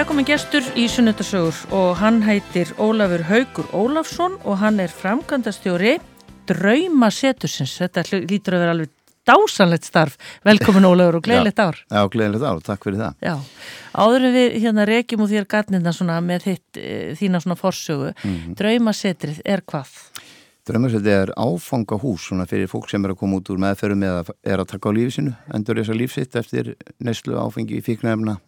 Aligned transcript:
Það 0.00 0.06
komin 0.08 0.24
gestur 0.24 0.68
í 0.80 0.86
Sunnudasögur 0.88 1.56
og 1.76 1.98
hann 2.00 2.22
heitir 2.24 2.70
Ólafur 2.80 3.20
Haugur 3.28 3.66
Ólafsson 3.76 4.38
og 4.48 4.56
hann 4.62 4.80
er 4.80 4.88
framkvæmdastjóri 4.88 5.98
Draumasetursins. 6.48 7.74
Þetta 7.82 8.06
lítur 8.22 8.56
að 8.56 8.64
vera 8.64 8.72
alveg 8.78 8.94
dásanlegt 9.28 9.84
starf. 9.84 10.16
Velkomin 10.48 10.88
Ólafur 10.88 11.20
og 11.20 11.26
gleðilegt 11.28 11.60
ár. 11.60 11.82
Já, 11.84 12.00
gleðilegt 12.16 12.48
ár, 12.48 12.64
takk 12.64 12.88
fyrir 12.88 13.02
það. 13.02 13.20
Já, 13.28 13.68
áður 14.06 14.26
en 14.30 14.36
við 14.38 14.58
hérna 14.64 14.88
reykjum 14.88 15.26
úr 15.26 15.32
þér 15.34 15.50
gatnina 15.52 15.92
svona 15.92 16.18
með 16.24 16.48
þitt, 16.48 16.80
e, 16.80 16.98
þína 17.20 17.44
svona 17.44 17.60
forsögu. 17.60 18.16
Mm 18.16 18.34
-hmm. 18.40 18.56
Draumasetrið 18.56 19.44
er 19.44 19.60
hvað? 19.60 19.94
Draumasetrið 20.64 21.14
er 21.18 21.36
áfangahús 21.36 22.30
svona 22.32 22.48
fyrir 22.48 22.72
fólk 22.72 22.88
sem 22.88 23.04
er 23.04 23.10
að 23.12 23.20
koma 23.20 23.36
út 23.36 23.52
úr 23.52 23.60
meðferðum 23.60 24.08
eða 24.08 24.24
er 24.48 24.64
að 24.64 24.70
taka 24.72 24.88
á 24.88 24.96
lífi 24.96 25.20
sinu, 25.20 25.36
endur 25.52 25.76
þess 25.76 25.92
að 25.92 26.00
lífsitt 26.00 26.36
eftir 26.36 26.76
neyslu 26.98 27.36
áfengi 27.36 27.76
í 27.76 27.84
fíknæfna 27.84 28.40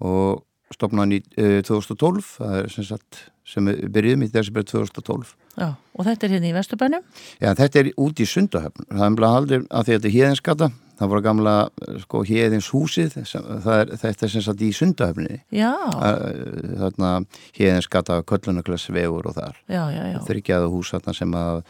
og 0.00 0.46
stopnaði 0.74 1.22
uh, 1.40 1.60
2012 1.66 2.32
það 2.38 2.56
er 2.60 2.72
sem 2.74 2.86
sagt 2.86 3.24
sem 3.50 3.66
við 3.66 3.88
byrjuðum 3.94 4.26
í 4.26 4.30
desember 4.30 4.66
2012 4.68 5.34
Já, 5.58 5.72
og 5.74 6.06
þetta 6.06 6.26
er 6.26 6.36
hérna 6.36 6.50
í 6.50 6.54
Vesturbænum? 6.54 7.02
Já, 7.42 7.50
þetta 7.58 7.80
er 7.80 7.88
út 8.00 8.20
í 8.22 8.26
Sundahöfn. 8.28 8.86
Það 8.86 9.02
er 9.02 9.10
umlað 9.10 9.36
aldrei 9.40 9.58
að 9.58 9.66
því 9.66 9.74
að 9.80 9.90
þetta 9.90 10.08
er 10.08 10.14
híðinskata 10.14 10.68
það 11.00 11.10
voru 11.10 11.24
gamla 11.24 11.54
sko 12.02 12.22
híðins 12.28 12.68
húsið 12.74 13.14
er, 13.20 13.92
þetta 14.02 14.26
er 14.26 14.32
sem 14.34 14.44
sagt 14.44 14.64
í 14.64 14.70
Sundahöfni 14.76 15.38
Já. 15.56 15.72
Þarna 16.80 17.12
híðinskata, 17.56 18.20
köllunarklass 18.28 18.90
vegur 18.92 19.30
og 19.30 19.38
þar. 19.38 19.56
Já, 19.66 19.82
já, 19.94 20.02
já. 20.12 20.18
Þryggjaðu 20.28 20.74
hús 20.74 20.92
þarna 20.94 21.16
sem 21.16 21.38
að 21.40 21.62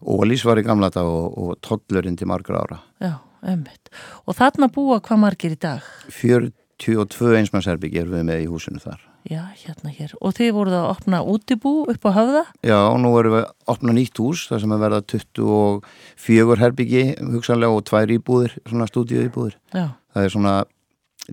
Ólís 0.00 0.40
var 0.48 0.56
í 0.56 0.64
gamla 0.64 0.88
þetta 0.88 1.02
og, 1.12 1.34
og 1.36 1.58
tollurinn 1.60 2.14
til 2.16 2.24
margur 2.30 2.56
ára. 2.56 2.78
Já, 3.04 3.18
ömmit 3.52 3.90
Og 4.24 4.32
þarna 4.38 4.70
búa 4.72 4.96
hvað 5.04 5.20
margir 5.26 5.52
í 5.52 5.60
dag? 5.60 5.84
40 6.08 6.54
22 6.80 7.36
einsmannsherbygg 7.38 7.96
erum 8.00 8.16
við 8.16 8.26
með 8.28 8.42
í 8.44 8.48
húsinu 8.50 8.80
þar. 8.82 9.00
Já, 9.28 9.42
hérna 9.52 9.92
hér. 9.92 10.14
Og 10.24 10.32
þið 10.38 10.52
voruð 10.56 10.76
að 10.78 10.88
opna 10.94 11.20
útibú 11.28 11.72
upp 11.92 12.06
á 12.08 12.10
höfða? 12.16 12.42
Já, 12.64 12.78
nú 12.96 13.12
erum 13.20 13.36
við 13.36 13.42
að 13.44 13.72
opna 13.74 13.94
nýtt 13.96 14.20
hús, 14.22 14.46
það 14.48 14.62
sem 14.62 14.74
er 14.74 14.80
verða 14.80 15.00
24 15.12 16.60
herbyggi 16.64 17.02
hugsanlega 17.34 17.76
og 17.76 17.84
tvær 17.90 18.14
íbúðir, 18.16 18.56
svona 18.64 18.88
stúdíu 18.88 19.26
íbúðir. 19.26 19.58
Já. 19.76 19.90
Það 20.16 20.28
er 20.28 20.34
svona 20.36 20.54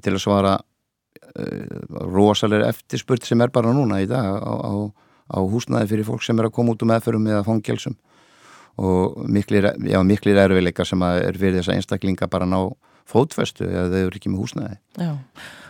til 0.03 0.13
að 0.13 0.23
svara 0.25 0.58
uh, 0.59 1.80
rosalega 2.11 2.73
eftirspurt 2.73 3.27
sem 3.27 3.41
er 3.41 3.53
bara 3.55 3.71
núna 3.75 4.02
í 4.03 4.09
dag 4.09 4.36
á, 4.36 4.52
á, 4.52 4.73
á 5.31 5.39
húsnaði 5.39 5.93
fyrir 5.93 6.09
fólk 6.09 6.27
sem 6.27 6.38
er 6.39 6.49
að 6.49 6.58
koma 6.59 6.75
út 6.75 6.83
um 6.83 6.91
meðferðum 6.91 7.31
eða 7.31 7.47
fangelsum 7.47 7.95
og 8.77 9.23
miklir, 9.25 9.71
já, 9.89 9.97
miklir 10.05 10.38
erfiðleikar 10.38 10.86
sem 10.86 11.02
er 11.08 11.39
fyrir 11.39 11.61
þessa 11.61 11.77
einstaklinga 11.80 12.27
bara 12.30 12.45
ná 12.45 12.59
fótfestu 13.08 13.67
eða 13.67 13.88
þau 13.94 14.02
eru 14.03 14.19
ekki 14.19 14.33
með 14.33 14.44
húsnæði. 14.44 14.77
Já, 15.00 15.11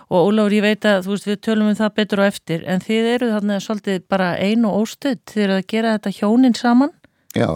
og 0.07 0.29
Óláður, 0.29 0.55
ég 0.57 0.63
veit 0.63 0.87
að 0.87 1.01
þú 1.05 1.13
veist 1.13 1.27
við 1.27 1.39
tölum 1.47 1.71
um 1.71 1.77
það 1.77 1.95
betur 1.99 2.21
og 2.23 2.29
eftir 2.31 2.63
en 2.69 2.83
þið 2.83 3.09
eru 3.15 3.31
þarna 3.33 3.57
svolítið 3.63 4.05
bara 4.07 4.29
einu 4.39 4.71
óstöð, 4.71 5.19
þið 5.27 5.43
eru 5.45 5.57
að 5.57 5.67
gera 5.73 5.97
þetta 5.97 6.15
hjónin 6.19 6.57
saman. 6.57 6.93
Já. 7.35 7.49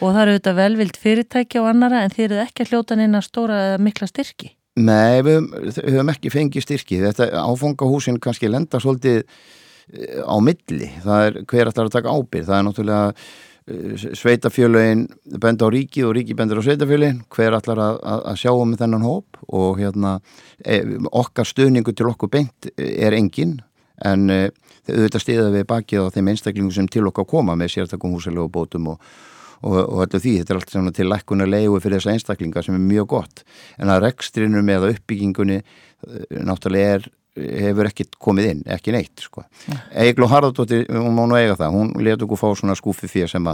Og 0.00 0.14
það 0.14 0.22
eru 0.22 0.36
þetta 0.38 0.56
velvild 0.56 1.00
fyrirtækja 1.00 1.62
og 1.64 1.68
annara 1.72 2.04
en 2.04 2.14
þið 2.14 2.26
eru 2.28 2.40
ekki 2.44 2.64
að 2.64 2.72
hljóta 2.72 2.98
neina 2.98 3.22
stóra 3.24 3.58
eða 3.66 3.82
mikla 3.84 4.08
styrki. 4.08 4.54
Nei, 4.80 5.20
við 5.26 5.50
höfum 5.82 6.12
ekki 6.12 6.32
fengið 6.32 6.64
styrki. 6.64 7.00
Þetta 7.02 7.28
áfangahúsin 7.42 8.20
kannski 8.22 8.48
lenda 8.48 8.80
svolítið 8.80 9.24
eh, 9.24 10.22
á 10.22 10.36
milli. 10.40 10.88
Það 11.02 11.26
er 11.26 11.38
hver 11.42 11.70
að 11.70 11.74
það 11.74 11.82
er 11.82 11.90
að 11.90 11.96
taka 11.96 12.14
ábyrð. 12.14 12.46
Það 12.46 12.56
er 12.56 12.66
náttúrulega 12.68 13.26
sveitafjölögin 14.18 15.06
benda 15.40 15.66
á 15.66 15.68
ríki 15.72 16.04
og 16.06 16.14
ríki 16.16 16.36
bendur 16.36 16.60
á 16.60 16.66
sveitafjölögin 16.66 17.22
hver 17.30 17.56
allar 17.58 17.82
að, 17.84 17.98
að, 18.02 18.38
sjá 18.42 18.52
um 18.54 18.76
þennan 18.78 19.06
hóp? 19.06 19.40
Og 19.48 19.80
hérna 19.80 20.18
e, 20.64 20.80
okkar 21.10 21.48
stöðningu 21.48 21.94
til 21.96 22.08
okkur 22.10 22.32
beint 22.32 22.70
er 22.76 23.16
engin 23.16 23.58
en 24.04 24.30
auðvitað 24.30 25.24
stiða 25.24 25.50
við 25.54 25.66
bakið 25.70 26.08
á 26.08 26.12
þeim 26.14 26.32
einstaklingum 26.32 26.74
sem 26.74 26.88
til 26.90 27.06
okkar 27.10 27.28
koma 27.28 27.56
með 27.58 27.74
sértakum 27.76 28.16
húsalega 28.16 28.46
og 28.46 28.52
bótum 28.54 28.90
og, 28.94 29.12
og, 29.60 29.76
og 29.76 30.02
þetta 30.04 30.22
því, 30.24 30.34
þetta 30.40 30.54
er 30.54 30.60
allt 30.60 30.96
til 30.96 31.08
lækkunar 31.10 31.50
leiðu 31.50 31.80
fyrir 31.84 32.00
þessa 32.00 32.14
einstaklinga 32.16 32.64
sem 32.64 32.78
er 32.78 32.84
mjög 32.84 33.10
gott. 33.14 33.44
En 33.78 33.92
að 33.92 34.06
rekstrinum 34.06 34.72
eða 34.72 34.92
uppbyggingunni 34.94 35.60
náttúrulega 36.40 36.98
er 36.98 37.10
hefur 37.38 37.86
ekkert 37.86 38.16
komið 38.22 38.48
inn, 38.50 38.62
ekki 38.74 38.94
neitt 38.94 39.22
sko. 39.22 39.44
Egil 39.94 40.24
og 40.26 40.32
Haraldóttir, 40.32 40.86
hún 40.90 41.14
má 41.14 41.22
nú 41.30 41.36
eiga 41.38 41.54
það 41.58 41.76
hún 41.76 41.92
leti 42.02 42.26
okkur 42.26 42.40
fá 42.40 42.48
svona 42.58 42.74
skúfi 42.78 43.10
fyrir 43.10 43.30
sem, 43.30 43.46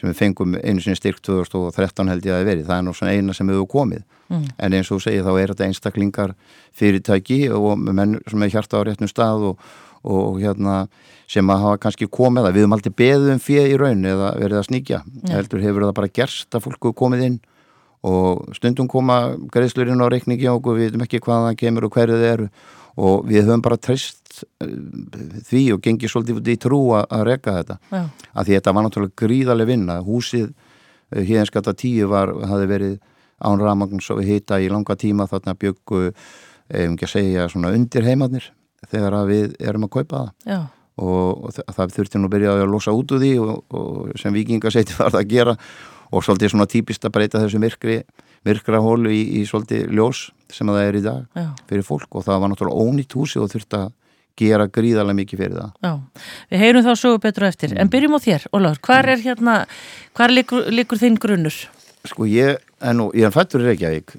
sem 0.00 0.10
við 0.10 0.16
fengum 0.18 0.56
einu 0.58 0.82
sinni 0.82 0.98
styrk 0.98 1.20
2013 1.22 2.10
held 2.10 2.26
ég 2.26 2.34
að 2.34 2.40
það 2.40 2.50
veri, 2.50 2.64
það 2.66 2.76
er 2.76 2.86
nú 2.88 2.94
svona 2.96 3.14
eina 3.14 3.36
sem 3.36 3.52
hefur 3.52 3.68
komið, 3.70 4.02
mm. 4.28 4.48
en 4.58 4.76
eins 4.78 4.90
og 4.90 4.98
þú 4.98 5.06
segir 5.06 5.28
þá 5.28 5.30
er 5.36 5.52
þetta 5.52 5.68
einstaklingar 5.68 6.34
fyrirtæki 6.80 7.38
og 7.54 7.86
menn 7.86 8.18
sem 8.26 8.42
er 8.42 8.52
hjarta 8.56 8.82
á 8.82 8.86
réttum 8.88 9.10
stað 9.10 9.46
og, 9.52 9.70
og 10.02 10.42
hérna 10.42 10.82
sem 11.30 11.54
að 11.54 11.62
hafa 11.62 11.78
kannski 11.84 12.10
komið 12.10 12.48
það, 12.48 12.56
við 12.56 12.66
höfum 12.66 12.76
aldrei 12.80 12.96
beðið 12.98 13.32
um 13.36 13.44
fyrir 13.44 13.70
í 13.70 13.78
raun 13.78 14.04
eða 14.10 14.34
verið 14.40 14.58
að 14.58 14.66
sníkja 14.72 15.00
mm. 15.06 15.30
heldur 15.36 15.62
hefur 15.62 15.86
það 15.86 15.96
bara 16.00 16.12
gerst 16.18 16.58
að 16.58 16.66
fólku 16.66 16.94
komið 16.98 17.26
inn 17.28 17.40
og 18.06 18.56
stundum 18.56 18.88
koma 18.88 19.36
greiðslurinn 19.52 20.00
á 20.00 20.08
reikningi 20.08 20.48
og 20.48 20.66
við 20.72 20.88
veitum 20.88 21.04
ekki 21.04 21.20
hvaðan 21.22 21.58
kemur 21.60 21.86
og 21.86 21.94
hverju 21.94 22.16
þið 22.16 22.30
eru 22.30 22.48
og 22.98 23.26
við 23.28 23.46
höfum 23.46 23.62
bara 23.64 23.78
treyst 23.80 24.42
eh, 24.62 24.72
því 25.46 25.62
og 25.76 25.84
gengið 25.84 26.12
svolítið 26.12 26.40
út 26.40 26.50
í 26.50 26.56
trú 26.60 26.80
að 26.98 27.24
reka 27.28 27.56
þetta. 27.60 27.78
Já. 27.90 28.02
að 28.34 28.48
því 28.48 28.56
þetta 28.58 28.74
var 28.76 28.86
náttúrulega 28.86 29.20
gríðarlega 29.22 29.70
vinna. 29.70 29.98
Húsið 30.06 30.50
híðinskata 31.14 31.74
eh, 31.74 31.80
tíu 31.82 32.10
var, 32.10 32.32
hafi 32.50 32.70
verið 32.70 32.96
án 33.40 33.62
ramagn 33.62 34.02
svo 34.04 34.18
við 34.20 34.34
hýta 34.34 34.60
í 34.60 34.68
langa 34.72 34.96
tíma. 34.98 35.28
Þarna 35.30 35.56
byggu 35.60 36.02
ef 36.10 36.82
ekki 36.86 37.06
að 37.06 37.14
segja 37.14 37.48
svona 37.50 37.72
undir 37.74 38.06
heimadnir 38.06 38.50
þegar 38.90 39.16
við 39.28 39.56
erum 39.60 39.86
að 39.88 39.94
kaupa 39.98 40.24
það. 40.24 40.34
Já. 40.46 40.60
og, 41.00 41.46
og 41.46 41.54
það 41.56 41.94
þurfti 41.96 42.20
nú 42.20 42.28
að 42.28 42.34
byrja 42.34 42.56
að 42.58 42.70
losa 42.72 42.92
út 42.96 43.12
úr 43.14 43.22
því 43.22 43.32
og, 43.44 43.54
og 43.76 44.20
sem 44.20 44.34
vikingasæti 44.34 44.96
var 45.00 45.14
það 45.14 45.22
að 45.22 45.32
gera. 45.36 45.56
Og 46.10 46.24
svolítið 46.26 46.50
svona 46.50 46.66
típist 46.66 47.04
að 47.06 47.14
breyta 47.14 47.38
þessum 47.38 47.62
virkri 47.62 48.00
virkra 48.46 48.80
hólu 48.82 49.12
í, 49.12 49.20
í 49.40 49.46
svolítið 49.48 49.92
ljós 49.94 50.30
sem 50.54 50.70
það 50.70 50.84
er 50.84 50.98
í 50.98 51.02
dag 51.04 51.40
Já. 51.40 51.48
fyrir 51.70 51.86
fólk 51.86 52.18
og 52.18 52.26
það 52.26 52.42
var 52.42 52.52
náttúrulega 52.52 52.86
ónýtt 52.86 53.16
húsi 53.18 53.40
og 53.40 53.50
þurfti 53.52 53.80
að 53.80 53.90
gera 54.40 54.66
gríðarlega 54.72 55.18
mikið 55.18 55.42
fyrir 55.42 55.58
það. 55.58 55.72
Já, 55.84 56.24
við 56.52 56.64
heyrum 56.64 56.86
þá 56.86 56.92
svo 56.96 57.12
betur 57.20 57.46
eftir, 57.50 57.74
mm. 57.74 57.80
en 57.82 57.92
byrjum 57.92 58.16
á 58.16 58.20
þér, 58.24 58.46
Ólaur, 58.56 58.80
hvar 58.86 59.08
er 59.12 59.22
hérna, 59.24 59.56
hvar 60.16 60.34
likur, 60.34 60.68
likur 60.72 61.00
þinn 61.00 61.18
grunnur? 61.20 61.58
Sko 62.08 62.28
ég, 62.30 62.62
en 62.80 63.00
nú, 63.00 63.10
ég 63.16 63.28
er 63.28 63.34
fættur 63.34 63.64
í 63.64 63.68
Reykjavík, 63.68 64.14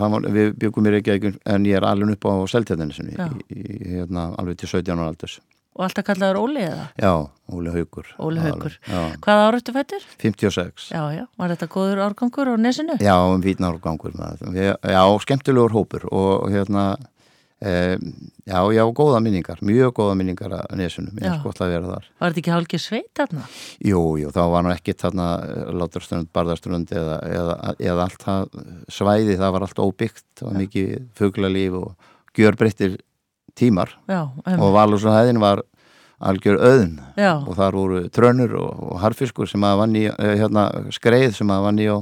var, 0.00 0.30
við 0.32 0.54
byggum 0.62 0.88
í 0.88 0.94
Reykjavík 0.96 1.42
en 1.44 1.68
ég 1.68 1.76
er 1.76 1.88
alveg 1.88 2.16
upp 2.16 2.30
á 2.30 2.34
sinni, 2.48 3.18
hérna 3.18 4.30
alveg 4.40 4.62
til 4.62 4.70
17 4.72 4.96
ára 4.96 5.10
aldurs. 5.12 5.40
Og 5.76 5.84
alltaf 5.84 6.06
kallaður 6.08 6.38
Óli 6.40 6.62
eða? 6.64 6.84
Já, 6.96 7.10
Óli 7.52 7.72
Haugur. 7.74 8.06
Óli 8.16 8.40
Haugur. 8.40 8.78
Hvað 9.24 9.40
áratu 9.44 9.74
fættir? 9.76 10.06
56. 10.22 10.86
Já, 10.88 11.02
já. 11.12 11.24
Var 11.36 11.52
þetta 11.52 11.68
góður 11.74 12.00
árgangur 12.06 12.48
á 12.48 12.56
nesinu? 12.56 12.96
Já, 13.04 13.16
um 13.28 13.42
vítna 13.44 13.68
árgangur. 13.74 14.14
Já, 14.16 15.02
skemmtilegur 15.20 15.74
hópur 15.76 16.06
og 16.08 16.48
hérna, 16.54 16.86
e, 17.60 17.98
já, 18.48 18.60
já, 18.72 18.82
góða 18.96 19.20
minningar, 19.20 19.60
mjög 19.60 19.92
góða 20.00 20.14
minningar 20.16 20.54
að 20.62 20.72
nesinu. 20.80 21.12
Mér 21.12 21.28
er 21.34 21.40
skott 21.42 21.60
að 21.60 21.74
vera 21.74 21.90
þar. 21.92 22.08
Var 22.24 22.32
þetta 22.32 22.42
ekki 22.42 22.54
hálkið 22.54 22.82
sveit 22.86 23.10
þarna? 23.20 23.44
Jú, 23.90 24.00
jú, 24.22 24.30
þá 24.32 24.42
var 24.54 24.64
nú 24.64 24.72
ekki 24.72 24.94
þarna 24.96 25.26
láturströnd, 25.76 26.30
barðarströnd 26.32 26.94
eða, 26.96 27.18
eða, 27.36 27.58
eða 27.84 28.08
allt 28.08 28.24
það 28.24 28.48
svæði, 28.96 29.36
það 29.36 29.52
var 29.58 29.68
allt 29.68 29.84
óbyggt, 29.84 30.24
var 30.40 30.56
mikið 30.56 30.96
fuglalíf 31.20 31.76
og 31.82 32.14
gjörbreyttir 32.36 32.96
tímar 33.58 33.96
Já, 34.10 34.28
og 34.56 34.68
Valúsahæðin 34.76 35.40
var 35.42 35.64
algjör 36.16 36.60
öðn 36.64 36.94
Já. 37.18 37.34
og 37.44 37.56
þar 37.58 37.76
voru 37.76 37.98
trönur 38.08 38.54
og, 38.56 38.70
og 38.92 39.02
harfiskur 39.02 39.48
sem 39.50 39.64
að 39.68 39.82
vann 39.82 39.98
í 39.98 40.06
hérna, 40.08 40.70
skreið 40.94 41.34
sem 41.36 41.50
að 41.52 41.66
vann 41.66 41.82
í 41.82 41.88
á, 41.92 41.98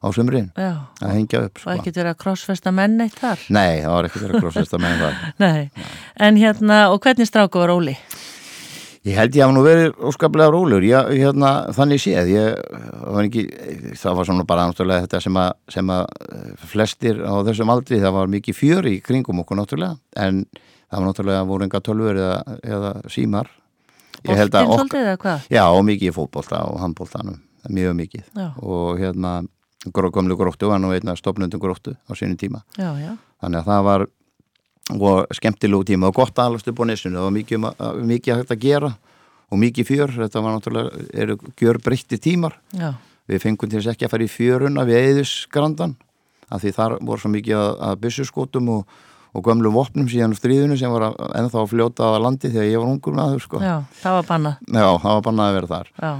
á 0.00 0.06
sumrin 0.16 0.48
Já. 0.56 0.88
að 1.02 1.12
hengja 1.12 1.42
upp 1.44 1.60
sko. 1.60 1.68
og 1.68 1.76
ekkert 1.76 2.00
verið 2.00 2.14
að 2.14 2.22
krossfesta 2.22 2.72
menn 2.72 2.96
eitt 3.04 3.18
þar 3.20 3.44
Nei, 3.52 3.82
það 3.82 3.92
var 3.92 4.08
ekkert 4.08 4.24
verið 4.24 4.38
að 4.38 4.46
krossfesta 4.46 4.80
menn 4.80 5.02
þar 5.02 5.20
Nei. 5.44 5.86
En 6.16 6.40
hérna, 6.40 6.80
og 6.94 7.02
hvernig 7.04 7.28
stráku 7.28 7.60
var 7.60 7.74
Óli? 7.76 7.98
Ég 9.06 9.16
held 9.16 9.36
ég 9.36 9.44
að 9.44 9.52
nú 9.54 9.60
verið 9.64 10.00
óskaplega 10.08 10.52
rólur 10.52 10.84
ég, 10.84 11.12
hérna, 11.20 11.52
þannig 11.76 12.00
séð 12.02 12.32
ég, 12.32 12.56
var 13.04 13.28
ekki, 13.28 13.44
það 14.00 14.16
var 14.18 14.28
svona 14.28 14.48
bara 14.48 14.64
náttúrulega 14.68 15.04
þetta 15.04 15.20
sem 15.24 15.38
að, 15.38 15.52
sem 15.76 15.92
að 15.94 16.08
flestir 16.72 17.20
á 17.22 17.32
þessum 17.46 17.72
aldri, 17.72 18.00
það 18.02 18.16
var 18.16 18.32
mikið 18.32 18.58
fjör 18.58 18.88
í 18.90 18.96
kringum 19.04 19.44
okkur 19.44 19.60
náttúrulega 19.60 20.24
en 20.24 20.42
það 20.88 20.98
var 20.98 21.06
náttúrulega 21.08 21.46
voru 21.48 21.66
enga 21.68 21.82
tölfur 21.84 22.18
eða, 22.18 22.58
eða 22.64 22.92
símar. 23.12 23.52
Bóltinn 24.24 24.50
svolítið 24.50 25.04
eða 25.04 25.20
hvað? 25.22 25.46
Já, 25.52 25.64
og 25.68 25.84
mikið 25.86 26.16
fótbólta 26.16 26.64
og 26.66 26.80
handbóltanum 26.82 27.38
mjög 27.68 27.94
mikið. 27.98 28.24
Já. 28.34 28.48
og 28.62 28.98
hérna 28.98 29.42
gömlu 29.86 30.36
gróttu 30.36 30.68
var 30.68 30.80
nú 30.80 30.90
einna 30.92 31.14
stopnundum 31.16 31.60
gróttu 31.60 31.94
á 32.08 32.12
sínum 32.14 32.36
tíma. 32.36 32.62
Já, 32.76 32.94
já. 32.98 33.16
þannig 33.40 33.58
að 33.60 33.68
það 33.68 33.84
var 33.84 34.06
og 34.88 35.26
skemmtilegu 35.36 35.84
tíma 35.84 36.08
og 36.08 36.14
gott 36.14 36.38
aðalast 36.38 36.68
upp 36.68 36.80
á 36.80 36.84
nesunu 36.88 37.20
og 37.20 37.32
mikið, 37.32 37.68
mikið 38.08 38.40
hægt 38.40 38.52
að 38.54 38.62
gera 38.62 38.90
og 39.48 39.60
mikið 39.60 39.88
fjör, 39.88 40.14
þetta 40.16 40.42
var 40.44 40.56
náttúrulega 40.56 41.04
eru 41.12 41.36
gjör 41.56 41.78
breytti 41.84 42.18
tímar 42.18 42.58
við 43.28 43.42
fengum 43.42 43.68
til 43.68 43.80
þess 43.80 43.92
ekki 43.92 44.08
að 44.08 44.14
fara 44.14 44.24
í 44.24 44.32
fjöruna 44.32 44.86
við 44.88 45.10
eðisgrandan 45.10 45.96
af 46.48 46.62
því 46.62 46.72
þar 46.72 46.96
voru 47.04 47.20
svo 47.20 47.32
mikið 47.32 47.56
að, 47.60 47.70
að 47.88 48.00
byssuskotum 48.04 48.72
og 48.72 48.98
og 49.36 49.44
gömlu 49.44 49.70
vopnum 49.74 50.08
síðan 50.10 50.34
stríðinu 50.38 50.76
sem 50.80 50.90
var 50.94 51.10
ennþá 51.36 51.60
að 51.62 51.70
fljóta 51.72 52.08
á 52.08 52.16
landi 52.22 52.48
þegar 52.50 52.68
ég 52.70 52.80
var 52.82 52.88
ungur 52.92 53.16
maður 53.18 53.42
sko. 53.44 53.60
Já, 53.62 53.76
það 54.02 54.16
var 54.18 54.28
bannað. 54.30 54.56
Já, 54.72 54.86
það 55.04 55.14
var 55.18 55.24
bannað 55.28 55.48
að 55.50 55.56
vera 55.58 55.70
þar. 55.74 55.90
Já. 56.02 56.12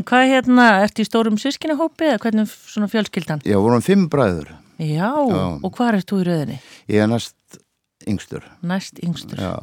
En 0.00 0.06
hvað 0.10 0.28
hérna, 0.32 0.66
ertu 0.86 1.04
í 1.04 1.08
stórum 1.10 1.38
sískinahópi 1.42 2.08
eða 2.12 2.22
hvernig 2.24 2.52
svona 2.54 2.88
fjölskyldan? 2.92 3.44
Ég 3.46 3.60
vorum 3.66 3.84
fimm 3.84 4.06
bræður. 4.12 4.52
Já, 4.76 5.08
Já. 5.12 5.44
og 5.64 5.70
hvað 5.76 5.94
ert 6.00 6.10
þú 6.12 6.20
í 6.20 6.28
rauðinni? 6.28 6.58
Ég 6.92 7.02
er 7.04 7.08
næst 7.12 7.60
yngstur. 8.06 8.44
Næst 8.62 9.00
yngstur. 9.04 9.40
Já. 9.40 9.54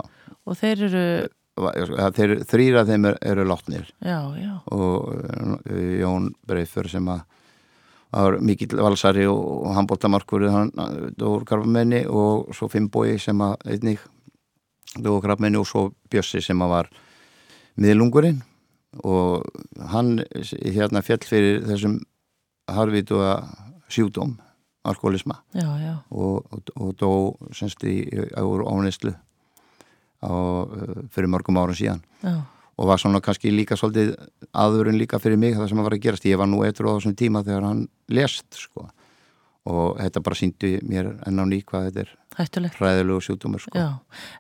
Og 0.46 0.58
þeir 0.60 0.88
eru, 0.90 1.06
Va- 1.54 1.70
Þeir, 2.18 2.32
þrýra 2.50 2.82
þeim 2.88 3.04
er, 3.12 3.18
eru 3.30 3.44
látnir 3.46 3.84
já, 4.02 4.16
já, 4.42 4.54
og 4.74 5.12
uh, 5.14 5.60
Jón 6.02 6.32
Breifur 6.50 6.88
sem 6.90 7.06
að 7.14 7.20
var 8.14 8.38
mikill 8.46 8.78
valsari 8.78 9.26
og, 9.30 9.42
og 9.68 9.76
handbóltamarkur 9.78 10.46
dóur 11.18 11.46
krabmenni 11.50 12.04
og 12.06 12.54
svo 12.56 12.70
Fimboi 12.72 13.18
sem 13.22 13.42
að 13.42 13.58
einnig 13.66 14.04
dóur 14.96 15.24
krabmenni 15.26 15.60
og 15.60 15.68
svo 15.70 15.90
Bjössi 16.14 16.44
sem 16.46 16.62
að 16.62 16.74
var 16.76 16.90
miðlungurinn. 17.82 18.42
Og 19.02 19.42
hann 19.90 20.20
hérna 20.62 21.02
fjall 21.02 21.26
fyrir 21.26 21.64
þessum 21.66 21.98
harfitu 22.70 23.24
að 23.26 23.48
sjúdóm 23.90 24.38
alkoholisma 24.84 25.38
já, 25.56 25.68
já, 25.80 25.94
og, 26.12 26.46
og, 26.52 26.72
og 26.76 26.96
dó 27.00 27.12
semst 27.56 27.84
í 27.88 28.04
áur 28.36 28.66
óneislu 28.68 29.14
á, 29.14 30.28
uh, 30.28 31.04
fyrir 31.14 31.32
mörgum 31.32 31.60
árum 31.60 31.78
síðan. 31.78 32.04
Já, 32.24 32.44
og 32.78 32.90
var 32.90 33.02
svona 33.02 33.22
kannski 33.24 33.52
líka 33.54 33.78
svolítið 33.78 34.16
aðurinn 34.54 34.98
líka 34.98 35.20
fyrir 35.22 35.38
mig 35.38 35.56
það 35.58 35.70
sem 35.70 35.82
að 35.82 35.88
var 35.90 35.96
að 35.98 36.04
gerast 36.08 36.26
ég 36.30 36.40
var 36.42 36.50
nú 36.50 36.64
eitthvað 36.66 36.90
á 36.90 36.96
þessum 36.98 37.16
tíma 37.20 37.44
þegar 37.46 37.68
hann 37.70 37.88
lest 38.10 38.58
sko 38.58 38.90
og 39.64 40.00
þetta 40.02 40.24
bara 40.26 40.36
síndi 40.36 40.74
mér 40.84 41.14
enn 41.24 41.40
á 41.40 41.46
ný 41.48 41.62
hvað 41.64 41.86
þetta 41.88 42.02
er 42.04 42.10
hættulegt. 42.36 42.80
hræðilegu 42.82 43.22
sjútumur 43.24 43.62
sko 43.64 43.78
Já, 43.78 43.90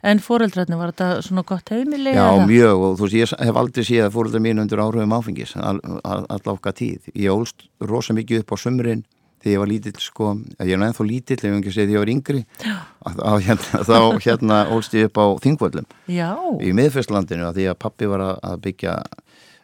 en 0.03 0.19
fóreldrarnir 0.19 0.79
var 0.81 0.91
þetta 0.91 1.21
svona 1.23 1.45
gott 1.47 1.71
heimili? 1.71 2.11
Já, 2.11 2.25
eða? 2.25 2.47
mjög 2.49 2.83
og 2.87 2.97
þú 2.99 3.07
veist, 3.07 3.19
ég 3.21 3.45
hef 3.47 3.59
aldrei 3.61 3.87
séð 3.87 4.07
að 4.09 4.15
fóröldar 4.17 4.43
mín 4.43 4.59
undir 4.63 4.81
áhrifum 4.83 5.15
áfengis 5.15 5.55
all, 5.55 5.79
all, 6.03 6.25
all 6.27 6.53
okkar 6.57 6.75
tíð. 6.75 7.07
Ég 7.15 7.31
ólst 7.31 7.69
rosa 7.79 8.15
mikið 8.17 8.43
upp 8.43 8.51
á 8.51 8.57
sumrin 8.59 9.05
þegar 9.43 9.53
ég 9.53 9.61
var 9.61 9.71
lítill 9.71 9.99
sko, 9.99 10.29
ég 10.63 10.71
er 10.73 10.79
nú 10.79 10.87
ennþá 10.87 11.05
lítill 11.07 11.39
ef 11.39 11.45
ég 11.49 11.57
ekki 11.59 11.73
segið 11.75 11.91
því 11.91 11.97
ég 11.97 12.03
var 12.03 12.13
yngri 12.13 12.41
að, 12.63 13.19
að, 13.19 13.37
hérna, 13.47 13.83
þá 13.89 13.97
hérna 14.23 14.61
ólst 14.73 14.95
ég 14.97 15.09
upp 15.09 15.19
á 15.19 15.25
Þingvöllum. 15.43 15.87
Já, 16.07 16.31
í 16.63 16.71
miðfestlandinu 16.77 17.49
að 17.49 17.59
því 17.59 17.67
að 17.73 17.79
pappi 17.83 18.09
var 18.13 18.23
að, 18.29 18.33
að 18.49 18.63
byggja 18.69 18.95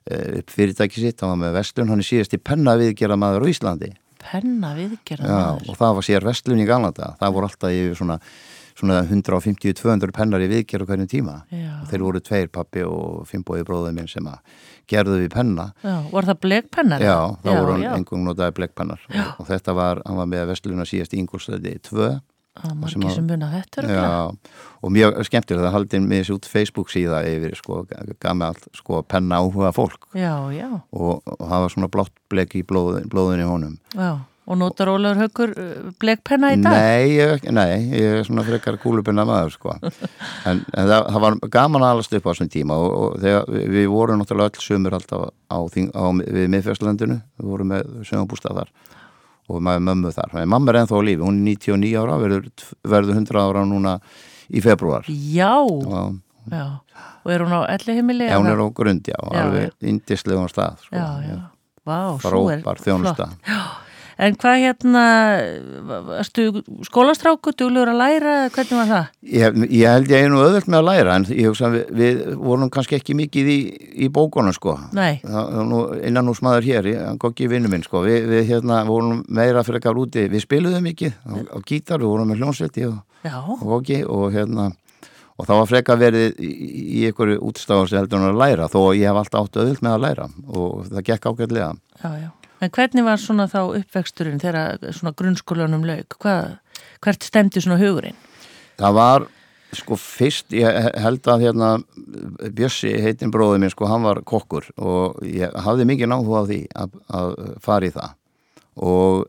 upp 0.10 0.54
fyrirtæki 0.54 1.04
sitt, 1.04 1.22
hann 1.22 1.36
var 1.36 1.42
með 1.44 1.58
vestlun, 1.60 1.90
hann 1.92 2.02
er 2.02 2.08
síðast 2.08 2.34
í 2.34 2.42
penna 2.42 2.74
viðgerða 2.80 3.18
maður 3.20 3.46
á 3.46 3.52
Íslandi. 3.52 3.92
Penna 4.20 4.72
viðgerða 4.76 5.28
Já, 5.28 5.36
maður. 5.38 5.68
og 5.70 5.78
það 5.80 5.98
var 6.00 6.08
sér 6.10 6.25
vestlun 6.28 6.64
í 6.64 6.68
Galanda 6.68 7.14
það 7.22 7.36
voru 7.36 7.48
alltaf 7.50 7.75
yfir 7.75 8.00
svona, 8.00 8.18
svona 8.80 9.02
150-200 9.06 10.14
pennar 10.16 10.44
í 10.44 10.50
viðgerð 10.52 10.88
á 10.88 10.90
hvernig 10.94 11.12
tíma 11.12 11.36
Já. 11.52 11.70
og 11.81 11.92
þeir 11.92 12.06
voru 12.08 12.22
tveir 12.24 12.50
pappi 12.54 12.84
og 12.88 13.28
fimmboði 13.30 13.66
bróðið 13.68 13.96
minn 14.00 14.10
sem 14.12 14.28
að 14.31 14.40
gerðu 14.90 15.20
við 15.26 15.30
penna 15.36 15.70
Já, 15.84 15.96
var 16.14 16.28
það 16.31 16.40
blekpennar? 16.48 17.04
já, 17.04 17.18
þá 17.44 17.50
voru 17.54 17.76
hann 17.76 17.84
já. 17.86 17.94
engung 18.00 18.26
notaði 18.26 18.56
blekkpennar 18.60 19.04
og, 19.10 19.22
og 19.44 19.50
þetta 19.52 19.76
var, 19.78 20.02
hann 20.08 20.18
var 20.24 20.30
með 20.31 20.48
vestluna 20.54 20.88
síðast 20.90 21.14
í 21.16 21.22
Ingolstæði 21.24 21.78
2 21.92 22.10
Það 22.60 22.72
er 22.84 22.92
sem 22.92 23.04
að- 23.08 23.14
sem. 23.16 23.28
Já, 23.88 24.08
og 24.84 24.92
mjög 24.92 25.20
skemmtilega 25.30 25.70
það 25.70 25.75
haldið 25.78 26.02
með 26.10 26.18
þessi 26.24 26.34
út 26.36 26.48
Facebook 26.50 26.90
síða 26.92 27.20
yfir 27.30 27.54
sko, 27.56 27.78
gamalt 28.20 28.66
sko, 28.75 29.00
penna 29.08 29.38
áhuga 29.40 29.70
fólk 29.72 30.10
Já, 30.18 30.34
já, 30.52 30.68
og, 30.92 31.22
og 31.24 31.46
það 31.46 31.64
var 31.64 31.72
svona 31.75 31.92
blátt 31.94 32.12
blek 32.34 32.58
í 32.60 32.64
blóðin, 32.68 33.08
blóðin 33.14 33.46
í 33.46 33.48
honum 33.48 33.78
já. 33.96 34.10
Og 34.50 34.57
notar 34.57 34.90
Ólafur 34.90 35.19
Haukur 35.22 35.51
uh, 35.54 35.90
blekpenna 36.01 36.50
í 36.56 36.60
dag? 36.63 36.74
Nei, 36.74 37.10
ég, 37.19 37.44
nei, 37.54 37.74
ég 37.94 38.16
er 38.19 38.24
svona 38.25 38.42
frekar 38.48 38.80
kúlubinna 38.81 39.25
maður 39.30 39.54
sko 39.54 39.75
en, 39.78 39.92
en 40.50 40.63
það, 40.90 41.10
það 41.13 41.19
var 41.25 41.38
gaman 41.54 41.86
að 41.86 41.92
alast 41.96 42.16
upp 42.18 42.25
á 42.25 42.30
þessum 42.31 42.50
tíma 42.56 42.78
og, 42.81 42.96
og 42.98 43.19
þegar 43.22 43.51
við, 43.54 43.84
vorum 43.94 44.22
náttúrulega 44.24 44.50
öll 44.56 44.63
sumur 44.66 44.96
alltaf 44.98 45.28
á, 45.30 45.57
þing, 45.69 45.92
á 45.94 46.04
við 46.25 46.48
miðfjörnslandinu, 46.56 47.19
við 47.38 47.51
vorum 47.54 47.69
með 47.75 47.92
sögumbústað 48.10 48.62
þar 48.63 48.72
og 49.50 49.62
maður 49.66 49.86
mömmu 49.86 50.13
þar 50.13 50.34
en 50.42 50.50
mamma 50.54 50.74
er 50.74 50.80
ennþá 50.81 50.98
á 50.98 51.01
lífi, 51.06 51.24
hún 51.25 51.38
er 51.42 51.54
99 51.54 51.94
ára 52.01 52.18
verður, 52.22 52.50
verður 52.96 53.19
100 53.22 53.40
ára 53.44 53.63
núna 53.69 53.94
í 54.50 54.63
februar 54.66 55.06
Já, 55.10 55.54
og 55.62 56.18
já. 56.50 56.66
Og 57.25 57.34
er 57.34 57.44
hún 57.44 57.54
á 57.54 57.62
elli 57.69 57.96
heimili? 58.00 58.25
ja, 58.30 58.40
hún 58.42 58.50
er 58.50 58.62
á 58.62 58.68
grund, 58.74 59.06
já, 59.06 59.18
Já, 59.19 59.44
alveg 59.44 59.86
indislegum 59.92 60.50
stað 60.50 60.81
sko. 60.86 60.96
Já, 60.96 61.07
já. 61.28 61.38
Vá, 61.86 62.00
svo 62.22 62.42
er 62.50 62.63
frábær 62.63 62.81
þjónusta 62.86 63.30
flott. 63.30 63.86
En 64.19 64.36
hvað 64.36 64.57
hérna, 64.66 65.01
erstu 66.19 66.50
skólastráku, 66.83 67.54
duglegur 67.56 67.94
að 67.94 68.01
læra, 68.01 68.33
hvernig 68.51 68.75
var 68.81 68.89
það? 68.89 69.06
Ég, 69.31 69.60
ég 69.71 69.94
held 69.94 70.12
ég 70.12 70.25
nú 70.27 70.42
öðvöld 70.44 70.68
með 70.68 70.80
að 70.81 70.88
læra 70.89 71.13
en 71.16 71.27
ég 71.31 71.48
hugsa 71.48 71.69
að 71.69 71.77
við, 71.77 71.94
við 72.01 72.33
vorum 72.42 72.71
kannski 72.74 72.98
ekki 72.98 73.16
mikið 73.16 73.51
í, 73.54 73.56
í 74.04 74.10
bókunum 74.12 74.56
sko. 74.56 74.75
Nei, 74.98 75.21
það 75.24 75.62
nú 75.69 75.80
innan 76.10 76.31
úr 76.33 76.36
smaður 76.36 76.68
hér 76.68 76.89
hann 76.98 77.21
gokki 77.21 77.48
í 77.48 77.51
vinnu 77.54 77.71
minn 77.71 77.86
sko. 77.86 78.01
Við, 78.04 78.27
við 78.33 78.44
hérna 78.50 78.81
vorum 78.89 79.21
meira 79.31 79.63
fyrir 79.63 79.80
ekkar 79.80 80.01
úti 80.04 80.25
við 80.33 80.44
spiluðum 80.44 80.83
mikið 80.89 81.15
á, 81.24 81.33
á 81.56 81.57
gítar, 81.63 82.04
við 82.04 82.12
vorum 82.12 82.33
með 82.33 82.44
hljónsvelti 82.44 82.89
og, 82.89 83.00
og 83.56 83.63
gokki 83.72 84.01
og 84.04 84.33
hérna 84.36 84.68
og 85.39 85.48
það 85.48 85.62
var 85.62 85.69
frekar 85.72 86.01
verið 86.01 86.44
í, 86.44 87.06
einhverju 87.07 87.39
útstáðum 87.48 87.88
sem 87.88 88.01
heldur 88.01 88.19
hann 88.19 88.33
að 88.33 88.42
læra 88.44 88.68
þó 88.68 88.81
að 88.81 88.98
ég 89.00 89.07
hef 89.07 89.22
alltaf 89.22 89.48
átt 89.48 89.62
öðvöld 89.63 89.86
með 89.86 89.95
að 89.95 90.06
læra 90.10 90.27
og 90.51 90.83
það 90.89 91.07
gekk 91.13 91.30
ágætlega. 91.31 91.72
Já, 92.04 92.12
já. 92.19 92.30
En 92.60 92.72
hvernig 92.76 93.06
var 93.08 93.20
svona 93.22 93.48
þá 93.48 93.60
uppvexturinn 93.80 94.42
þegar 94.42 94.82
svona 94.92 95.16
grunnskólanum 95.16 95.86
lauk? 95.88 96.18
Hvað, 96.20 96.58
hvert 97.04 97.28
stemdi 97.28 97.64
svona 97.64 97.80
hugurinn? 97.80 98.18
Það 98.80 98.96
var, 98.98 99.26
sko, 99.80 99.98
fyrst, 100.00 100.52
ég 100.56 100.90
held 101.00 101.28
að 101.32 101.46
hérna, 101.48 101.72
Bjössi, 102.56 102.92
heitin 103.04 103.32
bróðið 103.32 103.64
minn, 103.64 103.74
sko, 103.74 103.88
hann 103.92 104.08
var 104.08 104.24
kokkur 104.28 104.68
og 104.76 105.20
ég 105.28 105.56
hafði 105.66 105.88
mikið 105.88 106.12
náhuga 106.12 106.44
á 106.44 106.50
því 106.50 106.62
að, 106.84 106.96
að 107.20 107.36
fara 107.64 107.90
í 107.90 107.94
það 107.96 108.16
og 108.80 109.28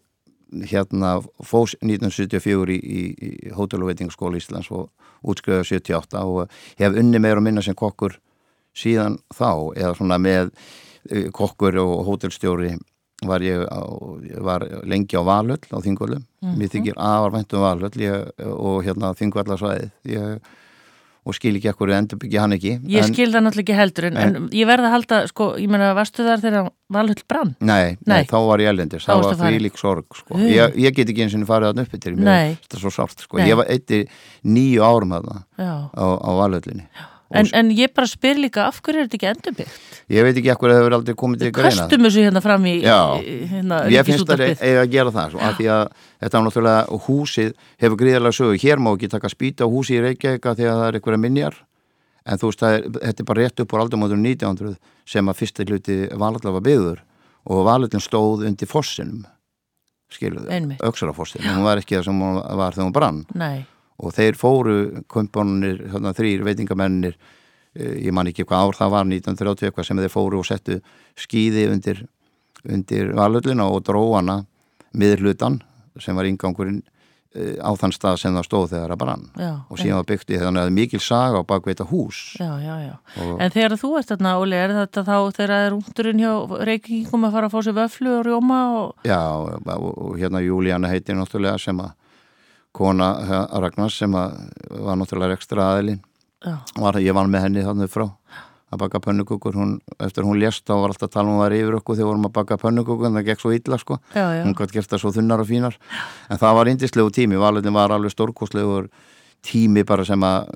hérna 0.67 1.17
fós 1.47 1.77
1974 1.79 2.75
í, 2.75 2.79
í, 2.79 3.03
í 3.47 3.55
Hótel 3.55 3.85
og 3.85 3.91
veitingaskóla 3.91 4.39
Íslands 4.41 4.71
og 4.75 4.91
útskriðið 5.23 5.67
78 5.69 6.23
og 6.27 6.63
hef 6.81 6.99
unni 6.99 7.21
meira 7.23 7.43
minna 7.43 7.63
sem 7.63 7.77
kokkur 7.79 8.17
síðan 8.77 9.19
þá, 9.35 9.75
eða 9.77 9.95
svona 9.99 10.19
með 10.23 10.51
eh, 11.11 11.29
kokkur 11.35 11.79
og 11.83 12.07
hótelstjóri 12.09 12.77
var 13.29 13.43
ég 13.45 13.61
á, 13.69 13.81
ég 14.25 14.41
var 14.47 14.65
lengi 14.89 15.17
á 15.19 15.23
Valhöll 15.27 15.61
á 15.75 15.79
Þingvöllum 15.85 16.25
mér 16.57 16.73
þykir 16.73 16.97
afar 16.97 17.35
væntum 17.37 17.61
Valhöll 17.67 18.01
ég, 18.01 18.31
og 18.49 18.81
hérna 18.87 19.13
Þingvallarsvæðið 19.19 20.41
og 21.21 21.37
skil 21.37 21.53
ekki 21.59 21.69
ekkur 21.69 21.91
endurbyggja 21.93 22.41
hann 22.47 22.55
ekki 22.57 22.71
Ég 22.89 23.03
en, 23.05 23.11
skil 23.13 23.29
það 23.29 23.43
náttúrulega 23.45 23.67
ekki 23.67 23.75
heldur 23.77 24.07
en, 24.09 24.17
en 24.17 24.47
ég 24.57 24.65
verða 24.71 24.89
að 24.89 24.95
halda, 24.95 25.19
sko, 25.29 25.49
ég 25.61 25.69
meina, 25.69 25.91
varstu 25.99 26.25
þar 26.25 26.41
þegar 26.41 26.71
Valhull 26.97 27.25
brann? 27.29 27.51
Nei, 27.61 27.99
nei, 28.09 28.15
Nei. 28.15 28.25
þá 28.31 28.37
var 28.49 28.63
ég 28.65 28.73
elendis, 28.73 29.05
Þá 29.05 29.11
það 29.13 29.21
var 29.27 29.37
farin. 29.37 29.59
þvílík 29.59 29.77
sorg 29.79 30.17
sko. 30.17 30.41
Ég, 30.41 30.79
ég 30.81 30.97
get 30.97 31.13
ekki 31.13 31.27
eins 31.27 31.37
og 31.37 31.45
farið 31.51 31.75
að 31.75 31.83
uppi 31.85 32.01
til 32.01 32.15
mér, 32.17 32.57
þetta 32.65 32.79
er 32.81 32.83
svo 32.87 32.95
sárt 32.97 33.21
sko. 33.27 33.39
Ég 33.45 33.61
var 33.61 33.69
eitthi 33.71 34.01
nýju 34.49 34.81
árum 34.89 35.13
þarna 35.19 35.43
Já. 35.61 35.75
á, 35.93 36.05
á 36.25 36.31
Valhöllinni 36.41 36.89
En, 37.31 37.47
en 37.55 37.69
ég 37.71 37.93
bara 37.95 38.11
spyr 38.11 38.41
líka, 38.43 38.65
af 38.67 38.81
hverju 38.83 39.05
er 39.05 39.07
þetta 39.07 39.19
ekki 39.19 39.29
endurbyggt? 39.31 39.83
ég 40.11 40.27
veit 40.27 40.39
ekki 40.41 40.51
ekkur 40.51 40.67
að 40.67 40.75
það 40.75 40.81
hefur 40.81 40.97
aldrei 40.97 41.17
komið 41.21 41.43
til 41.45 41.51
greina. 41.55 41.71
Kastum 41.71 42.07
þessu 42.07 42.25
hérna 42.27 42.43
fram 42.43 42.67
í, 42.67 42.73
hérna, 42.83 43.79
Ég 43.95 44.09
finnst 44.09 44.27
það 44.27 44.43
að 44.67 44.91
gera 44.91 45.13
það 45.15 45.35
svo, 45.35 45.43
af 45.47 45.59
því 45.61 45.69
að 45.77 45.83
þetta 46.25 46.41
er 46.41 46.47
náttúrulega 46.47 47.01
húsið 47.07 47.53
hefur 47.85 48.01
gríðarlega 48.03 48.39
sögu, 48.41 48.59
hér 48.65 48.83
má 48.83 48.91
ekki 48.97 49.13
taka 49.15 49.31
spýta 49.31 49.69
á 49.69 49.71
húsi 49.71 49.95
í 49.95 50.03
Reykjavíka 50.03 50.57
þegar 50.59 50.81
það 50.81 50.87
er 50.89 50.99
einhverja 50.99 51.23
minjar. 51.23 51.61
En 52.27 52.41
þú 52.41 52.51
veist 52.51 52.67
er, 52.67 52.89
þetta 52.99 53.23
er 53.23 53.29
bara 53.31 53.45
rétt 53.47 53.63
upp 53.63 53.75
á 53.79 53.83
aldamótur 53.85 54.19
1900 54.19 54.75
sem 55.09 55.31
að 55.31 55.39
fyrsta 55.39 55.67
hluti 55.71 56.01
valallega 56.11 56.57
var 56.59 56.67
byggður 56.67 57.05
og 57.51 57.63
valallin 57.71 58.03
stóð 58.03 58.49
undir 58.51 58.69
fossinum 58.69 59.23
skiluðu, 60.11 60.77
auksarafossin 60.83 61.47
hún 61.47 61.63
var 61.63 61.81
ekki 61.81 61.95
það 61.99 62.09
sem 62.09 62.23
hún 62.25 62.41
var 62.59 62.75
þegar 62.75 62.87
hún 62.89 62.95
brann. 62.97 63.21
Nei, 63.39 63.63
og 64.01 64.15
þeir 64.17 64.39
fóru 64.39 64.77
komponunir, 65.11 65.83
þarna 65.93 66.15
þrýr 66.17 66.45
veitingamennir 66.47 67.17
eh, 67.75 67.99
ég 68.07 68.15
man 68.17 68.31
ekki 68.31 68.47
hvað 68.49 68.69
ár 68.69 68.79
það 68.79 68.95
var 68.95 69.11
1930 69.11 69.69
eitthvað 69.69 69.91
sem 69.91 70.05
þeir 70.05 70.15
fóru 70.15 70.41
og 70.41 70.49
settu 70.49 70.79
skýði 71.21 71.67
undir, 71.73 72.07
undir 72.65 73.13
valöllina 73.19 73.69
og 73.69 73.85
dróana 73.87 74.41
miður 74.97 75.27
hlutan 75.29 75.61
sem 76.01 76.17
var 76.17 76.29
ingangurinn 76.31 76.81
eh, 77.37 77.61
á 77.61 77.71
þann 77.77 77.93
stað 77.95 78.19
sem 78.23 78.35
það 78.39 78.47
stóð 78.49 78.67
þegar 78.73 78.95
það 78.95 79.01
brann. 79.03 79.29
Já. 79.37 79.53
og 79.69 79.81
síðan 79.83 80.01
var 80.01 80.09
byggt 80.09 80.33
í 80.33 80.41
þannig 80.41 80.65
að 80.65 80.75
mikil 80.79 81.03
saga 81.05 81.45
á 81.45 81.49
bakveita 81.53 81.87
hús. 81.91 82.23
Já, 82.41 82.51
já, 82.63 82.97
En 83.37 83.53
þegar 83.53 83.77
þú 83.83 83.93
ert 84.01 84.15
þarna, 84.15 84.37
Óli, 84.41 84.57
er 84.57 84.77
þetta 84.79 85.05
þá 85.05 85.17
þegar 85.37 85.55
það 85.55 85.67
er 85.67 85.77
ungturinn 85.77 86.25
hjá 86.25 86.33
Reykjvíkum 86.71 87.29
að 87.29 87.37
fara 87.37 87.51
að 87.51 87.55
fá 87.55 87.67
sér 87.67 87.79
vöflu 87.83 88.17
og 88.17 88.27
rjóma 88.31 88.61
og... 88.81 88.93
Já, 89.05 89.21
og, 89.37 89.91
og 89.91 90.17
hérna 90.17 90.45
Júlíana 90.47 90.91
heitir 90.91 91.19
náttúrulega 91.19 91.61
sem 91.61 91.85
að 91.85 91.99
kona 92.77 93.11
eh, 93.25 93.59
Ragnars 93.63 93.99
sem 93.99 94.13
var 94.13 94.97
náttúrulega 94.97 95.39
ekstra 95.39 95.73
aðilinn 95.75 96.01
ég 97.01 97.13
var 97.17 97.29
með 97.29 97.45
henni 97.45 97.67
þannig 97.67 97.91
frá 97.93 98.07
að 98.71 98.79
baka 98.85 99.01
pönnukukur, 99.03 99.57
hún, 99.59 99.73
eftir 99.99 100.25
hún 100.27 100.39
lést 100.39 100.63
þá 100.69 100.77
var 100.79 100.93
alltaf 100.93 101.09
að 101.09 101.15
tala 101.17 101.27
um 101.27 101.33
að 101.33 101.35
hún 101.35 101.43
var 101.43 101.55
yfir 101.57 101.77
okkur 101.81 101.97
þegar 101.99 102.09
vorum 102.11 102.27
að 102.29 102.35
baka 102.39 102.59
pönnukukur 102.61 103.09
en 103.09 103.17
það 103.19 103.27
gekk 103.27 103.43
svo 103.43 103.53
illa 103.57 103.79
sko. 103.83 103.97
Já, 104.15 104.27
já. 104.39 104.43
hún 104.47 104.55
gætt 104.55 104.75
gert 104.77 104.93
það 104.93 105.03
svo 105.03 105.13
þunnar 105.17 105.43
og 105.43 105.49
fínar. 105.49 105.79
En 106.31 106.39
það 106.39 106.59
var 106.61 106.71
indislegu 106.71 107.15
tími, 107.17 107.41
valin 107.41 107.75
var 107.75 107.95
alveg 107.97 108.15
stórkostlegur 108.15 108.87
tími 109.43 109.83
bara 109.89 110.07
sem 110.07 110.23
að 110.23 110.53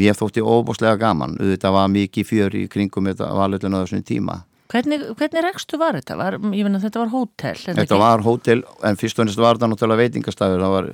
mér 0.00 0.16
þótti 0.16 0.40
óbúslega 0.40 0.96
gaman. 1.00 1.36
Þetta 1.36 1.74
var 1.76 1.92
mikið 1.92 2.30
fjör 2.30 2.56
í 2.56 2.64
kringum 2.72 3.10
þetta 3.12 3.28
valutinu 3.36 3.76
á 3.76 3.84
þessum 3.84 4.06
tíma. 4.08 4.40
Hvernig, 4.70 5.08
hvernig 5.18 5.44
rekstu 5.44 5.76
var 5.82 5.98
þetta? 5.98 6.16
Var, 6.16 6.36
ég 6.54 6.64
finna 6.64 6.78
að 6.78 6.84
þetta 6.86 7.00
var 7.02 7.08
hótel 7.10 7.56
Þetta 7.58 7.82
ekki? 7.82 7.96
var 7.98 8.22
hótel, 8.22 8.60
en 8.86 8.96
fyrst 9.00 9.18
og 9.18 9.24
ennast 9.26 9.42
var 9.42 9.58
þetta 9.58 9.68
náttúrulega 9.72 10.04
veitingastafur, 10.04 10.62
það 10.62 10.74
var 10.76 10.90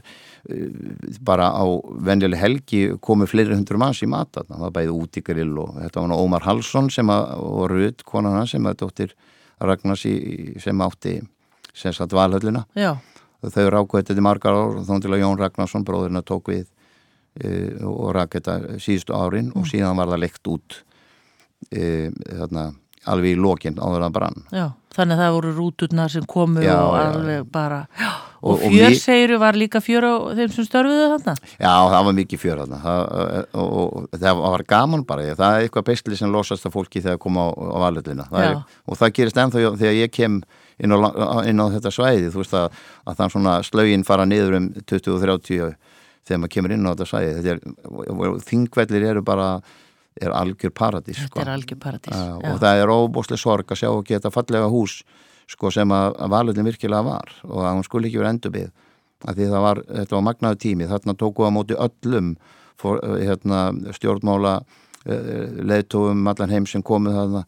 bara 1.27 1.49
á 1.51 1.65
venjuleg 2.07 2.39
helgi 2.39 2.81
komið 3.03 3.31
fleiri 3.33 3.57
hundur 3.57 3.81
manns 3.83 4.03
í 4.05 4.09
mata 4.11 4.45
það 4.47 4.63
var 4.63 4.75
bæðið 4.77 4.99
út 5.01 5.19
í 5.19 5.23
grill 5.27 5.55
og 5.63 5.73
þetta 5.81 6.05
var 6.05 6.21
Ómar 6.23 6.47
Halsson 6.47 6.91
sem 6.93 7.11
að, 7.11 7.33
og 7.43 7.65
Rud, 7.73 8.05
konan 8.07 8.39
hans 8.39 8.55
sem 8.55 8.69
að 8.69 8.79
dóttir 8.85 9.15
Ragnars 9.59 10.05
í, 10.07 10.15
sem 10.63 10.83
átti 10.85 11.17
sem 11.77 11.95
satt 11.97 12.15
valhöllina 12.15 12.63
Já. 12.79 12.95
þau 13.43 13.67
rákuði 13.75 14.05
þetta 14.05 14.23
í 14.23 14.27
margar 14.29 14.57
ár 14.57 14.79
og 14.81 14.87
þá 14.87 14.95
til 15.03 15.13
að 15.17 15.23
Jón 15.25 15.41
Ragnarsson, 15.41 15.87
bróðurinn 15.89 16.23
að 16.23 16.29
tók 16.31 16.53
við 16.53 16.65
uh, 16.67 17.91
og 17.91 18.15
rak 18.17 18.39
þetta 18.39 18.79
síðustu 18.79 19.17
árin 19.17 19.51
mm. 19.51 19.59
og 19.59 19.71
síðan 19.73 19.99
var 19.99 20.15
það 20.15 20.23
lekt 20.29 20.53
út 20.53 20.79
uh, 21.75 22.09
þarna 22.13 22.69
alveg 23.07 23.35
í 23.35 23.43
lokinn 23.43 23.83
áður 23.83 24.07
að 24.07 24.15
brann 24.21 24.47
Já, 24.55 24.71
þannig 24.95 25.19
að 25.19 25.25
það 25.25 25.37
voru 25.41 25.59
rúturnar 25.59 26.15
sem 26.15 26.31
komu 26.31 26.63
já, 26.63 26.77
og 26.79 26.97
alveg 27.03 27.43
já. 27.43 27.51
bara 27.51 27.83
já. 27.99 28.11
Og, 28.41 28.53
og 28.57 28.73
fjör 28.73 28.97
segiru 29.01 29.39
var 29.41 29.59
líka 29.59 29.81
fjör 29.85 30.07
á 30.07 30.15
þeim 30.39 30.53
sem 30.55 30.67
störfuðu 30.69 31.07
þarna? 31.15 31.35
Já, 31.57 31.73
það 31.93 32.05
var 32.09 32.17
mikið 32.21 32.43
fjör 32.43 32.61
þarna. 32.63 32.81
Það, 32.85 33.01
og, 33.63 33.73
og 33.87 34.21
það 34.21 34.43
var 34.43 34.67
gaman 34.75 35.07
bara 35.09 35.27
það 35.33 35.57
er 35.57 35.67
eitthvað 35.67 35.89
bestli 35.91 36.21
sem 36.21 36.33
losast 36.33 36.69
af 36.69 36.77
fólki 36.77 37.03
þegar 37.05 37.23
koma 37.23 37.49
á, 37.49 37.51
á 37.55 37.79
valöldina 37.87 38.29
og 38.87 39.01
það 39.01 39.17
gerist 39.21 39.41
ennþá 39.43 39.73
þegar 39.81 39.99
ég 40.03 40.13
kem 40.15 40.43
inn 40.77 40.93
á, 40.93 40.99
inn 41.49 41.63
á 41.63 41.67
þetta 41.79 41.95
svæði 41.95 42.31
þú 42.35 42.43
veist 42.43 42.57
að, 42.59 42.85
að 43.09 43.19
þann 43.21 43.35
svona 43.37 43.57
slögin 43.65 44.05
fara 44.05 44.29
niður 44.29 44.61
um 44.61 44.71
20-30 44.85 45.75
þegar 46.27 46.41
maður 46.43 46.55
kemur 46.57 46.75
inn 46.75 46.87
á 46.87 46.93
þetta 46.93 47.11
svæði. 47.11 47.59
Þingvellir 48.47 49.11
eru 49.15 49.25
bara 49.25 49.51
er 50.21 50.33
algjör 50.33 50.73
paradís 50.73 51.21
sko. 51.21 51.41
er 51.43 51.53
algjör 51.53 51.79
paradís 51.81 52.17
uh, 52.17 52.39
og 52.41 52.61
það 52.63 52.83
er 52.83 52.93
óbúslega 52.93 53.41
sorg 53.41 53.73
að 53.73 53.83
sjá 53.83 53.91
og 53.93 54.05
geta 54.09 54.33
fallega 54.33 54.71
hús 54.73 55.03
sko, 55.51 55.71
sem 55.75 55.93
að, 55.95 56.17
að 56.19 56.33
valutin 56.35 56.67
virkilega 56.67 57.07
var 57.07 57.33
og 57.47 57.63
að 57.63 57.79
hún 57.79 57.87
skulle 57.87 58.11
ekki 58.11 58.21
vera 58.23 58.35
endurbið. 58.35 58.73
Því 59.27 59.47
það 59.51 59.65
var, 59.65 59.81
þetta 59.89 60.17
var 60.17 60.25
magnaðu 60.27 60.59
tími. 60.63 60.89
Þarna 60.91 61.15
tókuða 61.19 61.53
móti 61.55 61.79
öllum 61.87 62.35
for, 62.79 63.01
hérna, 63.17 63.71
stjórnmála 63.97 64.59
uh, 64.61 65.63
leðtóum 65.71 66.27
allan 66.29 66.53
heim 66.53 66.69
sem 66.69 66.85
komið 66.85 67.17
þarna 67.21 67.45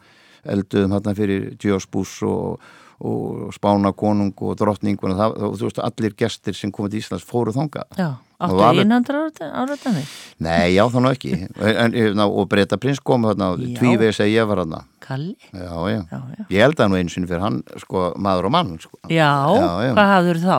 elduðum 0.48 0.94
þarna 0.96 1.14
fyrir 1.18 1.48
Djósbús 1.60 2.14
og 2.26 2.62
og 2.98 3.52
spána 3.54 3.92
konung 3.94 4.34
og 4.42 4.56
drottning 4.58 4.98
og 4.98 5.12
það, 5.14 5.36
þú 5.54 5.68
veist, 5.68 5.80
allir 5.86 6.14
gestir 6.18 6.56
sem 6.58 6.72
komið 6.74 6.96
til 6.96 7.02
Íslands 7.04 7.26
fóru 7.26 7.54
þonga 7.54 7.84
Já, 7.94 8.08
áttu 8.42 8.58
einhandra 8.82 9.20
áraðanir? 9.46 10.08
Nei, 10.42 10.74
já, 10.74 10.82
þannig 10.90 11.14
ekki 11.14 11.32
en, 11.46 11.94
en, 11.94 12.22
og 12.26 12.48
Breta 12.50 12.78
prins 12.80 12.98
kom 12.98 13.28
þarna 13.28 13.52
tvívið 13.78 14.14
segi 14.18 14.34
ég 14.34 14.50
var 14.50 14.64
þarna 14.64 14.82
Kalli? 15.06 15.36
Já, 15.52 15.70
já, 15.70 16.00
já, 16.10 16.18
já. 16.18 16.44
ég 16.50 16.66
held 16.66 16.82
að 16.82 16.90
nú 16.90 16.98
eins 16.98 17.14
og 17.14 17.30
fyrir 17.30 17.44
hann, 17.46 17.62
sko, 17.84 18.06
maður 18.18 18.50
og 18.50 18.56
mann 18.58 18.74
sko. 18.82 18.98
já, 19.06 19.30
já, 19.46 19.92
hvað 19.94 20.14
hafður 20.16 20.42
þá? 20.42 20.56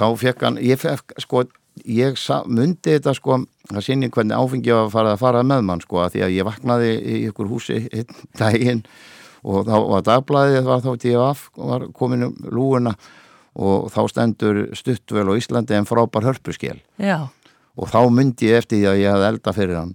Þá 0.00 0.06
fekk 0.22 0.46
hann, 0.46 0.62
ég 0.70 0.80
fekk, 0.80 1.18
sko 1.26 1.44
ég 1.90 2.26
myndi 2.46 2.94
þetta, 2.94 3.18
sko 3.18 3.42
það 3.70 3.86
sinni 3.86 4.10
hvernig 4.14 4.38
áfengi 4.38 4.72
að 4.74 4.92
fara 4.94 5.14
að 5.16 5.22
fara 5.24 5.42
með 5.46 5.66
mann, 5.66 5.82
sko, 5.82 6.04
að 6.04 6.14
því 6.14 6.26
að 6.26 6.36
ég 6.38 6.46
vaknaði 6.46 6.92
í 6.94 7.22
ykkur 7.30 7.50
húsi 7.50 7.82
daginn 8.38 8.84
og 9.44 9.66
þá 9.68 9.74
var 9.88 10.06
dagblæðið 10.06 10.68
var 10.68 10.84
þá 10.84 10.90
DFF 11.04 11.48
var 11.56 11.86
komin 11.96 12.28
um 12.28 12.36
lúuna 12.52 12.94
og 13.60 13.88
þá 13.90 14.00
stendur 14.12 14.60
stuttvel 14.78 15.26
á 15.32 15.38
Íslandi 15.38 15.76
en 15.76 15.88
frábær 15.88 16.26
hörpuskjel 16.28 16.78
og 17.80 17.90
þá 17.90 18.00
myndi 18.12 18.50
ég 18.50 18.60
eftir 18.60 18.80
því 18.80 18.90
að 18.90 19.00
ég 19.00 19.14
hafði 19.14 19.28
elda 19.30 19.54
fyrir 19.56 19.78
hann 19.80 19.94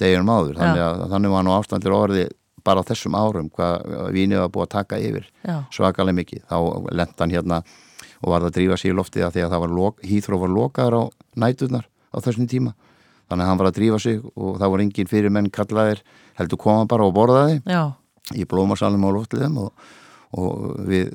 deginum 0.00 0.30
áður. 0.30 0.58
Þannig, 0.58 0.82
að, 0.84 1.02
þannig 1.12 1.34
var 1.34 1.46
nú 1.46 1.54
ástandir 1.54 1.94
orði 1.94 2.24
bara 2.64 2.84
þessum 2.86 3.16
árum 3.18 3.50
hvað 3.52 3.90
vínið 4.14 4.40
var 4.40 4.52
búið 4.54 4.66
að 4.66 4.72
taka 4.72 5.00
yfir 5.02 5.26
Já. 5.44 5.56
svakalega 5.74 6.18
mikið. 6.20 6.44
Þá 6.48 6.56
lenda 6.96 7.20
hann 7.20 7.34
hérna 7.34 7.58
og 8.24 8.30
var 8.32 8.44
það 8.44 8.48
að 8.48 8.56
drífa 8.58 8.78
sig 8.80 8.92
í 8.92 8.96
loftið 8.96 9.26
að 9.26 9.34
því 9.34 9.44
að 9.44 9.52
það 9.54 9.64
var 9.64 10.06
hýþróf 10.08 10.44
var 10.44 10.54
lokaður 10.54 10.96
á 10.96 11.02
nætunar 11.44 11.84
á 11.84 12.16
þessum 12.24 12.48
tíma. 12.48 12.72
Þannig 13.28 13.44
að 13.44 13.50
hann 13.50 13.60
var 13.60 13.68
að 13.68 13.76
drífa 13.80 14.00
sig 14.00 14.24
og 14.34 14.56
það 14.62 14.72
var 14.72 14.84
engin 14.84 15.10
fyrir 15.10 15.34
menn 15.34 15.52
kallaðir 15.52 16.00
heldur 16.38 16.60
koma 16.60 16.88
bara 16.88 17.06
og 17.06 17.14
borðaði. 17.16 17.60
Já 17.68 17.92
í 18.32 18.46
blómarsalum 18.48 19.04
á 19.04 19.10
loftliðum 19.12 19.60
og, 19.66 19.90
og 20.40 20.80
við 20.88 21.12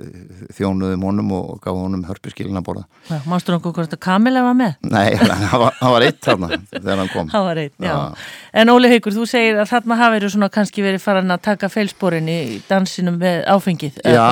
þjónuðum 0.56 1.06
honum 1.08 1.34
og 1.40 1.50
gáðum 1.64 1.88
honum 1.88 2.06
hörpiskilin 2.08 2.60
að 2.60 2.68
borða. 2.70 2.86
Mástu 3.30 3.56
nokkuð 3.56 3.76
hvort 3.80 3.98
að 3.98 4.02
Kamila 4.06 4.46
var 4.46 4.56
með? 4.60 4.78
Nei, 4.86 5.18
hann 5.24 5.64
var, 5.64 5.76
var 5.82 6.06
eitt 6.06 6.22
þarna 6.26 6.52
þegar 6.70 7.04
hann 7.04 7.12
kom. 7.16 7.34
Hann 7.34 7.46
var 7.50 7.64
eitt, 7.66 7.76
já. 7.82 7.92
já. 7.92 8.32
En 8.62 8.74
Óli 8.76 8.94
Haugur, 8.94 9.18
þú 9.18 9.28
segir 9.34 9.60
að 9.60 9.74
þarna 9.74 10.00
hafi 10.04 10.20
verið 10.20 10.34
svona 10.36 10.54
kannski 10.54 10.86
verið 10.86 11.04
farin 11.04 11.36
að 11.36 11.44
taka 11.50 11.72
feilsporin 11.74 12.32
í 12.32 12.40
dansinum 12.70 13.20
með 13.22 13.44
áfengið. 13.50 14.02
Já, 14.06 14.30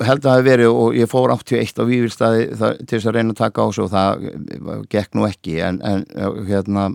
held 0.00 0.22
að 0.22 0.26
það 0.26 0.38
hefði 0.38 0.48
verið 0.48 0.80
og 0.80 0.96
ég 0.96 1.10
fór 1.10 1.34
81 1.34 1.82
á 1.82 1.84
Vívilstaði 1.90 2.48
til 2.56 2.96
þess 2.96 3.10
að 3.10 3.16
reyna 3.16 3.34
að 3.34 3.42
taka 3.42 3.66
á 3.66 3.68
sig 3.74 3.84
og 3.84 3.92
það 3.92 4.26
gekk 4.92 5.16
nú 5.16 5.26
ekki 5.28 5.60
en, 5.66 5.80
en 5.84 6.06
hérna 6.48 6.90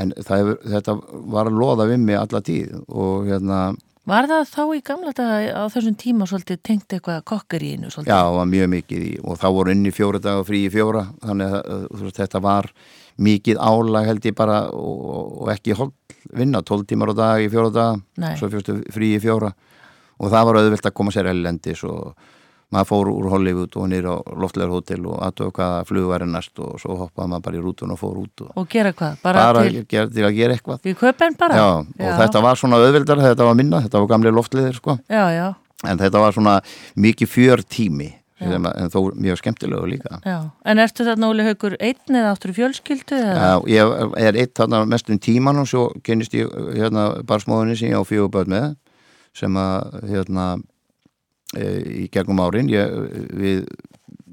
en 0.00 0.12
það, 0.26 0.54
þetta 0.74 0.96
var 1.32 1.50
að 1.50 1.58
loða 1.60 1.88
við 1.90 2.04
mig 2.04 2.18
alla 2.18 2.42
tíð 2.44 2.76
og 2.88 3.28
hérna 3.28 3.60
Var 4.04 4.26
það 4.28 4.42
þá 4.50 4.62
í 4.76 4.80
gamla 4.84 5.12
daga 5.16 5.52
á 5.56 5.64
þessum 5.72 5.94
tíma 5.96 6.26
svolítið 6.28 6.58
tengt 6.66 6.92
eitthvað 6.92 7.22
kokkar 7.30 7.62
í 7.64 7.70
einu? 7.72 7.88
Svolítið? 7.88 8.10
Já, 8.12 8.18
það 8.20 8.36
var 8.36 8.50
mjög 8.50 8.68
mikið 8.74 9.04
í 9.06 9.12
og 9.24 9.38
þá 9.40 9.46
voru 9.56 9.72
inn 9.72 9.88
í 9.88 9.92
fjóra 9.96 10.20
daga 10.20 10.42
og 10.42 10.48
frí 10.50 10.60
í 10.66 10.72
fjóra 10.72 11.04
þannig 11.22 11.54
að 11.56 11.86
veist, 12.02 12.18
þetta 12.20 12.42
var 12.44 12.68
mikið 13.24 13.62
álag 13.64 14.10
held 14.10 14.28
ég 14.28 14.36
bara 14.36 14.58
og, 14.76 15.06
og 15.40 15.52
ekki 15.54 15.78
hold 15.78 15.94
vinna, 16.36 16.60
12 16.60 16.84
tímar 16.90 17.12
á 17.12 17.20
dag 17.22 17.44
í 17.46 17.48
fjóra 17.52 17.72
daga, 17.72 17.96
Nei. 18.20 18.34
svo 18.40 18.50
fyrstu 18.52 18.76
frí 18.92 19.14
í 19.16 19.22
fjóra 19.24 19.54
og 20.20 20.30
það 20.32 20.46
var 20.50 20.60
auðvilt 20.60 20.88
að 20.90 20.96
koma 21.00 21.14
sér 21.14 21.30
ellendis 21.32 21.84
og 21.88 22.12
maður 22.72 22.88
fór 22.90 23.10
úr 23.12 23.28
Hollywood 23.32 23.76
og 23.76 23.90
nýra 23.92 24.14
á 24.16 24.18
Loftlegar 24.40 24.72
hótel 24.72 25.04
og 25.10 25.20
aðtöðu 25.26 25.54
hvaða 25.58 25.84
flug 25.88 26.08
væri 26.12 26.28
næst 26.30 26.62
og 26.64 26.80
svo 26.82 26.96
hoppaði 27.02 27.32
maður 27.32 27.44
bara 27.48 27.60
í 27.60 27.62
rútun 27.64 27.94
og 27.94 28.00
fór 28.00 28.16
út 28.22 28.44
og, 28.46 28.50
og 28.56 28.68
gera 28.70 28.94
hvað? 28.96 29.20
Bara, 29.22 29.44
bara 29.50 29.66
til, 29.68 29.84
ger, 29.90 30.10
til 30.14 30.26
að 30.26 30.34
gera 30.38 30.56
eitthvað. 30.56 30.82
Við 30.86 30.98
köpum 31.02 31.38
bara? 31.40 31.60
Já, 31.60 31.68
já, 31.98 32.08
og 32.08 32.18
þetta 32.22 32.44
var 32.48 32.60
svona 32.60 32.80
auðvildar, 32.82 33.22
þetta 33.28 33.48
var 33.50 33.60
minna, 33.60 33.84
þetta 33.84 34.02
var 34.02 34.12
gamlega 34.14 34.38
loftleðir 34.40 34.80
sko. 34.80 34.98
Já, 35.12 35.24
já. 35.34 35.46
En 35.84 36.00
þetta 36.00 36.20
var 36.22 36.36
svona 36.36 36.58
mikið 36.96 37.34
fjör 37.34 37.64
tími 37.68 38.14
en 38.44 38.90
þó 38.92 38.98
mjög 39.14 39.38
skemmtilegu 39.40 39.86
líka. 39.88 40.18
Já, 40.26 40.50
en 40.66 40.80
ertu 40.82 41.06
þarna 41.06 41.30
Óli 41.30 41.46
Haugur 41.46 41.76
einn 41.78 42.18
eða 42.18 42.32
áttur 42.34 42.52
í 42.52 42.56
fjölskyldu? 42.58 43.18
Já, 43.20 43.52
ég 43.70 43.92
er 44.20 44.38
einn 44.42 44.54
þarna 44.58 44.82
mest 44.90 45.10
um 45.10 45.20
tíman 45.22 45.60
og 45.62 45.68
svo 45.70 45.86
kynist 46.04 46.34
ég 46.36 46.50
hérna 46.74 47.22
barsmóðinni 47.26 47.78
sem 47.78 47.92
ég 47.92 48.00
á 48.00 48.04
fjöguböð 48.04 48.50
með 48.50 48.74
sem 49.38 49.56
að 49.58 50.00
hérna 50.10 50.48
í 51.58 52.06
gegnum 52.12 52.42
árin. 52.44 52.70
Ég, 52.72 52.94
við 53.34 53.66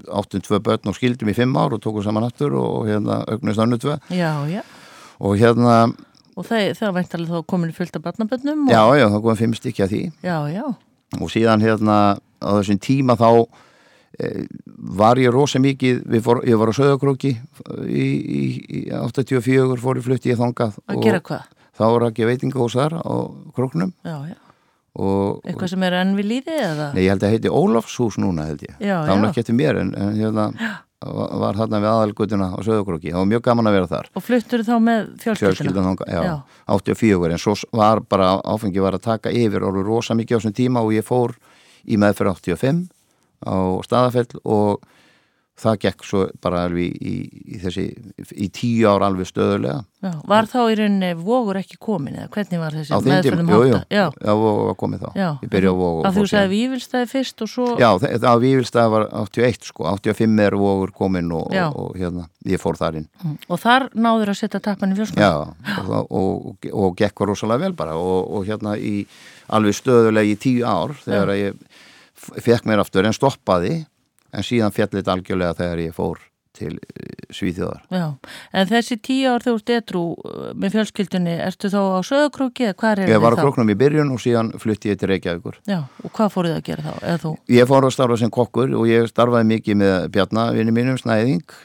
áttum 0.10 0.42
tvö 0.44 0.62
börn 0.64 0.90
og 0.90 0.98
skildum 0.98 1.32
í 1.32 1.36
fimm 1.38 1.58
ár 1.58 1.76
og 1.76 1.82
tókum 1.84 2.04
saman 2.06 2.26
aftur 2.28 2.56
og 2.58 2.88
hérna 2.90 3.22
augnist 3.30 3.62
annu 3.62 3.80
tvö. 3.82 3.98
Já, 4.10 4.46
já. 4.50 4.64
og 5.20 5.38
hérna 5.38 5.92
og 6.36 6.48
það, 6.48 6.72
það 6.80 6.94
vænt 6.96 7.16
alveg 7.18 7.34
þá 7.34 7.50
komin 7.54 7.74
fullt 7.76 7.98
af 7.98 8.06
barnabönnum 8.06 8.68
og... 8.68 8.72
já, 8.72 8.82
já, 8.98 9.08
það 9.12 9.24
komið 9.26 9.42
fimm 9.44 9.58
stykki 9.58 9.86
að 9.86 9.94
því. 9.94 10.02
Já, 10.26 10.64
og 11.20 11.32
síðan 11.34 11.66
hérna 11.66 11.98
á 12.42 12.50
þessum 12.58 12.80
tíma 12.82 13.18
þá 13.20 13.30
e, 14.18 14.30
var 15.02 15.20
ég 15.22 15.34
rosa 15.34 15.62
mikið 15.62 16.06
fór, 16.24 16.44
ég 16.48 16.60
var 16.60 16.72
á 16.72 16.78
Söðakróki 16.78 17.36
í, 17.86 18.06
í, 18.08 18.44
í 18.82 18.86
84 18.96 19.82
fór 19.82 20.00
ég 20.00 20.08
flutti 20.08 20.32
ég 20.32 20.40
þangað 20.40 20.80
að 20.88 21.04
gera 21.04 21.26
hvað? 21.28 21.50
þá 21.78 21.84
var 21.90 22.08
ekki 22.10 22.30
veitingahús 22.30 22.80
þar 22.80 22.98
á 23.02 23.14
króknum. 23.56 23.94
Já, 24.08 24.18
já 24.32 24.40
Eitthvað 24.92 25.70
sem 25.72 25.84
er 25.88 25.96
enn 26.02 26.16
við 26.18 26.28
líði 26.28 26.56
eða? 26.60 26.88
Nei, 26.96 27.04
ég 27.06 27.14
held 27.14 27.22
að 27.24 27.28
það 27.30 27.36
heiti 27.38 27.52
Ólafshús 27.62 28.18
núna 28.20 28.48
held 28.50 28.64
ég. 28.66 28.74
Já, 28.84 28.96
Það 29.08 29.22
var 29.22 29.28
ekki 29.30 29.44
eftir 29.46 29.56
mér 29.56 29.80
en, 29.80 29.94
en 29.96 30.18
hérna, 30.20 30.48
var 31.02 31.58
þarna 31.58 31.80
við 31.82 31.90
aðalgutuna 31.92 32.50
á 32.52 32.60
Söðukröki 32.66 33.14
það 33.14 33.22
var 33.24 33.30
mjög 33.32 33.44
gaman 33.48 33.70
að 33.72 33.78
vera 33.78 33.90
þar. 33.94 34.10
Og 34.20 34.26
fluttur 34.26 34.66
þá 34.68 34.74
með 34.84 35.08
fjölskylduna? 35.24 35.96
Já, 36.12 36.34
84 36.76 37.32
en 37.32 37.42
svo 37.42 37.56
var 37.80 38.04
bara 38.12 38.34
áfengi 38.44 38.84
var 38.84 39.00
að 39.00 39.06
taka 39.08 39.32
yfir 39.34 39.64
og 39.66 39.80
rosa 39.80 40.18
mikið 40.20 40.36
á 40.36 40.40
þessum 40.42 40.58
tíma 40.60 40.84
og 40.84 40.92
ég 40.94 41.08
fór 41.08 41.38
í 41.88 41.98
meðferð 41.98 42.36
85 42.36 42.84
á 43.48 43.56
staðafell 43.88 44.28
og 44.44 44.84
það 45.62 45.78
gekk 45.86 46.06
svo 46.08 46.24
bara 46.44 46.66
alveg 46.68 46.96
í, 46.98 47.14
í 47.54 47.60
þessi, 47.62 47.86
í 48.34 48.48
tíu 48.54 48.90
ár 48.90 49.06
alveg 49.06 49.30
stöðulega. 49.30 49.84
Já, 50.02 50.12
var 50.30 50.48
þá 50.50 50.60
í 50.64 50.78
rauninni 50.80 51.12
vogur 51.20 51.60
ekki 51.60 51.78
komin 51.82 52.18
eða 52.18 52.32
hvernig 52.34 52.62
var 52.62 52.78
þessi 52.78 53.00
meðferðum 53.06 53.52
hátta? 53.54 53.82
Já, 53.94 54.04
já, 54.10 54.32
vogur 54.42 54.70
var 54.72 54.78
komin 54.80 55.02
þá. 55.04 55.10
Já, 55.20 55.28
ég 55.44 55.52
byrja 55.54 55.74
á 55.74 55.76
vogur. 55.78 56.08
Að 56.10 56.18
þú 56.18 56.26
segði 56.32 56.52
Vívilstæði 56.56 57.10
fyrst 57.12 57.46
og 57.46 57.52
svo? 57.52 57.68
Já, 57.82 57.90
það 58.02 58.42
Vívilstæði 58.46 58.94
var 58.96 59.06
81 59.22 59.70
sko, 59.70 59.86
85 59.92 60.44
er 60.48 60.58
vogur 60.64 60.96
komin 60.98 61.30
og, 61.38 61.54
og, 61.54 61.78
og 61.84 62.02
hérna, 62.02 62.26
ég 62.50 62.62
fór 62.62 62.82
þar 62.82 63.02
inn. 63.04 63.08
Mm. 63.22 63.38
Og 63.46 63.62
þar 63.62 63.88
náður 63.94 64.34
að 64.34 64.42
setja 64.42 64.64
tappan 64.66 64.96
í 64.96 64.98
fjölskunni? 64.98 65.22
Já, 65.22 66.02
og, 66.02 66.68
og 66.72 66.98
gekk 66.98 67.22
var 67.22 67.34
rosalega 67.36 67.68
vel 67.68 67.78
bara 67.78 68.00
og 68.02 68.50
hérna 68.50 68.74
í 68.82 69.06
alveg 69.52 69.78
stöðulega 69.78 70.34
í 70.34 70.38
tíu 70.42 70.66
ár 70.66 70.96
þegar 71.04 71.36
ég 71.38 71.80
fekk 72.22 72.68
mér 72.70 72.82
aftur 72.84 73.08
en 73.08 73.16
stoppaði 73.16 73.82
en 74.34 74.48
síðan 74.48 74.76
fjallit 74.76 75.10
algjörlega 75.12 75.58
þegar 75.62 75.86
ég 75.86 75.96
fór 75.96 76.28
til 76.52 76.74
Svíþjóðar. 77.32 77.86
Já, 77.96 78.08
en 78.60 78.68
þessi 78.68 78.98
tíu 79.00 79.30
ár 79.32 79.44
þú 79.46 79.54
ert 79.56 79.72
edru 79.72 80.02
með 80.60 80.74
fjölskyldunni, 80.76 81.38
ertu 81.46 81.72
þá 81.72 81.80
á 81.80 82.00
söðakrúki 82.04 82.68
eða 82.68 82.76
hvað 82.82 82.92
er 82.92 83.00
það 83.00 83.08
þá? 83.08 83.14
Ég 83.14 83.24
var 83.24 83.38
á 83.40 83.42
króknum 83.42 83.72
í 83.72 83.78
byrjun 83.80 84.12
og 84.12 84.20
síðan 84.20 84.52
flutti 84.60 84.92
ég 84.92 85.00
til 85.00 85.10
Reykjavíkur. 85.14 85.62
Já, 85.72 85.80
og 85.88 86.12
hvað 86.12 86.34
fóruð 86.36 86.56
það 86.58 86.60
að 86.60 86.68
gera 86.68 87.18
þá? 87.24 87.30
Ég 87.56 87.72
fór 87.72 87.88
að 87.88 87.96
starfa 87.96 88.20
sem 88.20 88.34
kokkur 88.36 88.76
og 88.76 88.92
ég 88.92 89.08
starfaði 89.08 89.50
mikið 89.54 89.80
með 89.80 90.10
Bjarnavinni 90.18 90.76
mínum, 90.76 91.00
Snæðing 91.00 91.56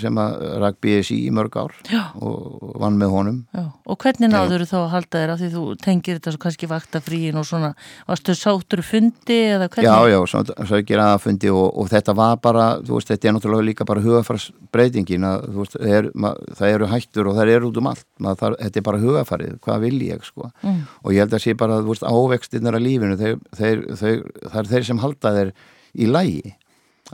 sem 0.00 0.18
að 0.20 0.44
rak 0.62 0.78
BSI 0.82 1.16
í 1.26 1.32
mörg 1.34 1.56
ár 1.58 1.74
Já. 1.90 2.12
og 2.22 2.74
vann 2.80 2.96
með 3.00 3.12
honum 3.12 3.38
Já. 3.54 3.64
og 3.86 3.98
hvernig 4.02 4.30
náður 4.32 4.64
þú 4.64 4.68
þá 4.70 4.76
að 4.80 4.88
halda 4.94 5.22
þér 5.22 5.32
af 5.34 5.40
því 5.40 5.50
þú 5.52 5.64
tengir 5.84 6.18
þetta 6.18 6.34
svo 6.34 6.42
kannski 6.44 6.68
vaktafríin 6.70 7.40
og 7.40 7.46
svona, 7.48 7.70
varstu 8.08 8.36
sáttur 8.38 8.82
fundi 8.86 9.38
eða 9.52 9.68
hvernig? 9.68 9.88
Já, 9.88 10.16
já, 10.16 10.78
ekki 10.80 10.98
ræða 10.98 11.20
fundi 11.22 11.52
og, 11.52 11.66
og 11.82 11.90
þetta 11.92 12.16
var 12.16 12.40
bara 12.42 12.66
þú 12.80 12.98
veist, 12.98 13.12
þetta 13.12 13.30
er 13.30 13.36
náttúrulega 13.36 13.68
líka 13.70 13.88
bara 13.88 14.04
hugafarsbreytingin 14.04 15.28
að 15.28 15.46
veist, 15.60 15.78
er, 15.80 16.10
mað, 16.14 16.42
það 16.58 16.74
eru 16.74 16.90
hættur 16.92 17.30
og 17.30 17.38
það 17.38 17.54
eru 17.56 17.70
út 17.70 17.80
um 17.82 17.90
allt 17.92 18.06
þar, 18.42 18.58
þetta 18.64 18.82
er 18.82 18.88
bara 18.90 19.02
hugafarið, 19.04 19.56
hvað 19.66 19.86
vil 19.86 20.02
ég 20.08 20.26
sko 20.26 20.50
mm. 20.50 20.82
og 21.02 21.14
ég 21.14 21.24
held 21.24 21.38
að 21.38 21.46
sé 21.46 21.56
bara, 21.58 21.80
veist, 21.86 22.06
ávextinnar 22.06 22.78
af 22.78 22.84
lífinu, 22.84 23.18
þeir, 23.20 23.40
þeir, 23.56 23.86
þeir, 24.02 24.20
það 24.46 24.60
er 24.62 24.70
þeir 24.74 24.90
sem 24.90 25.02
halda 25.04 25.34
þeir 25.36 25.56
í 25.96 26.10
lægi 26.10 26.56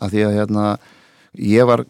af 0.00 0.12
því 0.12 0.26
að 0.26 0.36
hérna 0.38 0.66
ég 1.38 1.66
var 1.68 1.84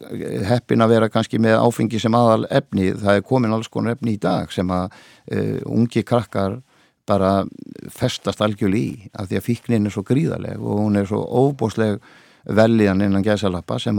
heppin 0.46 0.84
að 0.84 0.94
vera 0.94 1.11
kannski 1.11 1.40
með 1.42 1.58
áfengi 1.64 2.00
sem 2.00 2.14
aðal 2.14 2.44
efni, 2.50 2.92
það 2.94 3.18
er 3.18 3.25
komin 3.26 3.54
alls 3.54 3.70
konar 3.72 3.96
efni 3.96 4.14
í 4.16 4.20
dag 4.22 4.52
sem 4.54 4.68
að 4.70 4.92
uh, 4.92 5.58
ungi 5.66 6.04
krakkar 6.06 6.61
bara 7.08 7.42
festast 7.90 8.42
algjörl 8.44 8.76
í 8.78 8.87
af 9.18 9.26
því 9.28 9.40
að 9.40 9.46
fíknin 9.49 9.88
er 9.88 9.94
svo 9.94 10.04
gríðaleg 10.06 10.61
og 10.62 10.84
hún 10.84 11.00
er 11.00 11.08
svo 11.11 11.25
óbúsleg 11.26 11.99
velíðan 12.46 13.02
innan 13.02 13.25
gæsalappa 13.26 13.78
sem, 13.82 13.99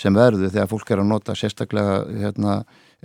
sem 0.00 0.16
verður 0.16 0.52
þegar 0.52 0.68
fólk 0.68 0.92
er 0.92 1.00
að 1.00 1.08
nota 1.08 1.36
sérstaklega 1.36 2.02
hérna, 2.20 2.58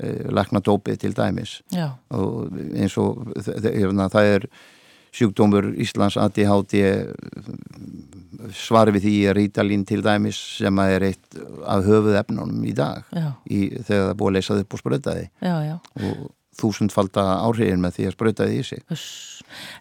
uh, 0.04 0.26
lakna 0.36 0.60
dópið 0.64 1.00
til 1.06 1.14
dæmis 1.16 1.62
Já. 1.72 1.94
og 2.12 2.52
eins 2.76 3.00
og 3.00 3.24
það 3.40 4.36
er 4.36 4.50
sjúkdómur 5.16 5.72
Íslands 5.82 6.18
ADHD 6.20 6.82
svar 8.56 8.92
við 8.94 9.06
því 9.06 9.16
að 9.30 9.38
rítalín 9.40 9.86
til 9.88 10.02
dæmis 10.06 10.40
sem 10.60 10.82
að 10.82 10.96
er 10.96 11.08
eitt 11.10 11.40
af 11.68 11.86
höfuð 11.88 12.20
efnunum 12.22 12.66
í 12.68 12.74
dag 12.78 13.04
í, 13.50 13.68
þegar 13.84 14.12
það 14.12 14.20
búið 14.20 14.30
að 14.30 14.38
leysað 14.38 14.62
upp 14.64 14.76
og 14.76 14.84
sprötaði 14.84 15.26
já, 15.28 15.56
já. 15.66 15.76
og 15.80 16.30
þúsundfalda 16.60 17.26
áhrifin 17.46 17.84
með 17.84 17.98
því 17.98 18.08
að 18.08 18.16
sprötaði 18.16 18.58
í 18.60 18.64
sig 18.68 18.82
Uss. 18.94 19.10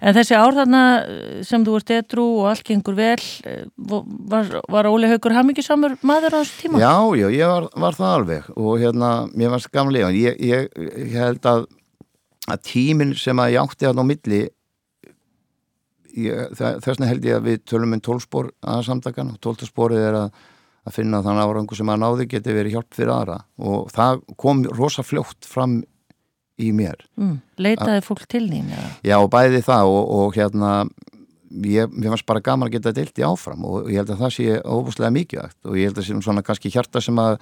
En 0.01 0.15
þessi 0.17 0.37
ár 0.39 0.55
þarna 0.57 0.83
sem 1.45 1.65
þú 1.67 1.75
ert 1.77 1.91
edru 1.93 2.27
og 2.39 2.47
allt 2.53 2.65
gengur 2.65 2.97
vel 2.97 3.19
eh, 3.45 3.67
var, 3.77 4.53
var 4.71 4.89
Óli 4.89 5.11
Haugur 5.11 5.35
Hammingisamur 5.37 5.99
maður 6.07 6.39
á 6.39 6.41
þessu 6.41 6.63
tíma? 6.63 6.81
Já, 6.81 6.95
já, 7.21 7.27
ég 7.35 7.51
var, 7.53 7.67
var 7.85 7.99
það 7.99 8.15
alveg 8.15 8.53
og 8.55 8.79
hérna, 8.81 9.11
mér 9.35 9.53
varst 9.53 9.73
gamlega 9.75 10.09
ég, 10.15 10.39
ég, 10.41 10.71
ég 11.05 11.19
held 11.19 11.51
að 11.51 11.67
að 12.49 12.63
tíminn 12.65 13.13
sem 13.19 13.37
að 13.37 13.53
ég 13.55 13.67
átti 13.67 13.89
að 13.89 14.01
á 14.01 14.05
milli 14.09 14.41
þess 16.27 16.87
vegna 16.89 17.11
held 17.11 17.27
ég 17.29 17.39
að 17.39 17.51
við 17.51 17.61
tölum 17.69 17.97
um 17.97 18.05
tólspor 18.05 18.51
að 18.63 18.87
samtakan 18.89 19.35
og 19.35 19.43
tóltasporið 19.45 20.07
er 20.09 20.19
að, 20.25 20.41
að 20.89 20.97
finna 20.99 21.23
þann 21.27 21.43
árangu 21.43 21.79
sem 21.79 21.93
að 21.93 22.03
náði 22.05 22.29
geti 22.33 22.57
verið 22.57 22.79
hjálp 22.79 22.97
fyrir 22.97 23.15
aðra 23.15 23.39
og 23.59 23.93
það 23.95 24.25
kom 24.41 24.65
rosa 24.79 25.05
fljótt 25.07 25.49
fram 25.49 25.81
í 26.59 26.73
mér 26.75 27.01
mm, 27.19 27.37
Leitaði 27.63 28.03
fólk 28.07 28.27
til 28.31 28.47
þín? 28.51 28.73
Ja. 28.75 28.89
Já, 29.13 29.19
bæði 29.31 29.63
það 29.67 29.93
og, 29.95 30.13
og 30.19 30.39
hérna 30.39 30.73
ég, 31.65 31.91
mér 31.95 32.13
fannst 32.13 32.29
bara 32.29 32.45
gaman 32.45 32.69
að 32.69 32.77
geta 32.77 32.95
deilt 32.97 33.21
í 33.21 33.27
áfram 33.27 33.65
og 33.69 33.91
ég 33.93 34.03
held 34.03 34.15
að 34.15 34.23
það 34.25 34.37
sé 34.37 34.61
óbúslega 34.65 35.15
mikilvægt 35.15 35.59
og 35.65 35.79
ég 35.79 35.91
held 35.91 35.99
að 35.99 36.03
það 36.03 36.09
sé 36.11 36.27
svona 36.27 36.47
kannski 36.47 36.73
hjarta 36.75 37.03
sem 37.05 37.21
að 37.23 37.39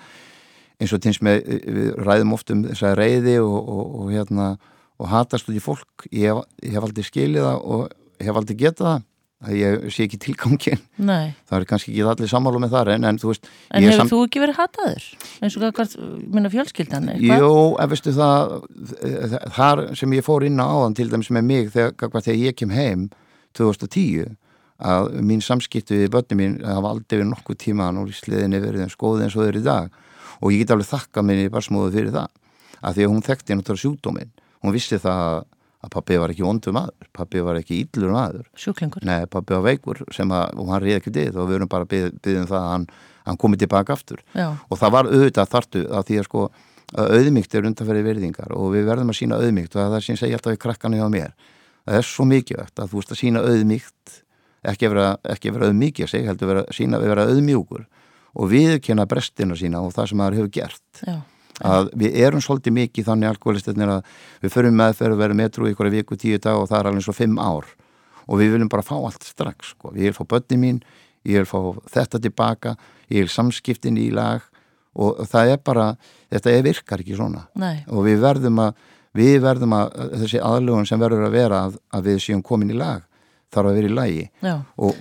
eins 0.76 0.92
og 0.92 1.02
týns 1.02 1.22
með 1.24 1.46
við 1.48 1.92
ræðum 2.04 2.34
oft 2.36 2.52
um 2.52 2.64
þess 2.66 2.84
að 2.84 2.98
reyði 3.00 3.38
og, 3.40 3.56
og, 3.56 3.84
og 4.02 4.10
hérna 4.12 4.48
og 4.96 5.08
hatast 5.12 5.48
út 5.48 5.56
í 5.56 5.62
fólk 5.62 6.08
ég, 6.12 6.36
ég 6.64 6.76
hef 6.76 6.84
aldrei 6.84 7.06
skilið 7.06 7.46
það 7.46 7.64
og 7.76 7.96
hef 8.22 8.40
aldrei 8.40 8.56
getað 8.56 8.90
það 8.90 9.04
að 9.46 9.56
ég 9.58 9.82
sé 9.92 10.06
ekki 10.06 10.18
tilgangin 10.24 10.80
Nei. 10.96 11.34
það 11.44 11.58
er 11.58 11.66
kannski 11.68 11.90
ekki 11.92 12.06
allir 12.08 12.30
sammálu 12.30 12.60
með 12.62 12.72
það 12.72 12.90
en, 12.94 13.04
en 13.10 13.18
veist 13.20 13.50
En 13.68 13.84
hefur 13.84 13.98
sam... 14.00 14.08
þú 14.08 14.20
ekki 14.24 14.40
verið 14.40 14.60
hataður? 14.62 15.08
eins 15.44 15.56
og 15.58 15.66
hvað, 15.76 15.92
minna 16.32 16.52
fjölskyldan 16.54 17.10
Jú, 17.20 17.50
en 17.76 17.90
veistu 17.92 18.14
það 18.16 18.56
þar 19.58 19.84
sem 20.00 20.16
ég 20.16 20.24
fór 20.24 20.46
inn 20.48 20.56
á 20.56 20.64
áðan 20.64 20.96
til 20.96 21.10
dæmis 21.12 21.28
með 21.36 21.48
mig 21.50 21.68
þegar, 21.74 22.16
þegar 22.16 22.40
ég 22.40 22.56
kem 22.56 22.72
heim 22.72 23.06
2010 23.58 24.32
að 24.86 25.12
mín 25.24 25.44
samskiptu 25.44 26.00
við 26.00 26.10
börnum 26.16 26.40
mín 26.40 26.56
hafa 26.64 26.94
aldrei 26.94 27.18
verið 27.18 27.30
nokkuð 27.34 27.60
tíma 27.60 27.90
og 27.92 28.12
sliðinni 28.16 28.60
verið 28.64 28.88
skoðið 28.92 29.26
eins 29.26 29.36
og 29.36 29.44
þau 29.44 29.50
eru 29.50 29.62
í 29.62 29.68
dag 29.68 30.00
og 30.40 30.52
ég 30.52 30.64
get 30.64 30.72
alveg 30.74 30.90
þakka 30.90 31.24
minni 31.24 31.52
bara 31.52 31.64
smóðu 31.64 31.92
fyrir 31.92 32.12
það 32.16 32.32
að 32.80 32.98
því 32.98 33.06
að 33.06 33.12
hún 33.12 33.24
þekkti 33.24 33.56
náttúrulega 33.56 33.84
sjúkdóminn 33.84 34.32
hún 34.64 34.74
vissi 34.76 34.98
það 35.00 35.46
að 35.86 35.92
pappi 35.94 36.18
var 36.20 36.32
ekki 36.32 36.44
vondu 36.44 36.72
maður, 36.74 37.08
pappi 37.16 37.42
var 37.46 37.58
ekki 37.60 37.80
íllur 37.84 38.14
maður. 38.14 38.46
Sjúklingur? 38.58 39.04
Nei, 39.06 39.26
pappi 39.30 39.54
var 39.54 39.64
veikur 39.66 40.02
sem 40.14 40.32
að, 40.34 40.54
og 40.58 40.70
hann 40.72 40.82
reyði 40.82 41.00
ekki 41.00 41.12
dið 41.14 41.40
og 41.40 41.50
við 41.50 41.58
erum 41.60 41.70
bara 41.72 41.88
byggðið 41.90 42.40
um 42.42 42.48
það 42.50 42.62
að 42.62 42.72
hann, 42.72 42.86
hann 43.28 43.40
komið 43.42 43.62
tilbaka 43.64 43.96
aftur. 43.96 44.22
Já. 44.36 44.48
Og 44.68 44.80
það 44.80 44.96
var 44.96 45.10
auðvitað 45.10 45.52
þartu 45.54 45.84
að 45.86 46.08
því 46.10 46.18
að 46.20 46.28
sko 46.28 46.46
að 46.96 47.12
auðmygt 47.18 47.54
er 47.58 47.66
undanferði 47.66 48.06
verðingar 48.06 48.54
og 48.54 48.70
við 48.74 48.86
verðum 48.86 49.10
að 49.10 49.18
sína 49.18 49.38
auðmygt 49.42 49.74
og 49.74 49.80
það 49.80 49.96
er 49.98 50.06
sín 50.06 50.20
segja 50.20 50.38
alltaf 50.38 50.54
í 50.54 50.60
krakkanu 50.62 51.00
hjá 51.00 51.06
mér. 51.10 51.34
Það 51.86 51.98
er 52.00 52.06
svo 52.06 52.26
mikilvægt 52.30 52.82
að 52.82 52.92
þú 52.92 53.00
veist 53.00 53.14
að 53.14 53.20
sína 53.22 53.42
auðmygt, 53.46 54.18
ekki 54.70 54.90
vera, 54.92 55.08
ekki 55.34 55.54
vera 55.54 55.70
auðmyggja 55.70 56.10
sig, 56.10 56.26
heldur 56.26 56.52
vera, 56.52 56.66
sína, 56.74 57.00
vera 57.02 57.26
auðmjúkur 57.26 57.86
og 58.36 58.52
viðkjöna 58.52 59.06
brestina 59.10 59.58
sína 59.58 59.82
og 59.82 59.94
það 59.96 60.12
sem 60.12 60.22
maður 60.22 60.38
hefur 60.40 60.54
gert. 60.60 61.02
Já 61.02 61.18
að 61.64 61.90
við 61.96 62.18
erum 62.26 62.42
svolítið 62.44 62.76
mikið 62.76 63.08
þannig 63.08 63.30
alkoholistinir 63.30 63.92
að 63.96 64.10
við 64.42 64.52
förum 64.52 64.76
meðferð 64.76 65.16
og 65.16 65.22
verðum 65.22 65.40
meðtrú 65.40 65.68
í 65.68 65.72
ykkur 65.72 65.90
viku 65.94 66.18
tíu 66.20 66.40
dag 66.42 66.58
og 66.60 66.68
það 66.68 66.78
er 66.80 66.90
alveg 66.90 67.06
svo 67.06 67.16
fimm 67.16 67.38
ár 67.40 67.70
og 68.26 68.40
við 68.40 68.56
viljum 68.56 68.72
bara 68.72 68.84
fá 68.84 68.96
allt 68.98 69.24
strax 69.24 69.72
sko. 69.72 69.94
ég 69.94 70.10
vil 70.10 70.16
fá 70.16 70.24
börni 70.26 70.58
mín, 70.60 70.82
ég 71.24 71.40
vil 71.40 71.48
fá 71.48 71.58
þetta 71.92 72.20
tilbaka, 72.20 72.76
ég 73.08 73.24
vil 73.24 73.32
samskiptin 73.32 73.96
í 73.96 74.10
lag 74.14 74.44
og 74.96 75.24
það 75.28 75.54
er 75.54 75.64
bara 75.64 75.88
þetta 76.32 76.52
er 76.52 76.62
virkar 76.66 77.02
ekki 77.02 77.16
svona 77.16 77.46
Nei. 77.54 77.84
og 77.88 78.06
við 78.06 78.20
verðum 78.24 78.62
að 78.64 78.86
við 79.16 79.36
verðum 79.44 79.76
að 79.76 79.92
þessi 80.22 80.40
aðlugun 80.44 80.88
sem 80.88 81.00
verður 81.00 81.28
að 81.28 81.36
vera 81.36 81.60
að, 81.68 81.78
að 81.94 82.08
við 82.10 82.24
séum 82.26 82.42
komin 82.44 82.72
í 82.72 82.76
lag 82.76 83.04
þarf 83.54 83.70
að 83.70 83.78
vera 83.78 83.88
í 83.88 83.96
lagi 83.96 84.24
Já. 84.44 84.56
og 84.76 84.98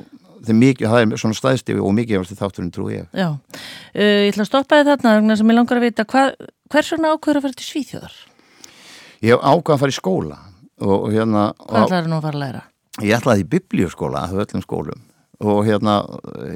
Mikið, 0.54 0.88
það 0.92 1.02
er 1.02 1.22
svona 1.22 1.40
staðstífi 1.40 1.82
og 1.82 1.96
mikið 1.98 2.36
þátturinn 2.38 2.72
trú 2.76 2.90
ég. 2.92 3.08
Já, 3.16 3.30
uh, 3.32 4.22
ég 4.26 4.30
ætla 4.34 4.46
að 4.46 4.52
stoppa 4.52 4.82
þið 4.82 4.92
þarna 5.06 5.40
sem 5.40 5.50
ég 5.50 5.58
langar 5.58 5.82
að 5.82 5.88
vita, 5.88 6.06
hvað, 6.06 6.36
hvers 6.74 6.92
vegna 6.94 7.16
ákveður 7.16 7.40
að 7.40 7.48
fara 7.48 7.60
til 7.60 7.68
Svíþjóðar? 7.72 8.16
Ég 9.26 9.42
ákveða 9.42 9.76
að 9.76 9.84
fara 9.84 9.96
í 9.96 9.98
skóla 9.98 10.40
og, 10.82 10.96
og 10.96 11.10
hérna... 11.16 11.50
Hvað 11.66 11.88
ætlaði 11.88 12.12
nú 12.12 12.20
að 12.20 12.28
fara 12.28 12.36
að 12.38 12.44
læra? 12.46 12.64
Ég 13.02 13.18
ætlaði 13.18 13.44
í 13.44 13.50
biblíuskóla 13.56 14.24
af 14.28 14.40
öllum 14.46 14.64
skólum 14.64 15.04
og 15.44 15.66
hérna 15.68 15.98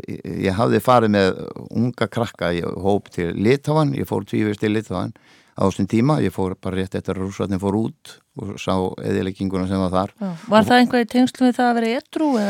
ég, 0.08 0.21
ég 0.45 0.56
hafði 0.56 0.80
farið 0.84 1.12
með 1.15 1.41
unga 1.67 2.08
krakka 2.12 2.54
í 2.56 2.62
hóp 2.63 3.10
til 3.12 3.34
Litávan, 3.36 3.91
ég 3.97 4.08
fór 4.08 4.23
tvívist 4.28 4.63
til 4.63 4.71
Litávan 4.71 5.12
á 5.60 5.67
þessum 5.67 5.89
tíma, 5.91 6.19
ég 6.23 6.32
fór 6.32 6.56
bara 6.62 6.80
rétt 6.80 6.95
eftir 6.95 7.17
að 7.17 7.25
rúsatni 7.25 7.60
fór 7.60 7.75
út 7.82 8.13
og 8.39 8.56
sá 8.62 8.73
eðilegginguna 9.04 9.67
sem 9.69 9.84
var 9.84 9.93
þar. 9.93 10.15
Já. 10.15 10.32
Var 10.56 10.71
það 10.71 10.82
einhvað 10.84 11.06
í 11.06 11.12
tengslu 11.13 11.47
við 11.49 11.60
það 11.60 11.69
að 11.69 11.80
vera 11.80 11.91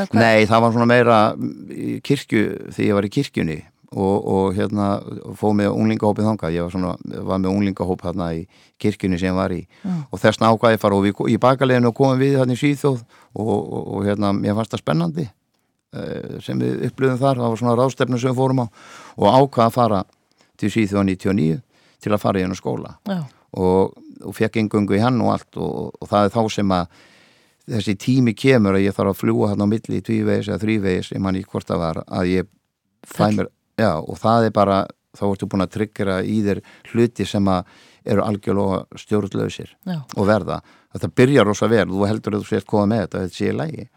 hvað? 0.05 0.21
Nei, 0.21 0.47
það 0.49 0.63
var 0.63 0.77
svona 0.77 0.89
meira 0.93 1.19
kirkju 2.05 2.45
þegar 2.69 2.87
ég 2.87 2.97
var 2.99 3.09
í 3.09 3.13
kirkjunni 3.17 3.59
og, 3.89 4.27
og 4.29 4.57
hérna 4.57 4.89
fóð 5.37 5.55
með 5.59 5.71
unglingahópið 5.73 6.27
þangað, 6.29 6.55
ég 6.55 6.65
var, 6.65 6.73
svona, 6.73 7.21
var 7.25 7.41
með 7.41 7.53
unglingahóp 7.55 8.03
hérna 8.05 8.29
í 8.37 8.43
kirkjunni 8.81 9.17
sem 9.17 9.31
ég 9.31 9.37
var 9.37 9.53
í 9.55 9.63
Já. 9.63 9.95
og 10.11 10.21
þess 10.21 10.41
nákvæði 10.43 10.81
fara 10.81 10.99
og 10.99 11.07
við, 11.07 11.23
í 11.33 11.39
bakaleginu 11.41 11.91
komum 11.97 12.21
við 12.21 12.37
hérna 12.37 12.53
í 12.53 12.59
Svíþjóð 12.61 12.99
og, 12.99 13.49
og, 13.49 13.81
og 13.95 14.05
hérna 14.05 14.31
mér 14.37 14.57
fannst 14.59 14.75
það 14.75 14.83
spennandi 14.83 15.25
uh, 15.25 16.37
sem 16.45 16.61
við 16.61 16.85
upplöðum 16.89 17.21
þar, 17.21 17.41
það 17.41 17.55
var 17.55 17.61
svona 17.63 17.77
ráðstefnu 17.79 18.21
sem 18.21 18.33
við 18.33 18.41
fórum 18.43 18.63
á 18.63 18.65
og 18.69 19.27
ákvaða 19.39 19.65
að 19.65 19.75
fara 19.79 20.03
til 20.59 20.71
Svíþjóð 20.75 21.09
99 21.09 21.59
til 21.99 22.13
að 22.13 22.21
fara 22.21 22.41
í 22.41 22.45
hennu 22.45 22.59
skóla 22.59 22.95
Já. 23.09 23.23
og, 23.57 23.97
og 24.25 24.35
fekk 24.35 24.59
engöngu 24.61 24.97
í 24.97 25.01
hann 25.03 25.19
og 25.23 25.33
allt 25.35 25.59
og, 25.59 25.95
og 25.99 26.11
það 26.11 26.27
er 26.27 26.35
þá 26.35 26.41
sem 26.55 26.75
að 26.75 27.01
þessi 27.69 27.95
tími 28.01 28.33
kemur 28.37 28.77
að 28.77 28.87
ég 28.87 28.95
þarf 28.97 29.13
að 29.13 29.19
fljúa 29.21 29.51
hann 29.51 29.65
á 29.65 29.67
milli 29.69 29.99
í 29.99 30.05
tvívegis 30.05 30.49
eða 30.49 30.63
þrívegis 30.63 31.11
ég 31.13 31.21
man 31.23 31.37
í 31.37 31.43
hvort 31.45 31.69
það 31.69 31.83
var 31.83 32.01
að 32.07 32.31
ég 32.31 32.49
fæ 33.05 33.27
mér, 33.35 33.51
já 33.79 33.91
og 33.99 34.17
það 34.19 34.49
er 34.49 34.55
bara 34.55 34.79
þá 35.17 35.23
ertu 35.29 35.49
búin 35.49 35.65
að 35.65 35.75
tryggjara 35.75 36.17
í 36.23 36.41
þér 36.45 36.63
hluti 36.91 37.27
sem 37.27 37.47
að 37.49 37.69
eru 38.09 38.23
algjörlega 38.23 38.99
stjórnlausir 38.99 39.71
og 39.89 40.27
verða. 40.27 40.59
Þetta 40.95 41.09
byrjar 41.19 41.47
rosa 41.49 41.69
vel, 41.69 41.87
þú 41.89 42.05
heldur 42.09 42.37
að 42.37 42.45
þú 42.45 42.49
sést 42.53 42.69
koma 42.69 42.87
með 42.89 43.05
þetta 43.05 43.23
þetta 43.23 43.37
sé 43.37 43.49
í 43.49 43.57
lægi 43.57 43.87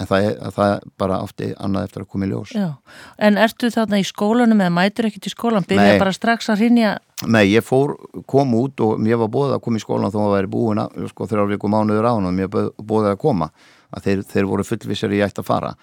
en 0.00 0.08
það 0.08 0.26
er, 0.26 0.36
það 0.54 0.72
er 0.72 0.84
bara 1.02 1.20
ofti 1.24 1.48
annað 1.60 1.86
eftir 1.88 2.04
að 2.04 2.10
koma 2.12 2.26
í 2.26 2.30
ljós. 2.30 2.52
Já. 2.56 2.68
En 3.18 3.38
ertu 3.42 3.70
þarna 3.74 4.00
í 4.00 4.06
skólanum 4.06 4.62
eða 4.62 4.74
mætur 4.76 5.08
ekki 5.10 5.22
til 5.24 5.32
skólan, 5.34 5.66
byrja 5.68 5.98
bara 6.00 6.14
strax 6.14 6.48
að 6.52 6.64
rinja 6.64 6.92
Nei, 7.28 7.50
ég 7.50 7.64
fór, 7.64 7.98
kom 8.30 8.54
út 8.56 8.80
og 8.80 9.00
mér 9.02 9.18
var 9.20 9.28
bóðið 9.32 9.58
að 9.58 9.64
koma 9.66 9.76
í 9.76 9.82
skólan 9.82 10.12
þó 10.12 10.22
að 10.22 10.22
það 10.24 10.34
væri 10.34 10.50
búin 10.54 10.78
að, 10.80 10.94
sko, 11.10 11.26
þrjár 11.28 11.50
viku 11.50 11.68
mánuður 11.68 12.08
á 12.08 12.12
hann 12.14 12.28
og 12.30 12.36
mér 12.36 12.48
bóðið 12.52 13.10
að 13.10 13.18
koma. 13.20 13.50
Að 13.92 14.06
þeir, 14.06 14.22
þeir 14.30 14.48
voru 14.48 14.64
fullvisar 14.64 15.12
ég 15.12 15.26
ætti 15.26 15.42
að 15.42 15.50
fara. 15.50 15.74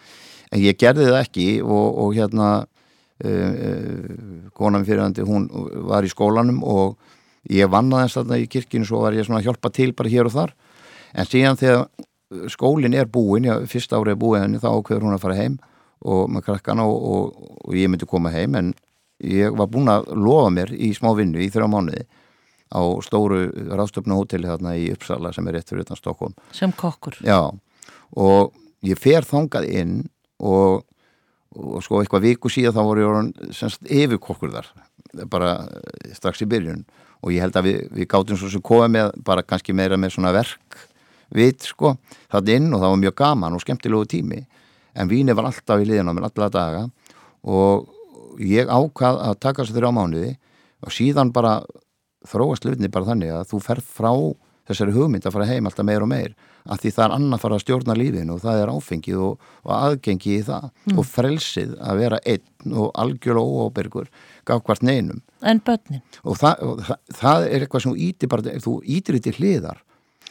En 0.50 0.64
ég 0.64 0.80
gerði 0.80 1.06
það 1.12 1.20
ekki 1.20 1.48
og, 1.62 2.00
og 2.02 2.18
hérna 2.18 2.48
uh, 2.64 4.10
konan 4.58 4.88
fyrirhandi 4.88 5.28
hún 5.28 5.46
var 5.92 6.08
í 6.08 6.10
skólanum 6.10 6.64
og 6.66 6.98
ég 7.54 7.70
vannaði 7.70 8.10
þess 8.10 8.24
að 8.24 8.36
í 8.42 8.50
kirkinu 8.56 8.90
svo 8.90 9.04
var 9.06 9.14
ég 9.14 9.28
svona 9.28 9.44
að 9.44 9.52
hjálpa 9.52 9.74
til 9.76 9.92
bara 9.94 10.14
hér 10.16 10.32
og 10.32 10.38
þar. 10.40 10.56
En 11.14 11.30
síðan 11.30 11.60
þegar 11.60 11.86
skólinn 12.52 12.98
er 12.98 13.06
búin, 13.06 13.46
já, 13.46 13.60
fyrsta 13.70 14.00
árið 14.00 14.16
er 14.16 14.22
búin 14.26 14.58
þá 14.58 14.72
ákveður 14.74 15.06
hún 15.06 15.16
að 15.16 15.24
fara 15.24 15.38
heim 15.38 15.62
og 16.08 16.28
með 16.32 16.50
krakkana 16.50 16.86
og, 16.88 16.98
og, 16.98 17.54
og 17.64 17.78
ég 17.78 17.90
myndi 17.90 18.10
koma 18.10 18.34
heim 18.34 18.58
en 18.58 18.74
ég 19.24 19.56
var 19.58 19.70
búin 19.72 19.90
að 19.92 20.12
lofa 20.16 20.52
mér 20.54 20.74
í 20.74 20.92
smá 20.96 21.14
vinnu 21.18 21.42
í 21.42 21.50
þrjá 21.54 21.70
mánuði 21.72 22.04
á 22.68 22.82
stóru 23.06 23.48
ráðstöfnu 23.72 24.18
hóteli 24.18 24.50
þarna 24.50 24.76
í 24.76 24.90
Uppsala 24.94 25.32
sem 25.34 25.48
er 25.48 25.58
rétt 25.58 25.72
fyrir 25.72 25.86
utan 25.86 26.00
Stokkóm 26.00 26.36
sem 26.56 26.74
kokkur. 26.76 27.16
Já, 27.24 27.50
og 28.12 28.54
ég 28.86 29.00
fer 29.00 29.26
þangað 29.28 29.70
inn 29.72 29.96
og, 30.44 30.84
og 31.56 31.80
sko 31.86 32.02
eitthvað 32.02 32.28
viku 32.28 32.52
síðan 32.52 32.76
þá 32.76 32.84
voru 32.90 33.06
ég 33.06 33.56
semst 33.56 33.88
yfirkokkur 33.88 34.54
þar 34.58 34.70
bara 35.32 35.56
strax 36.14 36.44
í 36.44 36.50
byrjun. 36.50 36.84
Og 37.26 37.34
ég 37.34 37.42
held 37.42 37.56
að 37.58 37.66
við, 37.66 37.78
við 37.98 38.08
gátum 38.12 38.38
svo 38.38 38.52
sem 38.52 38.62
komið 38.62 38.92
með 38.94 39.16
bara 39.26 39.42
kannski 39.42 39.74
meira 39.74 39.98
með 39.98 40.14
svona 40.14 40.36
verk 40.36 40.84
vit 41.34 41.66
sko, 41.66 41.96
það 42.32 42.52
inn 42.54 42.68
og 42.72 42.82
það 42.84 42.92
var 42.92 43.00
mjög 43.02 43.16
gaman 43.18 43.56
og 43.58 43.64
skemmtilegu 43.64 44.08
tími. 44.12 44.44
En 44.98 45.10
víni 45.10 45.34
var 45.36 45.50
alltaf 45.50 45.82
í 45.82 45.88
liðan 45.88 46.12
á 46.12 46.16
mér 46.16 46.28
alla 46.30 46.50
daga 46.54 46.84
og 47.48 47.90
ég 48.44 48.70
ákvað 48.70 49.22
að 49.28 49.40
taka 49.44 49.64
þessu 49.64 49.78
þrjá 49.78 49.94
mánuði 49.96 50.34
og 50.86 50.94
síðan 50.94 51.34
bara 51.36 51.62
þróast 52.28 52.68
hlutni 52.68 52.92
bara 52.92 53.12
þannig 53.12 53.34
að 53.34 53.50
þú 53.52 53.64
ferð 53.64 53.90
frá 53.98 54.12
þessari 54.68 54.94
hugmynd 54.96 55.26
að 55.28 55.36
fara 55.38 55.48
heim 55.48 55.68
alltaf 55.70 55.88
meir 55.88 56.04
og 56.04 56.12
meir 56.12 56.34
að 56.68 56.82
því 56.84 56.92
það 56.98 57.06
er 57.06 57.16
annað 57.16 57.38
að 57.38 57.44
fara 57.44 57.58
að 57.58 57.64
stjórna 57.64 57.96
lífin 57.96 58.32
og 58.34 58.42
það 58.44 58.62
er 58.62 58.72
áfengið 58.74 59.22
og, 59.24 59.50
og 59.64 59.74
aðgengi 59.78 60.34
í 60.36 60.44
það 60.48 60.66
mm. 60.68 60.98
og 60.98 61.08
frelsið 61.08 61.76
að 61.80 62.02
vera 62.02 62.20
einn 62.28 62.76
og 62.84 62.90
algjörlega 63.04 63.64
óábyrgur 63.64 64.10
gaf 64.48 64.64
hvert 64.68 64.84
neinum 64.84 65.24
En 65.46 65.62
börnin? 65.64 66.04
Og, 66.24 66.36
það, 66.42 66.64
og 66.66 66.82
það, 66.84 67.02
það 67.22 67.48
er 67.48 67.64
eitthvað 67.64 67.86
sem 67.86 68.00
ítir 68.08 68.32
bara, 68.34 68.58
þú 68.64 68.74
ítir 68.84 69.20
þetta 69.20 69.36
hliðar 69.38 69.84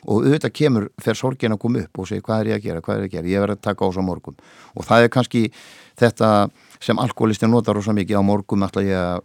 og 0.05 0.27
auðvitað 0.27 0.55
kemur 0.61 0.88
fer 1.03 1.19
sorgin 1.19 1.57
að 1.57 1.62
koma 1.62 1.83
upp 1.87 2.03
og 2.03 2.09
segja 2.11 2.25
hvað 2.27 2.42
er 2.42 2.51
ég 2.51 2.61
að 2.61 2.66
gera, 2.69 2.83
hvað 2.85 2.99
er 2.99 3.07
ég 3.07 3.09
að 3.09 3.16
gera, 3.16 3.31
ég 3.33 3.45
verður 3.45 3.57
að 3.57 3.64
taka 3.64 3.88
á 3.88 3.95
svo 3.97 4.05
morgum 4.05 4.37
og 4.77 4.87
það 4.87 5.07
er 5.07 5.12
kannski 5.16 5.42
þetta 5.97 6.31
sem 6.83 6.99
alkoholistin 7.03 7.53
notar 7.53 7.79
ósað 7.79 8.01
mikið 8.01 8.21
á 8.21 8.25
morgum 8.27 8.67
ætla 8.67 8.85
ég 8.87 9.01
að 9.01 9.21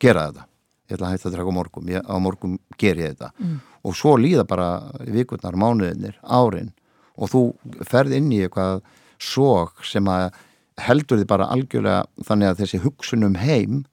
gera 0.00 0.26
þetta. 0.28 0.46
Ég 0.84 0.96
ætla 0.96 1.08
að 1.08 1.14
hætta 1.14 1.28
að 1.30 1.36
draka 1.36 1.52
á 1.54 1.58
morgum, 1.58 1.92
ég, 1.92 2.04
á 2.04 2.16
morgum 2.20 2.58
ger 2.80 3.00
ég 3.00 3.14
þetta. 3.14 3.30
Mm. 3.38 3.60
og 3.84 3.96
svo 3.96 4.14
líða 4.16 4.46
bara 4.48 4.68
vikurnar, 5.12 5.56
mánuðinir, 5.60 6.16
árin. 6.24 6.72
Og 7.20 7.30
þú 7.30 7.42
ferð 7.84 8.16
inn 8.16 8.30
í 8.32 8.40
eitthvað 8.44 8.80
sók 9.20 9.84
sem 9.86 10.08
að 10.08 10.32
heldur 10.80 11.20
þið 11.20 11.28
bara 11.30 11.50
algjörlega 11.52 12.24
þannig 12.26 12.50
að 12.50 12.62
þessi 12.62 12.80
hugsunum 12.82 13.36
heim 13.38 13.84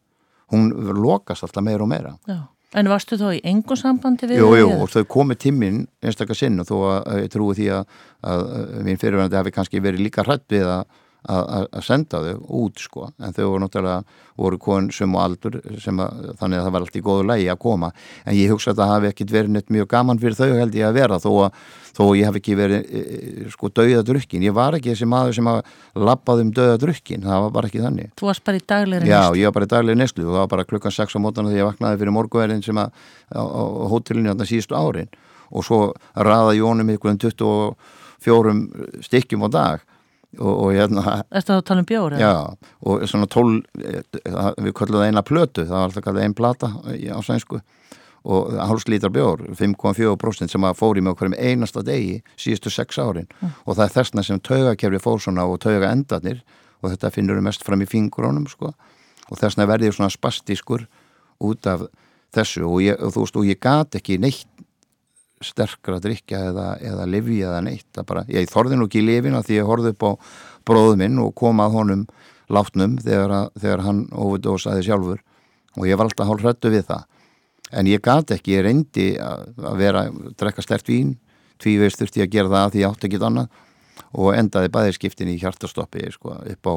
hún 0.51 0.71
lokast 0.97 1.45
alltaf 1.45 1.63
meira 1.63 1.85
og 1.85 1.91
meira. 1.91 2.15
Já. 2.27 2.47
En 2.71 2.87
varstu 2.87 3.17
þá 3.19 3.33
í 3.35 3.41
engum 3.51 3.75
sambandi 3.75 4.29
við? 4.29 4.39
Jú, 4.39 4.51
jú, 4.55 4.67
og 4.79 4.91
þau 4.93 5.03
komið 5.11 5.41
tíminn 5.43 5.81
einstakar 5.99 6.37
sinn 6.39 6.59
og 6.63 6.69
þó 6.69 6.75
að 6.87 7.17
ég 7.25 7.31
trúi 7.33 7.55
því 7.57 7.65
að, 7.75 7.97
að 8.31 8.43
mín 8.87 8.99
fyrirvændi 9.01 9.39
hafi 9.39 9.51
kannski 9.57 9.81
verið 9.83 10.05
líka 10.05 10.23
hrætt 10.23 10.45
við 10.55 10.69
að 10.71 10.85
að 11.29 11.83
senda 11.85 12.21
þau 12.23 12.61
út 12.63 12.81
sko. 12.81 13.09
En 13.21 13.33
þau 13.35 13.43
voru 13.51 13.63
náttúrulega 13.65 14.01
voru 14.41 14.57
kon 14.61 14.87
sem 14.93 15.13
og 15.15 15.21
aldur 15.21 15.57
sem 15.81 15.99
að, 16.01 16.31
þannig 16.39 16.57
að 16.57 16.65
það 16.65 16.73
var 16.73 16.85
allt 16.85 16.97
í 16.97 17.03
góðu 17.05 17.27
lægi 17.29 17.47
að 17.51 17.59
koma. 17.61 17.91
En 18.25 18.37
ég 18.37 18.51
hugsa 18.53 18.71
að 18.71 18.81
það 18.81 18.91
hafi 18.95 19.09
ekkit 19.11 19.33
verið 19.35 19.53
neitt 19.55 19.69
mjög 19.73 19.89
gaman 19.91 20.21
fyrir 20.21 20.37
þau 20.39 20.57
held 20.57 20.77
ég 20.79 20.87
að 20.87 20.97
vera 20.97 21.19
þó 21.21 21.29
að 21.45 21.59
þó 21.91 22.03
ég 22.17 22.29
hef 22.29 22.39
ekki 22.39 22.57
verið 22.57 22.81
e, 22.81 23.01
e, 23.01 23.47
sko 23.51 23.69
dauða 23.69 24.03
drukkin, 24.07 24.45
ég 24.47 24.55
var 24.55 24.77
ekki 24.77 24.93
þessi 24.93 25.07
maður 25.11 25.37
sem 25.37 25.49
að 25.51 25.59
lappaði 26.07 26.45
um 26.47 26.53
dauða 26.55 26.79
drukkin, 26.81 27.25
það 27.27 27.45
var 27.45 27.53
bara 27.57 27.69
ekki 27.69 27.83
þannig. 27.83 28.13
Þú 28.17 28.29
varst 28.29 28.45
bara 28.47 28.61
í 28.61 28.63
daglegri 28.63 29.05
neslu? 29.05 29.11
Já, 29.11 29.41
ég 29.41 29.49
var 29.49 29.57
bara 29.57 29.67
í 29.67 29.71
daglegri 29.75 29.99
neslu 29.99 30.25
og 30.25 30.31
það 30.31 30.39
var 30.39 30.51
bara 30.55 30.67
klukkan 30.71 30.95
6 30.95 31.19
á 31.19 31.19
mótana 31.21 31.51
þegar 31.51 31.61
ég 31.61 31.69
vaknaði 31.69 32.01
fyrir 32.01 32.15
morguverðin 32.15 32.65
sem 32.65 32.81
að 32.81 32.95
á, 33.35 33.43
á 33.43 33.63
hótelinu 33.91 34.31
þarna 34.31 34.49
síðustu 34.49 34.79
árin. 34.79 35.11
Og 35.51 35.67
svo 35.67 35.81
raða 36.15 36.55
Jónum 36.55 36.93
ykkur 36.95 37.11
en 37.11 37.19
24 37.19 39.03
stykkjum 39.03 39.43
á 39.45 39.49
dag 39.51 39.87
og, 40.39 40.51
og 40.51 40.71
hérna 40.75 41.21
Þetta 41.31 41.59
þá 41.59 41.67
tala 41.67 41.83
um 41.83 41.89
bjóri? 41.89 42.21
Já, 42.21 42.33
og 42.87 43.05
svona 43.09 43.27
tól 43.31 43.59
við 43.75 44.73
kallum 44.77 45.01
það 45.01 45.07
eina 45.09 45.25
plötu 45.27 45.65
það 45.67 45.77
var 45.77 45.87
alltaf 45.89 46.05
kallað 46.07 46.27
einn 46.27 46.37
plata 46.37 46.71
á 46.77 47.19
sænsku 47.25 47.61
og 48.21 48.53
hálslítar 48.53 49.09
bjór 49.13 49.47
5,4% 49.57 50.53
sem 50.53 50.65
að 50.67 50.77
fóri 50.77 51.01
með 51.01 51.15
okkur 51.15 51.31
um 51.31 51.37
einasta 51.39 51.81
degi 51.85 52.19
síðustu 52.37 52.69
sex 52.69 52.99
árin 53.01 53.25
mm. 53.25 53.55
og 53.65 53.77
það 53.77 53.85
er 53.87 53.95
þessna 53.95 54.25
sem 54.25 54.41
taugakefri 54.45 55.01
fór 55.01 55.23
svona 55.23 55.47
og 55.49 55.57
tauga 55.63 55.89
endarnir 55.89 56.43
og 56.81 56.91
þetta 56.91 57.13
finnur 57.15 57.39
við 57.39 57.47
mest 57.49 57.65
fram 57.65 57.81
í 57.81 57.89
fingurónum 57.89 58.45
sko 58.51 58.75
og 59.31 59.39
þessna 59.41 59.65
verði 59.69 59.89
ég 59.89 59.97
svona 59.97 60.13
spastískur 60.13 60.85
út 61.41 61.69
af 61.69 61.87
þessu 62.35 62.67
og, 62.67 62.77
ég, 62.85 62.99
og 63.01 63.15
þú 63.15 63.25
veist 63.25 63.39
og 63.41 63.49
ég 63.49 63.61
gat 63.61 63.97
ekki 63.97 64.19
neitt 64.21 64.47
sterkra 65.45 65.97
að 65.97 66.05
drikja 66.07 66.41
eða, 66.51 66.67
eða 66.79 67.07
lifi 67.09 67.39
eða 67.45 67.61
neitt. 67.65 68.01
Bara, 68.07 68.23
ég 68.31 68.49
þorði 68.51 68.79
nú 68.79 68.87
ekki 68.87 69.01
í 69.01 69.07
lifina 69.07 69.41
því 69.45 69.57
ég 69.59 69.69
horfði 69.69 69.93
upp 69.95 70.05
á 70.05 70.11
bróðum 70.67 71.01
minn 71.01 71.21
og 71.23 71.33
kom 71.37 71.61
að 71.63 71.75
honum 71.77 72.05
látnum 72.51 72.97
þegar, 73.01 73.33
að, 73.37 73.49
þegar 73.63 73.83
hann 73.87 74.05
óvidósaði 74.11 74.85
sjálfur. 74.87 75.23
Og 75.79 75.87
ég 75.87 76.03
alltaf 76.03 76.27
hálf 76.27 76.45
hrættu 76.45 76.71
við 76.73 76.87
það. 76.89 77.03
En 77.71 77.87
ég 77.87 78.03
gati 78.03 78.35
ekki, 78.35 78.57
ég 78.57 78.65
reyndi 78.67 79.09
að, 79.23 79.45
að 79.63 79.77
vera, 79.79 80.05
drekka 80.39 80.63
stert 80.65 80.89
vín. 80.91 81.13
Tvíveist 81.61 82.01
þurfti 82.01 82.23
ég 82.23 82.27
að 82.27 82.35
gera 82.35 82.51
það 82.51 82.73
því 82.73 82.81
ég 82.81 82.89
átti 82.89 83.07
ekkit 83.07 83.27
annað. 83.27 83.61
Og 84.11 84.33
endaði 84.35 84.71
bæðiskiptin 84.73 85.31
í 85.31 85.37
hjartastoppi 85.39 86.09
sko, 86.11 86.35
upp 86.35 86.67
á 86.67 86.75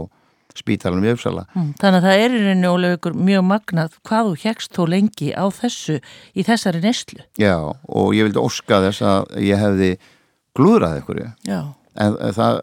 spítalunum 0.59 1.07
í 1.07 1.13
Uppsala. 1.15 1.47
Mm, 1.55 1.71
þannig 1.81 2.01
að 2.01 2.09
það 2.09 2.25
er 2.25 2.35
í 2.35 2.43
reyni 2.45 2.71
ólegur 2.71 3.17
mjög 3.19 3.47
magnað 3.51 3.97
hvað 4.07 4.29
þú 4.31 4.35
hegst 4.45 4.75
þó 4.77 4.83
lengi 4.91 5.31
á 5.35 5.45
þessu 5.55 6.01
í 6.35 6.47
þessari 6.47 6.83
neslu. 6.85 7.25
Já 7.41 7.57
og 7.59 8.13
ég 8.15 8.29
vildi 8.29 8.43
orska 8.43 8.83
þess 8.89 9.07
að 9.11 9.41
ég 9.45 9.65
hefði 9.65 9.95
glúðrað 10.55 11.01
eitthvað. 11.01 11.33
Já. 11.49 11.61
En 11.95 12.17
það, 12.35 12.57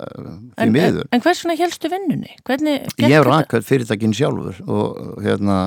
en, 0.59 0.71
miður. 0.75 1.05
En, 1.05 1.15
en 1.15 1.21
hvers 1.23 1.39
svona 1.39 1.55
helstu 1.55 1.87
vinnunni? 1.91 2.33
Ég 2.51 3.13
hef 3.13 3.23
rakað 3.23 3.63
fyrirtækinn 3.63 4.15
sjálfur 4.15 4.57
og 4.67 5.21
hérna 5.23 5.59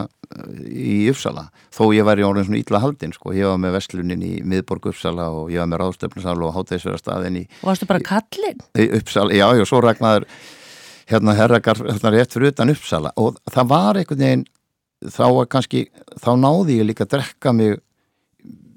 í 0.68 1.06
Uppsala 1.12 1.46
þó 1.72 1.86
ég 1.94 2.04
var 2.06 2.20
í 2.20 2.26
orðin 2.26 2.48
svona 2.48 2.60
ítla 2.60 2.80
haldinn 2.82 3.14
sko. 3.14 3.32
ég 3.36 3.48
var 3.48 3.60
með 3.60 3.78
Vestlunin 3.78 4.24
í 4.24 4.34
miðborg 4.44 4.90
Uppsala 4.90 5.30
og 5.32 5.52
ég 5.52 5.62
var 5.62 5.70
með 5.70 5.82
ráðstöfnusal 5.84 6.36
og 6.44 6.52
hátæðisverðarstaðin 6.58 7.40
í 7.40 7.44
Og 7.62 7.70
varstu 7.70 7.88
bara 7.88 8.04
kallinn? 8.04 8.60
Uppsala, 9.00 9.32
já, 9.36 9.46
já, 9.56 9.64
svo 9.68 9.80
ragnar 9.84 10.28
hérna 11.10 11.34
herrakar 11.38 11.80
hérna 11.82 12.14
rétt 12.14 12.32
fyrir 12.32 12.54
utan 12.54 12.72
Uppsala. 12.72 13.12
Og 13.20 13.36
það 13.52 13.70
var 13.72 14.00
einhvern 14.00 14.24
veginn 14.24 14.46
þá 15.14 15.26
var 15.36 15.50
kannski, 15.52 15.86
þá 16.22 16.30
náði 16.40 16.80
ég 16.80 16.88
líka 16.88 17.04
að 17.04 17.16
drekka 17.18 17.52
mig 17.52 17.78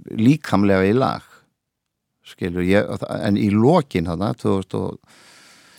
líkamlega 0.07 0.87
í 0.87 0.95
lag 0.95 1.23
skilur 2.27 2.65
ég, 2.67 2.87
en 3.07 3.39
í 3.39 3.49
lokin 3.53 4.07
þarna 4.09 4.33
2000 4.39 4.77
og 4.81 5.25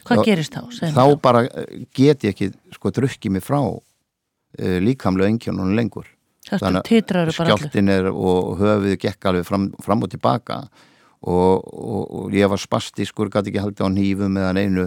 Hvað 0.08 0.22
gerist 0.24 0.54
þá? 0.54 0.62
Þá 0.96 1.02
bara 1.20 1.42
eh, 1.44 1.82
get 1.92 2.24
ég 2.24 2.32
ekki 2.32 2.46
sko 2.72 2.92
drukkið 2.96 3.34
mig 3.34 3.44
frá 3.44 3.58
uh, 3.60 4.78
líkamlega 4.80 5.28
engjónunum 5.34 5.74
lengur. 5.76 6.06
Þannig 6.48 6.88
að 6.88 7.32
skjáltin 7.36 7.92
er 7.92 8.08
og 8.08 8.54
höfuð 8.56 8.94
gekk 9.02 9.28
alveg 9.28 9.44
fram, 9.44 9.66
fram 9.84 10.06
og 10.06 10.12
tilbaka. 10.14 10.62
Og, 11.18 11.60
og, 11.60 12.02
og 12.08 12.32
ég 12.32 12.48
var 12.48 12.62
spastískur, 12.62 13.28
gæti 13.28 13.52
ekki 13.52 13.60
haldið 13.60 13.84
á 13.84 13.90
nýfum 13.92 14.32
meðan 14.38 14.62
einu 14.62 14.86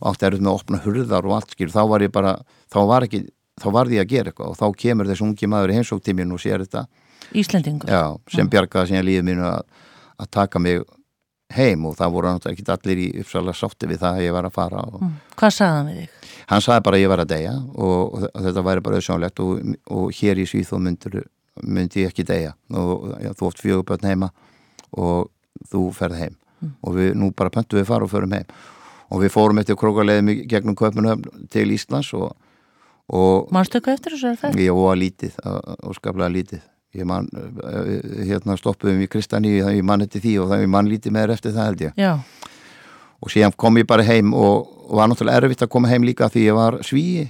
og 0.00 0.10
átti 0.10 0.28
eruð 0.28 0.44
með 0.44 0.52
að 0.52 0.58
opna 0.60 0.82
hurðar 0.84 1.28
og 1.28 1.36
allt 1.38 1.54
skil, 1.54 1.70
þá 1.72 1.82
var 1.90 2.04
ég 2.04 2.12
bara, 2.14 2.34
þá 2.72 2.80
var 2.90 3.06
ekki 3.06 3.24
þá 3.60 3.68
var 3.74 3.90
því 3.90 4.00
að 4.02 4.10
gera 4.10 4.32
eitthvað 4.32 4.50
og 4.50 4.58
þá 4.58 4.82
kemur 4.82 5.08
þessu 5.10 5.26
ungi 5.28 5.48
maður 5.50 5.72
í 5.72 5.78
heimsóktíminu 5.78 6.36
og 6.36 6.42
sér 6.42 6.64
þetta 6.64 6.86
Íslendingur 7.34 7.90
Já, 7.90 8.02
sem 8.34 8.50
bjargaði 8.50 8.90
síðan 8.90 9.06
lífið 9.08 9.26
mínu 9.28 9.46
að, 9.48 9.60
að 10.20 10.30
taka 10.34 10.62
mig 10.62 10.82
heim 11.54 11.86
og 11.86 11.94
það 11.98 12.16
voru 12.16 12.32
náttúrulega 12.32 12.56
ekki 12.56 12.74
allir 12.74 13.02
í 13.04 13.06
uppsala 13.22 13.54
sátti 13.54 13.88
við 13.90 14.02
það 14.02 14.18
að 14.18 14.26
ég 14.26 14.34
var 14.34 14.48
að 14.48 14.56
fara 14.56 14.82
og... 14.88 14.98
mm. 15.00 15.14
Hvað 15.38 15.54
sagði 15.54 15.78
hann 15.78 15.90
við 15.90 16.00
þig? 16.00 16.34
Hann 16.50 16.64
sagði 16.64 16.84
bara 16.88 16.98
að 16.98 17.04
ég 17.04 17.12
var 17.12 17.22
að 17.22 17.30
deyja 17.30 17.54
og, 17.54 18.00
og 18.18 18.46
þetta 18.48 18.66
væri 18.68 18.84
bara 18.84 19.00
auðsjónlegt 19.00 19.42
og, 19.44 19.72
og 19.94 20.18
hér 20.18 20.42
í 20.42 20.48
Svíþó 20.50 20.80
myndi 20.82 22.02
ég 22.02 22.10
ekki 22.10 22.26
deyja 22.26 22.54
og 22.74 23.12
já, 23.22 23.30
þú 23.38 23.46
oft 23.46 23.62
fjögubötn 23.62 24.08
heima 24.10 24.32
og 24.98 25.30
þú 25.70 25.84
ferð 25.94 26.18
heim 26.18 26.34
mm. 26.34 26.72
og 26.82 26.96
við, 26.98 27.12
nú 27.20 27.30
bara 27.36 27.52
pöntu 27.54 27.78
við 27.78 27.86
fara 27.92 28.08
og 28.08 28.10
förum 28.10 28.34
heim 28.34 28.48
og 29.10 29.24
við 29.24 29.34
fórum 29.34 29.60
eftir 29.62 29.78
krókarleiðum 29.80 30.44
gegnum 30.50 30.78
Köpunöfn 30.78 31.48
til 31.52 31.66
Íslands 31.74 32.12
og, 32.16 32.32
og 33.08 33.50
eitthvað 33.52 33.96
eftir 33.96 34.16
þessu 34.16 34.30
að 34.32 34.38
það? 34.42 34.62
Ég 34.64 34.78
var 34.78 35.00
lítið, 35.00 35.36
óskaplega 35.84 36.32
lítið 36.32 36.62
ég 36.94 37.06
man, 37.08 37.28
hérna 38.24 38.56
stoppuðum 38.58 39.02
í 39.04 39.10
Kristani, 39.10 39.58
það 39.62 39.78
ég 39.78 39.86
man 39.86 40.04
eftir 40.04 40.22
því 40.24 40.34
og 40.42 40.50
það 40.52 40.64
ég 40.64 40.72
man 40.74 40.90
lítið 40.90 41.14
meður 41.16 41.34
eftir 41.34 41.54
það 41.54 41.68
held 41.68 41.84
ég 41.84 42.00
Já. 42.00 42.12
og 43.20 43.32
síðan 43.34 43.56
kom 43.58 43.78
ég 43.80 43.88
bara 43.90 44.06
heim 44.06 44.34
og, 44.38 44.68
og 44.88 44.98
var 45.00 45.10
náttúrulega 45.10 45.42
erfitt 45.42 45.64
að 45.66 45.72
koma 45.74 45.90
heim 45.90 46.06
líka 46.06 46.30
því 46.30 46.46
ég 46.46 46.58
var 46.58 46.78
svíi 46.86 47.28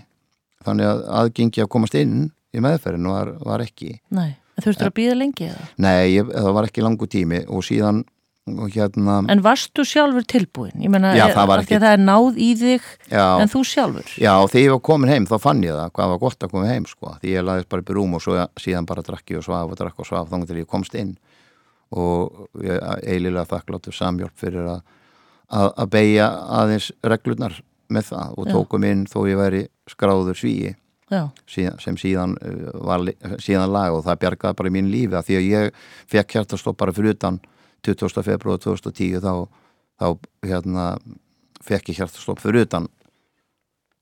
þannig 0.64 0.90
að 0.90 1.04
aðgengi 1.20 1.64
að 1.64 1.70
komast 1.76 1.96
inn 1.98 2.26
í 2.54 2.64
meðferðin 2.64 3.10
var, 3.10 3.32
var 3.44 3.64
ekki 3.64 3.96
Nei, 4.14 4.36
þurftur 4.60 4.90
að 4.90 4.96
býða 5.00 5.16
lengi 5.22 5.48
eða? 5.48 5.68
Nei, 5.84 5.96
ég, 6.14 6.34
það 6.34 6.52
var 6.58 6.68
ekki 6.68 6.84
langu 6.84 7.08
tími 7.10 7.44
og 7.48 7.64
síðan 7.66 8.04
hérna 8.44 9.24
En 9.28 9.40
varstu 9.40 9.84
sjálfur 9.88 10.24
tilbúin? 10.28 10.74
Ég 10.76 10.90
menna, 10.92 11.14
var 11.16 11.62
ekki 11.62 11.78
að 11.78 11.86
það 11.86 11.94
er 11.96 12.02
náð 12.04 12.36
í 12.36 12.48
þig 12.60 12.88
já, 13.08 13.40
en 13.40 13.48
þú 13.48 13.62
sjálfur? 13.64 14.10
Já, 14.20 14.34
þegar 14.52 14.64
ég 14.64 14.72
var 14.74 14.82
komin 14.84 15.12
heim 15.12 15.28
þá 15.30 15.36
fann 15.40 15.62
ég 15.64 15.72
það 15.72 15.92
hvað 15.96 16.10
var 16.12 16.18
gott 16.20 16.44
að 16.44 16.52
koma 16.52 16.68
heim 16.68 16.84
sko. 16.84 17.14
Því 17.22 17.32
ég 17.32 17.46
laðist 17.46 17.70
bara 17.72 17.80
upp 17.80 17.92
í 17.92 17.96
rúm 17.96 18.18
og 18.18 18.24
svo, 18.24 18.36
síðan 18.60 18.88
bara 18.90 19.04
drakki 19.06 19.38
og 19.38 19.46
svaf 19.46 19.72
og 19.72 19.78
drakk 19.80 20.02
og 20.04 20.08
svaf 20.10 20.28
þá 20.28 20.44
til 20.44 20.58
ég 20.60 20.68
komst 20.68 20.94
inn. 20.94 21.14
Og 21.96 22.50
ég 22.60 22.84
eililega 23.06 23.46
þakkláttu 23.48 23.94
samhjálp 23.96 24.36
fyrir 24.36 24.68
að, 24.74 24.84
að, 25.48 25.72
að 25.72 25.90
beigja 25.96 26.28
aðeins 26.60 26.90
reglurnar 27.00 27.56
með 27.88 28.10
það 28.12 28.36
og 28.36 28.48
Já. 28.48 28.52
tókum 28.58 28.86
inn 28.90 29.06
þó 29.08 29.18
ég 29.30 29.40
væri 29.40 29.64
skráður 29.88 30.36
svíi. 30.36 30.76
Síðan, 31.48 31.76
sem 31.78 31.96
síðan 32.00 32.32
uh, 32.42 32.70
var 32.82 33.04
síðan 33.38 33.70
lag 33.70 33.94
og 33.94 34.02
það 34.02 34.22
bjargaði 34.24 34.56
bara 34.58 34.70
í 34.70 34.72
mín 34.74 34.88
lífi 34.90 35.14
að 35.14 35.28
því 35.28 35.36
að 35.38 35.44
ég 35.46 35.82
fekk 36.10 36.32
hjartastopp 36.34 36.78
bara 36.80 36.94
fyrir 36.96 37.14
utan 37.14 37.36
20. 37.84 38.24
februar 38.26 38.60
2010 38.62 39.20
þá, 39.24 39.32
þá 40.00 40.08
hérna 40.48 40.88
fekk 41.64 41.92
ég 41.92 42.02
hjartastopp 42.02 42.42
fyrir 42.42 42.66
utan 42.68 42.88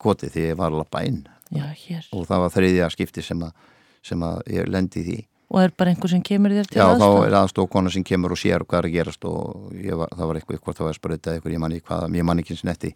kotið 0.03 0.35
því 0.35 0.47
ég 0.49 0.59
var 0.59 0.73
að 0.73 0.83
lappa 0.83 1.05
inn. 1.07 1.23
Já, 1.53 1.68
og 2.16 2.25
það 2.27 2.42
var 2.47 2.55
þriðja 2.55 2.88
skipti 2.95 3.23
sem 3.23 3.45
að, 3.45 3.53
sem 4.03 4.25
að 4.25 4.40
ég 4.51 4.71
lendi 4.73 5.05
því. 5.05 5.18
Og 5.53 5.61
er 5.61 5.73
bara 5.77 5.92
einhver 5.92 6.09
sem 6.09 6.23
kemur 6.25 6.55
þér 6.57 6.68
til 6.71 6.81
Já, 6.81 6.87
þá 6.97 7.09
er 7.27 7.35
aðstóð 7.42 7.68
kona 7.75 7.90
sem 7.92 8.05
kemur 8.09 8.33
og 8.33 8.40
sér 8.40 8.64
hvað 8.64 8.79
er 8.79 8.88
að 8.88 8.95
gerast 8.95 9.27
og 9.29 9.75
var, 10.01 10.09
það 10.16 10.31
var 10.31 10.38
eitthvað, 10.38 10.57
eitthvað 10.57 10.79
það 10.79 10.88
var 10.88 10.97
sprötað 10.97 11.35
eitthvað, 11.37 11.53
ég 11.53 11.61
man 11.61 11.75
ekki 11.77 11.88
hvað, 11.90 12.16
ég 12.16 12.27
man 12.29 12.40
ekki 12.40 12.55
eins 12.55 12.64
netti 12.64 12.92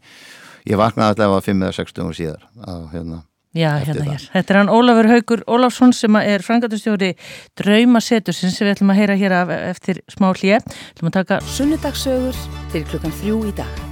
ég 0.67 0.81
vaknaði 0.81 1.13
alltaf 1.13 1.35
að 1.37 1.45
5 1.51 1.67
eða 1.67 1.77
6 1.77 1.93
stundum 1.93 2.17
síðar 2.17 2.47
að, 2.65 2.87
hérna, 2.95 3.19
Já, 3.57 3.71
hérna 3.81 4.05
það. 4.05 4.11
hér. 4.13 4.25
Þetta 4.35 4.53
er 4.53 4.59
hann 4.61 4.71
Ólafur 4.73 5.09
Haugur 5.09 5.43
Ólafsson 5.49 5.95
sem 5.97 6.17
er 6.21 6.45
frangatustjóri 6.45 7.15
Draumasetur 7.57 8.37
sem 8.37 8.53
við 8.53 8.75
ætlum 8.75 8.93
að 8.93 9.01
heyra 9.01 9.17
hér 9.17 9.35
af 9.39 9.53
eftir 9.57 10.03
smá 10.13 10.29
hlje. 10.35 10.61
Við 10.61 10.93
ætlum 10.93 11.11
að 11.11 11.17
taka 11.17 11.41
Sunnudagsögur 11.57 12.45
til 12.75 12.85
klukkan 12.91 13.17
þrjú 13.23 13.41
í 13.49 13.57
dag. 13.57 13.83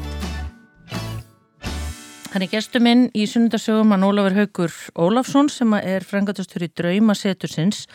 Hann 2.35 2.42
er 2.42 2.50
gestur 2.50 2.83
minn 2.83 3.07
í 3.14 3.24
sunnudasögum 3.31 3.94
hann 3.94 4.05
Ólafur 4.05 4.37
Haugur 4.37 4.79
Ólafsson 5.00 5.48
sem 5.48 5.72
er 5.81 6.05
frangatastjóri 6.05 6.68
Draumasetursins. 6.77 7.87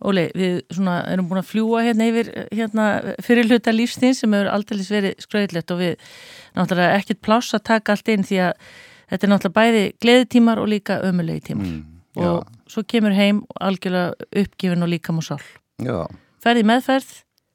Óli, 0.00 0.30
við 0.32 0.62
svona 0.72 1.02
erum 1.10 1.28
búin 1.28 1.42
að 1.42 1.50
fljúa 1.50 1.82
hérna 1.84 2.06
yfir 2.08 2.30
hérna 2.48 2.86
fyrir 3.20 3.50
hluta 3.50 3.74
lífstíðin 3.74 4.16
sem 4.16 4.32
hefur 4.32 4.54
aldrei 4.54 4.80
verið 4.86 5.18
skröðlegt 5.20 5.74
og 5.74 5.82
við 5.82 6.14
náttúrulega 6.56 7.02
ekkert 7.02 7.20
pláss 7.20 7.52
að 7.52 7.66
taka 7.68 7.92
allt 7.92 8.08
inn 8.08 8.24
því 8.24 8.46
að 8.46 8.70
þetta 9.10 9.26
er 9.26 9.32
náttúrulega 9.32 9.58
bæði 9.58 9.82
gleðitímar 10.02 10.62
og 10.62 10.70
líka 10.70 11.00
ömulegi 11.06 11.50
tímar. 11.50 11.66
mm, 11.66 11.82
já, 12.16 12.28
og 12.28 12.70
svo 12.70 12.84
kemur 12.86 13.16
heim 13.16 13.42
og 13.48 13.60
algjörlega 13.60 14.30
uppgifin 14.44 14.86
og 14.86 14.92
líkam 14.92 15.18
og 15.18 15.26
sál. 15.26 15.42
já, 15.82 16.06
Ferði 16.40 16.64
meðferð 16.64 17.12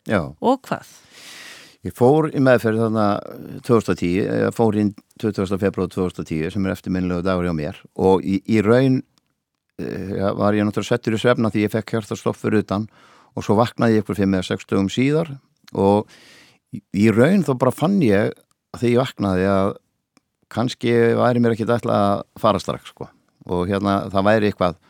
já 0.07 0.21
og 0.41 0.61
hvað? 0.67 0.93
Ég 1.85 1.93
fór 1.93 2.31
í 2.33 2.39
meðferð 2.41 2.79
þarna 2.81 3.07
2010, 3.61 4.23
ég 4.25 4.53
fór 4.57 4.77
inn 4.81 4.95
20. 5.21 5.59
februar 5.61 5.89
2010 5.93 6.49
sem 6.55 6.65
er 6.65 6.73
eftirminnlegu 6.73 7.21
dagur 7.25 7.45
hjá 7.45 7.53
mér 7.53 7.81
og 7.95 8.25
í, 8.25 8.39
í 8.49 8.61
raun 8.65 9.03
eh, 9.77 10.15
ja, 10.17 10.31
var 10.33 10.57
ég 10.57 10.65
náttúrulega 10.65 10.95
settur 10.95 11.13
í 11.13 11.21
svefna 11.21 11.51
því 11.53 11.67
ég 11.67 11.75
fekk 11.75 11.93
hjartastopp 11.93 12.39
fyrir 12.39 12.65
utan 12.65 12.87
og 13.35 13.45
svo 13.45 13.57
vaknaði 13.59 13.99
ég 13.99 14.05
ykkur 14.05 14.17
5 14.17 14.33
eða 14.33 14.47
6 14.49 14.69
dögum 14.71 14.89
síðar 14.89 15.35
og 15.77 16.09
í, 16.73 17.09
raun 17.13 17.45
þá 17.45 17.53
bara 17.53 17.75
fann 17.75 17.99
ég 18.03 18.33
að 18.73 18.81
því 18.81 18.91
ég 18.95 19.01
vaknaði 19.03 19.47
að 19.51 19.73
kannski 20.55 20.91
væri 21.19 21.43
mér 21.43 21.55
ekki 21.55 21.67
ætla 21.67 21.99
að 21.99 22.25
fara 22.41 22.61
strax 22.61 22.91
sko. 22.93 23.09
Og 23.51 23.69
hérna 23.69 24.05
það 24.13 24.27
væri 24.29 24.49
eitthvað 24.49 24.81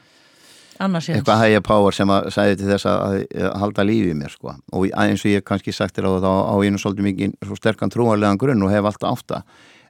Annars 0.83 1.07
eitthvað 1.07 1.41
higher 1.43 1.63
power 1.63 1.95
sem 1.95 2.09
að 2.11 2.25
sæði 2.35 2.57
til 2.59 2.67
þess 2.73 2.87
að, 2.91 3.13
að 3.39 3.53
halda 3.61 3.85
lífi 3.87 4.11
í 4.11 4.17
mér 4.17 4.33
sko. 4.33 4.55
Og 4.75 4.89
eins 4.91 5.23
og 5.23 5.31
ég 5.31 5.45
kannski 5.47 5.73
sagt 5.75 5.95
þér 5.95 6.09
á 6.11 6.11
það 6.25 6.41
á 6.51 6.55
einu 6.63 6.81
svolítið 6.81 7.07
mikið 7.09 7.37
svo 7.47 7.59
sterkan 7.59 7.93
trúarlegan 7.93 8.41
grunn 8.41 8.65
og 8.65 8.73
hef 8.73 8.89
alltaf 8.91 9.15
átta. 9.15 9.41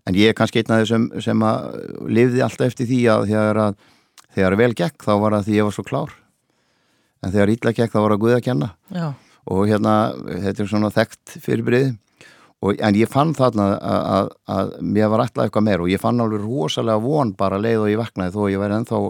En 0.05 0.17
ég 0.17 0.29
er 0.29 0.38
kannski 0.38 0.61
einn 0.61 0.75
af 0.75 0.83
þessum 0.83 1.09
sem 1.25 1.45
að 1.45 1.79
lifði 2.13 2.45
alltaf 2.45 2.69
eftir 2.69 2.89
því 2.91 3.01
að 3.15 3.27
þegar, 3.31 3.61
að, 3.63 3.79
þegar 4.38 4.57
vel 4.61 4.71
gekk 4.77 5.07
þá 5.07 5.13
var 5.23 5.38
það 5.39 5.49
því 5.49 5.57
ég 5.57 5.69
var 5.69 5.77
svo 5.79 5.88
klár. 5.89 6.15
En 7.25 7.33
þegar 7.33 7.53
ítla 7.55 7.73
gekk 7.73 7.95
þá 7.95 8.01
var 8.03 8.17
að 8.19 8.43
kenna. 8.45 8.73
Já, 8.93 9.07
og 9.45 9.67
hérna 9.69 9.93
þetta 10.25 10.63
er 10.63 10.69
svona 10.69 10.91
þekkt 10.93 11.35
fyrirbrið 11.43 11.93
og, 12.65 12.80
en 12.82 12.97
ég 12.97 13.12
fann 13.12 13.34
þarna 13.38 13.67
að, 13.78 14.01
að, 14.15 14.30
að 14.56 14.73
mér 14.95 15.12
var 15.13 15.23
alltaf 15.25 15.45
eitthvað 15.45 15.67
meir 15.67 15.84
og 15.86 15.91
ég 15.91 16.01
fann 16.01 16.21
alveg 16.23 16.43
rosalega 16.43 17.04
von 17.04 17.34
bara 17.38 17.62
leið 17.62 17.84
og 17.84 17.91
ég 17.91 18.01
vaknaði. 18.01 18.34
Þó 18.36 18.51
ég 18.51 18.62
væri 18.62 18.78
ennþá 18.80 19.01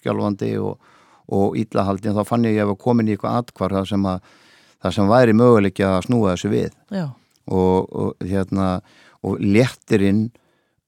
skjálfandi 0.00 0.52
og, 0.62 0.94
og 1.38 1.58
íllahaldi 1.60 2.10
en 2.10 2.18
þá 2.18 2.24
fann 2.28 2.48
ég 2.48 2.56
að 2.56 2.62
ég 2.62 2.70
var 2.72 2.80
komin 2.86 3.10
í 3.10 3.16
eitthvað 3.16 3.40
atkvar 3.42 3.76
það 3.78 3.90
sem, 3.92 4.08
að, 4.10 4.32
það 4.84 4.96
sem 4.98 5.12
væri 5.14 5.36
möguleik 5.40 5.84
að 5.86 6.00
snúa 6.08 6.32
þessu 6.34 6.52
við. 6.54 6.80
Og, 7.44 7.92
og 7.92 8.24
hérna 8.24 8.70
og 9.24 9.40
léttirinn 9.40 10.26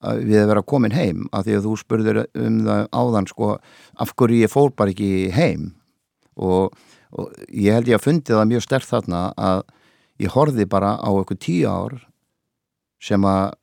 við 0.07 0.43
að 0.43 0.51
vera 0.53 0.67
komin 0.67 0.95
heim 0.95 1.25
af 1.35 1.47
því 1.47 1.57
að 1.57 1.65
þú 1.67 1.77
spurður 1.81 2.21
um 2.37 2.59
það 2.67 2.83
áðan 2.93 3.31
sko 3.31 3.55
af 4.05 4.12
hverju 4.12 4.43
ég 4.43 4.53
fór 4.53 4.75
bara 4.77 4.93
ekki 4.93 5.31
heim. 5.35 5.71
Og, 6.37 6.75
og 7.17 7.33
ég 7.49 7.77
held 7.77 7.89
ég 7.89 7.99
að 7.99 8.05
fundi 8.05 8.35
það 8.35 8.51
mjög 8.53 8.67
stert 8.67 8.89
þarna 8.91 9.23
að 9.41 9.62
ég 10.23 10.37
horfði 10.37 10.69
bara 10.69 10.97
á 11.01 11.09
eitthvað 11.09 11.43
tíu 11.45 11.71
ár 11.71 11.97
sem 13.03 13.25
að 13.29 13.55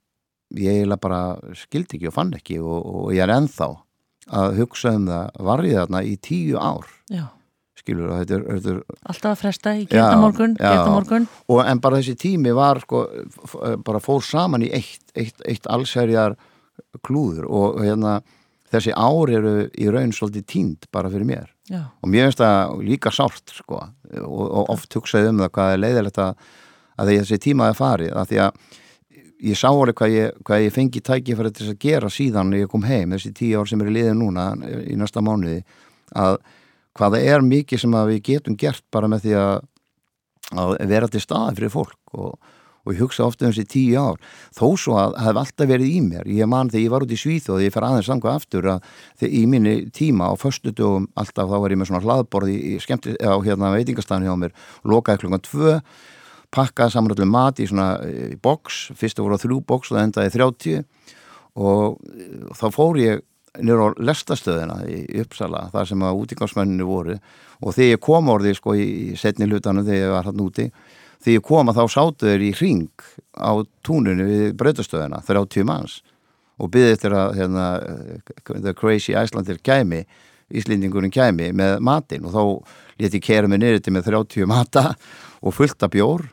ég 0.59 0.75
eiginlega 0.79 1.01
bara 1.01 1.21
skildi 1.57 1.97
ekki 1.97 2.09
og 2.11 2.15
fann 2.17 2.33
ekki 2.37 2.59
og, 2.61 2.81
og 2.85 3.07
ég 3.15 3.23
er 3.25 3.33
ennþá 3.33 3.69
að 4.33 4.59
hugsa 4.61 4.93
um 4.97 5.07
það 5.09 5.39
var 5.49 5.63
ég 5.67 5.79
þarna 5.81 6.03
í 6.07 6.13
tíu 6.23 6.59
ár 6.61 6.85
já. 7.11 7.25
skilur 7.79 8.11
það, 8.11 8.19
þetta 8.21 8.35
er, 8.37 8.43
þetta 8.51 8.73
er 8.75 9.07
Alltaf 9.11 9.31
að 9.31 9.41
fresta 9.41 9.73
í 9.75 9.87
gerðamorgun, 9.89 10.53
Já, 10.59 10.63
já. 10.63 10.69
gerðamorgun. 10.77 11.25
og 11.49 11.63
en 11.65 11.81
bara 11.83 11.99
þessi 11.99 12.15
tími 12.21 12.53
var 12.55 12.79
sko, 12.85 13.01
bara 13.83 14.03
fór 14.03 14.23
saman 14.23 14.63
í 14.63 14.69
eitt, 14.77 15.03
eitt, 15.17 15.41
eitt 15.49 15.67
allsherjar 15.73 16.37
klúður 17.05 17.49
og 17.49 17.81
hérna 17.83 18.19
þessi 18.73 18.93
ár 18.95 19.29
eru 19.33 19.55
í 19.73 19.89
raun 19.93 20.13
svolítið 20.15 20.45
tínd 20.53 20.87
bara 20.93 21.11
fyrir 21.13 21.27
mér 21.29 21.49
Já, 21.71 21.81
og 22.03 22.09
mér 22.11 22.27
finnst 22.29 22.41
það 22.43 22.77
líka 22.83 23.11
sárt 23.13 23.53
sko 23.55 23.77
og, 23.81 24.45
og 24.45 24.71
oft 24.73 24.93
hugsaði 24.97 25.29
um 25.31 25.43
það 25.43 25.51
hvað 25.57 25.73
er 25.73 25.83
leiðilegt 25.83 26.17
að, 26.21 26.47
að 26.99 27.11
þessi 27.13 27.41
tíma 27.43 27.69
er 27.71 27.77
farið 27.77 28.15
að 28.19 28.31
því 28.31 28.41
að 28.47 28.79
ég 29.43 29.59
sá 29.59 29.69
alveg 29.69 29.97
hvað 29.99 30.15
ég, 30.15 30.41
hvað 30.47 30.65
ég 30.65 30.73
fengi 30.75 31.03
tækifæri 31.03 31.51
til 31.51 31.65
þess 31.65 31.75
að 31.75 31.83
gera 31.83 32.11
síðan 32.13 32.55
ég 32.55 32.71
kom 32.71 32.85
heim 32.87 33.15
þessi 33.15 33.33
tíu 33.35 33.59
ár 33.59 33.69
sem 33.69 33.81
eru 33.83 33.93
liðið 33.93 34.17
núna 34.19 34.49
í 34.87 34.95
næsta 34.99 35.23
mánuði 35.25 35.63
að 36.15 36.39
hvaða 36.97 37.21
er 37.25 37.45
mikið 37.45 37.83
sem 37.83 37.95
að 37.97 38.11
við 38.13 38.25
getum 38.29 38.57
gert 38.59 38.83
bara 38.93 39.09
með 39.11 39.25
því 39.25 39.37
að, 39.41 39.55
að 40.63 40.75
vera 40.93 41.09
til 41.09 41.23
staði 41.23 41.57
fyrir 41.57 41.73
fólk 41.73 42.15
og, 42.15 42.51
og 42.83 42.93
ég 42.93 43.01
hugsa 43.01 43.25
ofta 43.25 43.47
um 43.47 43.53
þessi 43.53 43.65
tíu 43.73 43.99
ár. 43.99 44.19
Þó 44.53 44.65
svo 44.79 44.97
að 45.01 45.15
það 45.17 45.27
hef 45.27 45.41
alltaf 45.41 45.69
verið 45.71 45.89
í 45.89 46.01
mér. 46.05 46.29
Ég 46.29 46.49
man 46.51 46.69
þegar 46.69 46.83
ég 46.85 46.93
var 46.93 47.05
út 47.05 47.13
í 47.15 47.19
Svíþóð 47.19 47.65
ég 47.65 47.73
fer 47.73 47.87
aðeins 47.87 48.09
samkvæð 48.11 48.37
aftur 48.37 48.71
að 48.75 48.89
þegar 49.21 49.37
í 49.39 49.43
minni 49.49 49.75
tíma 49.95 50.29
á 50.29 50.33
föstudögum 50.39 51.09
alltaf 51.19 51.49
þá 51.49 51.55
var 51.57 51.73
ég 51.73 51.81
með 51.81 51.91
svona 51.91 52.03
hlaðborði 52.05 52.57
í 52.73 52.73
skemmti 52.83 53.15
á 53.17 53.33
hérna 53.41 53.73
veitingastæðinu 53.73 54.29
hjá 54.29 54.41
mér 54.45 54.57
lokaði 54.93 55.23
klukkan 55.23 55.47
tvö 55.49 55.79
pakkaði 56.53 56.93
saman 56.95 57.15
allir 57.15 57.29
mat 57.29 57.59
í 57.59 57.67
svona 57.69 57.97
í 58.05 58.37
boks, 58.41 58.89
fyrstu 58.97 59.25
voru 59.25 59.39
þrjú 59.41 59.59
boks 59.67 59.91
og 59.91 59.97
það 59.97 60.07
endaði 60.07 60.31
í 60.31 60.35
30 60.37 60.83
og 61.63 62.01
eh, 62.13 62.49
þá 62.57 62.67
fór 62.73 62.99
ég 63.01 63.23
nýra 63.61 63.91
á 63.93 64.01
lestastöðina 64.01 64.79
í 64.89 65.03
Uppsala 65.21 65.67
þar 65.73 65.89
sem 65.89 66.03
að 66.05 66.19
útingarsmenninu 66.23 66.87
voru. 66.89 67.19
Og 67.61 67.75
þegar 67.75 67.91
ég 67.91 68.01
kom 68.01 68.31
orðið 68.33 68.57
sko 68.57 68.73
í 68.73 69.13
setni 69.19 69.45
hlutanum 69.45 69.85
þegar 69.85 70.01
ég 70.01 70.13
var 70.13 70.29
hann 70.29 70.41
úti 70.41 70.69
þegar 71.23 71.37
ég 71.37 71.45
kom 71.47 71.69
að 71.71 71.79
þá 71.79 71.83
sátu 71.93 72.27
þeir 72.27 72.45
í 72.47 72.51
ring 72.59 73.05
á 73.37 73.51
túninu 73.85 74.25
við 74.27 74.57
brautastöðina 74.59 75.21
30 75.23 75.67
manns. 75.69 76.01
Og 76.61 76.69
byggði 76.73 76.95
eftir 76.97 77.15
að 77.17 77.37
hérna, 77.37 77.67
The 78.49 78.73
Crazy 78.77 79.15
Icelandir 79.15 79.61
kæmi 79.63 80.03
Íslendingurinn 80.53 81.13
kæmi 81.13 81.49
með 81.55 81.79
matinn. 81.81 82.25
Og 82.27 82.33
þá 82.33 82.43
leti 83.01 83.21
ég 83.21 83.25
kera 83.25 83.49
mig 83.49 83.61
niður 83.61 83.81
til 83.85 83.93
með 83.95 84.09
30 84.11 84.49
mata 84.49 84.91
og 85.41 85.55
fullt 85.55 85.85
af 85.85 85.93
bjór 85.93 86.27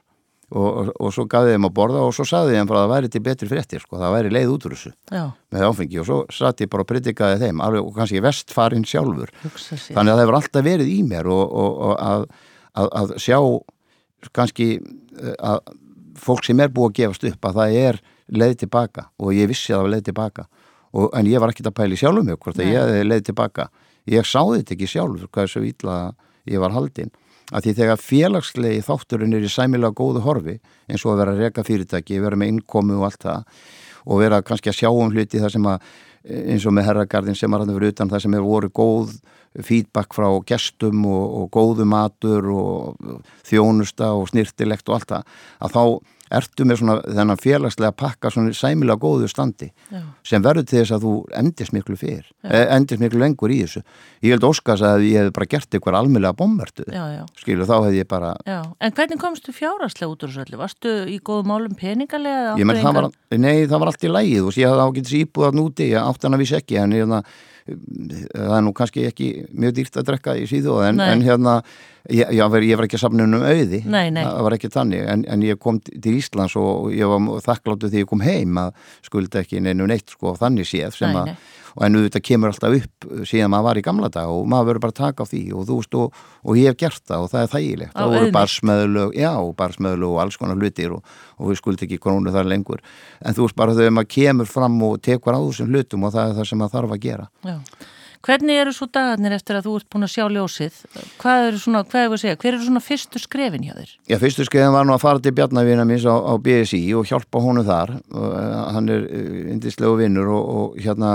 og, 0.51 0.91
og, 0.97 1.11
svo 1.15 1.25
gafði 1.31 1.55
þeim 1.55 1.67
að 1.69 1.75
borða 1.77 2.03
og 2.03 2.15
svo 2.17 2.25
saði 2.27 2.57
þeim 2.57 2.69
bara 2.71 2.81
að 2.81 2.87
það 2.87 2.93
væri 2.95 3.11
til 3.15 3.23
betri 3.27 3.49
fréttir 3.51 3.83
sko, 3.83 3.99
það 4.01 4.15
væri 4.17 4.33
leið 4.35 4.55
út 4.55 4.67
úr 4.67 4.75
þessu 4.75 4.93
já, 5.15 5.25
með 5.55 5.67
áfengi. 5.69 5.99
Og 6.03 6.09
svo 6.09 6.19
satt 6.35 6.63
ég 6.65 6.71
bara 6.73 6.85
og 6.85 6.89
predikaði 6.91 7.41
þeim 7.45 7.63
alveg 7.67 7.87
og 7.87 7.99
kannski 7.99 8.23
vestfarin 8.25 8.87
sjálfur. 8.89 9.31
Þannig 9.45 10.01
að 10.01 10.11
það 10.11 10.23
hefur 10.25 10.39
alltaf 10.41 10.67
verið 10.67 10.91
í 10.91 10.97
mér 11.07 11.31
og, 11.31 11.45
og, 11.63 11.77
og 11.87 11.93
að, 12.07 12.27
að, 12.75 12.91
að 13.03 13.13
sjá 13.23 13.39
kannski 14.37 14.71
eh, 14.79 15.37
að 15.39 15.63
fólk 16.21 16.49
sem 16.49 16.61
er 16.61 16.73
búið 16.75 16.91
að 16.91 16.97
gefast 16.99 17.29
upp 17.31 17.47
að 17.49 17.61
það 17.61 17.77
er 17.85 18.01
leið 18.31 18.57
tilbaka 18.65 19.07
og 19.23 19.31
ég 19.35 19.51
vissi 19.51 19.71
að 19.71 19.79
það 19.79 19.87
var 19.87 19.95
leið 19.95 20.09
tilbaka. 20.11 20.49
Og, 20.91 21.07
en 21.15 21.31
ég 21.31 21.43
var 21.43 21.55
ekki 21.55 21.63
að 21.63 21.77
pæli 21.79 22.01
sjálfum 22.01 22.27
mig 22.27 22.41
hvort 22.43 22.59
að 22.59 22.75
ég 22.75 23.07
leið 23.07 23.29
tilbaka. 23.31 23.71
Ég 24.11 24.27
sá 24.27 24.41
þetta 24.43 24.75
ekki 24.75 24.91
sjálfur 24.91 25.31
hvað 25.31 25.47
er 25.47 25.53
svo 25.55 25.63
ítla 25.63 25.97
ég 26.51 26.59
var 26.63 26.75
haldinn 26.75 27.13
að 27.51 27.67
því 27.67 27.75
þegar 27.81 28.03
félagslegi 28.05 28.85
þátturinn 28.87 29.37
er 29.37 29.47
í 29.47 29.51
sæmilega 29.51 29.97
góðu 29.97 30.23
horfi 30.25 30.59
eins 30.89 31.05
og 31.05 31.15
að 31.15 31.23
vera 31.23 31.35
að 31.35 31.43
reka 31.45 31.67
fyrirtæki, 31.67 32.21
vera 32.23 32.39
með 32.39 32.55
innkomu 32.55 33.01
og 33.01 33.09
allt 33.09 33.27
það 33.27 33.67
og 34.07 34.23
vera 34.23 34.43
kannski 34.47 34.71
að 34.73 34.79
sjá 34.81 34.91
um 34.91 35.13
hluti 35.13 35.43
þar 35.43 35.55
sem 35.55 35.69
að 35.69 35.91
eins 36.21 36.67
og 36.69 36.75
með 36.77 36.89
herragarðin 36.91 37.39
sem 37.39 37.53
var 37.53 37.65
hann 37.65 37.73
fyrir 37.73 37.95
utan 37.95 38.11
það 38.13 38.25
sem 38.25 38.35
hefur 38.37 38.51
voru 38.51 38.73
góð 38.77 39.13
feedback 39.67 40.15
frá 40.15 40.29
gestum 40.47 41.05
og, 41.09 41.25
og 41.41 41.47
góðu 41.55 41.87
matur 41.89 42.49
og 42.53 43.23
þjónusta 43.49 44.13
og 44.19 44.29
snirtilegt 44.31 44.89
og 44.89 44.99
allt 44.99 45.15
það 45.15 45.39
að 45.65 45.77
þá 45.77 45.85
ertu 46.31 46.67
með 46.69 46.81
svona 46.81 46.97
þennan 47.05 47.41
félagslega 47.41 47.93
pakka 47.97 48.31
svona 48.31 48.55
sæmilega 48.55 49.01
góðu 49.03 49.29
standi 49.31 49.71
Já. 49.91 50.03
sem 50.27 50.45
verður 50.45 50.67
til 50.71 50.79
þess 50.81 50.95
að 50.97 51.07
þú 51.07 51.15
endist 51.41 51.75
miklu 51.75 51.97
fyrr, 51.99 52.27
eh, 52.47 52.67
endist 52.77 53.03
miklu 53.03 53.21
lengur 53.23 53.51
í 53.51 53.61
þessu 53.65 53.83
ég 54.23 54.35
held 54.35 54.47
óskast 54.47 54.87
að 54.87 55.07
ég 55.09 55.27
hef 55.27 55.33
bara 55.37 55.51
gert 55.51 55.75
eitthvað 55.75 55.99
Já, 56.91 57.05
já, 57.15 57.25
skilu 57.41 57.67
þá 57.67 57.77
hef 57.87 57.95
ég 57.95 58.09
bara, 58.09 58.35
já. 58.47 58.61
En 58.81 58.93
hvernig 58.93 59.21
komstu 59.21 59.53
fjáraslega 59.55 60.11
út 60.11 60.23
úr 60.25 60.31
þessu 60.31 60.45
öllu? 60.45 60.61
Varstu 60.61 60.95
í 61.11 61.19
góðu 61.19 61.47
málum 61.51 61.75
peningalega? 61.79 62.57
ég 62.59 62.67
menn 62.69 62.81
það 62.81 62.99
var 62.99 63.11
nei 63.39 63.67
það 63.67 63.79
var 63.83 63.93
allt 63.93 64.05
í 64.05 64.11
lægið 64.11 64.49
og 64.49 64.59
ég 64.61 64.71
hafði 64.71 64.87
ágætis 64.87 65.17
íbúðan 65.21 65.63
úti, 65.65 65.91
ég 65.93 66.03
átti 66.03 66.27
hann 66.29 66.39
að 66.39 66.45
vísa 66.45 66.61
ekki 66.61 66.81
en 66.81 66.95
hérna, 66.97 67.23
það 67.69 68.57
er 68.57 68.65
nú 68.67 68.73
kannski 68.77 69.07
ekki 69.09 69.29
mjög 69.53 69.75
dýrt 69.79 69.99
að 70.01 70.07
drekka 70.11 70.35
í 70.41 70.47
síðu 70.51 70.79
en, 70.87 71.01
en 71.05 71.25
hérna, 71.25 71.57
ég, 72.09 72.25
ég, 72.37 72.43
var, 72.53 72.65
ég 72.67 72.81
var 72.81 72.89
ekki 72.89 72.99
að 72.99 73.05
safna 73.05 73.27
um 73.29 73.37
auði, 73.41 73.83
Nei, 73.85 74.11
nei. 74.15 74.23
það 74.25 74.43
var 74.47 74.57
ekki 74.57 74.73
þannig 74.75 75.07
en, 75.15 75.25
en 75.35 75.45
ég 75.47 75.61
kom 75.63 75.81
til 75.85 76.17
Íslands 76.19 76.57
og 76.61 76.91
ég 76.97 77.11
var 77.11 77.43
þakkláttu 77.47 77.91
því 77.93 78.05
ég 78.05 78.11
kom 78.11 78.25
heim 78.25 78.61
að 78.65 78.75
skulda 79.07 79.43
ekki 79.45 79.63
neinu 79.65 79.89
neitt 79.91 80.17
sko 80.17 80.35
þannig 80.41 80.69
séð 80.71 80.97
sem 80.97 81.13
Nei, 81.15 81.23
að. 81.35 81.49
Og 81.77 81.85
en 81.87 81.99
auðvitað 81.99 82.25
kemur 82.29 82.51
alltaf 82.53 82.77
upp 82.81 83.07
síðan 83.31 83.53
maður 83.53 83.67
var 83.69 83.81
í 83.81 83.85
gamla 83.87 84.09
dag 84.15 84.31
og 84.33 84.49
maður 84.51 84.69
verður 84.71 84.85
bara 84.87 84.95
að 84.95 85.01
taka 85.01 85.27
á 85.27 85.31
því 85.31 85.43
og 85.55 85.69
þú 85.69 85.77
veist 85.81 85.99
og, 86.01 86.19
og 86.43 86.59
ég 86.61 86.71
hef 86.73 86.81
gert 86.83 87.05
það 87.07 87.27
og 87.27 87.31
það 87.35 87.45
er 87.47 87.53
þægilegt 87.55 87.95
Á 87.95 87.99
það 88.01 88.11
voru 88.15 88.25
auðni. 88.25 88.35
barsmeðlög, 88.39 89.15
já, 89.21 89.33
barsmeðlög 89.63 90.17
og 90.17 90.21
alls 90.25 90.41
konar 90.41 90.61
hlutir 90.61 90.97
og, 90.99 91.15
og 91.39 91.53
við 91.53 91.61
skuldi 91.63 91.87
ekki 91.89 92.01
krónu 92.03 92.35
þar 92.35 92.51
lengur 92.51 92.83
en 93.21 93.37
þú 93.39 93.47
veist 93.47 93.59
bara 93.61 93.77
þegar 93.79 93.97
maður 94.01 94.13
kemur 94.19 94.51
fram 94.51 94.83
og 94.89 94.99
tekur 95.05 95.37
á 95.37 95.41
þessum 95.47 95.71
hlutum 95.75 96.05
og 96.09 96.15
það 96.17 96.29
er 96.35 96.39
það 96.41 96.51
sem 96.53 96.63
maður 96.65 96.77
þarf 96.81 96.95
að 96.99 97.03
gera 97.09 97.31
Já. 97.47 97.57
Hvernig 98.21 98.59
eru 98.61 98.73
svo 98.77 98.85
dagarnir 98.93 99.33
eftir 99.33 99.57
að 99.57 99.65
þú 99.65 99.75
ert 99.79 99.87
búin 99.95 100.05
að 100.05 100.11
sjá 100.13 100.25
ljósið? 100.29 100.75
Hvað 101.23 101.45
eru 101.47 101.61
svona, 101.63 101.81
hvað 101.89 102.03
er 102.03 102.11
að 102.13 102.21
segja, 102.21 102.37
hver 102.43 102.51
eru 102.53 102.67
svona 102.67 102.83
fyrstu 102.85 103.23
skrefin 103.23 103.65
hjá 103.65 103.73
þér? 103.79 103.95
Já, 104.13 104.17
fyrstu 104.21 104.45
skeiðin 104.45 104.75
var 104.75 104.85
nú 104.85 104.93
að 104.93 105.01
fara 105.07 105.23
til 105.25 105.33
Bjarnavina 105.39 105.87
minns 105.89 106.05
á, 106.05 106.13
á 106.21 106.37
BSI 106.37 106.83
og 107.01 107.09
hjálpa 107.09 107.41
honum 107.41 107.65
þar 107.65 107.95
uh, 108.13 108.75
hann 108.77 108.93
er 108.93 109.07
uh, 109.09 109.39
indislegu 109.55 109.97
vinnur 110.03 110.29
og, 110.37 110.51
og 110.61 110.77
hérna 110.85 111.15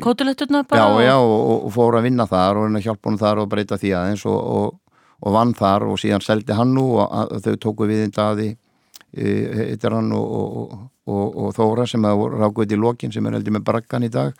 Kótuletturna 0.00 0.58
já, 0.62 0.68
bara? 0.70 1.02
já, 1.02 1.16
og, 1.18 1.40
og, 1.50 1.64
og 1.66 1.72
fór 1.74 1.98
að 1.98 2.06
vinna 2.06 2.26
þar 2.30 2.60
og 2.62 2.76
hjálpa 2.78 3.08
honum 3.08 3.18
þar 3.18 3.40
og 3.42 3.48
breyta 3.50 3.78
því 3.80 3.90
aðeins 3.98 4.22
og, 4.30 4.38
og, 4.38 5.00
og 5.20 5.34
vann 5.34 5.54
þar 5.54 5.88
og 5.90 5.98
síðan 5.98 6.22
seldi 6.22 6.54
hann 6.54 6.74
nú 6.76 6.92
og 7.00 7.10
að, 7.10 7.40
þau 7.42 7.56
tóku 7.64 7.88
við 7.90 8.04
einn 8.04 8.14
daði 8.14 8.52
eittir 9.16 9.96
hann 9.96 10.12
og, 10.12 10.76
og 11.06 11.50
Þóra 11.56 11.86
sem 11.88 12.04
að 12.04 12.22
rákuð 12.36 12.74
í 12.74 12.78
lokin 12.78 13.12
sem 13.14 13.26
er 13.26 13.38
heldur 13.38 13.54
með 13.54 13.66
brakkan 13.66 14.06
í 14.06 14.10
dag 14.12 14.34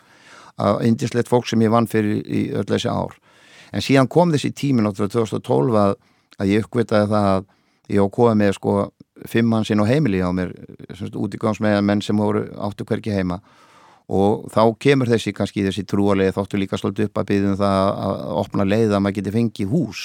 að 0.57 0.81
indislegt 0.87 1.29
fólk 1.29 1.47
sem 1.47 1.61
ég 1.61 1.71
vann 1.73 1.87
fyrir 1.87 2.23
í 2.23 2.47
öll 2.55 2.65
þessi 2.67 2.91
ár 2.91 3.15
en 3.71 3.83
síðan 3.83 4.09
kom 4.11 4.31
þessi 4.33 4.51
tími 4.55 4.83
náttúrulega 4.83 5.27
2012 5.39 5.77
að, 5.81 5.95
að 6.39 6.51
ég 6.51 6.65
uppkvitaði 6.65 7.11
það 7.11 7.29
að 7.35 7.47
ég 7.93 8.03
á 8.03 8.07
koða 8.17 8.35
með 8.39 8.53
sko 8.57 8.75
fimm 9.27 9.49
mann 9.51 9.65
sinn 9.67 9.81
á 9.81 9.89
heimili 9.89 10.21
á 10.21 10.29
mér 10.35 10.53
útigáms 11.15 11.61
með 11.63 11.79
menn 11.87 12.03
sem 12.05 12.17
voru 12.19 12.45
áttu 12.67 12.85
hverki 12.87 13.15
heima 13.15 13.39
og 14.07 14.47
þá 14.53 14.61
kemur 14.79 15.11
þessi 15.11 15.33
kannski 15.35 15.65
þessi 15.65 15.83
trúalegi 15.87 16.35
þáttu 16.35 16.59
líka 16.61 16.79
svolítið 16.79 17.09
upp 17.09 17.21
að 17.21 17.29
byggðum 17.31 17.59
það 17.59 17.79
að 18.07 18.21
opna 18.39 18.67
leið 18.67 18.95
að 18.95 19.03
maður 19.03 19.17
geti 19.19 19.33
fengið 19.35 19.71
hús 19.73 20.03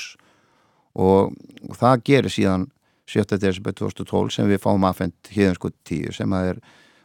og, 0.98 1.34
og 1.68 1.76
það 1.78 2.06
gerir 2.10 2.34
síðan 2.34 2.68
7. 3.12 3.38
desember 3.38 3.74
2012 3.78 4.34
sem 4.34 4.48
við 4.50 4.62
fáum 4.62 4.86
aðfend 4.88 5.32
híðansko 5.34 5.70
10 5.88 6.16
sem 6.18 6.34
að 6.34 6.52
er 6.52 6.62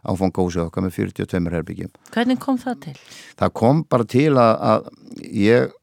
áfangósið 0.07 0.67
okkar 0.67 0.85
með 0.85 0.95
42 0.95 1.51
herbyggjum. 1.51 1.91
Hvernig 2.13 2.39
kom 2.41 2.59
það 2.61 2.79
til? 2.85 2.95
Það 3.39 3.53
kom 3.59 3.83
bara 3.89 4.07
til 4.07 4.29
að, 4.39 4.53
að 4.71 4.87
ég 5.35 5.73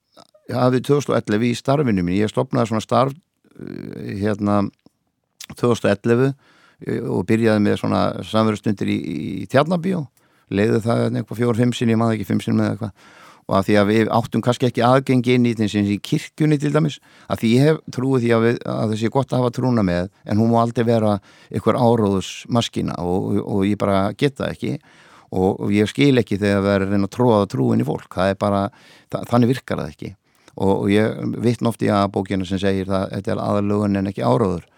hafði 0.55 0.81
2011 0.89 1.47
í 1.49 1.53
starfinu 1.59 2.05
mín, 2.05 2.19
ég 2.19 2.33
stopnaði 2.33 2.73
svona 2.73 2.85
starf 2.85 3.15
uh, 3.15 4.01
hérna 4.21 4.63
2011 5.61 6.27
uh, 6.31 6.35
og 7.13 7.27
byrjaði 7.29 7.65
með 7.67 7.79
svona 7.83 8.03
samverðstundir 8.31 8.93
í, 8.95 8.99
í 9.45 9.49
Tjarnabíó 9.51 10.07
leiði 10.51 10.81
það 10.85 11.05
eitthvað 11.11 11.41
fjór, 11.41 11.61
fimm 11.61 11.77
sinni, 11.77 11.95
ég 11.95 12.01
maður 12.01 12.19
ekki 12.19 12.31
fimm 12.31 12.43
sinni 12.45 12.61
með 12.61 12.73
eitthvað. 12.75 13.13
Og 13.45 13.59
að 13.59 13.67
því 13.67 13.75
að 13.77 13.91
við 13.91 14.11
áttum 14.17 14.43
kannski 14.45 14.69
ekki 14.71 14.83
aðgengi 14.85 15.35
inn 15.37 15.47
í 15.51 15.53
þess 15.59 15.77
að 15.77 15.91
í 15.93 15.99
kirkjunni 16.09 16.57
til 16.61 16.73
dæmis. 16.73 16.97
Að 17.29 17.43
því 17.43 17.51
ég 17.53 17.67
hef 17.69 17.81
trúið 17.93 18.25
því 18.25 18.31
að, 18.33 18.45
við, 18.47 18.61
að 18.73 18.95
þessi 18.95 19.09
er 19.09 19.13
gott 19.13 19.35
að 19.35 19.43
hafa 19.43 19.55
trúna 19.59 19.85
með 19.85 20.09
en 20.25 20.41
hún 20.41 20.53
má 20.53 20.61
aldrei 20.63 20.87
vera 20.89 21.19
einhver 21.51 21.77
áróðus 21.77 22.31
maskina 22.49 22.97
og, 23.05 23.27
og, 23.35 23.43
og 23.45 23.67
ég 23.69 23.81
bara 23.81 23.99
geta 24.17 24.49
ekki. 24.49 24.79
Og, 25.35 25.61
og 25.67 25.75
ég 25.75 25.91
skil 25.91 26.15
ekki 26.23 26.41
þegar 26.41 26.65
það 26.65 26.73
er 26.73 26.87
að 26.87 26.95
reyna 26.95 27.11
að 27.11 27.15
tróða 27.19 27.47
trúin 27.53 27.83
í 27.83 27.87
fólk, 27.89 28.07
það 28.15 28.33
er 28.33 28.37
bara 28.39 28.61
það, 29.11 29.25
þannig 29.33 29.51
virkar 29.51 29.81
það 29.83 29.93
ekki. 29.93 30.11
Og, 30.55 30.85
ég 30.95 31.39
vittn 31.43 31.69
oft 31.69 31.83
í 31.83 31.91
að 31.91 32.11
bókina 32.15 32.47
sem 32.49 32.61
segir 32.63 32.87
það 32.89 33.09
þetta 33.17 33.33
er 33.35 33.41
aðalögun 33.43 33.99
en 33.99 34.13
ekki 34.13 34.25
áróður. 34.25 34.69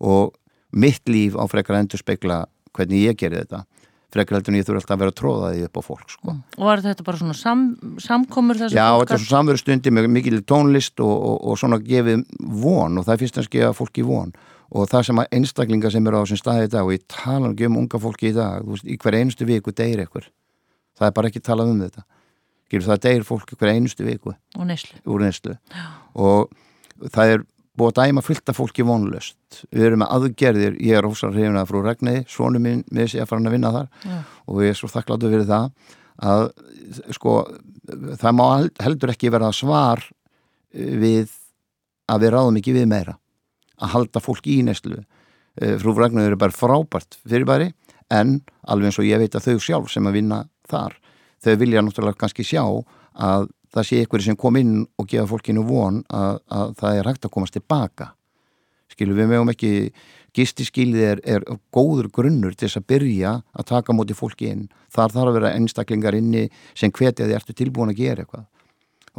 Og 0.00 0.32
mitt 0.72 1.04
líf 1.12 1.36
á 1.36 1.44
frekar 1.50 1.78
endur 1.78 2.00
spekla 2.00 2.46
hvernig 2.74 3.04
ég 3.04 3.20
gerir 3.20 3.44
þetta 3.44 3.66
frekar 4.14 4.38
heldur 4.38 4.54
en 4.54 4.58
ég 4.58 4.66
þurfa 4.66 4.82
alltaf 4.82 4.94
að 4.94 5.02
vera 5.02 5.12
að 5.12 5.18
tróða 5.20 5.48
því 5.52 5.64
upp 5.66 5.78
á 5.78 5.82
fólk 5.84 6.12
sko. 6.14 6.34
Og 6.56 6.68
var 6.68 6.82
þetta 6.84 7.06
bara 7.06 7.20
svona 7.20 7.36
sam, 7.36 7.64
samkomur 8.00 8.60
þessu 8.60 8.78
Já, 8.78 8.86
fólk 8.88 9.02
þetta 9.02 9.16
er 9.18 9.22
svona 9.24 9.34
samveru 9.34 9.62
stundi 9.62 9.92
með 9.92 10.08
mikil 10.14 10.40
tónlist 10.48 11.02
og, 11.04 11.14
og, 11.16 11.36
og 11.44 11.60
svona 11.60 11.80
gefið 11.84 12.24
von 12.62 13.00
og 13.00 13.08
það 13.08 13.14
er 13.14 13.22
fyrst 13.24 13.42
að 13.42 13.48
skeiða 13.50 13.74
fólki 13.76 14.06
von. 14.08 14.32
Og 14.68 14.88
það 14.88 15.06
sem 15.08 15.20
að 15.20 15.30
einstaklinga 15.38 15.92
sem 15.92 16.08
eru 16.08 16.20
á 16.20 16.22
þessum 16.24 16.40
staði 16.42 16.66
í 16.68 16.72
dag 16.72 16.88
og 16.88 16.96
ég 16.96 17.04
tala 17.08 17.52
ekki 17.52 17.68
um 17.68 17.78
unga 17.80 18.00
fólki 18.00 18.32
í 18.32 18.36
dag 18.36 18.66
veist, 18.68 18.84
í 18.84 18.98
hver 19.00 19.16
einustu 19.16 19.48
viku 19.48 19.72
deyr 19.72 20.04
ekkur 20.04 20.28
það 20.98 21.10
er 21.10 21.14
bara 21.16 21.30
ekki 21.30 21.44
talað 21.44 21.72
um 21.72 21.84
þetta. 21.84 22.04
Gilur, 22.68 22.86
það 22.90 23.04
deyr 23.06 23.24
fólk 23.24 23.54
hver 23.54 23.72
einustu 23.72 24.04
viku 24.04 24.34
úr 24.58 25.24
neyslu. 25.24 25.54
Og 26.18 26.50
það 27.14 27.34
er 27.34 27.46
búið 27.78 27.92
að 27.92 28.08
dæma 28.08 28.24
fullt 28.24 28.50
af 28.50 28.58
fólki 28.58 28.84
vonlust 28.86 29.60
við 29.74 29.86
erum 29.88 30.02
með 30.02 30.12
aðgerðir, 30.16 30.76
ég 30.82 30.98
er 30.98 31.08
ósar 31.08 31.32
hrifin 31.34 31.58
að 31.58 31.70
frú 31.70 31.82
Ragnæði, 31.84 32.24
svonu 32.30 32.60
minn 32.62 32.84
með 32.94 33.12
sig 33.12 33.22
að 33.22 33.30
fara 33.30 33.40
hann 33.40 33.50
að 33.50 33.56
vinna 33.56 33.72
þar. 33.74 33.88
Já. 34.04 34.18
og 34.46 34.62
ég 34.64 34.74
er 34.74 34.78
svo 34.78 34.90
þakkláttu 34.92 35.32
fyrir 35.32 35.48
það 35.48 35.70
að 36.28 36.44
sko 37.16 37.34
það 38.20 38.36
má 38.36 38.46
heldur 38.84 39.14
ekki 39.14 39.32
vera 39.32 39.52
svar 39.54 40.04
við 40.74 41.32
að 42.08 42.24
við 42.24 42.34
ráðum 42.34 42.60
ekki 42.60 42.76
við 42.76 42.88
meira. 42.90 43.18
Að 43.78 43.94
halda 43.94 44.22
fólk 44.22 44.48
í 44.50 44.60
neyslu. 44.66 45.02
Frú 45.58 45.94
Ragnæði 45.96 46.32
eru 46.32 46.40
bara 46.40 46.54
frábært 46.54 47.18
fyrirbæri 47.26 47.72
en 48.14 48.40
alveg 48.68 48.90
eins 48.90 49.00
og 49.00 49.06
ég 49.08 49.20
veit 49.20 49.36
að 49.36 49.50
þau 49.50 49.62
sjálf 49.62 49.92
sem 49.92 50.06
að 50.08 50.18
vinna 50.20 50.42
þar 50.68 50.96
þau 51.44 51.54
vilja 51.60 51.82
náttúrulega 51.84 52.18
kannski 52.18 52.46
sjá 52.46 52.62
að 53.18 53.48
það 53.74 53.88
sé 53.88 54.02
ykkur 54.04 54.24
sem 54.24 54.36
kom 54.36 54.56
inn 54.60 54.86
og 54.98 55.08
gefa 55.08 55.26
fólkinu 55.30 55.64
von 55.68 56.02
að, 56.08 56.38
að 56.48 56.76
það 56.80 57.00
er 57.00 57.10
hægt 57.10 57.26
að 57.28 57.34
komast 57.34 57.56
tilbaka. 57.56 58.12
Skilur 58.92 59.18
við 59.18 59.30
meðum 59.32 59.52
ekki 59.52 59.72
gistiskilið 60.36 61.04
er, 61.04 61.20
er 61.24 61.44
góður 61.74 62.08
grunnur 62.14 62.54
til 62.54 62.68
þess 62.68 62.80
að 62.80 62.86
byrja 62.92 63.32
að 63.52 63.68
taka 63.72 63.96
móti 63.96 64.16
fólki 64.16 64.52
inn. 64.52 64.68
Þar 64.92 65.14
þarf 65.14 65.32
að 65.32 65.38
vera 65.38 65.54
einstaklingar 65.56 66.16
inni 66.18 66.46
sem 66.78 66.92
hvetja 66.94 67.26
því 67.26 67.36
ertu 67.38 67.56
tilbúin 67.56 67.92
að 67.92 68.00
gera 68.02 68.24
eitthvað? 68.24 68.46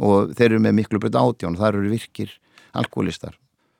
Og 0.00 0.32
þeir 0.36 0.48
eru 0.52 0.64
með 0.64 0.76
miklu 0.78 1.00
breytt 1.02 1.18
átján 1.18 1.58
þar 1.60 1.80
eru 1.80 1.92
virkir 1.92 2.32
alkoholistar. 2.78 3.36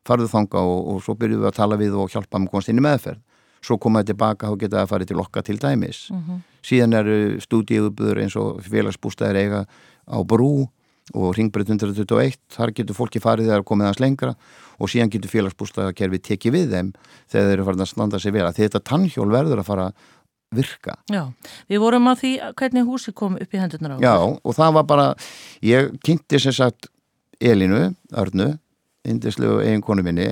Farðu 0.07 0.29
þanga 0.33 0.63
og, 0.67 0.79
og 0.95 1.03
svo 1.05 1.17
byrjuðu 1.19 1.49
að 1.49 1.59
tala 1.59 1.79
við 1.81 1.97
og 1.97 2.11
hjálpa 2.13 2.41
með 2.41 2.53
komast 2.53 2.73
inn 2.73 2.81
í 2.81 2.85
meðferð. 2.85 3.21
Svo 3.61 3.77
komaði 3.77 4.15
tilbaka 4.15 4.49
og 4.49 4.61
geta 4.63 4.81
að 4.81 4.93
fara 4.93 5.07
til 5.07 5.19
okka 5.21 5.43
til 5.45 5.59
dæmis. 5.61 6.09
Mm 6.11 6.21
-hmm. 6.21 6.39
síðan 6.65 6.95
eru 6.97 7.41
stúdíubuður 7.41 8.21
eins 8.23 8.37
og 8.37 8.63
félagsbústæðir 8.65 9.37
eiga 9.37 9.67
á 10.07 10.19
brú 10.25 10.69
og 11.11 11.35
ringbreyt 11.35 11.73
121 11.73 12.39
þar 12.55 12.73
getur 12.77 12.97
fólki 12.97 13.23
farið 13.23 13.51
þegar 13.51 13.67
komið 13.67 13.89
hans 13.91 14.01
lengra 14.03 14.35
og 14.79 14.91
síðan 14.93 15.11
getur 15.11 15.33
félagsbústæðakerfi 15.33 16.21
tekið 16.29 16.55
við 16.55 16.77
þeim 16.77 16.93
þegar 17.33 17.49
þeir 17.49 17.55
eru 17.57 17.67
farin 17.67 17.85
að 17.85 17.91
standa 17.91 18.21
sig 18.23 18.35
því 18.37 18.47
þetta 18.61 18.83
tannhjól 18.87 19.29
verður 19.33 19.63
að 19.63 19.71
fara 19.71 19.89
að 19.91 20.09
virka. 20.51 20.97
Já, 21.11 21.31
við 21.71 21.83
vorum 21.83 22.09
á 22.11 22.15
því 22.19 22.33
hvernig 22.59 22.89
húsi 22.89 23.15
kom 23.15 23.37
upp 23.39 23.55
í 23.55 23.61
hendurnar 23.61 23.99
á 23.99 24.03
Já, 24.03 24.15
og 24.19 24.57
það 24.57 24.73
var 24.79 24.87
bara 24.91 25.07
ég 25.63 25.93
kynnti 26.03 26.41
sem 26.43 26.55
sagt 26.55 26.91
Elinu, 27.41 27.95
Örnu 28.13 28.53
indislegu 29.09 29.61
eiginkonu 29.65 30.05
minni 30.05 30.27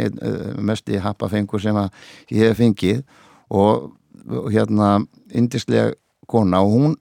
mest 0.61 0.91
í 0.93 0.99
happafengur 1.01 1.63
sem 1.63 1.77
að 1.79 1.89
ég 2.35 2.51
hef 2.51 2.59
fengið 2.61 3.05
og, 3.49 3.93
og 4.29 4.51
hérna 4.53 4.99
indislega 5.33 5.95
kona 6.29 6.61
og 6.65 6.75
hún 6.75 6.99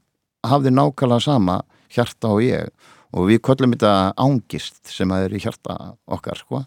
hafði 0.47 0.71
nákvæmlega 0.71 1.25
sama 1.25 1.57
hjarta 1.93 2.33
og 2.35 2.43
ég. 2.45 2.69
Og 3.15 3.29
við 3.29 3.41
köllum 3.47 3.73
þetta 3.75 3.93
ángist 4.19 4.91
sem 4.91 5.11
að 5.15 5.27
er 5.27 5.37
í 5.37 5.41
hjarta 5.43 5.77
okkar 6.05 6.41
sko. 6.41 6.63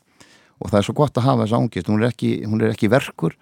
Og 0.61 0.73
það 0.73 0.81
er 0.81 0.89
svo 0.89 0.97
gott 0.97 1.21
að 1.21 1.29
hafa 1.29 1.47
þess 1.47 1.59
ángist. 1.61 1.89
Hún 1.91 2.03
er 2.03 2.11
ekki, 2.11 2.35
hún 2.49 2.63
er 2.65 2.75
ekki 2.75 2.91
verkur 2.93 3.37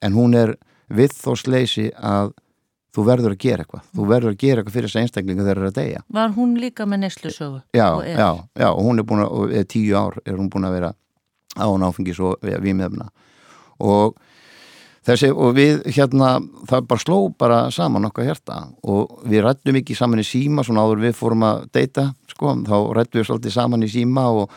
en 0.00 0.16
hún 0.16 0.36
er 0.38 0.54
við 0.90 1.14
þó 1.14 1.34
sleisi 1.38 1.90
að 1.94 2.32
þú 2.94 3.04
verður 3.06 3.36
að 3.36 3.42
gera 3.44 3.64
eitthvað. 3.64 3.84
Þú 3.94 4.06
verður 4.10 4.34
að 4.34 4.40
gera 4.42 4.62
eitthvað 4.62 4.76
fyrir 4.76 4.90
þess 4.90 4.98
að 4.98 5.04
einstaklinga 5.04 5.44
þegar 5.46 5.60
það 5.60 5.66
er 5.66 5.70
að 5.70 5.78
deyja. 5.78 6.02
Var 6.18 6.32
hún 6.34 6.56
líka 6.58 6.86
með 6.90 7.02
neyslusögu? 7.04 7.60
Já, 7.76 7.88
já, 8.06 8.30
já, 8.58 8.68
og 8.70 8.82
hún 8.86 9.02
er 9.02 9.06
búin 9.06 9.22
að, 9.26 9.54
tíu 9.70 9.94
ár 9.98 10.18
er 10.24 10.34
hún 10.40 10.50
búin 10.50 10.66
að 10.66 10.76
vera 10.78 10.90
á 11.54 11.66
náfengis 11.82 12.18
og 12.22 12.42
við 12.42 12.74
meðfna 12.78 13.10
og 13.80 14.18
þessi, 15.08 15.30
og 15.32 15.54
við 15.56 15.84
hérna, 15.94 16.32
það 16.68 16.88
bara 16.90 17.04
sló 17.04 17.18
bara 17.40 17.60
saman 17.74 18.08
okkar 18.10 18.28
hérta 18.30 18.58
og 18.82 19.22
við 19.28 19.44
rættum 19.46 19.78
ekki 19.80 19.96
saman 19.98 20.22
í 20.22 20.26
síma 20.26 20.64
svona 20.66 20.84
áður 20.84 21.04
við 21.06 21.16
fórum 21.18 21.46
að 21.48 21.62
deyta, 21.76 22.10
sko, 22.32 22.56
þá 22.66 22.76
rættum 22.98 23.20
við 23.20 23.30
svolítið 23.30 23.56
saman 23.56 23.86
í 23.86 23.90
síma 23.92 24.26
og, 24.34 24.52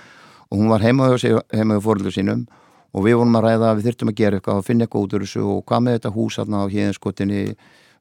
og 0.49 0.59
hún 0.59 0.73
var 0.73 0.83
heimaðu 0.83 1.39
heima 1.53 1.79
fóröldu 1.83 2.13
sínum. 2.13 2.45
Og 2.93 3.07
við 3.07 3.15
vorum 3.17 3.39
að 3.39 3.45
ræða 3.47 3.69
að 3.71 3.79
við 3.79 3.87
þurftum 3.87 4.09
að 4.11 4.17
gera 4.19 4.37
eitthvað 4.37 4.59
og 4.59 4.65
finna 4.67 4.85
eitthvað 4.85 5.05
út 5.07 5.13
úr 5.17 5.23
þessu 5.23 5.45
og 5.49 5.61
hvað 5.65 5.79
með 5.81 5.95
þetta 5.95 6.09
hús 6.13 6.35
aðna 6.43 6.59
á 6.61 6.65
híðinskotinni 6.69 7.39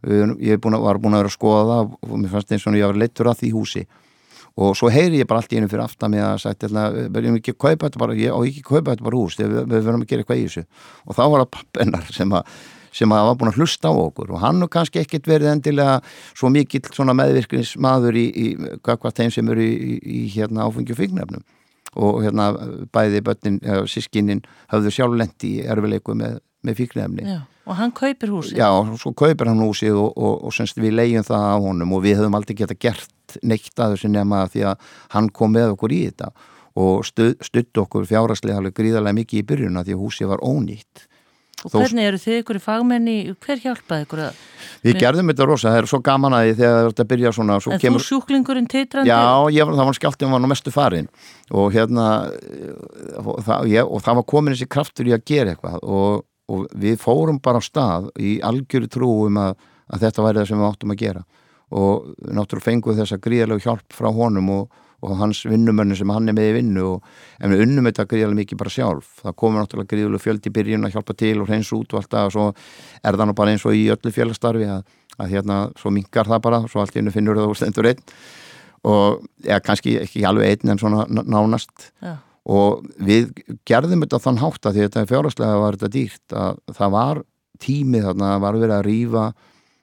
ég 0.03 0.61
búin 0.61 0.77
að, 0.77 0.83
var 0.85 0.99
búin 1.01 1.15
að 1.17 1.23
vera 1.23 1.31
að 1.31 1.37
skoða 1.39 1.63
það 1.71 1.95
og 2.11 2.19
mér 2.19 2.33
fannst 2.35 2.53
eins 2.53 2.67
og 2.67 2.77
ég 2.77 2.91
var 2.91 2.99
leittur 3.01 3.31
að 3.31 3.39
því 3.41 3.53
húsi 3.55 3.85
og 4.61 4.77
svo 4.77 4.91
heyri 4.93 5.23
ég 5.23 5.29
bara 5.29 5.41
allt 5.41 5.55
í 5.55 5.61
einu 5.61 5.71
fyrir 5.71 5.87
aftan 5.87 6.13
mig 6.13 6.23
að 6.25 6.43
sagt, 6.45 6.67
verðum 6.69 7.39
ekki 7.39 7.55
að 7.55 7.61
kaupa 7.65 7.89
þetta 7.89 8.03
bara 8.03 8.19
ég 8.19 8.35
á 8.35 8.39
ekki 8.43 8.63
að 8.65 8.69
kaupa 8.69 8.93
þetta 8.93 9.09
bara 9.09 9.21
hús, 9.21 9.39
við, 9.41 9.57
við 9.63 9.79
verðum 9.79 10.05
að 10.05 10.11
gera 10.11 10.25
eitthvað 10.25 10.43
í 10.43 10.47
þessu. 10.47 10.65
Og 11.07 11.17
þá 11.17 11.23
var 11.25 11.45
það 11.45 11.51
pappennar 11.57 12.13
sem 12.13 12.37
að 12.37 12.55
sem 12.93 13.13
að 13.15 13.27
var 13.31 13.39
búin 13.41 13.49
að 13.49 13.59
hlusta 13.63 13.89
á 13.89 13.95
okkur. 13.97 14.35
Og 14.37 14.43
hann 14.43 14.61
er 14.65 14.71
kannski 14.73 15.01
ekkit 15.01 15.29
verið 15.31 15.55
endilega 15.55 15.95
svo 16.37 16.51
mikill 16.53 16.85
meðvirkningsmaður 17.09 18.19
í, 18.21 18.27
í 18.29 18.47
hvað 18.85 19.17
þeim 19.17 19.33
sem 19.33 19.53
eru 19.55 19.65
í, 19.65 19.97
í, 19.97 20.21
hérna 20.35 20.67
áfengi 20.67 20.93
og 20.93 21.01
fíknefnum 21.01 21.47
og 21.93 22.23
hérna 22.25 22.51
bæði 22.93 23.21
börnin, 23.25 23.59
sískinnin 23.91 24.45
hafðu 24.73 24.93
sjálf 24.95 25.17
lendi 25.21 25.59
í 25.59 25.65
erfileiku 25.69 26.15
með, 26.17 26.39
með 26.65 26.79
fíknefni. 26.79 27.27
Já, 27.29 27.41
og 27.67 27.79
hann 27.79 27.93
kaupir 27.95 28.33
húsið. 28.33 28.59
Já, 28.59 28.71
svo 28.99 29.13
kaupir 29.17 29.51
hann 29.51 29.63
húsið 29.63 29.99
og, 30.01 30.17
og, 30.17 30.41
og 30.49 30.57
semst 30.57 30.81
við 30.83 30.97
leiðum 30.99 31.29
það 31.29 31.47
á 31.47 31.57
honum 31.63 31.95
og 31.97 32.03
við 32.07 32.19
höfum 32.21 32.39
aldrei 32.39 32.57
geta 32.59 32.79
gert 32.79 33.39
neitt 33.43 33.79
að 33.79 33.97
þessu 33.97 34.11
nema 34.13 34.45
því 34.53 34.67
að 34.73 34.91
hann 35.15 35.31
kom 35.33 35.55
með 35.55 35.77
okkur 35.77 35.95
í 35.95 36.03
þetta 36.11 36.33
og 36.83 37.07
stutt 37.07 37.83
okkur 37.85 38.09
fjáraslega 38.09 38.73
gríðarlega 38.73 39.19
mikið 39.21 39.43
í 39.43 39.47
byrjuna 39.49 39.85
því 39.87 39.97
að 39.97 40.05
húsið 40.07 40.33
var 40.33 40.45
ónýtt 40.45 41.09
Og 41.63 41.71
hvernig 41.71 42.09
eru 42.09 42.19
þið 42.19 42.39
ykkur 42.41 42.59
í 42.59 42.63
fagmenni, 42.63 43.15
hver 43.45 43.61
hjálpaði 43.63 44.07
ykkur 44.07 44.23
að... 44.25 44.39
Við 44.83 44.97
gerðum 44.99 45.29
þetta 45.31 45.47
rosa, 45.47 45.69
það 45.69 45.79
er 45.79 45.87
svo 45.93 46.01
gaman 46.03 46.35
að 46.35 46.47
því 46.47 46.55
þegar 46.59 46.89
þetta 46.89 47.07
byrja 47.13 47.33
svona... 47.37 47.59
En 47.63 47.83
kemur... 47.85 48.03
þú 48.03 48.09
sjúklingurinn 48.09 48.67
teitrandi? 48.71 49.13
Já, 49.13 49.21
ég, 49.55 49.71
það 49.79 49.89
var 49.91 49.99
skjáltum 49.99 50.35
var 50.35 50.43
nú 50.43 50.51
mestu 50.51 50.73
farin 50.75 51.11
og 51.55 51.69
hérna 51.77 52.09
og 53.23 53.39
það, 53.47 53.71
ég, 53.71 53.87
og 53.87 54.03
það 54.03 54.19
var 54.19 54.27
komin 54.35 54.57
þessi 54.57 54.69
kraftur 54.75 55.13
í 55.13 55.15
að 55.15 55.25
gera 55.31 55.55
eitthvað 55.55 55.79
og, 55.87 56.27
og 56.53 56.69
við 56.85 56.99
fórum 57.01 57.41
bara 57.43 57.61
á 57.61 57.63
stað 57.65 58.11
í 58.21 58.37
algjöru 58.45 58.91
trúum 58.93 59.41
að, 59.41 59.57
að 59.89 60.07
þetta 60.07 60.27
væri 60.27 60.43
það 60.43 60.49
sem 60.51 60.63
við 60.63 60.69
áttum 60.69 60.95
að 60.95 61.03
gera. 61.03 61.27
Og 61.73 62.09
náttúrulega 62.29 62.69
fenguð 62.69 62.99
þessa 63.01 63.21
gríðarlegu 63.25 63.65
hjálp 63.65 63.97
frá 63.97 64.11
honum 64.13 64.51
og 64.59 64.81
og 65.03 65.19
hans 65.19 65.43
vinnumönnu 65.51 65.97
sem 65.99 66.11
hann 66.15 66.31
er 66.31 66.37
með 66.37 66.49
í 66.53 66.57
vinnu 66.61 66.83
og 66.87 67.07
en 67.43 67.51
við 67.51 67.65
unnum 67.65 67.89
þetta 67.89 68.07
gríðarlega 68.11 68.39
mikið 68.39 68.61
bara 68.61 68.73
sjálf. 68.73 69.09
Það 69.25 69.37
komur 69.43 69.63
náttúrulega 69.63 69.91
gríðarlega 69.91 70.23
fjöld 70.23 70.47
í 70.47 70.53
byrjun 70.59 70.87
að 70.87 70.95
hjálpa 70.95 71.17
til 71.19 71.35
og 71.43 71.49
hreins 71.51 71.73
út 71.75 71.95
og 71.95 72.01
allt 72.01 72.13
það 72.13 72.29
og 72.29 72.35
svo 72.37 72.45
er 73.03 73.19
það 73.19 73.29
nú 73.29 73.37
bara 73.41 73.55
eins 73.55 73.67
og 73.67 73.79
í 73.79 73.83
öllu 73.95 74.13
fjölastarfi 74.15 74.69
að, 74.77 74.85
að 75.19 75.35
hérna 75.35 75.57
svo 75.81 75.95
mingar 75.95 76.31
það 76.31 76.45
bara 76.47 76.63
svo 76.71 76.85
allt 76.85 76.95
í 76.95 77.01
hennu 77.01 77.15
finnur 77.15 77.41
það 77.41 77.51
úr 77.51 77.59
stendur 77.59 77.91
einn. 77.91 78.05
Og 78.93 79.27
ja, 79.47 79.59
kannski 79.63 79.97
ekki 80.05 80.23
alveg 80.27 80.55
einn 80.55 80.75
en 80.75 80.83
svona 80.83 81.07
nánast. 81.11 81.91
Ja. 82.03 82.21
Og 82.43 82.83
við 82.99 83.31
gerðum 83.69 84.03
þetta 84.03 84.23
þann 84.25 84.43
hátt 84.43 84.67
að 84.67 84.77
því 84.77 84.87
þetta 84.87 85.07
fjárhastlega 85.11 85.63
var 85.63 85.79
þetta 85.79 85.97
dýrt 85.97 86.37
að 86.37 86.61
það 86.79 86.95
var 86.97 87.23
tímið 87.63 88.07
þarna 88.09 88.31
var 88.43 88.59
verið 88.59 88.77
að 88.77 88.87
rýfa 88.89 89.25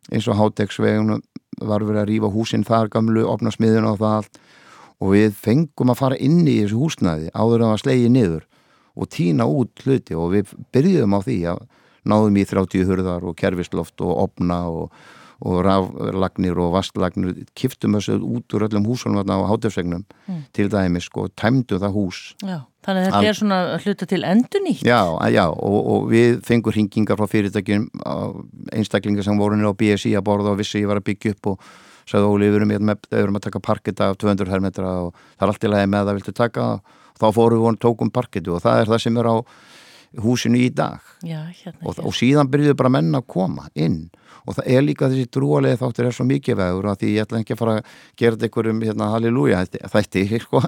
eins 0.10 0.28
og 0.28 0.40
hátegsvegunum 0.40 1.22
var 1.60 1.84
verið 1.84 2.02
að 2.02 2.10
rýfa 2.10 2.32
húsinn 2.34 2.66
þar 2.68 2.90
gamlu, 2.94 3.26
opna 3.28 3.52
smiðun 3.54 3.90
og 3.92 4.00
það 4.00 4.16
allt. 4.20 4.40
Og 5.00 5.14
við 5.16 5.36
fengum 5.40 5.92
að 5.94 6.00
fara 6.02 6.20
inn 6.20 6.42
í 6.44 6.58
þessu 6.60 6.80
húsnæði 6.80 7.30
áður 7.32 7.66
að 7.70 7.78
slegi 7.84 8.10
niður 8.12 8.44
og 9.00 9.10
týna 9.16 9.48
út 9.48 9.86
hluti. 9.86 10.16
Og 10.16 10.34
við 10.34 10.52
byrjuðum 10.76 11.16
á 11.16 11.20
því 11.24 11.38
að 11.54 11.62
náðum 12.10 12.40
í 12.40 12.46
30 12.50 12.90
hurðar 12.90 13.28
og 13.28 13.38
kerfisloft 13.40 14.04
og 14.04 14.12
opna 14.26 14.60
og, 14.68 14.90
og 15.40 15.62
raflagnir 15.64 16.58
og 16.60 16.74
vastlagnir 16.76 17.46
kiftum 17.56 17.96
þessu 17.96 18.18
út 18.20 18.56
úr 18.56 18.68
öllum 18.68 18.88
húsunum 18.90 19.24
á 19.24 19.38
hátöfsegnum 19.48 20.04
mm. 20.04 20.42
til 20.54 20.68
dæmis 20.72 21.08
og 21.08 21.12
sko, 21.12 21.28
tæmdu 21.40 21.80
það 21.80 21.96
hús. 21.96 22.20
Já, 22.44 22.66
Þannig 22.86 23.02
að 23.02 23.08
þetta 23.08 23.20
Al 23.20 23.28
er 23.30 23.38
svona 23.38 23.60
hluta 23.84 24.08
til 24.08 24.22
endur 24.24 24.64
nýtt 24.64 24.88
Já, 24.88 25.02
já 25.32 25.46
og, 25.48 25.80
og 25.94 26.06
við 26.12 26.40
fengum 26.48 26.76
hringingar 26.76 27.20
frá 27.20 27.28
fyrirtækjum 27.28 27.90
einstaklingar 28.76 29.28
sem 29.28 29.40
voru 29.40 29.60
nýra 29.60 29.76
á 29.76 29.80
BSI 29.80 30.16
að 30.16 30.26
borða 30.30 30.54
og 30.54 30.62
vissi 30.62 30.84
ég 30.84 30.92
var 30.92 31.02
að 31.02 31.10
byggja 31.12 31.36
upp 31.36 31.52
og 31.54 31.68
sagði 32.10 32.30
Óli, 32.30 32.48
við 32.50 32.62
erum, 32.62 32.72
með, 32.90 33.04
við 33.12 33.24
erum 33.24 33.40
að 33.40 33.46
taka 33.48 33.62
parketta 33.64 34.08
af 34.10 34.18
200 34.22 34.54
herrmetra 34.54 34.94
og 35.06 35.12
það 35.36 35.46
er 35.46 35.54
allt 35.54 35.68
í 35.68 35.74
lagi 35.74 35.92
með 35.92 36.08
það 36.08 36.20
viltu 36.20 36.36
taka 36.40 36.70
og 36.72 36.96
þá 37.20 37.28
fórum 37.36 37.62
við 37.62 37.70
og 37.70 37.82
tókum 37.84 38.14
parketu 38.16 38.56
og 38.56 38.64
það 38.64 38.84
er 38.84 38.94
það 38.94 39.04
sem 39.06 39.20
er 39.20 39.30
á 39.30 39.36
húsinu 40.24 40.58
í 40.58 40.70
dag. 40.74 41.04
Já, 41.22 41.44
hérna, 41.52 41.84
og, 41.84 42.00
og 42.02 42.16
síðan 42.18 42.50
byrjuðu 42.50 42.78
bara 42.80 42.94
menna 42.96 43.22
að 43.22 43.28
koma 43.30 43.68
inn 43.78 44.08
og 44.46 44.58
það 44.58 44.72
er 44.76 44.86
líka 44.86 45.10
þessi 45.12 45.30
drúalegi 45.34 45.80
þáttur 45.82 46.10
er 46.10 46.16
svo 46.16 46.26
mikið 46.30 46.60
vegur 46.60 46.90
að 46.92 47.04
því 47.04 47.12
ég 47.16 47.28
ætla 47.28 47.42
ekki 47.44 47.56
að 47.56 47.62
fara 47.62 47.76
að 47.78 47.94
gera 48.22 48.36
þetta 48.38 48.48
einhverjum 48.50 48.82
hérna, 48.88 49.10
halleluja 49.14 49.64
þætti 49.94 50.26
sko. 50.46 50.64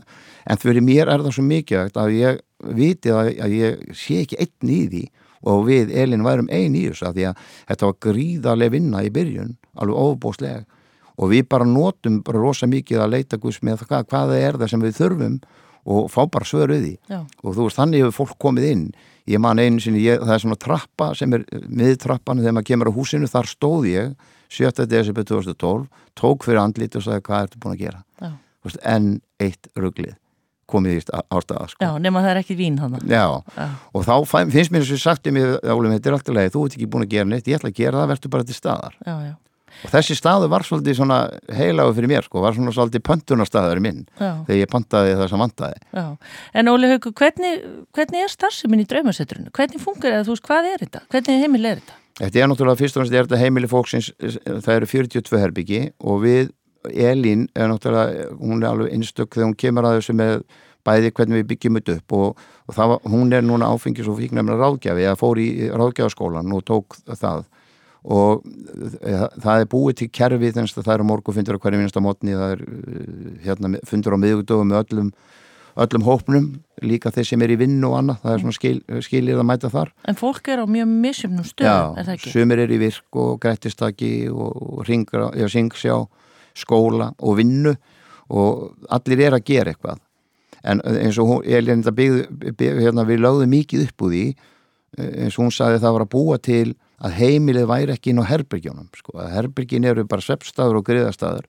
en 0.46 0.62
fyrir 0.62 0.86
mér 0.86 1.12
er 1.12 1.26
það 1.26 1.38
svo 1.38 1.48
mikið 1.48 2.02
að 2.04 2.14
ég 2.18 2.42
viti 2.82 3.14
að, 3.14 3.32
að 3.42 3.58
ég 3.58 3.98
sé 3.98 4.22
ekki 4.26 4.42
einn 4.42 4.74
í 4.76 4.82
því 4.92 5.06
og 5.52 5.64
við 5.66 5.94
Elin 5.98 6.26
værum 6.26 6.52
einn 6.54 6.76
í 6.78 6.86
þessu 6.90 7.08
að 7.10 7.18
því 7.18 7.26
að 7.32 7.48
þetta 7.72 7.90
var 7.90 7.98
gríðarlega 8.06 8.76
vinna 8.76 9.02
í 9.06 9.10
byrjun 9.14 9.56
alveg 9.82 10.04
ofbóslega 10.04 10.62
og 11.22 11.32
við 11.32 11.48
bara 11.50 11.68
notum 11.68 12.22
bara 12.26 12.42
rosa 12.42 12.70
mikið 12.70 13.02
að 13.04 13.16
leita 13.16 13.40
Guðs 13.42 13.62
með 13.66 13.86
hvað, 13.88 14.06
hvað 14.10 14.36
er 14.38 14.60
það 14.62 14.74
sem 14.74 14.86
við 14.86 15.00
þurfum 15.00 15.40
og 15.92 16.12
fá 16.14 16.22
bara 16.30 16.46
svöruð 16.48 16.86
í 16.92 16.96
og 17.10 17.56
þú 17.56 17.66
veist 17.66 17.80
þannig 17.80 18.06
hefur 18.06 18.18
fólk 18.22 18.38
komið 18.46 18.70
inn 18.70 18.86
ég 19.32 19.42
man 19.44 19.62
einu 19.62 19.82
sinni, 19.84 20.04
ég, 20.06 20.22
það 20.22 20.36
er 20.36 20.44
svona 20.44 20.60
trappa 20.60 21.12
sem 21.18 21.34
er 21.38 21.46
miðtrappan 21.68 22.42
þegar 22.42 22.58
maður 22.58 22.70
kemur 22.72 22.92
á 22.92 22.98
húsinu 22.98 23.30
þar 23.32 23.50
stóð 23.50 23.90
ég 23.92 24.16
7. 24.52 24.86
desember 24.92 25.28
2012 25.28 25.86
tók 26.20 26.48
fyrir 26.48 26.62
andlit 26.62 26.98
og 27.00 27.06
sagði 27.06 27.26
hvað 27.28 27.46
ertu 27.48 27.62
búin 27.62 27.78
að 27.78 27.86
gera 27.86 28.04
veist, 28.66 28.82
en 28.84 29.14
eitt 29.42 29.72
rugglið 29.80 30.18
komið 30.72 30.94
í 30.96 31.00
ástæða 31.36 31.66
sko. 31.68 31.84
Já, 31.84 31.90
nema 32.00 32.22
það 32.24 32.32
er 32.32 32.42
ekki 32.46 32.56
vín 32.56 32.78
hann 32.80 32.94
Já, 33.04 33.26
Já. 33.58 33.66
og 33.92 34.06
þá 34.08 34.14
finnst 34.32 34.72
mér 34.72 34.86
þess 34.86 34.96
að 34.96 35.02
sagt 35.04 35.28
um 35.28 35.40
þetta 35.40 36.12
er 36.12 36.16
alltaf 36.16 36.36
leið, 36.38 36.52
þú 36.54 36.66
ert 36.66 36.78
ekki 36.78 36.92
búin 36.94 37.04
að 37.08 37.16
gera 37.16 37.28
neitt, 37.28 37.50
ég 37.50 37.60
ætla 37.60 37.72
að 37.74 37.80
gera 37.82 38.00
það, 38.00 38.12
verður 38.14 38.34
bara 38.36 38.48
til 38.48 38.58
staðar 38.58 38.96
Já, 39.04 39.16
já 39.28 39.34
og 39.86 39.94
þessi 39.94 40.18
staðu 40.18 40.50
var 40.52 40.66
svolítið 40.68 41.00
svona 41.00 41.20
heilagu 41.58 41.96
fyrir 41.98 42.12
mér 42.12 42.28
sko, 42.28 42.44
var 42.44 42.58
svona 42.58 42.74
svolítið 42.76 43.04
pöntunarstaður 43.08 43.82
minn 43.84 44.04
Já. 44.20 44.44
þegar 44.48 44.60
ég 44.60 44.72
pantaði 44.72 45.18
það 45.20 45.32
sem 45.32 45.44
vantaði 45.46 45.82
Já. 45.98 46.06
En 46.62 46.72
Óli 46.72 46.92
Haugur, 46.92 47.16
hvernig, 47.22 47.66
hvernig 47.98 48.26
er 48.26 48.34
starfseminn 48.34 48.84
í 48.84 48.88
draumasetturinu? 48.92 49.54
Hvernig 49.56 49.84
fungur 49.84 50.16
það? 50.16 50.26
Þú 50.28 50.36
veist, 50.36 50.48
hvað 50.48 50.72
er 50.72 50.86
þetta? 50.86 51.04
Hvernig 51.12 51.46
heimil 51.46 51.66
er 51.66 51.84
þetta? 51.84 52.00
Þetta 52.22 52.42
er 52.42 52.50
náttúrulega 52.52 52.82
fyrst 52.82 52.98
og 52.98 53.06
næst 53.06 53.16
er 53.16 53.28
þetta 53.30 53.40
heimili 53.42 53.70
fóksins 53.72 54.12
það 54.20 54.74
eru 54.76 54.90
42 54.92 55.40
herbyggi 55.42 55.86
og 56.04 56.20
við 56.26 56.52
Elín 56.90 57.48
er 57.56 57.70
náttúrulega 57.72 58.28
hún 58.40 58.62
er 58.62 58.72
alveg 58.72 58.94
einstök 58.96 59.32
þegar 59.34 59.48
hún 59.48 59.58
kemur 59.64 59.88
að 59.88 60.00
þessu 60.00 60.16
með 60.18 60.44
bæði 60.88 61.12
hvernig 61.14 61.42
við 61.42 61.50
byggjum 61.52 61.78
þetta 61.80 61.96
upp 62.00 62.16
og, 62.18 62.44
og 62.68 62.78
var, 62.78 63.00
hún 63.10 63.34
er 63.38 63.46
núna 63.46 63.70
áfengis 63.70 64.10
og 64.10 64.18
fíknæmna 64.20 64.58
ráðgjafi 64.58 65.06
að 65.10 65.20
fór 65.22 65.42
í 65.42 65.50
ráðgjafaskólan 65.70 66.56
og 66.58 66.66
tók 66.68 66.98
það 67.12 67.46
og 68.02 68.42
eh, 69.02 69.28
það 69.42 69.64
er 69.64 69.70
búið 69.70 70.00
til 70.00 70.10
kerfi 70.14 70.54
þannig 70.56 70.74
að 70.74 70.88
það 70.88 70.96
eru 70.96 71.08
morgufundur 71.12 71.60
á 71.60 71.62
hverju 71.62 71.82
minnsta 71.82 72.02
mótni 72.02 72.34
það 72.38 72.56
er 72.56 72.64
eh, 72.66 73.30
hérna, 73.46 73.74
fundur 73.88 74.18
á 74.18 74.24
miðugdöfum 74.24 74.72
með 74.72 74.82
öllum, 74.82 75.12
öllum 75.86 76.08
hópnum 76.08 76.48
líka 76.82 77.14
þeir 77.14 77.30
sem 77.30 77.46
er 77.46 77.54
í 77.54 77.60
vinn 77.62 77.78
og 77.86 77.98
annað 78.00 78.24
það 78.24 78.34
er 78.34 78.44
svona 78.44 78.58
skil, 78.58 78.76
skilir 79.06 79.42
að 79.42 79.50
mæta 79.52 79.70
þar 79.74 79.94
En 80.10 80.18
fólk 80.18 80.50
er 80.50 80.64
á 80.64 80.66
mjög 80.66 80.94
misjumnum 81.06 81.46
stöðum, 81.46 81.98
er 82.02 82.10
það 82.10 82.16
ekki? 82.18 82.32
Já, 82.32 82.36
sumir 82.40 82.64
er 82.66 82.74
í 82.74 82.82
virk 82.82 83.22
og 83.22 83.34
grættistaki 83.44 84.14
og 84.34 84.82
ringra, 84.90 85.30
já, 85.38 85.46
syngsjá 85.52 86.00
skóla 86.58 87.14
og 87.22 87.38
vinnu 87.38 87.76
og 88.32 88.88
allir 88.90 89.28
er 89.28 89.38
að 89.38 89.46
gera 89.46 89.76
eitthvað 89.76 90.02
en 90.64 90.82
eins 90.86 91.18
og 91.22 91.30
hún, 91.30 91.44
ég 91.46 91.58
er 91.58 91.68
hérna 91.70 91.94
byggð, 91.96 92.56
hérna, 92.60 93.06
við 93.06 93.24
lögðum 93.24 93.54
mikið 93.56 93.88
upp 93.88 94.06
úr 94.06 94.14
því 94.14 94.26
eh, 94.32 95.12
eins 95.26 95.38
og 95.38 95.46
hún 95.46 95.56
saði 95.56 95.82
það 95.82 95.96
var 95.98 96.06
að 96.06 96.12
búa 96.16 96.38
til 96.42 96.74
að 97.02 97.18
heimilið 97.18 97.68
væri 97.70 97.96
ekki 97.96 98.14
inn 98.14 98.22
á 98.22 98.30
herbyrgjónum 98.30 98.90
sko, 98.98 99.18
herbyrgin 99.32 99.88
eru 99.90 100.06
bara 100.10 100.24
sveppstaður 100.26 100.82
og 100.82 100.88
griðastaður 100.90 101.48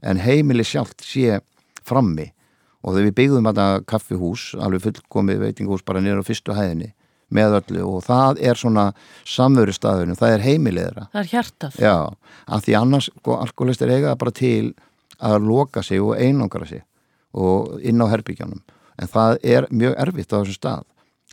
en 0.00 0.20
heimilið 0.20 0.70
sjálft 0.72 1.04
sé 1.04 1.40
frammi. 1.86 2.30
Og 2.80 2.94
þegar 2.94 3.06
við 3.08 3.16
byggðum 3.18 3.48
þetta 3.50 3.66
kaffihús, 3.88 4.44
alveg 4.56 4.84
fullkomið 4.86 5.42
veitinghús 5.44 5.84
bara 5.84 6.00
nýra 6.00 6.24
á 6.24 6.28
fyrstu 6.28 6.56
hæðinni 6.56 6.94
með 7.30 7.56
öllu 7.60 7.86
og 7.86 8.04
það 8.04 8.40
er 8.42 8.58
svona 8.58 8.86
samveru 9.28 9.74
staðurinn, 9.74 10.18
það 10.18 10.34
er 10.34 10.44
heimiliðra 10.44 11.04
Það 11.12 11.20
er 11.20 11.28
hjartað. 11.30 11.76
Já, 11.78 11.96
af 12.50 12.64
því 12.66 12.76
annars 12.80 13.10
sko, 13.12 13.36
alkoholistir 13.38 13.92
eiga 13.92 14.16
bara 14.18 14.34
til 14.34 14.72
að 15.20 15.46
loka 15.46 15.84
sig 15.86 16.02
og 16.02 16.16
einangra 16.18 16.66
sig 16.66 16.82
og 17.36 17.78
inn 17.86 18.02
á 18.02 18.10
herbyrgjónum 18.10 18.64
en 19.00 19.10
það 19.10 19.36
er 19.46 19.68
mjög 19.70 19.94
erfitt 20.02 20.34
á 20.34 20.40
þessu 20.40 20.56
stað. 20.58 20.86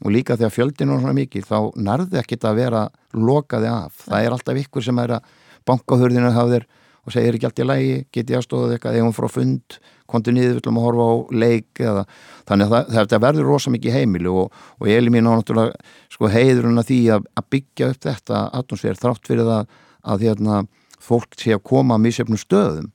Og 0.05 0.13
líka 0.13 0.37
því 0.37 0.45
að 0.45 0.53
fjöldin 0.53 0.91
er 0.93 1.01
svona 1.01 1.17
mikið 1.17 1.47
þá 1.47 1.57
nærði 1.81 2.19
ekkit 2.21 2.45
að 2.45 2.59
vera 2.61 2.83
lokaði 3.23 3.69
af. 3.71 4.01
Það 4.07 4.25
er 4.25 4.35
alltaf 4.35 4.59
ykkur 4.63 4.85
sem 4.85 5.03
er 5.03 5.17
að 5.17 5.35
bankahörðinu 5.67 6.33
hafðir 6.35 6.67
og 7.07 7.15
segir 7.15 7.37
ekki 7.37 7.47
allt 7.47 7.61
í 7.63 7.67
lægi 7.67 7.93
get 8.11 8.31
ég 8.31 8.41
aðstóðið 8.41 8.75
eitthvað, 8.75 8.97
ef 8.99 9.05
hún 9.07 9.15
frá 9.15 9.27
fund? 9.31 9.77
Konti 10.07 10.31
niður, 10.31 10.61
viljum 10.61 10.77
að 10.79 10.85
horfa 10.85 11.05
á 11.07 11.15
leik 11.35 11.79
eða, 11.83 12.03
þannig 12.47 12.69
að 12.71 12.91
það, 12.95 13.07
það 13.11 13.23
verður 13.25 13.49
rosa 13.51 13.71
mikið 13.73 13.95
heimilu 13.97 14.35
og, 14.43 14.61
og 14.79 14.87
ég 14.87 15.01
er 15.01 15.09
mín 15.11 15.27
á 15.27 15.35
náttúrulega 15.35 15.73
sko, 16.13 16.29
heiðurinn 16.31 16.79
að 16.79 16.87
því 16.87 16.99
að, 17.15 17.25
að 17.35 17.47
byggja 17.55 17.89
upp 17.91 18.05
þetta 18.05 18.43
atmosfér 18.59 19.01
þrátt 19.01 19.27
fyrir 19.27 19.49
það 19.49 19.73
að 20.07 20.23
hérna, 20.27 20.61
fólk 21.03 21.35
sé 21.39 21.51
að 21.55 21.65
koma 21.67 21.97
að 21.97 22.05
mísjöfnum 22.05 22.39
stöðum 22.39 22.87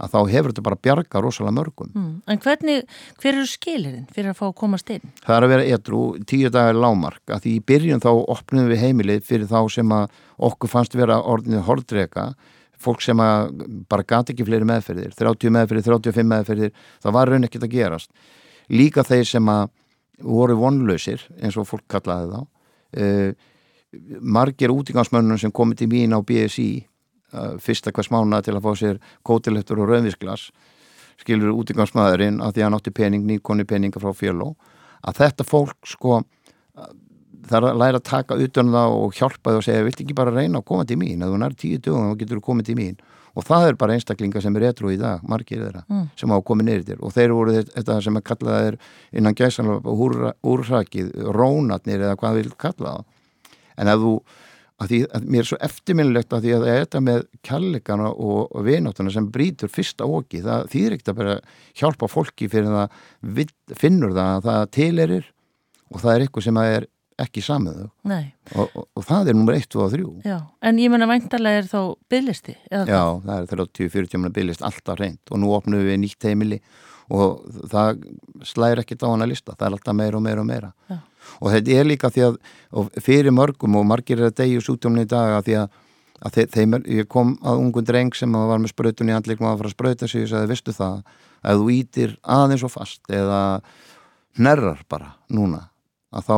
að 0.00 0.14
þá 0.14 0.18
hefur 0.32 0.52
þetta 0.52 0.64
bara 0.66 0.78
bjarga 0.86 1.22
rosalega 1.24 1.56
mörgum. 1.56 1.90
Mm. 1.94 2.12
En 2.30 2.40
hvernig, 2.44 2.94
hver 3.20 3.32
eru 3.34 3.48
skilirinn 3.48 4.06
fyrir 4.14 4.32
að 4.32 4.38
fá 4.38 4.46
að 4.48 4.56
komast 4.60 4.92
inn? 4.94 5.12
Það 5.24 5.36
er 5.36 5.46
að 5.46 5.52
vera 5.54 5.66
edru, 5.76 6.04
tíu 6.30 6.52
dagar 6.52 6.78
lámark, 6.78 7.22
að 7.28 7.44
því 7.44 7.56
í 7.56 7.64
byrjun 7.70 8.04
þá 8.04 8.10
opnum 8.12 8.70
við 8.70 8.84
heimilið 8.84 9.26
fyrir 9.28 9.50
þá 9.50 9.60
sem 9.76 9.94
að 9.96 10.16
okkur 10.50 10.72
fannst 10.72 10.96
vera 10.98 11.20
orðinni 11.20 11.62
hordreka, 11.66 12.30
fólk 12.80 13.04
sem 13.04 13.20
að 13.20 13.66
bara 13.92 14.06
gati 14.08 14.32
ekki 14.32 14.46
fleiri 14.48 14.68
meðferðir, 14.68 15.12
30 15.18 15.52
meðferðir, 15.56 15.88
35 15.90 16.30
meðferðir, 16.30 16.72
það 17.04 17.16
var 17.18 17.32
raun 17.32 17.48
ekkert 17.48 17.66
að 17.68 17.74
gerast. 17.74 18.10
Líka 18.72 19.04
þeir 19.04 19.28
sem 19.28 19.52
að 19.52 19.68
voru 20.24 20.56
vonlausir, 20.60 21.22
eins 21.40 21.58
og 21.60 21.68
fólk 21.68 21.84
kallaði 21.92 22.32
þá, 22.32 22.40
uh, 23.04 23.48
margir 24.20 24.72
útingansmönnum 24.72 25.40
sem 25.40 25.52
komið 25.52 25.82
til 25.82 25.90
mín 25.90 26.14
á 26.14 26.20
BSI 26.22 26.70
fyrsta 27.62 27.92
hvers 27.94 28.10
mánu 28.12 28.40
til 28.42 28.56
að 28.56 28.64
fá 28.66 28.72
sér 28.78 29.00
kótilettur 29.26 29.82
og 29.82 29.92
raunvísglas 29.92 30.48
skilur 31.20 31.52
útingansmaðurinn 31.60 32.40
að 32.40 32.56
því 32.56 32.62
að 32.62 32.66
hann 32.66 32.78
átti 32.78 32.92
pening, 32.96 33.26
nýkonni 33.28 33.66
peninga 33.68 34.00
frá 34.00 34.14
fjöló 34.16 34.54
að 35.04 35.20
þetta 35.20 35.46
fólk 35.48 35.88
sko 35.88 36.22
það 37.50 37.56
er 37.58 37.66
að 37.70 37.80
læra 37.80 38.00
að 38.00 38.08
taka 38.08 38.36
utan 38.40 38.68
um 38.68 38.76
það 38.76 38.96
og 38.96 39.16
hjálpa 39.16 39.54
þau 39.54 39.60
og 39.60 39.64
segja, 39.66 39.86
vilt 39.86 40.02
ekki 40.02 40.16
bara 40.16 40.34
reyna 40.34 40.60
að 40.60 40.66
koma 40.70 40.86
til 40.88 40.98
mín? 41.00 41.24
Að 41.24 41.32
þú 41.32 41.40
nær 41.42 41.56
tíu 41.58 41.80
dögum 41.82 42.12
og 42.12 42.20
getur 42.20 42.42
komið 42.44 42.70
til 42.70 42.76
mín. 42.78 43.00
Og 43.38 43.46
það 43.46 43.68
er 43.68 43.78
bara 43.78 43.94
einstaklinga 43.94 44.42
sem 44.42 44.56
er 44.58 44.64
retro 44.66 44.90
í 44.90 44.98
dag 44.98 45.22
margir 45.30 45.62
þeirra 45.62 45.84
mm. 45.86 46.06
sem 46.18 46.32
á 46.34 46.36
að 46.36 46.44
koma 46.48 46.66
neyrir 46.66 46.86
til 46.88 46.98
og 46.98 47.12
þeir 47.14 47.34
voru 47.36 47.54
þetta 47.60 47.98
sem 48.02 48.18
að 48.18 48.24
kalla 48.26 48.56
þeir 48.64 48.78
innan 49.20 49.36
gæsanlega 49.38 50.32
úrrakið 50.50 51.12
rónatnir 51.36 52.02
eða 52.02 52.18
hvað 52.18 52.40
vil 52.40 52.54
kalla 52.58 52.96
það. 52.96 53.04
En 53.80 53.92
að 53.92 54.06
þú 54.06 54.14
að 54.80 54.92
því 54.92 55.00
að 55.16 55.26
mér 55.32 55.42
er 55.42 55.48
svo 55.50 55.58
eftirminnilegt 55.66 56.34
að 56.34 56.46
því 56.46 56.52
að 56.56 56.68
þetta 56.68 57.02
með 57.04 57.24
kjallegana 57.46 58.12
og, 58.12 58.38
og 58.48 58.64
vináttuna 58.66 59.12
sem 59.12 59.26
brítur 59.32 59.72
fyrsta 59.72 60.06
óki 60.08 60.40
það 60.44 60.70
þýðir 60.72 60.96
ekkert 60.96 61.12
að 61.12 61.18
bara 61.18 61.34
hjálpa 61.80 62.08
fólki 62.10 62.48
fyrir 62.52 62.72
það 62.72 63.50
finnur 63.80 64.14
það 64.16 64.30
að 64.38 64.48
það 64.48 64.64
tilerir 64.78 65.28
og 65.90 66.02
það 66.02 66.14
er 66.14 66.24
eitthvað 66.24 66.46
sem 66.48 66.60
að 66.62 66.72
er 66.78 66.88
ekki 67.20 67.42
samið 67.44 67.82
og, 67.84 67.90
og, 68.56 68.84
og 68.96 69.04
það 69.04 69.28
er 69.28 69.36
nummer 69.36 69.58
1, 69.58 69.66
2 69.74 69.82
og 69.84 69.90
3 69.92 70.06
Já, 70.24 70.38
en 70.64 70.80
ég 70.80 70.92
menna 70.92 71.10
væntalega 71.10 71.60
er 71.60 71.68
þá 71.68 71.80
bygglisti 72.12 72.56
Já, 72.72 73.02
það 73.26 73.34
er 73.36 73.50
30-40 73.52 74.16
manna 74.22 74.32
bygglist 74.38 74.64
alltaf 74.64 74.96
reynd 75.02 75.20
og 75.28 75.42
nú 75.42 75.52
opnum 75.52 75.84
við 75.84 76.00
nýtt 76.00 76.30
heimili 76.30 76.62
og 77.10 77.42
það 77.68 78.04
slæðir 78.46 78.84
ekkert 78.84 79.04
á 79.04 79.10
hana 79.10 79.26
lista, 79.28 79.52
það 79.58 79.66
er 79.66 79.76
alltaf 79.76 79.96
meira 79.98 80.16
og 80.16 80.22
meira 80.22 80.44
og 80.44 80.46
meira. 80.46 80.68
Já 80.86 81.00
og 81.38 81.52
þetta 81.54 81.76
er 81.78 81.88
líka 81.88 82.10
því 82.10 82.26
að 82.26 82.40
fyrir 83.04 83.34
mörgum 83.34 83.78
og 83.80 83.86
margir 83.88 84.20
er 84.20 84.30
að 84.30 84.38
degja 84.42 84.64
sútjómni 84.64 85.06
í 85.06 85.10
dag 85.10 85.36
að 85.38 85.46
því 85.48 85.56
að, 85.60 85.78
að 86.20 86.36
þe 86.36 86.46
þeim 86.56 86.76
er, 86.78 86.86
ég 87.00 87.10
kom 87.10 87.34
að 87.46 87.62
ungun 87.64 87.88
dreng 87.88 88.16
sem 88.16 88.34
var 88.34 88.60
með 88.60 88.74
spröytunni 88.74 89.16
andleikum 89.16 89.48
að 89.50 89.62
fara 89.62 89.70
að 89.70 89.76
spröyta 89.76 90.10
sig 90.10 90.26
og 90.26 90.32
sagði, 90.32 90.50
vistu 90.52 90.76
það 90.76 91.02
að 91.40 91.62
þú 91.62 91.70
ítir 91.76 92.16
aðeins 92.22 92.64
og 92.66 92.74
fast 92.74 93.12
eða 93.12 93.42
nærrar 94.38 94.84
bara 94.88 95.14
núna 95.32 95.66
að 96.10 96.26
þá 96.26 96.36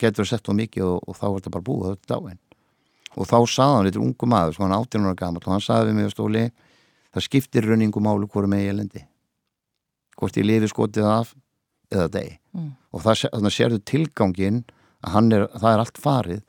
getur 0.00 0.24
það 0.24 0.30
sett 0.32 0.50
á 0.50 0.52
mikið 0.56 0.86
og, 0.86 0.98
og 1.06 1.18
þá 1.18 1.26
er 1.28 1.36
þetta 1.38 1.54
bara 1.56 1.66
búið 1.66 1.92
þetta 1.94 2.16
dáin. 2.16 2.40
Og 3.18 3.26
þá 3.26 3.38
saði 3.50 3.76
hann, 3.76 3.88
er 3.90 4.00
ungu 4.00 4.28
maður 4.30 4.60
hann 4.62 4.76
18 4.76 5.06
ára 5.08 5.18
gammal 5.18 5.42
og 5.42 5.54
hann 5.54 5.64
saði 5.64 5.90
við 5.90 5.96
mig 5.98 6.10
á 6.10 6.14
stóli 6.14 6.44
það 7.10 7.26
skiptir 7.26 7.66
rauningu 7.66 8.02
málu 8.02 8.28
hverju 8.30 8.50
með 8.50 8.66
ég 8.66 8.76
lendi. 8.78 9.02
Hvort 10.18 10.38
ég 10.38 10.46
lifi 10.46 10.70
skotið 10.70 11.08
af 11.10 11.34
eða 11.90 12.06
deg 12.14 12.39
mm. 12.56 12.70
og 12.94 13.04
það, 13.04 13.26
þannig 13.34 13.56
sérðu 13.56 13.80
tilgangin 13.88 14.62
að 15.00 15.32
er, 15.36 15.46
það 15.56 15.72
er 15.72 15.84
allt 15.84 16.00
farið 16.00 16.42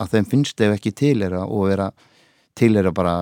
að 0.00 0.14
þeim 0.14 0.30
finnst 0.30 0.62
ef 0.62 0.76
ekki 0.76 0.94
tilera 0.96 1.42
og 1.46 1.68
vera 1.70 1.90
tilera 2.58 2.92
bara 2.94 3.14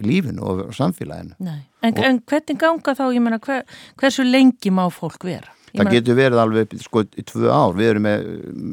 lífinu 0.00 0.44
og 0.46 0.74
samfélaginu 0.76 1.36
en, 1.40 1.64
en 1.94 2.20
hvernig 2.26 2.58
ganga 2.60 2.94
þá, 2.96 3.06
ég 3.14 3.24
menna 3.24 3.40
hver, 3.42 3.64
hversu 4.00 4.26
lengi 4.26 4.72
má 4.74 4.86
fólk 4.92 5.24
vera? 5.28 5.52
Ég 5.70 5.84
það 5.84 5.92
getur 5.94 6.16
verið 6.18 6.40
alveg 6.42 6.72
sko 6.82 7.04
í 7.06 7.22
tvö 7.26 7.50
ár, 7.54 7.76
við 7.78 7.92
erum 7.92 8.06
með 8.08 8.24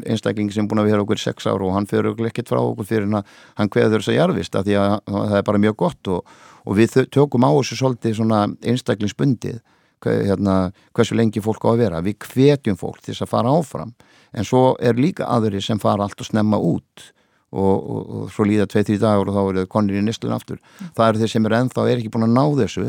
einstaklingi 0.09 0.55
sem 0.55 0.65
er 0.65 0.71
búin 0.71 0.81
að 0.81 0.89
vera 0.89 1.03
okkur 1.03 1.21
sex 1.21 1.45
ár 1.45 1.61
og 1.61 1.75
hann 1.75 1.85
fyrir 1.89 2.09
okkur 2.13 2.29
ekkert 2.31 2.49
frá 2.49 2.57
okkur 2.63 2.87
fyrir 2.89 3.05
hann 3.05 3.27
hann 3.59 3.69
hveður 3.73 4.01
þess 4.01 4.13
að 4.13 4.17
jarfist 4.17 4.57
að 4.57 4.69
því 4.71 4.77
að 4.81 4.95
það 5.05 5.35
er 5.37 5.45
bara 5.51 5.61
mjög 5.61 5.77
gott 5.83 6.11
og, 6.15 6.31
og 6.65 6.79
við 6.79 6.97
tökum 7.13 7.45
á 7.45 7.51
þessu 7.53 7.77
svolítið 7.77 8.17
svona 8.17 8.39
einstaklingsbundið 8.65 9.59
hérna, 10.05 10.71
hversu 10.93 11.17
lengi 11.17 11.41
fólk 11.43 11.65
á 11.65 11.69
að 11.73 11.81
vera. 11.81 12.01
Við 12.05 12.19
hvetjum 12.27 12.77
fólk 12.79 13.01
til 13.01 13.13
þess 13.13 13.25
að 13.25 13.33
fara 13.33 13.53
áfram. 13.57 13.93
En 14.37 14.45
svo 14.45 14.75
er 14.83 14.99
líka 14.99 15.25
aðri 15.25 15.61
sem 15.63 15.79
fara 15.79 16.05
allt 16.05 16.21
og 16.21 16.27
snemma 16.27 16.59
út 16.61 17.07
og, 17.51 17.75
og, 17.75 18.01
og 18.07 18.31
svo 18.33 18.45
líða 18.47 18.67
2-3 18.69 18.99
dagur 19.01 19.31
og 19.31 19.37
þá 19.37 19.43
eru 19.43 19.67
konir 19.71 19.99
í 19.99 20.05
nýstlun 20.05 20.35
aftur. 20.35 20.59
Mm. 20.59 20.89
það 20.97 21.09
eru 21.09 21.21
þeir 21.21 21.33
sem 21.33 21.45
eru 21.47 21.59
ennþá 21.61 21.85
er 21.87 22.01
ekki 22.01 22.11
búin 22.13 22.27
að 22.27 22.35
ná 22.35 22.43
þessu 22.61 22.87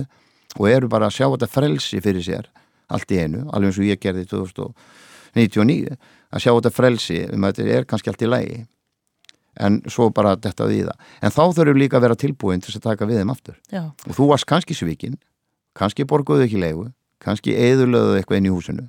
og 0.59 0.65
eru 0.71 0.89
bara 0.91 1.09
að 1.09 1.19
sjá 1.19 1.27
þetta 1.29 1.51
frelsi 1.53 2.01
fyrir 2.03 2.25
sér 2.25 2.49
allt 2.89 3.13
í 3.13 3.21
einu, 3.21 3.45
alveg 3.53 3.71
eins 3.71 3.79
og 3.79 3.87
ég 3.87 4.01
gerði 4.03 4.25
2099 4.33 5.95
að 5.95 6.43
sjá 6.43 6.51
þetta 6.51 6.75
frelsi 6.75 7.23
um 7.29 7.47
að 7.47 7.61
þetta 7.61 7.79
er 7.79 7.89
kannski 7.89 8.13
allt 8.13 8.25
í 8.25 8.33
lægi 8.33 8.59
en 9.59 9.81
svo 9.91 10.09
bara 10.15 10.37
þetta 10.39 10.69
við 10.71 10.85
það. 10.87 11.07
En 11.23 11.35
þá 11.35 11.43
þurfum 11.57 11.81
líka 11.81 11.99
að 11.99 12.05
vera 12.07 12.19
tilbúin 12.19 12.61
til 12.63 12.77
að 12.77 12.85
taka 12.85 13.09
við 13.09 13.21
þeim 13.21 13.33
aftur. 13.33 13.57
Já. 13.73 13.83
og 13.91 14.15
þú 14.15 14.29
varst 14.33 14.47
kannski 14.49 14.77
svikinn 14.79 15.19
kannski 15.79 16.07
borguðu 16.09 16.47
ekki 16.47 16.61
leifu 16.61 16.89
kannski 17.29 17.57
eðurlöðu 17.57 18.19
eitthvað 18.19 18.41
inn 18.41 18.49
í 18.49 18.55
húsinu 18.55 18.87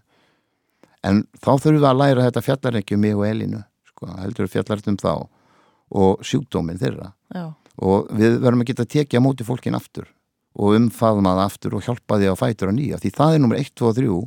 en 1.05 1.23
þá 1.39 1.51
þurfum 1.55 1.79
við 1.79 1.89
að 1.89 1.99
læra 2.01 2.27
þetta 2.27 2.45
fjallar 2.45 2.79
ekki 2.81 2.97
um 2.97 3.03
mig 3.05 3.17
og 3.17 3.25
Elinu 3.27 3.63
sko, 3.87 4.11
heldur 4.19 4.51
fjallart 4.51 4.87
um 4.91 4.99
þá 4.99 5.13
og 5.89 6.23
sjúkdóminn 6.25 6.79
þeirra 6.79 7.11
Já. 7.33 7.45
og 7.81 8.09
við 8.13 8.39
verðum 8.43 8.63
að 8.63 8.71
geta 8.71 8.85
að 8.85 8.93
tekja 8.95 9.23
móti 9.23 9.47
fólkin 9.47 9.77
aftur 9.77 10.09
og 10.59 10.75
umfaðum 10.77 11.29
að 11.29 11.43
aftur 11.45 11.77
og 11.77 11.85
hjálpa 11.85 12.19
því 12.19 12.31
að 12.31 12.39
fætur 12.41 12.71
að 12.71 12.79
nýja 12.79 12.99
því 13.01 13.13
það 13.15 13.35
er 13.35 13.43
nummer 13.43 13.61
1, 13.61 13.75
2 13.79 13.89
og 13.89 13.99
3 13.99 14.17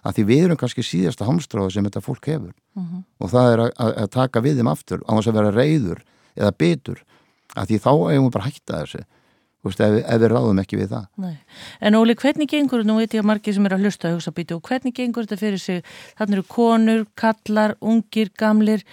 að 0.00 0.16
því 0.16 0.24
við 0.30 0.44
erum 0.46 0.60
kannski 0.60 0.84
síðasta 0.86 1.26
hamstráðu 1.28 1.74
sem 1.74 1.86
þetta 1.86 2.04
fólk 2.04 2.28
hefur 2.30 2.52
uh 2.52 2.82
mhm. 2.82 2.90
-huh. 2.90 3.02
og 3.18 3.30
það 3.30 3.52
er 3.52 3.62
að, 3.66 3.94
að 4.04 4.10
taka 4.10 4.44
við 4.44 4.60
þeim 4.60 4.72
aftur 4.72 5.00
á 5.04 5.10
þess 5.16 5.30
að 5.30 5.38
vera 5.40 5.56
reyður 5.56 6.04
eða 6.36 6.52
betur 6.56 7.02
að 7.56 7.66
því 7.68 7.78
þá 7.84 7.92
eigum 8.10 8.26
við 8.28 8.34
bara 8.36 8.44
að 8.44 8.50
hætta 8.50 8.80
þessu 8.84 9.02
Veist, 9.60 9.80
ef, 9.84 9.94
ef 10.00 10.20
við 10.22 10.30
ráðum 10.32 10.60
ekki 10.62 10.78
við 10.80 10.92
það. 10.94 11.08
Nei. 11.20 11.34
En 11.84 11.96
Óli, 11.98 12.14
hvernig 12.16 12.48
gengur, 12.48 12.80
nú 12.88 12.94
veit 12.96 13.12
ég 13.12 13.20
að 13.20 13.26
margir 13.28 13.52
sem 13.52 13.66
er 13.68 13.74
að 13.76 13.82
hlusta 13.84 14.08
að 14.08 14.14
hugsa 14.16 14.32
býtu, 14.32 14.56
og 14.56 14.70
hvernig 14.70 14.94
gengur 14.96 15.26
þetta 15.26 15.40
fyrir 15.40 15.60
sig? 15.60 15.82
Þannig 16.16 16.38
eru 16.38 16.44
konur, 16.48 17.02
kallar, 17.20 17.74
ungir, 17.84 18.30
gamlir. 18.40 18.86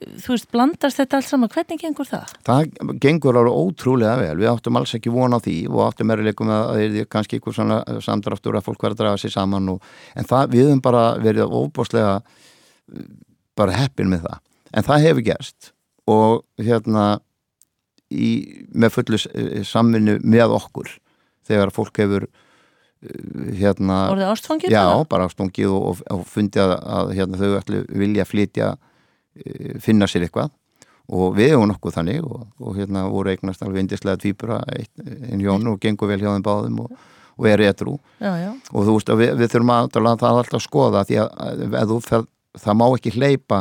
Þú 0.00 0.32
veist, 0.32 0.48
blandast 0.52 1.02
þetta 1.02 1.20
allt 1.20 1.28
saman? 1.28 1.52
Hvernig 1.52 1.84
gengur 1.84 2.08
það? 2.08 2.32
Það 2.48 2.96
gengur 3.04 3.40
alveg 3.42 3.60
ótrúlega 3.60 4.16
vel, 4.22 4.32
við 4.40 4.50
áttum 4.54 4.80
alls 4.80 4.96
ekki 4.96 5.12
vona 5.12 5.42
því 5.44 5.58
og 5.68 5.84
áttum 5.90 6.16
erleikum 6.16 6.52
að 6.56 6.64
það 6.70 6.82
er 6.86 7.12
kannski 7.12 7.36
einhver 7.36 7.58
svona 7.60 7.78
samdraftur 8.08 8.56
að 8.56 8.66
fólk 8.70 8.88
verða 8.88 8.96
að 8.96 9.04
draga 9.04 9.20
sér 9.20 9.36
saman 9.36 9.70
og, 9.76 9.94
en 10.16 10.28
það, 10.28 10.48
við 10.56 10.66
höfum 10.70 10.84
bara 10.84 11.06
verið 11.20 11.52
óbúslega 11.60 12.18
bara 13.56 13.76
heppin 13.76 14.12
með 14.12 14.28
það, 14.30 14.42
en 14.72 14.88
það 14.88 15.08
hefur 15.10 15.28
gerst 15.28 15.72
og 16.06 16.44
hérna 16.62 17.06
í, 18.10 18.30
með 18.74 18.98
fullu 18.98 19.20
eh, 19.32 19.62
samvinnu 19.66 20.18
með 20.24 20.54
okkur 20.56 20.90
þegar 21.46 21.72
fólk 21.74 22.02
hefur 22.02 22.26
eh, 22.26 23.56
hérna 23.60 24.02
Orðið 24.12 24.32
ástfangið? 24.34 24.74
Já, 24.74 24.82
það? 24.82 25.06
bara 25.12 25.30
ástfangið 25.30 25.72
og, 25.72 25.88
og, 25.90 26.04
og 26.14 26.28
fundið 26.30 26.64
að, 26.66 26.76
að 26.98 27.16
hérna, 27.18 27.40
þau 27.42 27.58
ætlu 27.60 27.82
vilja 28.04 28.28
flytja 28.28 28.70
eh, 28.76 29.74
finna 29.82 30.08
sér 30.10 30.28
eitthvað 30.28 30.54
og 31.06 31.36
við 31.36 31.52
hefum 31.54 31.68
nokkuð 31.70 31.98
þannig 32.00 32.24
og, 32.26 32.46
og 32.58 32.78
hérna 32.78 33.04
voru 33.10 33.30
eignast 33.30 33.62
alveg 33.62 33.84
indislega 33.84 34.18
tvýpura 34.22 34.62
einn 34.74 35.42
hjón 35.42 35.68
og 35.70 35.78
gengur 35.82 36.10
vel 36.10 36.18
hjá 36.18 36.32
þeim 36.32 36.46
báðum 36.46 36.80
og, 36.82 36.96
og 37.36 37.46
er 37.46 37.62
réttrú 37.62 37.94
og 37.94 38.80
þú 38.80 38.96
veist 38.96 39.12
að 39.14 39.22
við, 39.22 39.34
við 39.38 39.52
þurfum 39.52 39.74
að 39.76 39.90
það 39.94 40.40
alltaf 40.40 40.58
að 40.58 40.64
skoða 40.64 41.04
því 41.06 41.20
að, 41.22 41.36
að, 41.46 41.76
að 41.78 41.94
það, 42.08 42.26
það 42.64 42.78
má 42.80 42.86
ekki 42.88 43.14
hleypa 43.14 43.60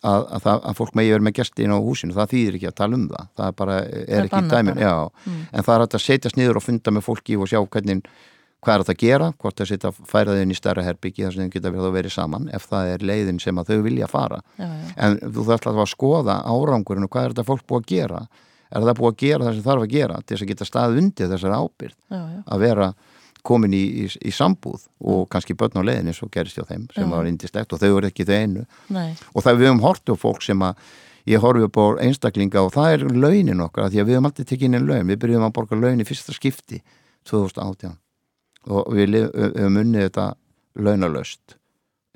að, 0.00 0.24
að, 0.24 0.42
það, 0.44 0.64
að 0.70 0.76
fólk 0.78 0.96
megi 0.98 1.12
verið 1.14 1.26
með 1.26 1.36
gæsti 1.38 1.64
inn 1.64 1.76
á 1.76 1.78
húsinu, 1.84 2.16
það 2.16 2.32
þýðir 2.32 2.58
ekki 2.58 2.68
að 2.70 2.76
tala 2.80 2.98
um 2.98 3.06
það. 3.10 3.30
Það 3.36 3.46
er 3.46 3.56
bara, 3.60 3.78
er, 3.84 4.04
er 4.08 4.28
ekki 4.28 4.42
dæmin 4.50 4.82
mm. 4.82 5.38
en 5.52 5.66
það 5.66 5.72
er 5.76 5.86
að 5.86 6.04
setjast 6.04 6.40
niður 6.40 6.60
og 6.60 6.66
funda 6.66 6.94
með 6.96 7.06
fólki 7.06 7.36
og 7.36 7.50
sjá 7.50 7.60
hvernig, 7.60 8.10
hvað 8.60 8.74
er 8.74 8.84
það 8.86 8.94
að 8.94 9.02
gera 9.04 9.30
hvort 9.40 9.60
það 9.60 9.70
setja 9.70 9.92
færaðið 10.12 10.44
inn 10.44 10.54
í 10.54 10.58
stærra 10.58 10.84
herbyggi 10.84 11.26
þar 11.26 11.36
sem 11.36 11.46
þau 11.46 11.54
geta 11.56 11.72
verið 11.74 11.88
að 11.88 11.96
verið 11.98 12.16
saman 12.16 12.50
ef 12.56 12.68
það 12.70 12.92
er 12.94 13.06
leiðin 13.10 13.40
sem 13.40 13.60
að 13.60 13.72
þau 13.72 13.86
vilja 13.86 14.10
fara. 14.10 14.42
Já, 14.56 14.66
já. 14.66 14.90
en 15.06 15.18
þú 15.24 15.46
þarf 15.48 15.56
alltaf 15.58 15.84
að 15.84 15.92
skoða 15.94 16.40
árangurinn 16.44 17.06
og 17.08 17.12
hvað 17.14 17.28
er 17.28 17.34
þetta 17.34 17.48
fólk 17.48 17.64
búið 17.68 17.84
að 17.84 17.94
gera. 17.94 18.24
Er 18.70 18.84
það 18.86 19.00
búið 19.00 19.14
að 19.14 19.22
gera 19.24 19.46
það 19.46 19.56
sem 19.56 19.64
þarf 19.66 19.86
að 19.86 19.94
gera 19.96 20.20
til 20.20 20.34
þess 20.36 20.44
að 20.44 20.52
geta 20.52 20.68
stað 20.68 21.00
undir 21.00 21.32
þessar 21.32 21.56
ábyrð 21.56 21.96
já, 21.96 22.20
að 22.44 22.66
vera 22.66 22.92
komin 23.46 23.74
í, 23.76 23.82
í, 24.04 24.08
í 24.28 24.32
sambúð 24.34 24.86
og 25.00 25.28
kannski 25.32 25.56
börn 25.58 25.80
á 25.80 25.86
leðinni 25.86 26.14
svo 26.16 26.28
gerist 26.32 26.58
hjá 26.58 26.66
þeim 26.68 26.88
sem 26.94 27.12
var 27.12 27.28
indislegt 27.28 27.72
og 27.72 27.80
þau 27.82 27.90
eru 27.90 28.10
ekki 28.10 28.26
þau 28.28 28.36
einu. 28.36 28.66
Nei. 28.92 29.14
og 29.34 29.46
það 29.46 29.60
við 29.60 29.70
höfum 29.70 29.84
hortið 29.84 30.18
á 30.18 30.22
fólk 30.24 30.44
sem 30.46 30.66
að 30.66 30.84
ég 31.30 31.42
horfið 31.42 31.66
upp 31.68 31.80
á 31.80 31.84
einstaklinga 32.06 32.64
og 32.64 32.72
það 32.74 32.94
er 32.94 33.06
launin 33.14 33.64
okkar 33.64 33.90
því 33.90 34.02
að 34.02 34.08
við 34.08 34.18
höfum 34.18 34.30
alltaf 34.30 34.48
tekið 34.50 34.68
inn 34.68 34.78
einn 34.78 34.88
laun. 34.88 35.10
Við 35.10 35.20
byrjuðum 35.24 35.48
að 35.48 35.56
borga 35.58 35.80
laun 35.80 36.02
í 36.02 36.08
fyrsta 36.08 36.36
skipti 36.36 36.80
2018 37.28 37.96
og 38.70 38.92
við 38.96 39.16
höfum 39.28 39.80
unnið 39.84 40.06
þetta 40.08 40.26
launalöst 40.80 41.56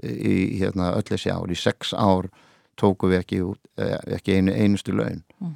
í 0.05 0.59
hérna, 0.59 0.93
öll 0.99 1.07
þessi 1.07 1.33
ár. 1.33 1.51
Í 1.51 1.59
sex 1.59 1.95
ár 1.95 2.29
tóku 2.81 3.09
við 3.13 3.23
ekki, 3.23 3.41
eh, 3.79 3.99
ekki 4.19 4.39
einu, 4.39 4.53
einustu 4.53 4.95
laun. 4.97 5.23
Mm. 5.41 5.55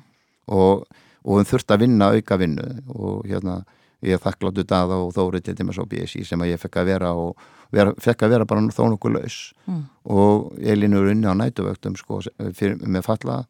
og, 0.49 0.87
og 1.25 1.41
við 1.41 1.51
þurftum 1.51 1.75
að 1.75 1.83
vinna 1.83 2.13
auka 2.15 2.39
vinnu 2.41 2.69
og 2.95 3.27
hérna 3.29 3.59
ég 4.07 4.21
þakkláttu 4.23 4.65
daða 4.69 5.01
og 5.03 5.15
þórið 5.17 5.47
til 5.49 5.55
dæmis 5.59 5.79
á 5.81 5.85
BSI 5.91 6.25
sem 6.27 6.43
að 6.43 6.53
ég 6.53 6.61
fekk 6.63 6.81
að 6.81 6.91
vera 6.93 7.13
og 7.19 7.41
vera, 7.75 7.95
fekk 7.99 8.25
að 8.25 8.35
vera 8.35 8.47
bara 8.49 8.63
þó 8.75 8.85
nokkuð 8.93 9.17
laus 9.17 9.39
mm. 9.67 9.81
og 10.15 10.53
Elinu 10.63 11.01
er 11.01 11.11
unni 11.15 11.27
á 11.27 11.35
nætuvöktum 11.35 11.97
sko, 11.99 12.21
fyrir, 12.55 12.79
með 12.87 13.09
falla 13.09 13.41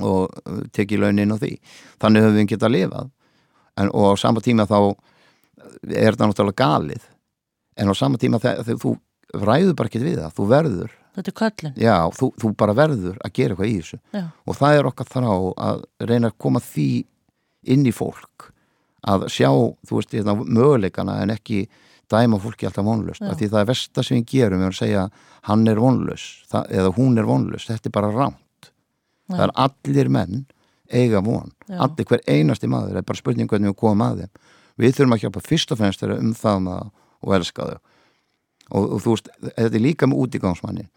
og 0.00 0.34
tekið 0.74 1.04
launin 1.04 1.34
á 1.34 1.38
því 1.38 1.52
þannig 2.02 2.26
höfum 2.26 2.40
við 2.40 2.50
getað 2.54 2.74
lifað 2.74 3.10
en, 3.78 3.92
og 3.94 4.10
á 4.10 4.14
sama 4.18 4.42
tíma 4.42 4.66
þá 4.66 4.78
er 5.94 6.18
það 6.18 6.32
náttúrulega 6.32 6.64
galið 6.64 7.06
en 7.78 7.92
á 7.92 7.94
sama 7.94 8.18
tíma 8.18 8.42
þegar 8.42 8.80
þú 8.80 8.96
ræður 9.38 9.76
bara 9.78 9.90
ekki 9.92 10.02
við 10.02 10.18
það, 10.24 10.34
þú 10.34 10.48
verður 10.50 10.96
Þetta 11.10 11.30
er 11.32 11.34
kallin. 11.34 11.72
Já, 11.74 11.94
þú, 12.14 12.26
þú 12.38 12.48
bara 12.54 12.74
verður 12.78 13.16
að 13.18 13.32
gera 13.34 13.54
eitthvað 13.56 13.66
í 13.66 13.72
þessu. 13.80 13.96
Já. 14.14 14.20
Og 14.46 14.54
það 14.60 14.76
er 14.76 14.88
okkar 14.90 15.08
þrá 15.10 15.30
að 15.66 15.80
reyna 16.06 16.30
að 16.30 16.36
koma 16.44 16.60
því 16.62 16.86
inn 17.74 17.82
í 17.82 17.92
fólk 17.92 18.46
að 19.08 19.26
sjá, 19.32 19.50
þú 19.88 19.98
veist, 19.98 20.14
hérna, 20.14 20.36
möguleikana 20.40 21.18
en 21.22 21.34
ekki 21.34 21.64
dæma 22.10 22.40
fólki 22.42 22.68
alltaf 22.68 22.84
vonlust. 22.84 23.22
Því 23.22 23.48
það 23.48 23.60
er 23.60 23.68
versta 23.70 24.04
sem 24.04 24.20
við 24.20 24.30
gerum 24.34 24.62
við 24.64 24.70
að 24.70 24.78
segja 24.80 25.08
hann 25.48 25.66
er 25.70 25.80
vonlust 25.80 26.56
eða 26.66 26.94
hún 26.96 27.20
er 27.20 27.28
vonlust. 27.28 27.70
Þetta 27.70 27.90
er 27.90 27.96
bara 27.96 28.14
rámt. 28.14 28.70
Já. 29.30 29.36
Það 29.36 29.44
er 29.46 29.54
allir 29.66 30.10
menn 30.10 30.40
eiga 30.90 31.22
von. 31.22 31.52
Já. 31.68 31.78
Allir 31.86 32.08
hver 32.10 32.24
einasti 32.26 32.70
maður. 32.70 32.96
Það 32.96 33.02
er 33.04 33.10
bara 33.12 33.22
spurning 33.22 33.52
hvernig 33.52 33.72
við 33.72 33.78
komum 33.84 34.06
að 34.08 34.24
þeim. 34.24 34.32
Við 34.80 34.96
þurfum 34.96 35.14
að 35.14 35.22
hjálpa 35.24 35.44
fyrst 35.44 35.72
og 35.72 35.80
fremst 35.80 36.02
þeirra 36.02 36.18
um 36.18 36.34
það 36.34 36.68
og 37.20 37.36
elska 37.36 37.68
þau 37.68 37.78
og, 38.70 38.86
og 38.86 38.98
þú 39.02 39.14
veist, 39.14 39.30
þetta 39.44 39.70
er 39.70 39.84
líka 39.84 40.08
með 40.08 40.24
útígangsmannin 40.24 40.90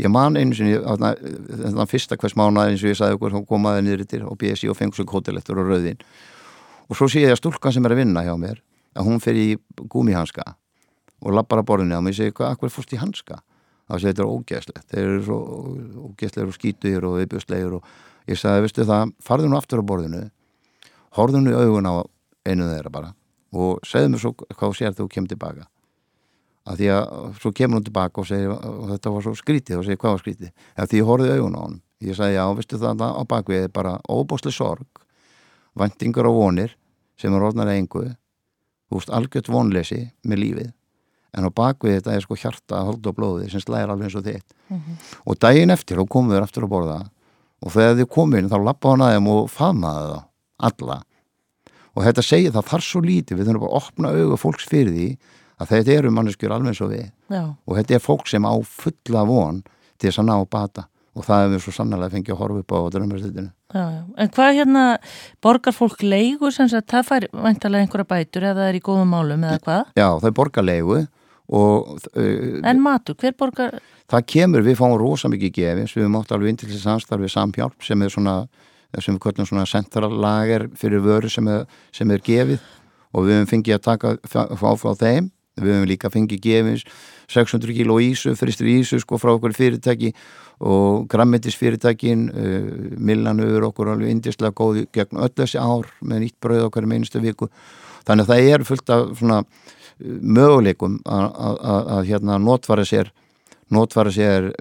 ég 0.00 0.12
man 0.12 0.36
einu 0.36 0.56
sinni 0.56 0.76
þannig 0.76 1.80
að 1.80 1.92
fyrsta 1.92 2.18
hvers 2.20 2.36
mánu 2.36 2.62
eins 2.62 2.84
og 2.84 2.92
ég 2.92 2.98
sagði 2.98 3.18
okkur 3.18 3.38
komaði 3.48 3.86
niður 3.86 4.04
yttir 4.04 4.26
og 4.28 4.36
BSI 4.40 4.70
og 4.72 4.78
fengur 4.78 5.00
svo 5.00 5.08
kótilettur 5.08 5.62
og 5.62 5.70
rauðin 5.70 6.02
og 6.86 6.98
svo 6.98 7.08
sé 7.10 7.24
ég 7.24 7.34
að 7.34 7.40
stúlkan 7.40 7.74
sem 7.74 7.86
er 7.86 7.94
að 7.94 8.02
vinna 8.02 8.24
hjá 8.26 8.34
mér 8.40 8.62
að 8.96 9.10
hún 9.10 9.20
fer 9.22 9.36
í 9.38 9.48
gúmihanska 9.76 10.44
og 11.20 11.36
lappar 11.36 11.62
að 11.62 11.68
borðinu 11.70 11.98
og 11.98 12.06
mér 12.06 12.16
segi 12.16 12.34
hvað, 12.36 12.56
hvað 12.60 12.74
fórst 12.74 12.94
í 12.94 13.00
hanska? 13.00 13.40
Þá 13.86 13.94
segir 14.00 14.10
þetta 14.10 14.24
er 14.24 14.30
ógeðslegt. 14.32 14.86
Þeir 14.90 15.04
eru 15.04 15.20
svo 15.22 15.36
ógeðslegur 16.08 16.50
og 16.50 16.56
skýtuður 16.56 17.06
og 17.06 17.18
viðbjörslegur 17.20 17.76
og 17.78 17.90
ég 18.26 18.40
sagði, 18.40 18.64
veistu 18.64 18.86
það 18.86 19.12
farðu 19.22 19.50
nú 19.50 19.58
aftur 19.58 19.82
á 19.82 19.88
borðinu 19.88 20.22
horðu 21.16 21.42
nú 21.42 21.54
í 21.54 21.56
augun 21.56 21.88
á 21.88 21.94
einu 22.46 22.68
þeirra 22.68 22.92
bara 22.92 23.14
og 23.56 23.80
segðu 23.86 24.12
mér 24.12 24.22
svo 24.22 24.34
hvað 24.36 24.76
sér 24.76 24.96
þú 24.96 25.08
kemur 25.12 25.32
tilbaka 25.32 25.66
að 26.66 26.80
því 26.80 26.90
að 26.96 27.40
svo 27.40 27.52
kemur 27.54 27.78
hún 27.78 27.86
tilbaka 27.86 28.22
og 28.22 28.28
segir 28.28 28.52
og 28.52 28.86
þetta 28.90 29.12
var 29.14 29.26
svo 29.26 29.34
skrítið 29.38 29.80
og 29.80 29.86
segir 29.86 30.00
hvað 30.02 30.16
var 30.16 30.22
skrítið? 30.24 30.52
Eða 30.74 30.88
því 30.90 31.00
ég 31.00 31.10
horfið 31.10 31.34
augun 31.36 31.58
á 31.58 31.60
hann 31.62 31.76
ég 32.04 32.18
sagði 32.18 32.36
já, 32.36 32.44
veistu 32.58 32.80
það 32.82 33.04
á 33.06 33.22
bakvið 33.30 33.68
bara 33.72 33.98
óbúsli 34.10 34.52
sorg 34.52 35.05
vendingur 35.78 36.28
og 36.30 36.38
vonir 36.40 36.76
sem 37.20 37.34
er 37.34 37.46
orðnar 37.48 37.72
engu. 37.74 38.04
Þú 38.86 39.00
veist, 39.00 39.12
algjört 39.12 39.50
vonleysi 39.50 40.02
með 40.26 40.42
lífið. 40.42 40.70
En 41.36 41.48
á 41.48 41.50
bakvið 41.52 41.98
þetta 41.98 42.14
er 42.14 42.24
sko 42.24 42.38
hjarta, 42.38 42.84
hold 42.86 43.06
og 43.06 43.16
blóði 43.16 43.50
sem 43.52 43.60
slæðir 43.60 43.92
alveg 43.92 44.08
eins 44.08 44.16
og 44.16 44.24
þitt. 44.24 44.54
Mm 44.68 44.78
-hmm. 44.78 44.96
og 45.26 45.38
daginn 45.38 45.70
eftir 45.70 45.98
þá 45.98 46.08
komum 46.08 46.32
við 46.32 46.42
aftur 46.42 46.64
að 46.64 46.72
borða 46.72 47.10
og 47.62 47.72
þegar 47.72 47.96
þið 47.96 48.08
komum 48.08 48.48
þá 48.48 48.58
lappa 48.64 48.90
hann 48.90 49.02
aðeim 49.02 49.28
og 49.28 49.50
faðmaði 49.50 50.06
það 50.12 50.22
alla. 50.58 51.02
Og 51.96 52.04
þetta 52.04 52.22
segir 52.22 52.52
það 52.52 52.68
þar 52.70 52.82
svo 52.82 53.00
lítið 53.00 53.36
við 53.36 53.46
þurfum 53.46 53.60
bara 53.60 53.72
að 53.72 53.76
opna 53.76 54.08
auga 54.08 54.36
fólks 54.36 54.68
fyrir 54.68 54.92
því 54.92 55.08
að 55.56 55.68
þetta 55.68 55.92
eru 55.92 56.10
manneskjur 56.10 56.52
alveg 56.52 56.68
eins 56.68 56.80
og 56.80 56.90
við. 56.90 57.10
Já. 57.28 57.56
og 57.66 57.76
þetta 57.76 57.94
er 57.94 58.02
fólk 58.04 58.28
sem 58.28 58.44
á 58.44 58.54
fulla 58.62 59.24
von 59.24 59.62
til 59.98 60.10
þess 60.10 60.20
að 60.20 60.28
ná 60.28 60.36
bata 60.46 60.88
og 61.16 61.24
það 61.24 61.46
hefur 61.46 61.64
svo 61.64 61.74
sannlega 61.78 62.12
fengið 62.12 62.34
að 62.34 62.40
horfa 62.42 62.62
upp 62.62 62.74
á 62.76 62.80
drömmarstutinu. 62.92 63.50
En 64.20 64.32
hvað 64.36 64.56
hérna 64.58 64.84
borgar 65.44 65.74
fólk 65.76 66.02
leigu 66.04 66.50
sem 66.52 66.68
að 66.68 66.84
það 66.92 67.06
fær 67.08 67.26
væntalega 67.32 67.86
einhverja 67.86 68.10
bætur 68.10 68.46
eða 68.46 68.58
það 68.60 68.70
er 68.70 68.78
í 68.78 68.82
góðum 68.84 69.14
málum 69.14 69.46
eða 69.48 69.62
hvað? 69.64 69.92
Já, 69.96 70.08
það 70.12 70.28
er 70.28 70.36
borgar 70.36 70.66
leigu 70.66 70.98
og... 71.46 71.92
Uh, 72.12 72.58
en 72.68 72.82
matur, 72.84 73.16
hver 73.22 73.36
borgar? 73.38 73.78
Það 74.12 74.26
kemur, 74.34 74.66
við 74.66 74.78
fáum 74.78 74.96
rosa 75.00 75.30
mikið 75.32 75.54
gefins, 75.56 75.94
við 75.96 76.04
höfum 76.04 76.18
átt 76.20 76.34
alveg 76.36 76.52
inn 76.52 76.60
til 76.60 76.70
þess 76.70 76.90
aðstarfið 76.92 77.32
samhjálp 77.32 77.86
sem 77.86 78.04
er 78.04 78.12
svona, 78.12 78.36
sem 78.98 79.16
við 79.16 79.22
kallum 79.24 79.48
svona 79.48 79.68
centrallager 79.70 80.68
fyrir 80.76 81.04
vöru 81.06 81.32
sem 81.32 81.48
er, 81.50 81.64
sem 81.96 82.12
er 82.12 82.22
gefið 82.26 82.60
og 83.16 83.24
við 83.24 83.38
höfum 83.38 83.50
fengið 83.54 83.78
að 83.78 83.86
taka 83.88 84.14
fá 84.28 84.68
frá 84.76 84.92
þeim 85.00 85.32
við 85.56 85.72
höfum 85.72 85.88
líka 85.88 86.10
fengið 86.12 86.42
gefins 86.44 86.84
600 87.32 87.74
kíló 87.74 87.96
ísu, 88.02 88.34
fristur 88.38 88.68
ísu 88.70 89.00
sko 89.00 89.18
frá 89.20 89.32
okkur 89.34 89.54
fyrirtæki 89.56 90.12
og 90.60 91.06
grammetis 91.12 91.58
fyrirtækin 91.60 92.26
uh, 92.30 92.70
Millan 92.96 93.42
öfur 93.44 93.68
okkur 93.70 93.92
alveg 93.92 94.14
indislega 94.14 94.56
góði 94.56 94.86
gegn 94.94 95.20
öll 95.20 95.34
þessi 95.36 95.60
ár 95.60 95.90
með 96.00 96.24
nýtt 96.24 96.38
bröð 96.42 96.68
okkar 96.70 96.86
í 96.86 96.92
meinustu 96.94 97.20
viku 97.20 97.50
þannig 98.06 98.24
að 98.24 98.32
það 98.32 98.50
er 98.54 98.66
fullt 98.70 98.96
af 98.96 99.06
svona 99.20 99.42
uh, 99.42 100.18
möguleikum 100.20 101.00
að 101.04 102.02
hérna 102.08 102.40
notfara 102.40 102.86
sér 102.88 103.12
notfara 103.72 104.12
sér 104.14 104.52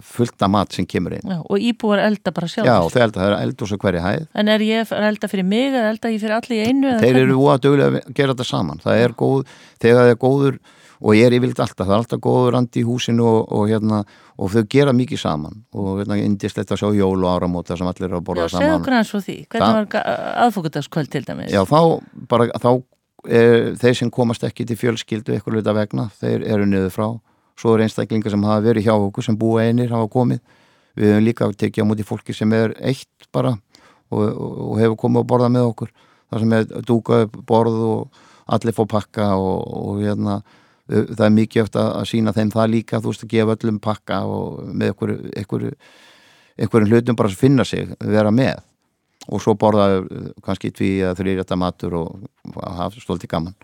fullt 0.00 0.40
af 0.42 0.50
mat 0.50 0.72
sem 0.72 0.86
kemur 0.88 1.16
inn. 1.16 1.28
Já, 1.28 1.40
og 1.44 1.60
íbúar 1.60 2.00
elda 2.06 2.32
bara 2.32 2.48
sjálf. 2.48 2.68
Já, 2.68 2.76
þau 2.92 3.02
elda, 3.04 3.20
það 3.20 3.28
er 3.28 3.42
eld 3.44 3.64
og 3.64 3.70
svo 3.70 3.78
hverja 3.82 4.04
hæð. 4.04 4.22
En 4.40 4.52
er 4.52 4.64
ég 4.64 4.94
að 4.96 5.08
elda 5.10 5.30
fyrir 5.32 5.48
mig 5.48 5.66
eða 5.68 5.90
elda 5.92 6.12
ég 6.14 6.22
fyrir 6.22 6.36
allir 6.38 6.56
í 6.56 6.70
einu? 6.70 6.94
Þeir 7.02 7.20
eru 7.20 7.36
óa 7.42 7.58
dögulega 7.60 8.00
að 8.00 8.16
gera 8.16 8.32
þetta 8.32 8.48
saman. 8.48 8.80
Það 8.84 9.02
er 9.02 9.16
góð, 9.20 9.52
þegar 9.84 10.00
það 10.00 10.12
er 10.14 10.20
góður 10.24 10.58
og 11.00 11.16
ég 11.16 11.28
er 11.28 11.36
yfirleitt 11.36 11.60
alltaf, 11.60 11.84
það 11.84 11.94
er 11.94 12.02
alltaf 12.02 12.22
góður 12.24 12.58
andi 12.60 12.82
í 12.82 12.86
húsinu 12.86 13.26
og, 13.28 13.52
og 13.52 13.68
hérna 13.70 14.02
og 14.36 14.52
þau 14.54 14.64
gera 14.72 14.96
mikið 14.96 15.22
saman 15.22 15.62
og 15.76 16.00
hérna 16.00 16.18
indislegt 16.22 16.72
að 16.72 16.82
sjá 16.82 16.90
jól 16.96 17.20
og 17.20 17.30
áramóta 17.32 17.76
sem 17.76 17.88
allir 17.90 18.08
er 18.08 18.18
að 18.18 18.26
borða 18.26 18.48
saman. 18.48 18.64
Já, 18.64 18.72
segð 18.72 18.80
okkur 18.80 18.96
hans 18.96 19.12
frá 19.12 19.22
því. 19.28 19.38
Hvernig 19.52 19.94
var 19.94 20.10
aðfókutaskvöld 20.46 21.12
til 21.12 21.24
dæmis? 21.28 21.52
Já, 21.52 21.62
þá 21.68 21.80
bara, 22.30 22.48
þá 22.62 22.70
er, 23.28 23.72
þeir 23.80 24.00
sem 24.00 24.12
komast 24.12 24.44
ekki 24.46 24.68
til 24.68 24.78
fjölskyldu 24.80 25.36
eitthvað 25.36 25.60
luta 25.60 25.76
vegna, 25.76 26.10
þeir 26.20 26.46
eru 26.46 26.68
niður 26.68 26.92
frá 26.94 27.08
svo 27.56 27.74
er 27.74 27.86
einstaklingar 27.86 28.32
sem 28.32 28.44
hafa 28.44 28.64
verið 28.64 28.88
hjá 28.88 28.94
okkur 28.94 29.24
sem 29.24 29.38
búa 29.38 29.64
einir, 29.64 29.90
hafa 29.92 30.08
komið 30.12 30.42
við 30.96 31.12
hefum 31.12 31.24
líka 31.24 31.48
tekið 31.62 31.84
á 31.84 31.88
múti 31.88 32.06
fólki 32.06 32.36
sem 32.36 32.52
er 32.56 32.74
eitt 32.80 33.28
bara 33.32 33.54
og, 34.12 34.20
og, 34.20 34.74
hefur 34.80 34.98
komið 35.04 35.22
að 35.22 35.30
borða 35.32 35.50
með 35.52 35.70
okkur 35.70 35.92
þar 35.96 36.42
sem 36.42 36.54
er 36.56 36.68
dúkað 36.88 37.26
borð 37.48 37.80
og 37.86 38.22
allir 38.56 38.76
fá 38.76 38.84
pakka 38.88 39.32
og, 39.40 39.60
og 39.80 40.02
hérna 40.04 40.40
það 40.86 41.24
er 41.26 41.34
mikið 41.34 41.62
eftir 41.64 41.82
að, 41.82 41.90
að 41.98 42.08
sína 42.10 42.34
þeim 42.36 42.50
það 42.54 42.72
líka 42.72 43.00
þú 43.02 43.12
veist 43.12 43.24
að 43.26 43.32
gefa 43.34 43.56
öllum 43.56 43.78
pakka 43.82 44.20
og 44.30 44.60
með 44.70 44.92
einhverjum 44.96 46.90
hlutum 46.90 47.18
bara 47.18 47.30
að 47.32 47.40
finna 47.40 47.66
sig, 47.66 47.90
vera 48.00 48.30
með. 48.34 48.62
Og 49.26 49.42
svo 49.42 49.56
borða 49.58 50.04
kannski 50.46 50.70
tví 50.70 50.90
að 51.02 51.18
þrýrjata 51.18 51.58
matur 51.58 51.96
og 51.98 52.28
hafa 52.62 53.02
stolti 53.02 53.26
gaman. 53.30 53.56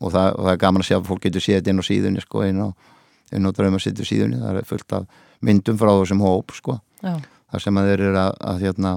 Og 0.00 0.10
það, 0.14 0.30
og 0.32 0.46
það 0.46 0.52
er 0.54 0.62
gaman 0.62 0.84
að 0.84 0.88
sjá 0.88 0.96
að 0.96 1.10
fólk 1.10 1.26
getur 1.26 1.44
séð 1.44 1.68
inn 1.70 1.82
á 1.82 1.84
síðunni 1.84 2.24
sko 2.24 2.44
inn 2.48 2.62
á 2.64 3.50
draumarsittu 3.54 4.06
síðunni, 4.06 4.40
það 4.40 4.62
er 4.62 4.68
fullt 4.68 4.96
af 4.96 5.20
myndum 5.44 5.76
frá 5.80 5.92
þessum 5.92 6.24
hóp 6.24 6.54
sko. 6.56 6.78
Þar 7.04 7.62
sem 7.62 7.78
að 7.78 7.90
þeir 7.90 8.06
eru 8.08 8.18
að, 8.22 8.32
að 8.40 8.64
hérna, 8.64 8.94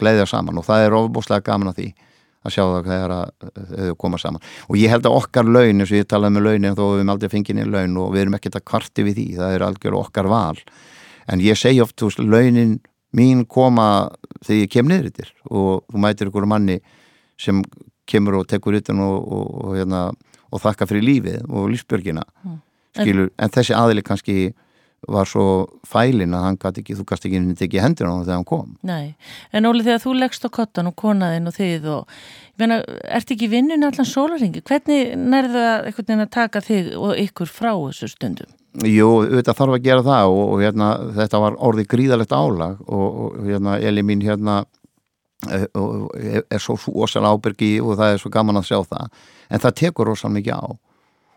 gleiðja 0.00 0.28
saman. 0.30 0.60
Og 0.62 0.64
það 0.68 0.86
er 0.86 0.96
ofbúslega 1.00 1.46
gaman 1.50 1.72
að 1.72 1.80
því 1.80 1.88
að 2.40 2.54
sjá 2.54 2.62
það 2.64 2.86
þegar 2.88 3.14
þau 3.70 3.96
koma 4.00 4.20
saman. 4.20 4.44
Og 4.68 4.78
ég 4.80 4.92
held 4.92 5.08
að 5.08 5.16
okkar 5.18 5.48
laun, 5.48 5.82
eins 5.82 5.90
og 5.90 5.98
ég 5.98 6.08
talaði 6.08 6.36
með 6.36 6.46
launin 6.46 6.78
þó 6.78 6.84
við 6.86 7.00
erum 7.00 7.12
aldrei 7.14 7.32
fengið 7.34 7.60
inn 7.60 7.74
laun 7.74 7.98
og 8.00 8.14
við 8.14 8.22
erum 8.24 8.38
ekkert 8.38 8.56
að 8.60 8.66
kvarti 8.70 9.04
við 9.06 9.18
því, 9.18 9.26
það 9.40 9.56
er 9.56 9.66
algjör 9.66 9.98
okkar 10.00 10.30
val. 10.30 10.62
En 11.30 11.44
ég 11.44 11.58
segi 11.60 11.82
oft, 11.84 11.98
þú 12.00 12.08
veist, 12.08 12.24
launin 12.24 12.78
mín 13.16 13.44
koma 13.50 14.08
þegar 14.46 14.62
ég 14.62 14.72
kem 14.72 14.88
niður 14.88 15.10
yttir 15.10 15.30
og 15.50 15.84
þú 15.90 16.02
mætir 16.02 16.30
ykkur 16.30 16.48
manni 16.48 16.78
sem 17.40 17.62
kemur 18.10 18.40
og 18.40 18.48
tekur 18.50 18.76
yttir 18.78 18.98
og, 19.02 19.16
og, 19.20 19.46
og, 19.64 19.76
hérna, 19.78 20.02
og 20.50 20.62
þakka 20.62 20.88
fyrir 20.90 21.06
lífið 21.06 21.46
og 21.48 21.70
lífsbjörgina 21.74 22.24
mm. 22.24 22.58
Skilur, 23.00 23.28
en, 23.30 23.44
en 23.46 23.54
þessi 23.54 23.74
aðili 23.76 24.02
kannski 24.06 24.36
var 25.08 25.28
svo 25.28 25.44
fælin 25.88 26.34
að 26.36 26.44
hann 26.44 26.58
gæti 26.60 26.82
ekki, 26.82 26.96
þú 26.98 27.04
gæti 27.08 27.28
ekki 27.28 27.40
í 27.40 27.56
tekið 27.56 27.84
hendur 27.84 28.08
á 28.08 28.12
hann 28.12 28.24
þegar 28.26 28.38
hann 28.38 28.48
kom. 28.48 28.70
Nei, 28.86 29.14
en 29.56 29.68
Óli 29.68 29.84
þegar 29.86 30.02
þú 30.04 30.14
leggst 30.18 30.44
á 30.44 30.50
kottan 30.52 30.90
og 30.90 30.96
konaðinn 31.00 31.48
og 31.48 31.56
þið 31.56 31.86
og, 31.94 32.16
ég 32.52 32.64
meina, 32.64 32.80
ert 33.08 33.32
ekki 33.32 33.48
vinnun 33.50 33.86
allan 33.88 34.08
sólaringi? 34.08 34.62
Hvernig 34.66 35.14
nærðu 35.16 35.56
það 35.56 35.88
einhvern 35.88 36.10
veginn 36.10 36.26
að 36.26 36.34
taka 36.36 36.64
þig 36.66 36.90
og 36.98 37.14
ykkur 37.24 37.52
frá 37.52 37.70
þessu 37.72 38.10
stundum? 38.12 38.52
Jú, 38.86 39.08
þetta 39.26 39.54
þarf 39.58 39.78
að 39.78 39.86
gera 39.88 40.04
það 40.06 40.34
og, 40.34 40.42
og 40.44 40.60
hérna, 40.62 40.90
þetta 41.16 41.40
var 41.42 41.56
orðið 41.70 41.88
gríðalegt 41.90 42.34
álag 42.36 42.84
og, 42.86 43.08
og 43.08 43.40
hérna, 43.48 43.78
Eli 43.80 44.04
mín 44.06 44.22
hérna 44.22 44.60
er, 45.48 46.44
er 46.44 46.62
svo 46.62 46.76
ósal 47.02 47.24
ábyrgi 47.26 47.78
og 47.82 47.96
það 47.98 48.14
er 48.14 48.22
svo 48.22 48.30
gaman 48.30 48.60
að 48.60 48.68
sjá 48.68 48.78
það, 48.84 49.08
en 49.50 49.64
það 49.64 49.76
tekur 49.80 50.12
ósal 50.12 50.30
mikið 50.36 50.60
á 50.60 50.68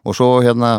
og 0.04 0.18
svo 0.18 0.30
hérna 0.44 0.76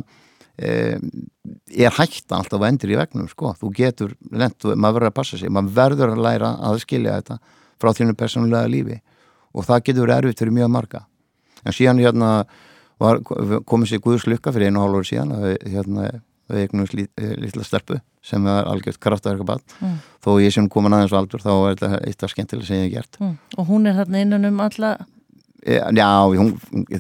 er 0.54 1.96
hægt 1.98 2.30
alltaf 2.30 2.60
að 2.60 2.68
endur 2.68 2.92
í 2.94 2.98
vegnum 2.98 3.28
sko. 3.28 3.54
þú 3.58 3.70
getur 3.74 4.12
lent, 4.30 4.62
maður 4.64 5.00
verður 5.00 5.10
að 5.10 5.16
passa 5.16 5.38
sig 5.38 5.50
maður 5.50 5.74
verður 5.74 6.12
að 6.14 6.22
læra 6.22 6.52
að 6.62 6.78
skilja 6.84 7.16
þetta 7.18 7.38
frá 7.82 7.90
þínu 7.98 8.14
personlega 8.14 8.70
lífi 8.70 9.00
og 9.54 9.66
það 9.66 9.82
getur 9.88 10.06
verið 10.06 10.20
erfitt 10.20 10.42
fyrir 10.42 10.56
mjög 10.60 10.70
marga 10.76 11.02
en 11.64 11.74
síðan 11.74 12.02
hérna 12.02 12.30
var, 13.02 13.20
komið 13.66 13.90
sér 13.90 14.04
Guðs 14.04 14.28
lukka 14.30 14.52
fyrir 14.54 14.70
einu 14.70 14.84
hálf 14.84 15.00
ári 15.00 15.10
síðan 15.10 15.34
að 15.34 15.46
hérna, 15.72 16.06
við 16.52 16.60
eignum 16.62 16.86
lítla 17.42 17.66
sterpu 17.66 17.98
sem 18.24 18.46
er 18.48 18.68
algjört 18.70 19.00
kraftaverkabann 19.02 19.64
mm. 19.80 19.96
þó 20.24 20.30
ég 20.40 20.54
sem 20.54 20.68
komin 20.70 20.94
aðeins 20.94 21.16
á 21.16 21.18
aldur 21.18 21.42
þá 21.42 21.52
er 21.54 21.74
þetta 21.80 22.00
eitt 22.06 22.24
af 22.24 22.32
skemmtilega 22.32 22.68
sem 22.68 22.82
ég 22.82 22.86
hef 22.86 22.94
gert 22.94 23.20
mm. 23.20 23.34
og 23.58 23.68
hún 23.72 23.90
er 23.90 23.98
þarna 23.98 24.22
innan 24.24 24.48
um 24.52 24.62
alla 24.64 24.94
já, 25.64 26.08
hún, 26.36 26.54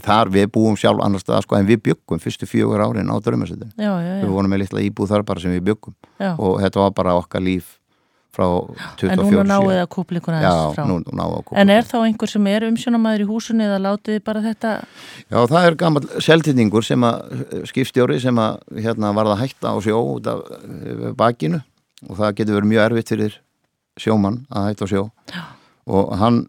þar 0.04 0.32
við 0.32 0.50
búum 0.54 0.76
sjálf 0.80 1.02
annar 1.04 1.22
stað 1.22 1.44
sko 1.44 1.58
en 1.58 1.68
við 1.68 1.82
byggum 1.90 2.22
fyrstu 2.22 2.48
fjögur 2.48 2.80
árin 2.84 3.12
á 3.12 3.16
draumasettin 3.20 3.72
já, 3.76 3.92
já, 3.92 4.12
já. 4.16 4.20
við 4.24 4.34
vorum 4.34 4.54
með 4.54 4.64
litla 4.64 4.84
íbúð 4.86 5.14
þar 5.14 5.26
bara 5.28 5.44
sem 5.44 5.52
við 5.52 5.66
byggum 5.70 5.96
já. 6.18 6.32
og 6.34 6.60
þetta 6.64 6.84
var 6.84 6.94
bara 6.96 7.16
okkar 7.20 7.44
líf 7.44 7.74
frá 8.34 8.46
24 8.98 9.12
En 9.12 9.20
núna 9.22 9.44
náið 9.46 9.80
að 9.82 9.90
kúpla 9.94 10.20
ykkur 10.20 10.34
Já, 10.34 10.48
aðeins 10.48 10.78
frá. 10.78 10.86
nú 10.88 10.96
náðu 11.04 11.36
að 11.36 11.44
kúpla 11.44 11.60
En 11.62 11.72
er 11.74 11.86
þá 11.86 11.96
einhver 12.00 12.32
sem 12.32 12.48
er 12.50 12.66
umsjónamaður 12.68 13.24
í 13.24 13.28
húsinu 13.28 13.66
eða 13.66 13.80
látið 13.84 14.18
bara 14.26 14.42
þetta? 14.44 14.72
Já, 15.28 15.38
það 15.52 15.68
er 15.68 15.78
gammal 15.82 16.02
seltýningur 16.26 16.86
sem 16.86 17.06
að 17.06 17.44
skipstjóri 17.70 18.18
sem 18.22 18.40
að 18.42 18.58
hérna 18.86 19.12
varða 19.16 19.38
hætta 19.42 19.74
á 19.74 19.76
sjó 19.84 20.00
út 20.16 20.30
af 20.30 20.42
eh, 20.50 21.12
bakinu 21.18 21.62
og 22.08 22.18
það 22.18 22.34
getur 22.40 22.58
verið 22.58 22.72
mjög 22.72 22.86
erfitt 22.88 23.14
fyrir 23.14 23.38
sjómann 24.00 24.42
að 24.50 24.68
hætta 24.70 24.88
á 24.90 24.92
sjó 24.94 25.04
Já. 25.30 25.44
og 25.86 26.16
hann 26.18 26.42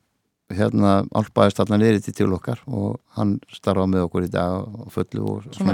hérna 0.54 1.06
álpaðist 1.16 1.60
allan 1.64 1.82
niður 1.82 2.04
til 2.14 2.28
okkar 2.36 2.60
og 2.68 3.00
hann 3.18 3.40
starfa 3.54 3.88
með 3.90 4.06
okkur 4.06 4.28
í 4.28 4.32
dag 4.34 4.60
og 4.62 4.92
fullu 4.94 5.24
og 5.26 5.48
Svona 5.56 5.74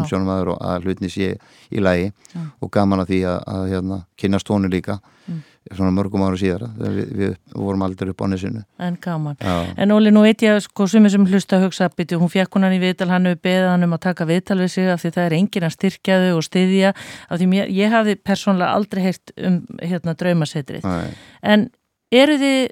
umsjónamaður 0.00 0.52
og 0.54 0.58
að 0.60 0.88
hlutni 0.88 1.08
sé 1.12 1.30
í 1.72 1.80
lagi 1.80 2.10
Já. 2.34 2.42
og 2.60 2.72
gaman 2.74 3.00
að 3.04 3.14
því 3.14 3.20
að, 3.32 3.38
að 3.54 3.68
hérna, 3.72 4.02
kynast 4.20 4.48
tónu 4.48 4.68
líka 4.72 4.98
Mm. 5.28 5.42
svona 5.76 5.92
mörgum 5.92 6.22
ára 6.24 6.38
síðar 6.40 6.62
við, 6.80 7.08
við 7.12 7.32
vorum 7.52 7.82
aldrei 7.84 8.08
upp 8.08 8.22
á 8.24 8.26
nesinu 8.32 8.62
En 8.80 8.96
gaman. 8.96 9.36
Já, 9.36 9.74
En 9.76 9.92
Óli, 9.92 10.10
nú 10.10 10.22
veit 10.24 10.40
ég 10.40 10.62
sko 10.64 10.86
sumir 10.88 11.10
sem 11.12 11.26
hlusta 11.26 11.60
hugsa 11.60 11.90
að 11.90 12.16
hún 12.16 12.30
fekk 12.32 12.56
hún 12.56 12.64
hann 12.64 12.72
í 12.72 12.80
viðtal, 12.80 13.10
hann 13.12 13.26
hefur 13.28 13.42
beðið 13.44 13.68
hann 13.68 13.84
um 13.84 13.92
að 13.92 14.00
taka 14.06 14.24
viðtal 14.24 14.58
við 14.62 14.70
sig 14.72 14.88
af 14.88 15.02
því 15.02 15.12
það 15.12 15.26
er 15.26 15.36
enginn 15.36 15.68
að 15.68 15.74
styrkja 15.76 16.18
þau 16.22 16.36
og 16.38 16.46
styðja 16.48 16.94
af 17.28 17.38
því 17.38 17.46
mér, 17.52 17.68
ég 17.68 17.92
hafði 17.92 18.16
persónlega 18.16 18.72
aldrei 18.72 19.02
heyrt 19.02 19.32
um 19.36 19.60
hérna 19.82 20.14
draumasetrið. 20.16 20.84
Nei. 20.88 21.12
En 21.42 21.68
eru 22.10 22.38
þið, 22.40 22.68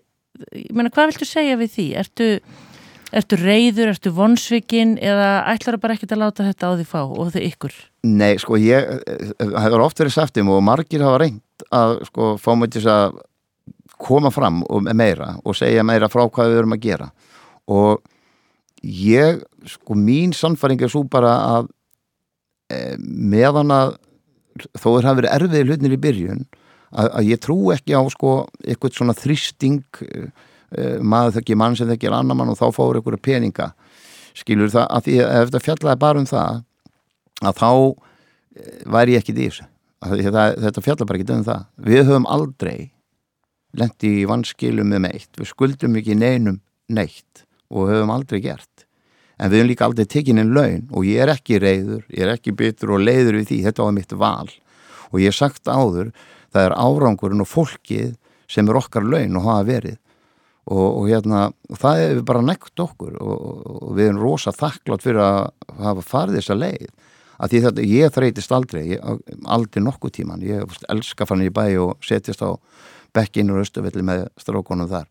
ég 0.54 0.72
meina 0.76 0.92
hvað 0.92 1.12
viltu 1.12 1.28
segja 1.28 1.58
við 1.60 1.72
því? 1.74 1.86
Ertu, 2.02 2.28
ertu 3.16 3.38
reyður, 3.40 3.92
ertu 3.94 4.12
vonsvikinn 4.16 4.96
eða 4.98 5.30
ætlar 5.52 5.78
bara 5.82 5.96
ekkert 5.96 6.16
að 6.16 6.22
láta 6.24 6.46
þetta 6.48 6.70
á 6.70 6.76
því 6.76 6.88
fá 6.90 7.00
og 7.04 7.30
þau 7.34 7.42
ykkur? 7.42 7.78
Nei, 8.06 8.34
sko, 8.42 8.58
ég, 8.60 8.90
það 9.40 9.62
hefur 9.64 9.86
oft 9.86 10.02
verið 10.02 10.16
sagt 10.16 10.42
um 10.42 10.52
og 10.54 10.64
margir 10.66 11.04
hafa 11.06 11.22
reynd 11.24 11.66
að 11.74 11.96
sko, 12.10 12.34
fá 12.40 12.52
mig 12.58 12.74
til 12.74 12.84
þess 12.84 12.92
að 12.94 13.22
koma 13.96 14.30
fram 14.34 14.60
og 14.68 14.84
meira 14.92 15.36
og 15.44 15.56
segja 15.56 15.84
meira 15.86 16.10
frá 16.12 16.26
hvað 16.28 16.52
við 16.52 16.60
erum 16.60 16.76
að 16.76 16.82
gera 16.84 17.06
og 17.72 18.02
ég, 18.84 19.40
sko, 19.66 19.96
mín 19.98 20.34
sannfæring 20.36 20.82
er 20.84 20.92
svo 20.92 21.02
bara 21.10 21.32
að 21.56 21.70
e, 22.70 22.80
meðan 23.00 23.72
að 23.72 23.96
þó 24.76 24.90
er 24.98 25.08
hafa 25.08 25.18
verið 25.20 25.34
erfiði 25.36 25.64
hlutinir 25.66 25.96
í 25.96 26.02
byrjun 26.02 26.44
að, 26.96 27.10
að 27.20 27.30
ég 27.30 27.42
trú 27.44 27.58
ekki 27.74 27.96
á 27.96 28.02
sko 28.12 28.36
eitthvað 28.64 28.96
svona 28.96 29.16
þrýsting 29.16 30.00
e, 30.02 30.26
e, 30.72 30.86
maður 31.00 31.38
þekki 31.38 31.58
mann 31.60 31.76
sem 31.78 31.90
þekkir 31.90 32.16
annar 32.16 32.38
mann 32.38 32.52
og 32.52 32.58
þá 32.60 32.66
fáur 32.74 32.98
eitthvað 32.98 33.22
peninga. 33.24 33.70
Skilur 34.36 34.72
það, 34.72 34.88
að 34.90 35.10
að 35.16 35.38
ef 35.40 35.48
þetta 35.50 35.64
fjallaði 35.64 36.02
bara 36.02 36.20
um 36.22 36.28
það 36.28 36.62
að 37.44 37.58
þá 37.60 37.70
eh, 37.72 38.84
væri 38.96 39.16
ég 39.16 39.24
ekki 39.24 39.36
því 39.36 39.48
það, 40.04 40.56
þetta 40.64 40.84
fjallar 40.84 41.08
bara 41.08 41.20
ekki 41.20 41.34
um 41.34 41.46
það. 41.46 41.66
Við 41.88 42.02
höfum 42.04 42.28
aldrei 42.30 42.78
lendi 43.76 44.12
í 44.22 44.28
vanskilum 44.28 44.88
með 44.92 45.04
meitt 45.08 45.40
við 45.40 45.50
skuldum 45.50 45.96
ekki 46.00 46.16
neinum 46.16 46.60
neitt 46.88 47.44
og 47.72 47.90
höfum 47.90 48.12
aldrei 48.14 48.40
gert. 48.44 48.86
En 49.36 49.50
við 49.52 49.60
höfum 49.62 49.72
líka 49.72 49.88
aldrei 49.88 50.08
tekinn 50.08 50.40
einn 50.40 50.54
laun 50.56 50.86
og 50.92 51.08
ég 51.08 51.24
er 51.24 51.34
ekki 51.34 51.60
reyður, 51.60 52.06
ég 52.12 52.24
er 52.24 52.36
ekki 52.36 52.56
bitur 52.56 52.94
og 52.96 53.04
leiður 53.04 53.40
við 53.40 53.50
því, 53.50 53.58
þetta 53.68 53.84
var 53.84 53.96
mitt 53.96 54.16
val. 54.16 54.48
Og 55.12 55.20
ég 55.20 55.30
hef 55.32 55.38
sagt 55.38 55.68
áður, 55.68 56.12
það 56.56 56.68
er 56.70 56.76
árangurinn 56.80 57.44
og 57.44 57.50
fólkið 57.50 58.16
sem 58.50 58.68
er 58.68 58.78
okkar 58.80 59.06
laun 59.06 59.38
og 59.38 59.46
hafa 59.46 59.66
verið 59.68 59.96
og, 60.66 60.86
og 60.86 61.04
hérna, 61.10 61.42
og 61.70 61.78
það 61.78 62.00
hefur 62.02 62.24
bara 62.30 62.46
nekt 62.46 62.82
okkur 62.82 63.18
og, 63.22 63.42
og 63.86 63.92
við 63.98 64.08
erum 64.10 64.22
rosa 64.24 64.54
þakklátt 64.54 65.04
fyrir 65.04 65.22
að 65.22 65.38
hafa 65.82 66.06
farið 66.06 66.40
þessa 66.40 66.58
leið 66.58 66.88
að 67.36 67.52
því 67.52 67.60
þetta, 67.66 67.86
ég 67.92 68.14
þreytist 68.16 68.54
aldrei 68.56 68.82
ég, 68.94 69.06
aldrei 69.44 69.82
nokkuð 69.84 70.14
tíman, 70.18 70.42
ég 70.46 70.64
veist, 70.66 70.86
elska 70.90 71.28
fann 71.28 71.44
í 71.44 71.52
bæ 71.52 71.66
og 71.82 72.06
setjast 72.06 72.42
á 72.42 72.56
bekkinn 73.16 73.52
og 73.52 73.62
austuvelli 73.62 74.04
með 74.06 74.26
strókonum 74.40 74.88
þar 74.90 75.06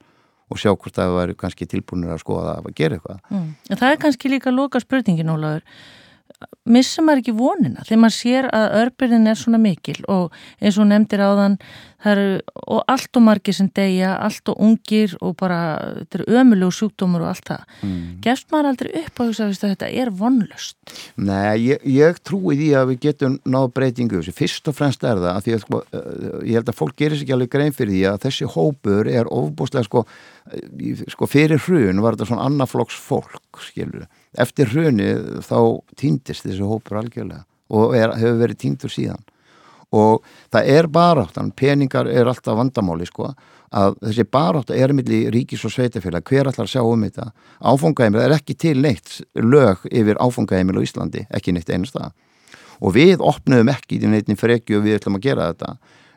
og 0.51 0.61
sjá 0.61 0.71
hvort 0.73 0.95
það 0.97 1.15
væri 1.15 1.37
kannski 1.39 1.67
tilbúinir 1.69 2.13
að 2.13 2.21
skoða 2.21 2.57
að 2.59 2.73
gera 2.77 2.99
eitthvað 2.99 3.21
Mm. 3.29 3.53
Það 3.69 3.91
er 3.91 4.01
kannski 4.01 4.29
líka 4.29 4.51
loka 4.53 4.79
spurningin, 4.79 5.31
Ólaður. 5.31 5.63
Missa 6.65 7.03
maður 7.05 7.19
ekki 7.21 7.33
vonina 7.37 7.83
þegar 7.85 7.99
maður 8.01 8.15
sér 8.17 8.47
að 8.49 8.71
örbyrðin 8.83 9.27
er 9.29 9.37
svona 9.37 9.59
mikil 9.61 9.99
og 10.09 10.33
eins 10.61 10.79
og 10.81 10.87
nefndir 10.89 11.21
áðan 11.21 11.59
það 12.05 12.11
eru 12.15 12.39
og 12.73 12.81
allt 12.89 13.17
og 13.17 13.23
margir 13.25 13.55
sem 13.57 13.67
deyja, 13.73 14.11
allt 14.21 14.49
og 14.51 14.59
ungir 14.61 15.13
og 15.25 15.35
bara, 15.39 15.59
þetta 15.99 16.19
eru 16.19 16.39
ömulegu 16.41 16.73
sjúkdómur 16.77 17.23
og 17.25 17.29
allt 17.31 17.47
það. 17.49 17.63
mm. 17.85 18.01
Gefst 18.25 18.49
maður 18.53 18.69
aldrei 18.71 18.89
upp 19.03 19.21
á 19.21 19.23
þess 19.29 19.43
að 19.45 19.71
þetta 19.73 19.89
er 20.01 20.11
vonlust? 20.19 20.77
Nei, 21.17 21.55
ég, 21.69 21.85
ég 21.89 22.19
trúi 22.25 22.57
því 22.59 22.69
að 22.81 22.91
við 22.91 22.99
getum 23.07 23.37
náð 23.45 23.69
breytingu 23.77 24.19
þessu. 24.19 24.35
Fyrst 24.37 24.69
og 24.69 24.77
fremst 24.77 25.05
er 25.05 25.21
það 25.21 25.31
að 25.33 25.45
því 25.47 25.55
að 25.57 25.63
sko, 25.65 25.81
uh, 25.81 26.35
ég 26.45 26.59
held 26.59 26.69
að 26.73 26.79
fólk 26.81 26.95
gerir 27.01 27.17
sér 27.17 27.25
ekki 27.25 27.37
alveg 27.37 27.53
grein 27.57 27.73
fyrir 27.77 27.93
því 27.95 28.03
að 28.11 28.19
þessi 28.27 28.51
hópur 28.53 29.09
er 29.09 29.31
ofbúslega 29.33 29.87
sko, 29.89 30.05
í- 30.81 30.97
sko 31.09 31.29
fyrir 31.29 31.61
hrun 31.65 32.01
var 32.05 32.17
þetta 32.17 32.29
svona 32.29 32.45
annaflokks 32.51 32.97
fólk, 33.01 33.41
skilur. 33.65 34.05
Eftir 34.41 34.71
hruni 34.73 35.11
þá 35.45 35.59
týndist 35.99 36.45
þessi 36.45 36.65
hópur 36.65 37.01
algjörlega 37.01 37.45
og 37.75 37.95
er, 37.97 38.13
hefur 38.19 38.41
verið 38.43 38.61
týndur 38.61 38.93
síðan. 38.93 39.23
Og 39.95 40.25
það 40.53 40.69
er 40.75 40.87
baráttan, 40.91 41.51
peningar 41.55 42.09
er 42.11 42.27
alltaf 42.27 42.57
vandamáli 42.57 43.07
sko, 43.07 43.31
að 43.75 43.95
þessi 44.03 44.25
barátta 44.31 44.75
er 44.77 44.93
milli 44.95 45.23
ríkis 45.33 45.63
og 45.65 45.73
sveitafélag, 45.73 46.25
hver 46.29 46.49
allar 46.51 46.69
sjá 46.69 46.81
um 46.83 47.05
þetta? 47.05 47.29
Áfangaheimil, 47.63 48.19
það 48.19 48.27
er 48.27 48.35
ekki 48.37 48.57
til 48.59 48.75
neitt 48.83 49.17
lög 49.39 49.85
yfir 49.89 50.19
áfangaheimil 50.21 50.77
á 50.79 50.85
Íslandi 50.85 51.25
ekki 51.33 51.55
neitt 51.55 51.71
einasta 51.71 52.11
og 52.83 52.95
við 52.95 53.23
opnum 53.23 53.69
ekki 53.71 54.01
í 54.01 54.09
neittni 54.11 54.35
frekju 54.39 54.79
og 54.79 54.85
við 54.85 54.97
ætlum 54.99 55.15
að 55.19 55.27
gera 55.29 55.49
þetta. 55.53 55.75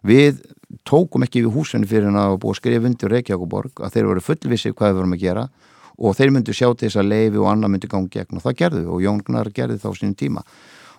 Við 0.09 0.41
tókum 0.89 1.25
ekki 1.27 1.45
við 1.45 1.55
húsinu 1.55 1.89
fyrir 1.89 2.15
að 2.19 2.39
búa 2.43 2.55
að 2.55 2.61
skrifa 2.61 2.89
undir 2.91 3.13
Reykjavíkuborg 3.15 3.83
að 3.83 3.95
þeir 3.95 4.09
voru 4.11 4.25
fullvissi 4.25 4.73
hvað 4.75 4.91
við 4.91 4.99
vorum 5.01 5.15
að 5.17 5.23
gera 5.23 5.45
og 5.99 6.17
þeir 6.17 6.33
myndu 6.35 6.55
sjá 6.55 6.69
til 6.73 6.89
þess 6.89 7.01
að 7.03 7.11
leifi 7.11 7.41
og 7.41 7.49
annað 7.51 7.73
myndi 7.75 7.91
gangi 7.91 8.11
gegn. 8.15 8.39
Og 8.39 8.45
það 8.45 8.59
gerðu 8.63 8.83
og 8.95 9.03
Jón 9.03 9.23
Gnar 9.27 9.51
gerði 9.55 9.79
þá 9.83 9.89
sínum 9.97 10.17
tíma. 10.19 10.45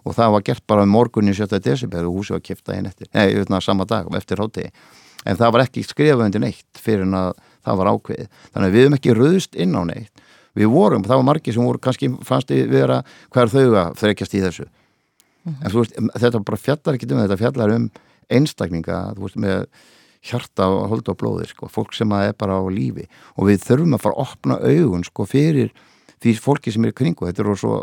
Og 0.07 0.15
það 0.15 0.33
var 0.35 0.45
gert 0.47 0.65
bara 0.67 0.85
um 0.87 0.93
morgunni 0.95 1.35
7. 1.35 1.59
desember 1.63 2.07
og 2.07 2.19
húsi 2.19 2.35
var 2.35 2.43
kipta 2.43 2.75
einn 2.75 2.87
eftir, 2.87 3.09
nei, 3.15 3.35
utan 3.35 3.57
að 3.57 3.65
sama 3.65 3.85
dag 3.87 4.07
eftir 4.15 4.39
hátegi, 4.39 4.71
en 5.27 5.39
það 5.39 5.51
var 5.55 5.63
ekki 5.65 5.83
skrifað 5.83 6.23
undir 6.29 6.43
neitt 6.43 6.79
fyrir 6.79 7.03
en 7.03 7.17
að 7.19 7.33
það 7.67 7.79
var 7.81 7.89
ákveðið. 7.93 8.29
Þannig 8.53 8.69
að 8.69 8.75
við 8.75 8.85
höfum 8.85 8.97
ekki 8.97 9.15
röðust 9.17 9.59
inn 9.59 9.75
á 9.75 9.83
neitt. 9.89 10.23
Við 10.55 10.71
vorum, 10.71 11.03
það 11.03 11.19
var 11.19 11.27
margir 11.27 11.55
sem 11.55 11.67
voru 11.67 11.83
kannski 11.83 12.09
fannst 12.25 12.51
við 12.51 12.71
vera, 12.71 13.01
hvað 13.29 13.43
er 13.43 13.51
þau 13.53 13.79
að 13.83 13.99
frekjast 13.99 14.35
í 14.35 14.43
þessu. 14.45 14.67
En 15.49 15.67
þú 15.67 15.83
veist, 15.83 15.99
þetta 16.23 16.43
bara 16.47 16.63
fjallar 16.63 16.97
ekki 16.97 17.11
um 17.11 17.21
þetta 17.21 17.39
fjallar 17.39 17.75
um 17.75 17.89
einstakninga, 18.39 19.03
þú 19.17 19.27
veist, 19.27 19.39
með 19.39 19.67
hjarta 20.25 20.67
og 20.67 20.89
holda 20.91 21.13
og 21.13 21.19
blóði, 21.21 21.47
sko, 21.49 21.69
fólk 21.71 21.95
sem 21.95 22.11
að 22.11 22.31
er 22.31 22.37
bara 22.39 22.59
á 22.59 22.63
lífi. 22.71 23.07
Og 23.37 23.47
við 23.49 23.63
þurfum 23.63 23.95
að 23.95 24.03
fara 24.03 24.17
að 24.17 24.25
opna 24.25 24.59
augun, 24.59 25.05
sko, 25.07 25.25
fyrir 25.29 25.71
því 26.19 26.35
fólki 26.43 26.73
sem 26.75 26.85
er 26.85 26.93
í 26.93 26.97
kringu, 26.99 27.27
þetta 27.29 27.45
er 27.45 27.59
svo 27.59 27.79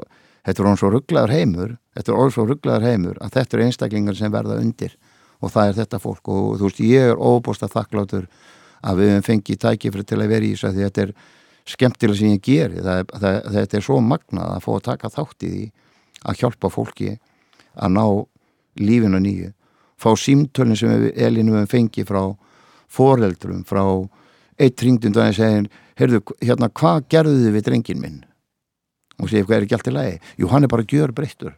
þetta 0.46 0.62
er 0.62 0.66
orðin 0.66 0.78
svo 0.78 0.90
rugglaður 0.94 1.32
heimur 1.34 1.70
þetta 1.96 2.12
er 2.12 2.18
orðin 2.20 2.34
svo 2.36 2.44
rugglaður 2.46 2.84
heimur 2.86 3.16
að 3.24 3.32
þetta 3.34 3.56
eru 3.56 3.64
einstaklingar 3.66 4.18
sem 4.18 4.34
verða 4.34 4.58
undir. 4.62 4.92
Og 5.44 5.52
það 5.52 5.70
er 5.70 5.78
þetta 5.80 6.00
fólk. 6.00 6.28
Og 6.32 6.60
þú 6.60 6.68
veist, 6.68 6.82
ég 6.84 7.10
er 7.10 7.18
óbústa 7.20 7.68
þakklátur 7.72 8.28
að 8.86 9.00
við 9.00 9.10
hefum 9.12 9.26
fengið 9.26 9.58
tækifri 9.64 10.04
til 10.06 10.20
að 10.20 10.30
vera 10.32 10.46
í 10.46 10.52
þessu 10.54 10.68
að 10.70 10.78
þetta 10.84 11.02
er 11.06 11.12
skemmtilega 11.66 12.20
sem 12.20 12.34
ég 12.36 12.44
geri. 12.46 12.84
Það 12.84 13.02
það, 13.24 13.38
þetta 13.56 13.78
er 13.78 13.86
svo 13.88 13.98
magnað 14.04 14.54
að 14.54 14.64
fá 14.64 14.70
að 14.76 14.86
taka 14.86 15.12
þátt 15.16 15.46
í 15.46 15.52
því 15.52 15.64
að 16.26 16.40
hjálpa 16.42 16.72
fólki 16.72 17.10
að 17.76 17.92
ná 17.96 18.04
lífinu 18.80 19.20
nýju 19.24 19.52
fá 20.00 20.10
símtölinn 20.20 20.78
sem 20.78 20.92
við 20.92 21.20
Elinu 21.26 21.56
við 21.56 21.70
fengið 21.72 22.10
frá 22.10 22.22
foreldrum 22.92 23.64
frá 23.66 23.82
eitt 24.60 24.82
ringdum 24.82 25.12
dag 25.12 25.30
að 25.30 25.38
segja 25.40 25.66
heyrðu, 25.96 26.22
hérna, 26.44 26.70
hvað 26.72 27.06
gerðu 27.12 27.36
þið 27.42 27.54
við 27.56 27.68
drengin 27.68 28.02
minn? 28.02 28.18
Og 29.20 29.30
segja, 29.30 29.46
hvað 29.48 29.56
er 29.56 29.66
ekki 29.66 29.76
allt 29.78 29.88
í 29.88 29.94
lagi? 29.94 30.18
Jú, 30.40 30.50
hann 30.52 30.66
er 30.66 30.72
bara 30.72 30.86
gjör 30.88 31.14
breyttur 31.16 31.56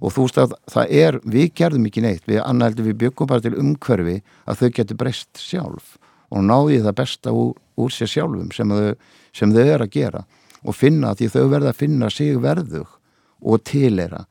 og 0.00 0.14
þú 0.14 0.24
veist 0.24 0.38
að 0.40 0.52
það 0.72 0.92
er, 0.96 1.16
við 1.28 1.50
gerðum 1.60 1.86
ekki 1.90 2.02
neitt. 2.04 2.22
Við 2.24 2.40
annarheldur 2.40 2.86
við 2.88 2.98
byggum 3.02 3.28
bara 3.28 3.44
til 3.44 3.56
umhverfi 3.60 4.14
að 4.48 4.62
þau 4.62 4.70
getur 4.78 4.98
breyst 5.02 5.40
sjálf 5.40 5.96
og 6.32 6.44
náði 6.46 6.78
það 6.84 6.96
besta 7.02 7.34
úr, 7.36 7.52
úr 7.76 7.92
sér 7.92 8.08
sjálfum 8.08 8.48
sem 8.54 8.72
þau, 8.72 8.94
sem 9.36 9.52
þau 9.52 9.64
er 9.66 9.84
að 9.84 9.92
gera 9.96 10.24
og 10.60 10.76
finna 10.76 11.12
því 11.16 11.28
þau 11.34 11.44
verða 11.52 11.72
að 11.72 11.80
finna 11.82 12.10
sig 12.12 12.38
verðug 12.40 12.96
og 13.40 13.64
tilera 13.68 14.24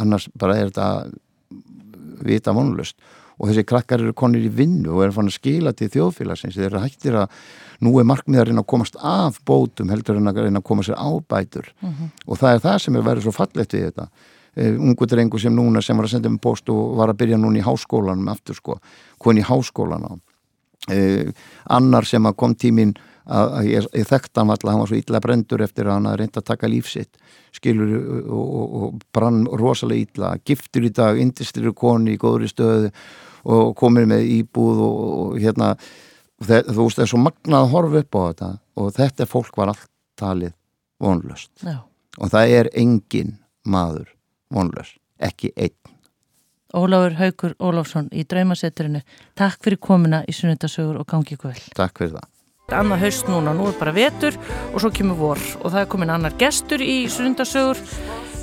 annars 0.00 0.28
bara 0.38 0.56
er 0.56 0.70
þetta 0.70 0.88
vita 2.26 2.54
vonlust 2.56 2.96
og 3.40 3.48
þessi 3.48 3.64
krakkar 3.64 4.02
eru 4.04 4.12
konir 4.16 4.44
í 4.44 4.52
vinnu 4.52 4.92
og 4.92 5.04
eru 5.06 5.16
fann 5.16 5.30
að 5.30 5.38
skila 5.38 5.72
til 5.72 5.88
þjóðfélagsins. 5.94 6.58
Þeir 6.58 6.66
eru 6.68 6.82
hættir 6.82 7.16
að 7.22 7.38
nú 7.80 7.94
er 8.00 8.08
markmiðarinn 8.08 8.60
að 8.60 8.68
komast 8.68 8.98
af 9.00 9.38
bótum 9.48 9.88
heldur 9.92 10.20
en 10.20 10.28
að 10.28 10.42
reyna 10.44 10.60
að 10.60 10.66
koma 10.68 10.84
sér 10.84 11.00
ábætur 11.00 11.70
og 12.26 12.36
það 12.36 12.52
er 12.52 12.60
það 12.66 12.78
sem 12.84 12.96
er 12.96 13.06
verið 13.06 13.24
svo 13.24 13.32
fallegt 13.32 13.76
við 13.76 13.86
þetta. 13.88 14.08
Uh, 14.50 14.74
ungu 14.82 15.06
drengu 15.06 15.38
sem 15.38 15.54
núna 15.54 15.80
sem 15.80 15.96
var 15.96 16.08
að 16.08 16.16
senda 16.16 16.28
um 16.28 16.38
post 16.42 16.68
og 16.68 16.96
var 16.98 17.12
að 17.12 17.20
byrja 17.22 17.38
núna 17.38 17.60
í 17.60 17.64
háskólanum 17.64 18.28
aftur 18.32 18.58
sko, 18.58 18.80
koni 19.18 19.40
í 19.40 19.46
háskólan 19.46 20.04
á. 20.10 20.12
Uh, 20.90 21.30
annar 21.70 22.04
sem 22.04 22.26
að 22.26 22.36
kom 22.36 22.56
tímin 22.58 22.96
að, 23.30 23.52
að 23.58 23.68
ég, 23.70 23.88
ég 24.00 24.08
þekkt 24.10 24.40
hann 24.40 24.52
alltaf, 24.52 24.70
hann 24.72 24.82
var 24.82 24.90
svo 24.90 24.98
illa 24.98 25.22
brendur 25.22 25.64
eftir 25.64 25.88
að 25.88 25.96
hann 25.96 26.10
að 26.10 26.18
reynda 26.20 26.42
að 26.42 26.48
taka 26.50 26.70
lífsitt 26.70 27.20
skilur 27.56 27.94
og, 27.96 28.36
og, 28.36 28.76
og 28.80 29.02
brann 29.14 29.42
rosalega 29.60 30.06
illa, 30.06 30.30
giftur 30.46 30.86
í 30.86 30.92
dag 30.94 31.20
indistrir 31.20 31.74
koni 31.76 32.16
í 32.16 32.20
góðri 32.20 32.50
stöðu 32.50 32.90
og 33.50 33.74
komir 33.78 34.08
með 34.10 34.26
íbúð 34.40 34.82
og, 34.84 34.98
og 35.20 35.36
hérna 35.40 35.74
þú 36.40 36.86
veist 36.86 37.00
það 37.00 37.06
er 37.06 37.12
svo 37.12 37.22
magnað 37.22 37.60
að 37.60 37.72
horfa 37.74 38.02
upp 38.04 38.18
á 38.18 38.20
þetta 38.22 38.50
og 38.80 38.92
þetta 38.96 39.28
fólk 39.28 39.60
var 39.60 39.74
allt 39.74 39.88
talið 40.20 40.56
vonlöst 41.00 41.64
Já. 41.64 41.78
og 42.18 42.32
það 42.32 42.56
er 42.58 42.72
engin 42.76 43.38
maður 43.64 44.10
vonlöst, 44.52 44.98
ekki 45.20 45.54
einn 45.56 45.76
Ólafur 46.70 47.16
Haugur 47.18 47.54
Ólafsson 47.58 48.06
í 48.14 48.22
Draumasetturinu. 48.30 49.00
Takk 49.34 49.58
fyrir 49.64 49.80
komuna 49.82 50.20
í 50.30 50.34
Sunnundasögur 50.34 51.00
og 51.00 51.08
gangi 51.10 51.34
vel. 51.42 51.56
Takk 51.74 51.98
fyrir 51.98 52.12
það. 52.14 52.28
Annað 52.76 53.02
haust 53.04 53.28
núna, 53.30 53.54
nú 53.56 53.66
er 53.70 53.78
bara 53.78 53.94
vetur 53.94 54.36
og 54.70 54.78
svo 54.82 54.90
kemur 54.94 55.18
vor 55.18 55.40
og 55.60 55.72
það 55.72 55.80
er 55.82 55.88
komin 55.90 56.12
annar 56.14 56.36
gestur 56.38 56.82
í 56.84 57.02
Sunnundasögur. 57.10 57.80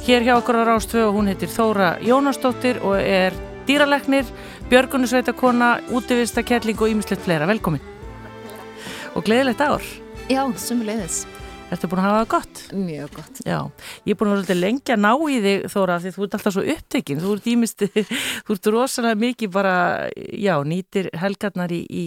Hér 0.08 0.26
hjá 0.28 0.34
okkur 0.38 0.60
á 0.60 0.68
Rástvö 0.68 1.06
og 1.08 1.16
hún 1.16 1.32
heitir 1.32 1.52
Þóra 1.52 1.96
Jónastóttir 2.04 2.82
og 2.84 3.00
er 3.00 3.36
dýraleknir, 3.68 4.28
björgunusveitakona, 4.72 5.72
útivistakelling 5.92 6.80
og 6.80 6.92
ímislegt 6.92 7.24
fleira. 7.24 7.48
Velkomin. 7.48 7.84
Og 9.16 9.24
gleðilegt 9.28 9.64
ár. 9.64 9.84
Já, 10.28 10.44
sumulegðis. 10.60 11.26
Ertu 11.68 11.90
búin 11.92 12.00
að 12.00 12.06
hafa 12.08 12.20
það 12.20 12.30
gott? 12.32 12.60
Mjög 12.80 13.10
gott. 13.18 13.40
Já, 13.44 13.58
ég 14.08 14.14
er 14.14 14.18
búin 14.20 14.30
að 14.30 14.34
vera 14.38 14.44
alltaf 14.46 14.58
lengi 14.58 14.94
að 14.94 15.02
ná 15.04 15.10
í 15.20 15.40
þig 15.44 15.66
Þóra 15.74 15.98
því 16.00 16.12
þú 16.16 16.22
ert 16.24 16.36
alltaf 16.38 16.54
svo 16.56 16.62
upptekinn, 16.74 17.20
þú 17.20 17.34
ert 17.36 17.50
ímist, 17.52 17.84
þú 18.48 18.56
ert 18.56 18.70
rosalega 18.72 19.20
mikið 19.20 19.52
bara, 19.52 19.74
já, 20.16 20.54
nýtir 20.64 21.10
helgarnar 21.20 21.74
í, 21.76 21.82
í 21.84 22.06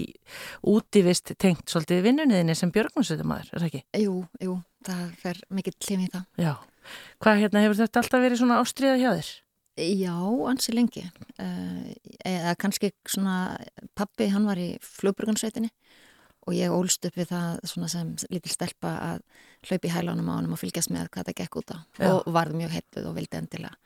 útivist 0.72 1.34
tengt 1.36 1.68
svolítið 1.68 2.00
vinnunniðinni 2.08 2.56
sem 2.56 2.72
björgnarsveitamæður, 2.72 3.52
er 3.52 3.60
það 3.60 3.68
ekki? 3.68 3.82
Jú, 4.00 4.16
jú, 4.46 4.56
það 4.88 5.04
fer 5.26 5.44
mikill 5.58 5.76
hlým 5.76 6.06
í 6.06 6.10
það. 6.14 6.24
Já, 6.40 6.54
hvað 7.20 7.44
hérna 7.44 7.64
hefur 7.66 7.80
þetta 7.82 8.04
alltaf 8.04 8.24
verið 8.24 8.40
svona 8.40 8.62
ástriða 8.64 8.96
hjá 8.96 9.10
þér? 9.10 9.30
Já, 9.80 10.16
ansi 10.50 10.72
lengi. 10.76 11.04
Uh, 11.36 11.92
eða 12.24 12.56
kannski 12.60 12.94
svona, 13.08 13.36
pappi 13.96 14.32
hann 14.32 14.48
var 14.48 14.60
í 14.60 14.72
flugburgansveitinni 14.84 15.68
og 16.46 16.54
ég 16.56 16.72
ólst 16.72 17.04
upp 17.06 17.16
við 17.20 17.28
það 17.34 17.60
svona 17.68 17.88
sem 17.92 18.14
lítil 18.30 18.52
stelpa 18.54 18.94
að 19.10 19.22
hlaupi 19.68 19.92
hælánum 19.92 20.30
á 20.32 20.34
hann 20.38 20.52
og 20.52 20.58
fylgjast 20.60 20.90
með 20.94 21.10
hvað 21.12 21.28
það 21.30 21.38
gekk 21.42 21.56
út 21.60 21.72
á 21.74 21.78
Já. 22.00 22.10
og 22.14 22.30
varð 22.32 22.56
mjög 22.56 22.70
heipuð 22.78 23.08
og 23.10 23.16
vildi 23.18 23.36
endilega 23.36 23.76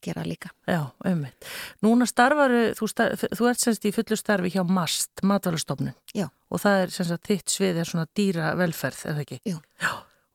gera 0.00 0.22
líka. 0.24 0.48
Já, 0.64 0.86
ummitt. 1.04 1.44
Núna 1.84 2.06
starfaru, 2.08 2.70
þú, 2.72 2.86
star, 2.88 3.12
þú 3.36 3.48
ert 3.50 3.60
semst 3.60 3.84
í 3.84 3.90
fullu 3.92 4.16
starfi 4.16 4.48
hjá 4.54 4.62
MAST, 4.64 5.20
matvælustofnun. 5.28 5.92
Já. 6.16 6.24
Og 6.48 6.62
það 6.62 6.84
er 6.86 6.94
semst 6.94 7.12
að 7.12 7.26
þitt 7.28 7.52
svið 7.52 7.80
er 7.82 7.90
svona 7.90 8.06
dýra 8.16 8.54
velferð, 8.56 9.02
er 9.04 9.18
það 9.18 9.24
ekki? 9.26 9.38
Jú. 9.50 9.58
Já. 9.84 9.90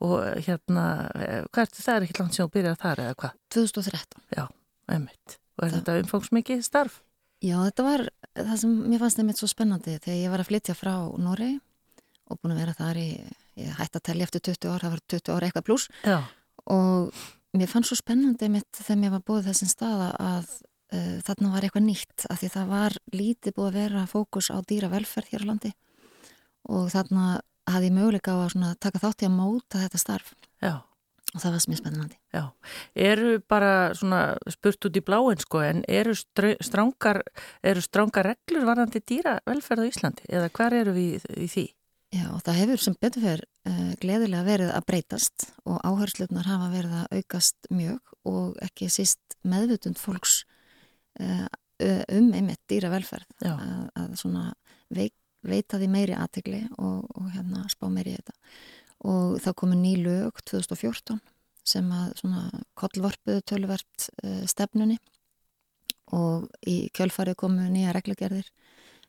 Og 0.05 0.21
hérna, 0.45 0.84
eh, 1.17 1.41
hvað 1.49 1.65
er 1.65 1.73
það 1.82 1.95
er 1.95 2.05
ekki 2.05 2.19
langt 2.19 2.38
sem 2.38 2.45
þú 2.45 2.53
byrjar 2.59 2.78
þar 2.84 3.01
eða 3.07 3.15
hvað? 3.23 3.34
2013. 3.57 4.21
Já, 4.38 4.45
ummitt. 4.99 5.38
Og 5.57 5.65
er 5.65 5.71
Það- 5.71 5.80
þetta 5.82 5.97
umfangsmikið 6.03 6.63
starf? 6.69 7.01
Já, 7.41 7.57
þetta 7.65 7.84
var 7.89 8.09
það 8.36 8.57
sem 8.61 8.75
mér 8.91 9.01
fannst 9.03 9.21
þeim 9.21 9.31
svo 9.38 9.49
spennandi 9.51 9.95
þegar 10.03 10.19
ég 10.19 10.33
var 10.33 10.43
að 10.43 10.51
flytja 10.51 10.75
frá 10.77 10.93
Noregi 11.21 11.57
og 12.25 12.39
búin 12.41 12.55
að 12.55 12.61
vera 12.63 12.75
þar 12.77 12.99
í, 12.99 13.09
ég 13.61 13.79
hætti 13.79 13.99
að 13.99 14.05
tellja 14.09 14.27
eftir 14.27 14.45
20 14.49 14.71
ár, 14.73 14.86
það 14.86 14.95
var 14.95 15.03
20 15.13 15.36
ár 15.36 15.45
eitthvað 15.45 15.67
pluss 15.67 15.89
og 16.65 17.25
mér 17.55 17.69
fannst 17.71 17.91
svo 17.91 17.99
spennandi 17.99 18.49
mitt 18.51 18.79
þegar 18.79 19.01
mér 19.01 19.13
var 19.15 19.25
búið 19.27 19.51
þessum 19.51 19.71
staða 19.71 20.09
að 20.19 20.47
uh, 20.93 21.17
þarna 21.25 21.51
var 21.53 21.67
eitthvað 21.67 21.88
nýtt 21.88 22.25
af 22.29 22.41
því 22.41 22.51
það 22.55 22.71
var 22.71 22.97
lítið 23.13 23.57
búið 23.57 23.69
að 23.69 23.77
vera 23.79 24.05
fókus 24.11 24.51
á 24.51 24.57
dýra 24.67 24.91
velferð 24.91 25.31
hér 25.33 25.45
á 25.45 25.49
landi. 25.51 25.71
Og 26.71 26.89
þarna 26.93 27.39
hafði 27.69 27.89
ég 27.89 27.95
möguleika 27.95 28.36
á 28.36 28.38
að 28.45 28.67
taka 28.81 29.01
þátt 29.01 29.25
í 29.25 29.29
að 29.29 29.38
móta 29.38 29.81
þetta 29.83 30.01
starf. 30.01 30.33
Já. 30.61 30.81
Og 31.36 31.43
það 31.43 31.55
var 31.55 31.65
ég 31.67 31.79
spennandi. 31.79 32.19
Já, 32.33 32.43
eru 33.11 33.31
bara 33.51 33.71
svona 33.97 34.21
spurt 34.53 34.88
út 34.88 34.99
í 34.99 35.03
bláin 35.03 35.41
sko 35.41 35.61
en 35.65 35.83
eru 35.91 36.15
strangar, 36.15 37.21
eru 37.63 37.83
strangar 37.83 38.31
reglur 38.31 38.67
varðandi 38.69 39.01
dýra 39.03 39.39
velferð 39.47 39.83
á 39.83 39.89
Íslandi? 39.91 40.29
Eða 40.31 40.51
hver 40.55 40.77
eru 40.79 40.95
við 40.95 41.27
í 41.36 41.49
því? 41.51 41.65
Já, 42.15 42.29
það 42.45 42.59
hefur 42.61 42.81
sem 42.83 42.95
betur 43.01 43.25
fyrir 43.25 43.43
uh, 43.67 43.91
gleðilega 43.99 44.45
verið 44.47 44.71
að 44.71 44.88
breytast 44.88 45.47
og 45.67 45.81
áhersluðnar 45.83 46.47
hafa 46.47 46.69
verið 46.71 46.95
að 47.01 47.19
aukast 47.19 47.69
mjög 47.73 48.13
og 48.29 48.55
ekki 48.63 48.88
síst 48.93 49.36
meðvutund 49.43 49.99
fólks 49.99 50.43
uh, 51.19 51.47
um 52.15 52.31
einmitt 52.31 52.61
dýra 52.71 52.93
velferð 52.93 53.49
að, 53.49 53.89
að 53.99 54.15
svona 54.21 54.45
veik, 54.95 55.11
veita 55.43 55.81
því 55.81 55.89
meiri 55.91 56.15
aðtegli 56.15 56.61
og, 56.77 57.03
og 57.17 57.27
hérna 57.33 57.65
spá 57.73 57.89
meiri 57.91 58.15
í 58.15 58.21
þetta 58.21 58.38
og 59.04 59.39
þá 59.43 59.52
komu 59.58 59.78
ný 59.80 59.96
lög 60.04 60.39
2014 60.46 61.20
sem 61.66 61.88
að 61.91 62.14
svona 62.20 62.46
kollvorpuðu 62.78 63.41
tölvert 63.50 64.10
uh, 64.24 64.43
stefnunni 64.50 65.00
og 66.14 66.46
í 66.70 66.91
kjölfarið 66.93 67.38
komu 67.41 67.66
nýja 67.72 67.96
reglugerðir 67.96 68.52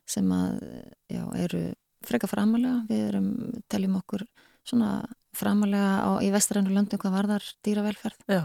sem 0.09 0.29
að 0.33 0.63
já, 1.11 1.23
eru 1.37 1.63
freka 2.07 2.29
framalega, 2.31 2.85
við 2.89 3.03
erum, 3.11 3.31
teljum 3.73 3.99
okkur 3.99 4.25
svona 4.67 4.91
framalega 5.37 6.07
á, 6.07 6.11
í 6.25 6.31
vestrænu 6.35 6.73
löndum 6.73 7.01
hvað 7.03 7.17
varðar 7.19 7.49
dýravelferð 7.67 8.31
Já. 8.31 8.45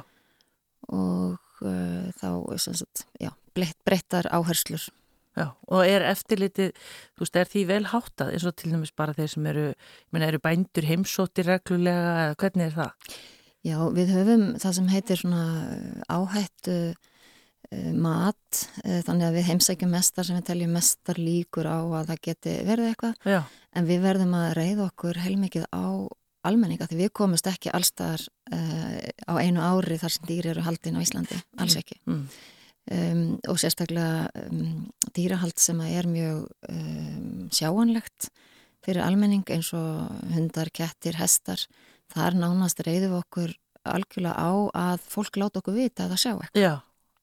og 0.89 1.37
uh, 1.63 2.09
þá 2.17 2.29
sagt, 2.59 3.05
já, 3.21 3.31
breytt, 3.55 3.77
breyttar 3.87 4.29
áherslur. 4.33 4.89
Já, 5.31 5.45
og 5.71 5.87
er 5.87 6.03
eftirlitið, 6.09 6.73
þú 7.15 7.23
veist, 7.23 7.37
er 7.39 7.47
því 7.47 7.61
vel 7.69 7.83
háttað 7.87 8.33
eins 8.35 8.45
og 8.49 8.55
til 8.59 8.73
dæmis 8.73 8.91
bara 8.99 9.15
þeir 9.15 9.29
sem 9.31 9.45
eru, 9.47 9.69
ég 9.71 10.15
meina, 10.15 10.27
eru 10.27 10.41
bændur 10.43 10.87
heimsóttir 10.89 11.47
reglulega 11.47 12.09
eða 12.25 12.39
hvernig 12.41 12.67
er 12.67 12.75
það? 12.75 13.15
Já, 13.61 13.77
við 13.93 14.11
höfum 14.15 14.45
það 14.59 14.75
sem 14.77 14.91
heitir 14.91 15.21
svona 15.21 15.41
áhættu 16.11 16.77
uh, 16.91 17.91
mat, 17.93 18.61
uh, 18.83 18.99
þannig 19.07 19.27
að 19.29 19.37
við 19.37 19.49
heimsækjum 19.53 19.93
mestar 19.95 20.27
sem 20.27 20.39
við 20.39 20.47
teljum 20.49 20.73
mestar 20.75 21.21
líkur 21.21 21.69
á 21.69 21.79
að 21.79 22.11
það 22.11 22.23
geti 22.27 22.55
verið 22.67 22.91
eitthvað 22.91 23.31
Já, 23.31 23.41
en 23.77 23.87
við 23.87 24.01
verðum 24.03 24.33
að 24.35 24.49
reyða 24.59 24.87
okkur 24.89 25.21
heilmikið 25.21 25.69
á 25.71 26.11
almenninga 26.49 26.87
því 26.89 27.03
við 27.03 27.13
komumst 27.21 27.47
ekki 27.47 27.71
allstaðar 27.71 28.25
uh, 28.51 28.97
á 29.31 29.33
einu 29.39 29.63
ári 29.63 29.99
þar 30.01 30.15
sem 30.17 30.27
dýri 30.27 30.51
eru 30.51 30.65
haldin 30.65 30.97
á 30.97 31.03
Íslandi, 31.05 31.37
alls 31.61 31.77
ekki 31.79 32.01
mm. 32.03 32.25
Um, 32.89 33.25
og 33.49 33.59
sérstaklega 33.61 34.29
um, 34.47 34.89
dýrahald 35.15 35.59
sem 35.61 35.81
er 35.85 36.09
mjög 36.09 36.47
um, 36.69 37.49
sjáanlegt 37.53 38.31
fyrir 38.81 39.03
almenning 39.05 39.45
eins 39.53 39.71
og 39.77 40.09
hundar, 40.33 40.71
kettir, 40.73 41.19
hestar 41.21 41.61
þar 42.11 42.37
nánast 42.39 42.81
reyðum 42.85 43.13
við 43.13 43.19
okkur 43.19 43.57
algjörlega 43.91 44.37
á 44.37 44.51
að 44.77 45.05
fólk 45.09 45.37
láta 45.41 45.61
okkur 45.61 45.77
vita 45.77 46.05
að 46.05 46.13
það 46.13 46.21
sjá 46.23 46.31
eitthvað. 46.33 46.61
já, 46.61 46.73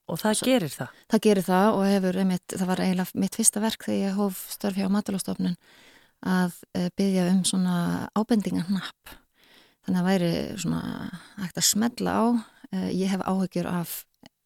og 0.09 0.21
það 0.23 0.43
gerir 0.49 0.75
það. 0.75 0.97
Það 1.13 1.25
gerir 1.27 1.47
það 1.49 1.69
og 1.75 1.85
hefur 1.93 2.19
einmitt, 2.23 2.55
það 2.55 2.71
var 2.71 2.83
eiginlega 2.85 3.23
mitt 3.23 3.39
fyrsta 3.39 3.63
verk 3.63 3.87
þegar 3.87 4.01
ég 4.01 4.19
hóf 4.19 4.43
störf 4.55 4.79
hjá 4.79 4.91
matalastofnun 4.93 5.57
að 6.27 6.59
uh, 6.75 6.89
byggja 6.99 7.29
um 7.31 7.43
svona 7.47 7.77
ábendingarnapp. 8.19 9.17
Þannig 9.87 10.01
að 10.01 10.09
væri 10.09 10.33
svona 10.61 10.83
hægt 11.39 11.61
að 11.61 11.69
smella 11.69 12.15
á, 12.19 12.25
uh, 12.75 12.91
ég 12.91 13.13
hef 13.13 13.23
áhyggjur 13.23 13.71
af 13.71 13.99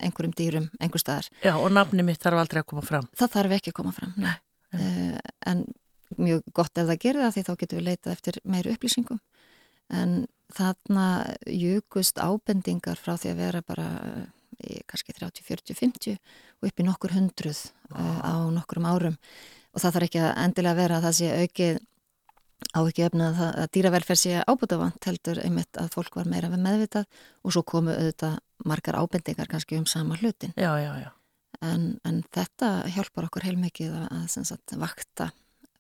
einhverjum 0.03 0.35
dýrum, 0.39 0.67
einhver 0.81 1.03
staðar. 1.03 1.29
Já, 1.45 1.55
og 1.57 1.71
nafni 1.75 2.05
mitt 2.07 2.23
þarf 2.23 2.43
aldrei 2.43 2.63
að 2.63 2.69
koma 2.73 2.85
fram. 2.87 3.09
Það 3.19 3.35
þarf 3.37 3.57
ekki 3.59 3.73
að 3.73 3.79
koma 3.81 3.95
fram, 3.97 4.13
nei. 4.21 4.35
Uh, 4.73 5.19
en 5.51 5.65
mjög 6.17 6.45
gott 6.57 6.79
ef 6.81 6.89
það 6.89 7.01
gerir 7.03 7.25
það 7.25 7.35
því 7.35 7.45
þá 7.47 7.53
getum 7.63 7.81
við 7.81 7.89
leitað 7.89 8.15
eftir 8.17 8.39
meiri 8.49 8.73
upplýsingum. 8.73 9.21
En 9.93 10.15
þarna 10.53 11.07
júkust 11.49 12.21
ábendingar 12.21 13.01
frá 13.01 13.17
því 13.17 13.33
að 13.33 13.43
vera 13.43 13.65
bara 13.67 13.89
uh, 14.01 14.25
í 14.63 14.81
kannski 14.89 15.15
30, 15.17 15.45
40, 15.49 15.79
50 15.79 16.19
og 16.61 16.69
upp 16.69 16.81
í 16.81 16.87
nokkur 16.87 17.17
hundruð 17.17 17.65
uh, 17.95 18.21
á 18.23 18.35
nokkurum 18.53 18.89
árum 18.89 19.17
og 19.73 19.81
það 19.81 19.97
þarf 19.97 20.09
ekki 20.09 20.23
að 20.23 20.33
endilega 20.45 20.79
vera 20.79 20.99
að 20.99 21.07
það 21.09 21.19
sé 21.19 21.31
aukið 21.43 21.81
á 22.71 22.81
ekki 22.83 23.07
öfna 23.09 23.31
að, 23.33 23.43
að 23.65 23.73
dýravelferð 23.77 24.21
sé 24.23 24.45
ábútafant 24.47 25.09
heldur 25.09 25.43
einmitt 25.43 25.81
að 25.81 25.91
fólk 25.97 26.17
var 26.21 26.31
meira 26.31 26.51
meðvitað 26.53 27.07
og 27.43 27.55
svo 27.57 27.65
komu 27.67 27.95
auðvitað 27.95 28.39
margar 28.69 28.99
ábendingar 29.03 29.51
kannski 29.51 29.79
um 29.81 29.87
sama 29.91 30.19
hlutin 30.21 30.55
Já, 30.57 30.73
já, 30.79 30.93
já. 31.03 31.11
en, 31.61 31.97
en 32.07 32.23
þetta 32.35 32.75
hjálpar 32.95 33.29
okkur 33.31 33.49
heilmikið 33.49 33.97
að, 34.05 34.11
að 34.23 34.83
vakta 34.83 35.33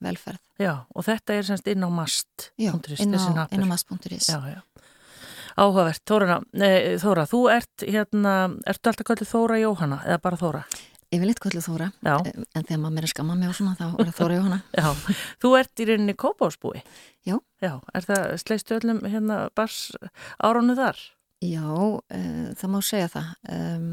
velferð. 0.02 0.42
Já, 0.60 0.74
og 0.94 1.06
þetta 1.06 1.36
er 1.36 1.46
semst 1.46 1.68
inn 1.70 1.86
á 1.86 1.90
mast. 1.92 2.50
Já, 2.60 2.72
inn 2.98 3.14
á, 3.14 3.46
á 3.46 3.66
mass.is. 3.68 4.28
Já, 4.30 4.38
já. 4.50 4.60
Áhugavert, 5.52 6.00
Þóra, 6.08 6.38
nei, 6.56 6.96
Þóra, 7.00 7.26
þú 7.28 7.42
ert 7.52 7.84
hérna, 7.84 8.34
ertu 8.68 8.88
alltaf 8.88 9.08
kallið 9.10 9.28
Þóra 9.28 9.58
Jóhanna 9.60 9.98
eða 10.06 10.20
bara 10.24 10.38
Þóra? 10.40 10.62
Eitthvað 11.12 11.50
allir 11.52 11.64
Þóra, 11.66 11.86
Já. 12.00 12.14
eh, 12.26 12.44
en 12.56 12.64
þegar 12.64 12.80
maður 12.82 12.98
er 13.02 13.06
að 13.08 13.12
skamma 13.12 13.34
mig 13.36 13.48
og 13.50 13.56
svona 13.58 13.74
þá 13.76 13.86
er 14.00 14.12
Þóra 14.16 14.36
Jóhanna. 14.38 14.60
Já, 14.80 15.16
þú 15.42 15.50
ert 15.58 15.82
í 15.82 15.86
rauninni 15.90 16.14
kópásbúi. 16.16 16.80
Já. 17.28 17.34
Já, 17.62 17.72
er 17.94 18.06
það, 18.08 18.24
sleistu 18.42 18.78
öllum 18.78 19.02
hérna 19.04 19.36
bars 19.54 19.80
áránu 20.42 20.76
þar? 20.78 21.02
Já, 21.42 21.66
uh, 21.66 22.48
það 22.56 22.72
má 22.72 22.78
segja 22.86 23.10
það. 23.12 23.28
Um, 23.52 23.90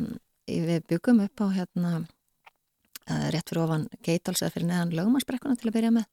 við 0.49 0.85
byggum 0.89 1.19
upp 1.25 1.43
á 1.43 1.47
hérna 1.57 1.91
uh, 1.99 3.27
rétt 3.33 3.51
fyrir 3.51 3.63
ofan 3.65 3.87
Geitals 4.05 4.41
eða 4.43 4.53
fyrir 4.55 4.69
neðan 4.71 4.95
lögumarsbrekkuna 4.97 5.59
til 5.59 5.69
að 5.69 5.75
byrja 5.75 5.91
með. 5.99 6.07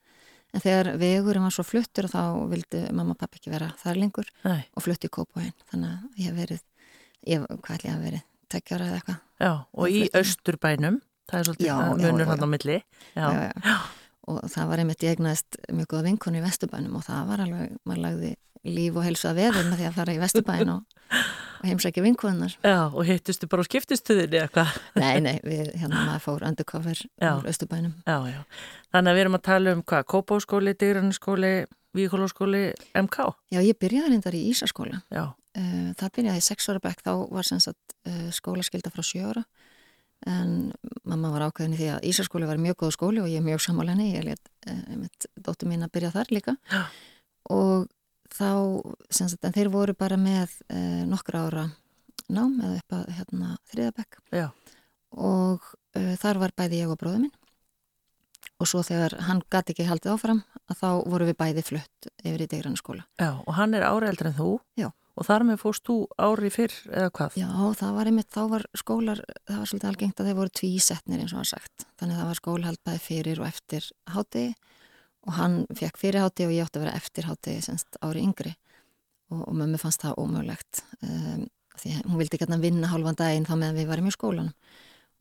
en 0.54 0.62
þegar 0.62 0.88
vegurinn 1.00 1.42
var 1.44 1.52
svo 1.52 1.64
fluttur 1.66 2.07
þá 2.09 2.20
vildi 2.50 2.82
mamma 2.94 3.12
og 3.16 3.18
pappi 3.20 3.40
ekki 3.40 3.50
vera 3.52 3.70
þar 3.80 3.98
lengur 4.00 4.28
Nei. 4.44 4.62
og 4.76 4.84
flutti 4.84 5.09
í 5.11 5.12
Kópóin 5.12 5.52
þannig 5.72 5.90
að 5.90 6.20
ég 6.22 6.28
hef 6.30 6.36
verið, 6.38 6.62
ég, 7.26 7.46
hvað 7.50 7.74
ætli 7.76 7.88
ég 7.90 7.96
hef 7.96 8.04
verið 8.07 8.22
tekjara 8.54 8.86
eða 8.86 9.00
eitthvað 9.00 9.18
Já, 9.41 9.53
og 9.72 9.87
í 9.93 10.07
Fluttum. 10.07 10.20
Östurbænum, 10.22 10.99
það 11.30 11.39
er 11.41 11.49
svolítið 11.51 11.66
Já, 11.68 11.76
munur 12.01 12.30
hann 12.30 12.45
á 12.45 12.49
milli. 12.55 12.78
Já, 13.16 13.26
Já, 13.26 13.53
já. 13.66 13.76
og 14.26 14.43
það 14.51 14.68
var 14.72 14.82
einmitt 14.82 15.05
ég 15.07 15.16
egnaðist 15.16 15.59
mjög 15.70 15.91
góða 15.93 16.07
vinkonu 16.09 16.41
í 16.41 16.45
Vesturbænum 16.47 16.97
og 16.99 17.05
það 17.07 17.28
var 17.30 17.45
alveg, 17.47 17.76
maður 17.87 18.03
lagði 18.07 18.32
líf 18.66 18.97
og 18.99 19.05
helsu 19.07 19.28
að 19.30 19.37
veður 19.39 19.68
með 19.70 19.78
því 19.78 19.87
að 19.87 19.97
fara 20.01 20.14
í 20.16 20.18
Vesturbæn 20.18 20.70
og, 20.72 20.97
og 21.61 21.66
heimsækja 21.68 22.03
vinkonunar 22.03 22.57
já 22.66 22.78
og 22.91 23.05
hittustu 23.07 23.47
bara 23.47 23.62
á 23.62 23.68
skiptistuðinni 23.68 24.41
eitthvað. 24.43 24.72
Nei, 24.99 25.20
nei, 25.22 25.37
við, 25.47 25.68
hérna 25.78 26.01
maður 26.09 26.24
fór 26.24 26.47
undercover 26.49 27.03
úr 27.28 27.47
Östurbænum 27.53 27.95
Já, 28.09 28.16
já. 28.32 28.41
Þannig 28.91 29.12
að 29.12 29.18
við 29.20 29.22
erum 29.26 29.39
að 29.39 29.45
tala 29.47 29.74
um 29.76 29.84
hvað, 29.87 30.09
Kópáskóli, 30.11 30.74
Digranskóli, 30.80 31.53
Víkólaskóli, 31.97 32.64
MK. 32.99 33.28
Já, 33.55 33.61
ég 33.62 33.78
byrjaði 33.78 34.11
reyndar 34.16 34.34
í 34.34 34.43
Ísaskóla 34.51 34.99
Já, 35.14 35.24
Uh, 35.57 35.92
það 35.96 36.12
byrjaði 36.18 36.40
í 36.42 36.44
sex 36.44 36.68
ára 36.68 36.82
bekk, 36.84 37.00
þá 37.07 37.12
var 37.32 37.46
sagt 37.48 37.94
uh, 38.04 38.28
skólaskylda 38.34 38.92
frá 38.92 39.04
sjö 39.07 39.30
ára 39.30 39.44
en 40.28 40.72
mamma 41.04 41.30
var 41.32 41.46
ákveðin 41.46 41.76
í 41.76 41.78
því 41.78 41.88
að 41.92 42.07
Ísaskóli 42.09 42.48
var 42.48 42.61
mjög 42.61 42.78
góð 42.82 42.92
skóli 42.96 43.20
og 43.22 43.28
ég 43.30 43.40
er 43.40 43.44
mjög 43.44 43.62
sammálenni, 43.64 44.11
ég 44.14 44.24
let 44.26 44.50
uh, 44.68 44.96
mitt 45.00 45.28
dóttur 45.36 45.70
mín 45.70 45.84
að 45.86 45.92
byrja 45.96 46.12
þar 46.14 46.32
líka 46.32 46.57
Já. 46.72 46.82
og 47.52 47.88
þá, 48.32 48.50
sagt, 49.09 49.44
en 49.44 49.57
þeir 49.57 49.70
voru 49.72 49.94
bara 49.96 50.18
með 50.20 50.57
nokkra 51.09 51.46
ára 51.46 51.64
nám 52.32 52.57
eða 52.59 52.80
upp 52.80 52.96
að 52.98 53.11
hérna 53.20 53.50
þriðabekk 53.70 54.18
já, 54.34 54.48
og 55.14 55.68
þar 55.94 56.40
var 56.42 56.57
bæði 56.59 56.82
ég 56.82 56.92
og 56.92 56.98
bróður 57.00 57.22
minn 57.22 57.36
og 58.61 58.68
svo 58.68 58.82
þegar 58.84 59.16
hann 59.28 59.42
gæti 59.52 59.74
ekki 59.74 59.88
haldið 59.88 60.14
áfram 60.16 60.42
að 60.66 60.78
þá 60.80 60.88
voru 61.07 61.28
við 61.28 61.38
bæði 61.40 61.64
flutt 61.66 62.09
yfir 62.22 62.44
í 62.44 62.48
Degrana 62.50 62.80
skóla. 62.80 63.04
já. 63.20 63.30
Og 63.44 63.52
hann 63.57 63.76
er 63.76 63.86
ári 63.86 64.09
eldri 64.11 64.30
en 64.30 64.38
þú. 64.38 64.50
Já. 64.80 64.90
Og 65.16 65.24
þar 65.24 65.46
með 65.48 65.62
fórst 65.62 65.86
þú 65.88 65.96
ári 66.20 66.50
fyrr 66.52 66.74
eða 66.92 67.12
hvað? 67.16 67.36
Já, 67.40 67.48
það 67.80 67.94
var 67.96 68.10
einmitt, 68.10 68.28
þá 68.34 68.42
var 68.52 68.64
skólar, 68.76 69.22
það 69.48 69.60
var 69.62 69.70
svolítið 69.70 69.90
algengt 69.90 70.20
að 70.20 70.28
þeir 70.28 70.38
voru 70.42 70.52
tvísetnir 70.60 71.22
eins 71.22 71.32
og 71.32 71.40
hann 71.40 71.48
sagt. 71.48 71.86
Þannig 71.96 72.16
að 72.16 72.20
það 72.20 72.28
var 72.30 72.40
skólahald 72.40 72.82
bæði 72.84 73.02
fyrir 73.06 73.40
og 73.40 73.48
eftir 73.48 73.88
háti 74.12 74.44
og 75.26 75.36
hann 75.36 75.58
fekk 75.74 76.00
fyrir 76.00 76.22
háti 76.22 76.46
og 76.46 76.54
ég 76.54 76.66
átti 76.66 76.80
að 76.80 76.86
vera 76.86 76.98
eftir 77.00 77.28
háti 77.28 77.56
semst 77.64 77.98
ári 78.04 78.22
yngri 78.24 78.52
og, 79.32 79.42
og 79.48 79.54
mömmu 79.58 79.80
fannst 79.80 80.04
það 80.04 80.20
ómögulegt 80.22 80.82
um, 81.02 81.46
því 81.76 81.94
hún 82.04 82.20
vildi 82.20 82.38
ekki 82.38 82.48
að 82.48 82.66
vinna 82.66 82.90
hálfan 82.92 83.18
daginn 83.18 83.48
þá 83.48 83.54
meðan 83.56 83.80
við 83.80 83.90
varum 83.90 84.10
í 84.10 84.14
skólanum 84.14 84.52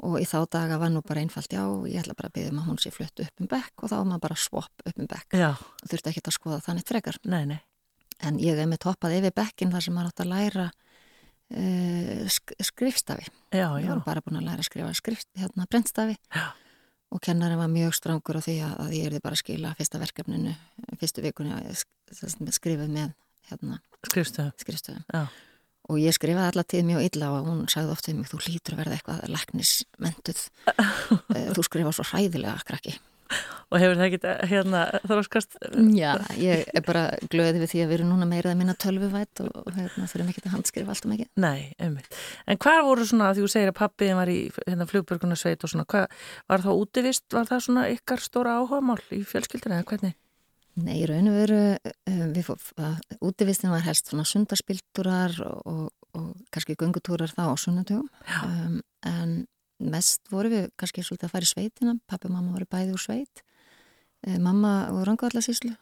og 0.05 0.17
í 0.19 0.25
þá 0.27 0.37
daga 0.51 0.79
var 0.79 0.91
nú 0.91 1.01
bara 1.07 1.23
einfalt 1.23 1.53
já, 1.55 1.63
ég 1.87 2.01
ætla 2.01 2.17
bara 2.17 2.29
að 2.29 2.35
byggja 2.37 2.51
um 2.51 2.59
að 2.61 2.67
hún 2.69 2.81
sé 2.83 2.91
flutt 2.91 3.23
upp 3.23 3.41
um 3.41 3.49
bekk 3.51 3.83
og 3.83 3.91
þá 3.91 3.95
var 3.95 4.09
maður 4.09 4.25
bara 4.27 4.39
svopp 4.43 4.83
upp 4.83 4.99
um 4.99 5.09
bekk 5.09 5.37
og 5.39 5.87
þurfti 5.89 6.11
ekki 6.11 6.23
að 6.25 6.35
skoða 6.37 6.59
þannig 6.65 6.89
frekar 6.89 7.19
nei, 7.23 7.43
nei. 7.53 7.61
En 8.23 8.39
ég 8.39 8.55
hef 8.57 8.67
með 8.71 8.79
toppað 8.85 9.17
yfir 9.19 9.33
bekkin 9.35 9.71
þar 9.73 9.83
sem 9.85 9.93
maður 9.97 10.11
átt 10.13 10.23
að 10.25 10.31
læra 10.31 10.67
uh, 11.55 12.27
sk 12.31 12.55
skrifstafi 12.69 13.25
Já, 13.55 13.67
ég 13.79 13.85
já. 13.87 13.93
var 13.93 14.03
bara 14.05 14.23
búin 14.25 14.39
að 14.41 14.47
læra 14.49 14.63
að 14.63 14.69
skrifa 14.69 14.93
skrift, 14.97 15.27
hérna 15.39 15.67
brentstafi 15.69 16.15
Já. 16.35 16.45
og 17.11 17.21
kennarinn 17.23 17.59
var 17.61 17.71
mjög 17.71 17.95
strangur 17.97 18.39
á 18.39 18.41
því 18.45 18.55
að, 18.65 18.75
að 18.85 18.95
ég 18.97 19.09
erði 19.09 19.23
bara 19.23 19.37
að 19.37 19.43
skila 19.43 19.73
fyrsta 19.79 20.01
verkefninu 20.01 20.55
fyrstu 21.01 21.23
vikunni 21.25 21.53
að 21.55 21.67
ég 21.71 21.81
sk- 21.83 22.15
sem 22.15 22.29
sagt, 22.33 22.53
skrifuð 22.59 22.89
með 22.91 23.13
hérna, 23.49 23.79
Skrifstöðum. 24.05 25.03
og 25.89 25.99
ég 26.01 26.15
skrifaði 26.17 26.49
alla 26.51 26.63
tíð 26.65 26.85
mjög 26.87 27.03
illa 27.11 27.27
og 27.35 27.45
hún 27.49 27.65
sagði 27.69 27.91
oft 27.93 28.07
við 28.09 28.15
mig 28.19 28.29
þú 28.31 28.39
hlýtur 28.41 28.73
að 28.75 28.79
verða 28.83 28.95
eitthvað 28.97 29.27
læknismentuð 29.35 30.45
Eh, 31.35 31.49
þú 31.53 31.61
skrifa 31.67 31.91
svo 31.93 32.03
hræðilega 32.09 32.63
krakki 32.65 32.95
Og 33.73 33.81
hefur 33.81 33.97
það 33.97 34.07
ekki 34.07 34.33
hérna 34.51 34.81
þróskast? 35.09 35.55
Já, 35.97 36.11
ég 36.37 36.67
er 36.69 36.83
bara 36.85 37.05
glöðið 37.31 37.63
við 37.63 37.71
því 37.71 37.81
að 37.83 37.89
við 37.89 37.97
erum 37.97 38.11
núna 38.13 38.27
meira 38.29 38.51
að 38.51 38.59
minna 38.59 38.75
tölvuvætt 38.77 39.41
og, 39.45 39.49
og 39.63 39.71
hérna, 39.73 40.09
þurfum 40.11 40.29
ekki 40.33 40.43
að 40.43 40.53
handskrifa 40.53 40.93
allt 40.93 41.07
um 41.07 41.15
ekki 41.15 41.25
Nei, 41.41 41.71
einmitt. 41.81 42.19
En 42.45 42.59
hvað 42.61 42.81
voru 42.89 43.07
svona, 43.09 43.31
því 43.33 43.45
þú 43.45 43.49
segir 43.55 43.71
að 43.71 43.79
pappiðin 43.79 44.19
var 44.19 44.31
í 44.31 44.37
hérna, 44.59 44.87
flugbörgunarsveit 44.91 45.65
og 45.65 45.73
svona, 45.73 45.87
hvað, 45.89 46.21
var 46.51 46.65
það 46.67 46.83
útivist, 46.83 47.25
var 47.33 47.49
það 47.49 47.65
svona 47.67 47.87
ykkar 47.95 48.23
stóra 48.23 48.59
áhugamál 48.59 48.99
í 49.09 49.23
fjölskyldinu 49.25 49.79
eða 49.79 49.89
hvernig? 49.89 50.15
Nei, 50.75 50.95
í 50.99 51.07
raun 51.07 51.31
og 51.31 51.35
veru, 51.39 51.59
að, 52.83 53.03
útivistin 53.23 53.71
var 53.71 53.83
helst 53.85 54.11
svona 54.11 54.25
sundarspiltúrar 54.27 55.37
og, 55.47 55.61
og, 55.71 56.15
og 56.19 56.31
kannski 56.51 56.75
göngutúrar 56.75 57.31
þá 57.31 57.45
á 57.47 57.55
sunnatugum, 57.59 58.09
um, 58.43 58.81
en 59.07 59.37
mest 59.79 60.27
voru 60.31 60.51
við 60.51 60.67
kannski 60.79 61.03
svolítið 61.03 61.29
að 61.29 61.35
fara 61.35 61.47
í 61.47 61.51
sveitina, 61.51 61.95
pappi 62.11 62.27
og 62.27 62.35
mamma 62.35 62.57
voru 62.57 62.67
bæði 62.75 62.95
úr 62.95 63.03
sveit, 63.05 63.43
mamma 64.41 64.73
úr 64.95 65.05
rangavallasíslu 65.09 65.75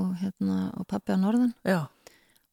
og, 0.00 0.14
hérna, 0.22 0.70
og 0.80 0.86
pappi 0.88 1.12
á 1.12 1.18
norðan 1.20 1.52
Já, 1.68 1.84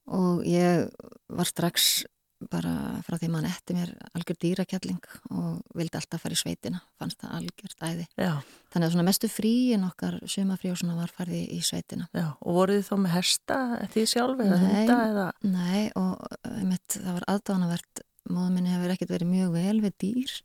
og 0.07 0.43
ég 0.47 0.87
var 1.29 1.47
strax 1.49 2.05
bara 2.51 2.99
frá 3.01 3.15
því 3.17 3.27
mann 3.33 3.47
eftir 3.49 3.73
mér 3.79 3.91
algjör 4.13 4.37
dýrakjalling 4.43 4.99
og 5.33 5.63
vildi 5.73 5.97
alltaf 5.97 6.21
fara 6.21 6.35
í 6.35 6.37
sveitina, 6.37 6.83
fannst 7.01 7.17
það 7.23 7.31
algjört 7.39 7.81
æði. 7.81 8.05
já, 8.13 8.33
Þannig 8.69 8.85
að 8.85 8.91
svona 8.93 9.05
mestu 9.07 9.29
fríin 9.31 9.87
okkar, 9.87 10.19
sumafrí 10.29 10.69
og 10.69 10.77
svona 10.77 10.99
var 10.99 11.09
farið 11.15 11.55
í 11.55 11.61
sveitina. 11.65 12.05
já. 12.13 12.27
Og 12.45 12.59
voruð 12.59 12.77
þið 12.77 12.91
þá 12.91 12.95
með 13.01 13.15
hesta 13.15 13.57
því 13.95 14.03
sjálf 14.13 14.43
eða 14.45 14.59
hunda 14.61 14.99
eða? 15.07 15.25
Nei 15.49 15.89
og 15.97 16.27
einmitt, 16.51 16.99
það 16.99 17.09
var 17.17 17.27
aðdánavert 17.33 18.03
móðu 18.29 18.53
minni 18.53 18.75
hefur 18.75 18.93
ekkert 18.93 19.15
verið 19.15 19.33
mjög 19.33 19.57
vel 19.57 19.77
við 19.87 19.97
dýr 20.05 20.37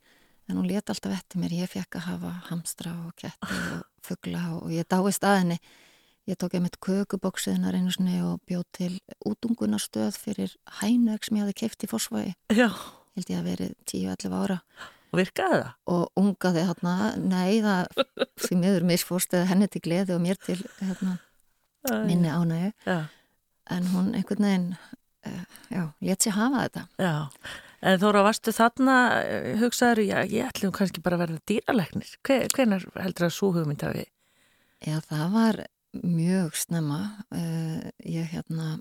en 0.48 0.56
hún 0.56 0.68
let 0.72 0.88
alltaf 0.88 1.12
eftir 1.12 1.42
mér 1.44 1.58
ég 1.60 1.70
fekk 1.76 2.00
að 2.00 2.08
hafa 2.08 2.32
hamstra 2.48 2.94
og 3.04 3.12
ketti 3.20 3.60
og 3.76 3.84
fuggla 4.06 4.42
og 4.58 4.72
ég 4.74 4.86
dáist 4.90 5.24
að 5.26 5.38
henni. 5.40 5.58
Ég 6.30 6.38
tók 6.38 6.54
einmitt 6.54 6.78
kökubóksiðnar 6.78 7.74
einu 7.74 7.90
sinni 7.90 8.20
og 8.22 8.38
bjóð 8.46 8.64
til 8.78 8.90
útungunarstöð 9.26 10.14
fyrir 10.22 10.52
hænög 10.78 11.24
sem 11.26 11.40
ég 11.40 11.48
hafi 11.48 11.56
keift 11.64 11.82
í 11.82 11.88
fórsvægi 11.90 12.34
Já, 12.54 12.68
held 13.16 13.32
ég 13.32 13.40
að 13.40 13.48
verið 13.48 13.72
10-11 13.90 14.36
ára. 14.38 14.58
Og 15.12 15.18
virkaði 15.18 15.58
það? 15.64 15.72
og 15.92 16.22
ungaði 16.22 16.62
hérna, 16.68 16.92
nei 17.18 17.58
það 17.64 17.90
því 18.44 18.60
miður 18.62 18.86
misfórst 18.92 19.34
eða 19.34 19.50
henni 19.50 19.68
til 19.68 19.82
gleði 19.84 20.14
og 20.14 20.22
mér 20.24 20.38
til 20.46 20.60
hérna, 20.78 21.18
minni 22.06 22.30
ánægu 22.30 22.70
Já, 22.86 23.00
en 23.74 23.90
hún 23.92 24.14
einhvern 24.14 24.46
veginn 24.46 24.70
uh, 25.26 25.44
já, 25.74 25.82
let 26.00 26.22
sér 26.22 26.38
hafa 26.38 26.62
þetta. 26.68 26.86
Já. 27.02 27.14
En 27.82 27.98
Þóra, 27.98 28.22
varstu 28.22 28.52
þarna, 28.54 28.96
eh, 29.26 29.52
hugsaður, 29.58 30.04
já, 30.06 30.18
ég 30.30 30.48
ætlum 30.52 30.70
kannski 30.74 31.02
bara 31.02 31.18
að 31.18 31.24
verða 31.26 31.40
dýralegnir. 31.50 32.12
Hve, 32.22 32.36
hvenar 32.54 32.84
heldur 33.02 33.26
að 33.26 33.32
svo 33.34 33.50
hugmynd 33.56 33.82
hafi? 33.82 34.04
Já, 34.86 35.00
það 35.06 35.24
var 35.34 35.62
mjög 35.92 36.54
snemma 36.56 37.00
uh, 37.34 37.80
ég 38.08 38.30
hérna 38.32 38.78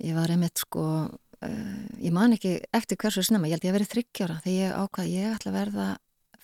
ég 0.00 0.14
var 0.16 0.32
einmitt 0.32 0.62
sko 0.62 0.84
uh, 1.10 1.80
ég 2.00 2.14
man 2.14 2.32
ekki 2.36 2.56
eftir 2.76 2.96
hversu 3.00 3.24
snemma 3.26 3.50
ég 3.50 3.58
held 3.58 3.66
ég 3.68 3.74
að 3.74 3.78
verið 3.80 3.90
þryggjára 3.94 4.38
þegar 4.46 4.56
ég 4.56 4.78
ákvað 4.80 5.10
ég 5.12 5.34
ætla 5.34 5.52
að 5.52 5.58
verða 5.58 5.88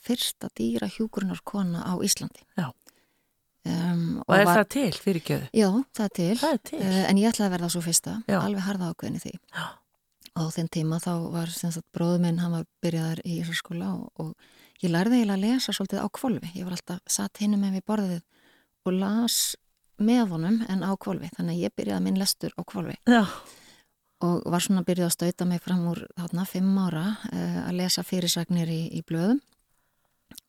fyrsta 0.07 0.51
dýra 0.61 0.91
hjúgrunarkona 0.93 1.87
á 1.89 1.95
Íslandi 2.05 2.45
Já. 2.59 2.69
um, 3.65 4.21
Og, 4.27 4.37
er 4.37 4.51
það 4.53 4.69
til 4.77 4.93
fyrir 5.01 5.25
gjöðu? 5.25 5.49
Já, 5.57 5.71
það 5.97 6.05
er 6.05 6.15
til, 6.21 6.31
Það 6.43 6.53
er 6.53 6.63
til. 6.71 6.83
En 6.85 7.23
ég 7.23 7.33
ætlaði 7.33 7.49
að 7.49 7.57
verða 7.57 7.73
svo 7.73 7.85
fyrsta 7.89 8.19
Já. 8.29 8.39
alveg 8.43 8.69
harða 8.69 8.93
ákveðin 8.93 9.19
í 9.19 9.25
því 9.25 9.35
Já. 9.41 9.67
Á 10.37 10.43
þinn 10.53 10.71
tíma 10.73 11.01
þá 11.03 11.13
var 11.33 11.53
sem 11.53 11.73
sagt 11.75 11.89
bróður 11.97 12.23
minn, 12.27 12.41
hann 12.43 12.55
var 12.55 12.67
byrjaðar 12.85 13.23
í 13.25 13.41
þessar 13.41 13.61
skóla 13.63 13.93
og, 13.97 14.09
og 14.21 14.83
ég 14.85 14.93
lærði 14.93 15.23
eiginlega 15.23 15.37
að 15.39 15.45
lesa 15.47 15.77
svolítið 15.77 16.03
á 16.05 16.09
kvolfi, 16.21 16.51
ég 16.55 16.69
var 16.69 16.77
alltaf 16.77 17.01
satt 17.19 17.41
hinn 17.43 17.57
með 17.61 17.79
við 17.79 17.87
borðið 17.91 18.25
og 18.87 18.99
las 19.01 19.39
með 19.97 20.35
honum 20.35 20.59
en 20.69 20.85
á 20.85 20.93
kvolfi 21.01 21.33
þannig 21.37 21.57
að 21.57 21.63
ég 21.65 21.77
byrjaði 21.79 22.05
minn 22.05 22.21
lestur 22.21 22.53
á 22.53 22.63
kvolfi 22.69 22.99
Já, 23.09 23.25
og 24.25 24.45
var 24.49 24.65
svona 24.65 24.85
byrjuð 24.87 25.09
að 25.09 25.15
stauta 25.15 25.47
mig 25.49 25.63
fram 25.65 25.85
úr 25.91 26.03
þarna 26.17 26.47
fimm 26.49 26.77
ára 26.81 27.07
uh, 27.33 27.61
að 27.67 27.79
lesa 27.81 28.05
fyrirsagnir 28.07 28.71
í, 28.73 28.83
í 28.97 29.03
blöðum. 29.07 29.43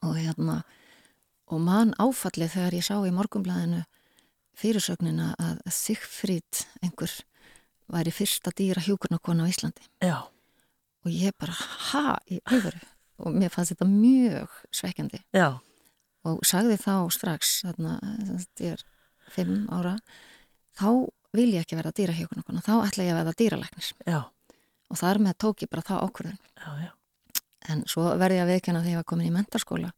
Og 0.05 0.17
hérna 0.17 0.61
og 1.51 1.63
man 1.63 1.93
áfallið 1.99 2.53
þegar 2.55 2.77
ég 2.77 2.85
sá 2.88 2.95
í 3.07 3.13
morgumblæðinu 3.15 3.83
fyrirsögnina 4.57 5.33
að 5.39 5.59
Sigfríd 5.71 6.63
einhver 6.81 7.11
væri 7.91 8.13
fyrsta 8.13 8.51
dýra 8.55 8.83
hjúkurnarkona 8.83 9.47
á 9.47 9.51
Íslandi. 9.51 9.85
Já, 10.03 10.17
og 11.05 11.11
ég 11.11 11.35
bara, 11.39 11.55
ha, 11.91 12.17
í 12.29 12.41
alvöru? 12.45 12.83
Og 13.17 13.33
mér 13.33 13.49
fannst 13.49 13.73
þetta 13.73 13.88
mjög 13.89 14.51
svekkjandi. 14.75 15.23
Já, 15.33 15.57
og 16.27 16.43
sagði 16.47 16.77
þá 16.81 16.93
strax 17.13 17.61
þarna, 17.65 17.97
ég 18.61 18.77
er 18.77 18.83
fimm 19.33 19.67
ára 19.73 19.97
þá 20.77 20.89
vil 21.35 21.49
ég 21.53 21.63
ekki 21.63 21.77
verða 21.77 21.93
dýrahjókunarkona 21.97 22.63
þá 22.65 22.73
ætla 22.88 23.05
ég 23.05 23.13
að 23.13 23.19
verða 23.21 23.38
dýralæknis 23.41 23.91
já, 24.07 24.19
og 24.88 24.99
þar 24.99 25.21
með 25.23 25.38
tók 25.43 25.63
ég 25.65 25.71
bara 25.71 25.85
það 25.85 26.03
ákvörðun. 26.07 26.39
Já, 26.57 26.69
já. 26.88 26.91
en 27.73 27.85
svo 27.89 28.07
verði 28.19 28.39
ég 28.39 28.45
að 28.45 28.53
veikjana 28.55 28.83
þegar 28.83 28.93
ég 28.95 29.01
var 29.01 29.09
komin 29.11 29.29
í 29.29 29.35
mentarskóla 29.35 29.93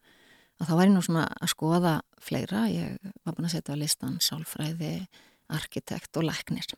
að 0.60 0.68
þá 0.68 0.74
var 0.76 0.86
ég 0.90 0.94
nú 0.96 1.04
svona 1.06 1.26
að 1.40 1.54
skoða 1.54 1.96
fleira, 2.20 2.66
ég 2.72 2.98
var 3.24 3.38
búin 3.38 3.48
að 3.48 3.56
setja 3.56 3.78
á 3.78 3.82
listan 3.82 4.20
sálfræði, 4.24 4.94
arkitekt 5.56 6.20
og 6.20 6.28
læknir 6.28 6.74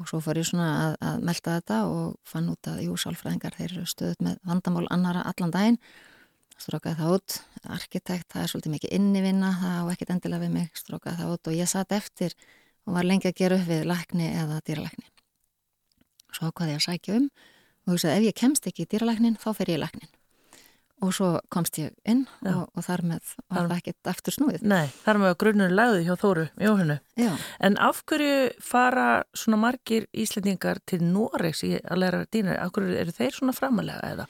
og 0.00 0.08
svo 0.08 0.22
fór 0.24 0.40
ég 0.40 0.48
svona 0.48 0.70
að, 0.86 0.94
að 1.08 1.26
melda 1.28 1.58
þetta 1.58 1.82
og 1.90 2.16
fann 2.28 2.48
út 2.52 2.70
að 2.70 2.80
jú, 2.86 2.96
sálfræðingar 2.98 3.58
þeir 3.58 3.68
eru 3.68 3.84
stöðut 3.90 4.24
með 4.24 4.40
vandamál 4.48 4.86
annara 4.94 5.26
allan 5.28 5.52
daginn 5.54 5.78
strókaði 6.62 6.98
það 6.98 7.14
út, 7.16 7.36
arkitekt, 7.74 8.28
það 8.32 8.42
er 8.42 8.50
svolítið 8.52 8.74
mikið 8.76 8.94
innivinna, 8.98 9.50
það 9.60 9.78
á 9.82 9.84
ekkert 9.92 10.12
endilega 10.14 10.44
við 10.44 10.52
mig, 10.56 10.68
strókaði 10.78 11.18
það 11.20 11.34
út 11.34 11.50
og 11.50 11.56
ég 11.58 11.70
satt 11.70 11.94
eftir 11.96 12.36
og 12.86 12.96
var 12.96 13.08
lengi 13.08 13.30
að 13.30 13.38
gera 13.40 13.58
upp 13.58 13.68
við 13.68 13.84
lakni 13.88 14.28
eða 14.30 14.60
dýralækni. 14.66 15.06
Svo 16.32 16.50
ákvaði 16.50 16.74
ég 16.74 16.80
að 16.80 16.86
sækja 16.86 17.18
um 17.18 17.28
og 17.82 17.94
hugsaði 17.94 18.18
ef 18.20 18.28
ég 18.28 18.38
kemst 18.38 18.68
ekki 18.70 18.86
í 18.86 18.90
dýralæknin, 18.92 19.38
þá 19.42 19.48
fer 19.58 19.72
ég 19.72 19.80
í 19.80 19.82
læknin. 19.82 20.12
Og 21.02 21.10
svo 21.16 21.28
komst 21.50 21.80
ég 21.80 21.90
inn 22.06 22.20
og, 22.46 22.68
og 22.78 22.84
þar 22.86 23.00
með 23.10 23.32
var 23.50 23.66
það 23.66 23.78
ekkert 23.80 24.10
aftur 24.12 24.36
snúið. 24.36 24.62
Nei, 24.70 24.86
þar 25.02 25.18
með 25.18 25.32
grunnur 25.42 25.74
lagði 25.74 26.04
hjá 26.06 26.12
Þóru 26.20 26.44
Jóhannu. 26.62 26.98
Já. 27.18 27.32
En 27.58 27.78
af 27.82 28.04
hverju 28.06 28.36
fara 28.62 29.08
svona 29.34 29.58
margir 29.64 30.06
Íslendingar 30.14 30.78
til 30.86 31.00
Noregs 31.02 31.64
í 31.66 31.72
að 31.80 32.04
læra 32.04 32.22
dýnar? 32.30 32.60
Af 32.62 32.70
hverju 32.76 32.94
eru 33.02 33.16
þeir 33.16 33.34
svona 33.34 33.56
framalega 33.56 34.12
eða? 34.14 34.28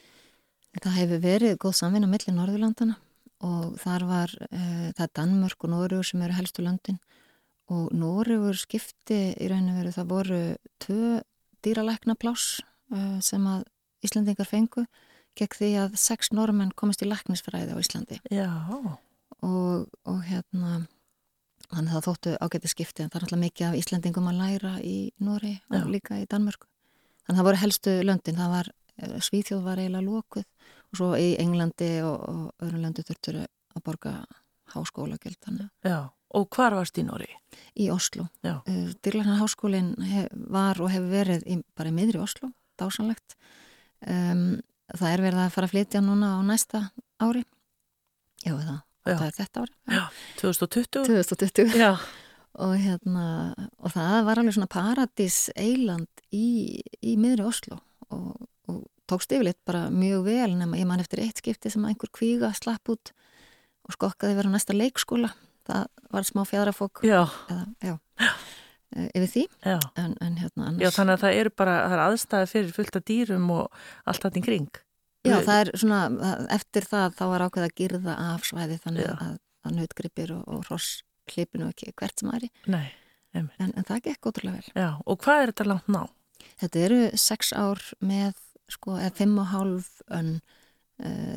Það 0.81 0.99
hefur 1.03 1.23
verið 1.27 1.59
góð 1.61 1.77
samvinna 1.77 2.09
millir 2.09 2.37
Norðurlandana 2.39 2.97
og 3.45 3.77
þar 3.83 4.07
var, 4.09 4.35
uh, 4.49 4.89
það 4.95 5.05
er 5.05 5.15
Danmörk 5.19 5.67
og 5.67 5.73
Noregur 5.75 6.07
sem 6.07 6.23
eru 6.25 6.39
helstu 6.39 6.65
löndin 6.65 7.01
og 7.73 7.93
Noregur 7.97 8.57
skipti 8.59 9.21
í 9.37 9.49
rauninu 9.51 9.77
veru 9.77 9.93
það 9.95 10.11
voru 10.11 10.43
tvö 10.83 11.21
dýralækna 11.65 12.17
pláss 12.17 12.63
uh, 12.95 13.19
sem 13.21 13.45
að 13.51 13.67
Íslandingar 14.03 14.49
fengu 14.49 14.87
gegn 15.39 15.57
því 15.59 15.71
að 15.85 15.97
sex 16.01 16.33
normenn 16.35 16.75
komist 16.77 17.03
í 17.05 17.09
læknisfræði 17.09 17.77
á 17.77 17.83
Íslandi. 17.83 18.19
Og, 19.43 19.89
og 20.07 20.21
hérna, 20.29 20.85
þannig 21.71 21.95
það 21.95 22.07
þóttu 22.07 22.35
ágæti 22.39 22.71
skipti 22.71 23.03
en 23.03 23.11
það 23.11 23.19
er 23.19 23.27
alltaf 23.27 23.43
mikið 23.43 23.69
af 23.69 23.79
Íslandingum 23.81 24.29
að 24.31 24.39
læra 24.43 24.75
í 24.85 24.97
Nóri 25.25 25.57
og 25.73 25.91
líka 25.91 26.21
í 26.21 26.29
Danmörku. 26.31 26.69
Þannig 27.27 27.41
það 27.41 27.49
voru 27.49 27.63
helstu 27.63 27.97
löndin, 28.07 28.39
það 28.39 28.55
var 28.59 28.73
Svíþjóð 29.03 29.63
var 29.65 29.81
eiginlega 29.81 30.05
lókuð 30.05 30.45
og 30.45 30.99
svo 30.99 31.13
í 31.17 31.33
Englandi 31.41 31.91
og, 32.05 32.19
og 32.29 32.65
öðrum 32.67 32.85
löndu 32.85 33.05
þurftur 33.09 33.39
að 33.43 33.85
borga 33.87 34.13
háskólagjöld 34.75 35.39
þannig. 35.43 35.71
Já, 35.85 36.13
og 36.37 36.49
hvar 36.53 36.77
varst 36.77 36.99
í 37.01 37.05
Nóri? 37.07 37.29
Í 37.81 37.89
Oslo. 37.93 38.29
Já. 38.45 38.61
Dyrlarnar 39.05 39.41
háskólinn 39.41 39.95
var 40.53 40.81
og 40.81 40.93
hefur 40.93 41.09
verið 41.13 41.47
í, 41.49 41.59
bara 41.77 41.93
í 41.93 41.97
miðri 41.97 42.21
Oslo, 42.23 42.53
dásanlegt. 42.81 43.37
Um, 44.05 44.61
það 44.91 45.09
er 45.11 45.25
verið 45.27 45.43
að 45.43 45.53
fara 45.57 45.69
að 45.69 45.75
flytja 45.75 46.03
núna 46.05 46.35
á 46.37 46.41
næsta 46.47 46.83
ári. 47.23 47.45
Já, 48.43 48.55
það, 48.57 48.81
það 49.07 49.25
er 49.29 49.37
þetta 49.39 49.65
ári. 49.65 49.75
Já, 49.97 50.03
2020. 50.41 51.07
2020. 51.09 51.79
Já. 51.79 51.93
Og, 52.61 52.75
hérna, 52.77 53.27
og 53.81 53.95
það 53.95 54.17
var 54.27 54.41
alveg 54.43 54.57
svona 54.59 54.73
paradís 54.73 55.47
eiland 55.57 56.25
í, 56.37 56.83
í 57.01 57.15
miðri 57.17 57.47
Oslo 57.49 57.79
og, 58.13 58.35
og 58.69 58.83
tókst 59.09 59.33
yfirleitt 59.33 59.61
bara 59.65 59.87
mjög 59.93 60.27
vel 60.27 60.51
nema 60.59 60.77
ég 60.77 60.89
man 60.89 61.01
eftir 61.01 61.23
eitt 61.25 61.41
skipti 61.41 61.73
sem 61.73 61.85
einhver 61.89 62.13
kvíga 62.13 62.53
slapp 62.57 62.93
út 62.93 63.15
og 63.89 63.97
skokkaði 63.97 64.37
verið 64.37 64.53
á 64.53 64.57
næsta 64.59 64.77
leikskóla 64.77 65.33
það 65.69 65.89
var 66.13 66.29
smá 66.29 66.43
fjadrafók 66.49 67.03
já. 67.09 67.23
Eða, 67.49 67.65
já, 67.81 67.97
yfir 68.93 69.29
því. 69.35 69.45
En, 69.69 70.17
en 70.21 70.39
hérna 70.41 70.69
annars 70.69 70.85
Já, 70.85 70.91
þannig 70.97 71.17
að 71.17 71.25
það 71.25 71.39
eru 71.43 71.53
bara, 71.63 71.77
það 71.85 71.97
er 71.97 72.05
aðstæði 72.07 72.51
fyrir 72.53 72.75
fullt 72.79 72.99
af 72.99 73.05
dýrum 73.11 73.53
og 73.55 73.85
allt 74.11 74.27
þetta 74.27 74.41
í 74.41 74.45
kring. 74.47 74.83
Já, 75.23 75.37
það 75.47 75.61
er 75.61 75.71
svona, 75.79 76.01
eftir 76.51 76.89
það 76.91 77.19
þá 77.19 77.25
var 77.31 77.45
ákveð 77.47 77.67
að 77.69 77.77
girða 77.79 78.17
af 78.33 78.47
svæði 78.49 78.79
þannig 78.83 79.07
já. 79.07 79.13
að, 79.15 79.37
að 79.63 79.77
nautgripir 79.79 80.33
og, 80.35 80.43
og 80.51 80.65
hross 80.67 81.03
hlipinu 81.31 81.69
ekki 81.71 81.93
hvert 81.95 82.19
sem 82.19 82.33
aðri. 82.33 82.51
Nei, 82.73 82.89
en, 83.39 83.51
en 83.63 83.87
það 83.87 84.09
gekk 84.09 84.31
ótrúlega 84.33 84.59
vel. 84.59 84.73
Já, 84.75 84.89
og 85.07 85.21
hvað 85.23 85.43
er 85.45 85.53
þetta 85.53 85.69
langt 85.71 85.93
ná? 85.93 86.03
Þetta 86.63 86.83
eru 86.89 87.03
sex 87.23 87.53
ár 87.55 87.85
með 88.03 88.35
sko, 88.73 88.97
eða 88.99 89.15
fimm 89.21 89.39
og 89.39 89.49
hálf 89.53 90.03
önn 90.11 90.35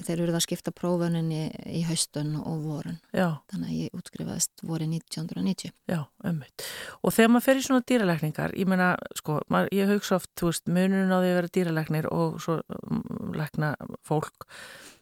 þeir 0.06 0.20
eru 0.20 0.32
það 0.32 0.40
að 0.40 0.46
skipta 0.46 0.74
prófuninni 0.76 1.42
í 1.72 1.82
haustun 1.88 2.36
og 2.42 2.62
vorun 2.66 3.00
Já. 3.16 3.42
þannig 3.52 3.72
að 3.72 3.80
ég 3.80 3.98
útskrifaðist 3.98 4.64
voru 4.66 4.90
1990 4.90 5.74
Já, 5.90 6.00
ömmut. 6.28 6.68
Og 7.02 7.16
þegar 7.16 7.34
maður 7.34 7.48
fer 7.48 7.62
í 7.62 7.66
svona 7.66 7.88
dýralækningar, 7.92 8.56
ég 8.60 8.70
meina, 8.70 8.92
sko, 9.18 9.40
maður, 9.54 9.74
ég 9.80 9.92
hugsa 9.96 10.20
oft, 10.20 10.32
þú 10.38 10.52
veist, 10.52 10.70
munurinn 10.70 11.14
á 11.14 11.18
því 11.18 11.32
að 11.32 11.40
vera 11.40 11.54
dýralæknir 11.58 12.12
og 12.14 12.40
svo 12.46 12.60
um, 12.62 13.04
lækna 13.36 13.74
fólk, 14.06 14.48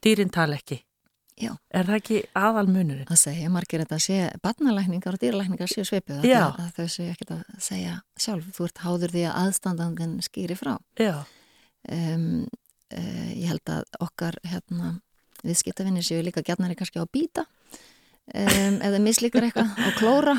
dýrin 0.03 0.33
tala 0.33 0.59
ekki 0.59 0.83
Já. 1.41 1.49
Er 1.73 1.87
það 1.87 1.95
ekki 1.97 2.17
aðal 2.37 2.67
munurinn? 2.69 3.07
Það 3.09 3.19
segja 3.23 3.51
margir 3.51 3.81
þetta 3.81 3.97
að 3.97 4.03
sé 4.05 4.17
barnalækningar 4.43 5.15
og 5.17 5.21
dýralækningar 5.23 5.71
séu 5.71 5.85
sveipið 5.87 6.27
að 6.29 6.59
þau 6.75 6.85
séu 6.93 7.07
ekkert 7.09 7.31
að 7.33 7.63
segja 7.65 7.95
sjálf 8.21 8.51
þú 8.53 8.67
ert 8.67 8.81
háður 8.83 9.15
því 9.15 9.23
að 9.29 9.39
aðstandandin 9.41 10.13
skýri 10.27 10.57
frá 10.59 10.75
Já. 11.01 11.15
Um, 11.89 12.45
uh, 12.91 13.31
ég 13.33 13.47
held 13.51 13.73
að 13.73 13.97
okkar 14.03 14.37
hérna, 14.47 14.97
viðskiptavinnir 15.43 16.05
séu 16.05 16.23
líka 16.23 16.43
gætnari 16.45 16.77
kannski 16.79 17.01
á 17.01 17.05
að 17.05 17.13
býta 17.15 17.47
um, 18.31 18.77
eða 18.79 19.01
mislíkar 19.03 19.47
eitthvað 19.47 19.73
á 19.75 19.89
klóra. 19.99 20.35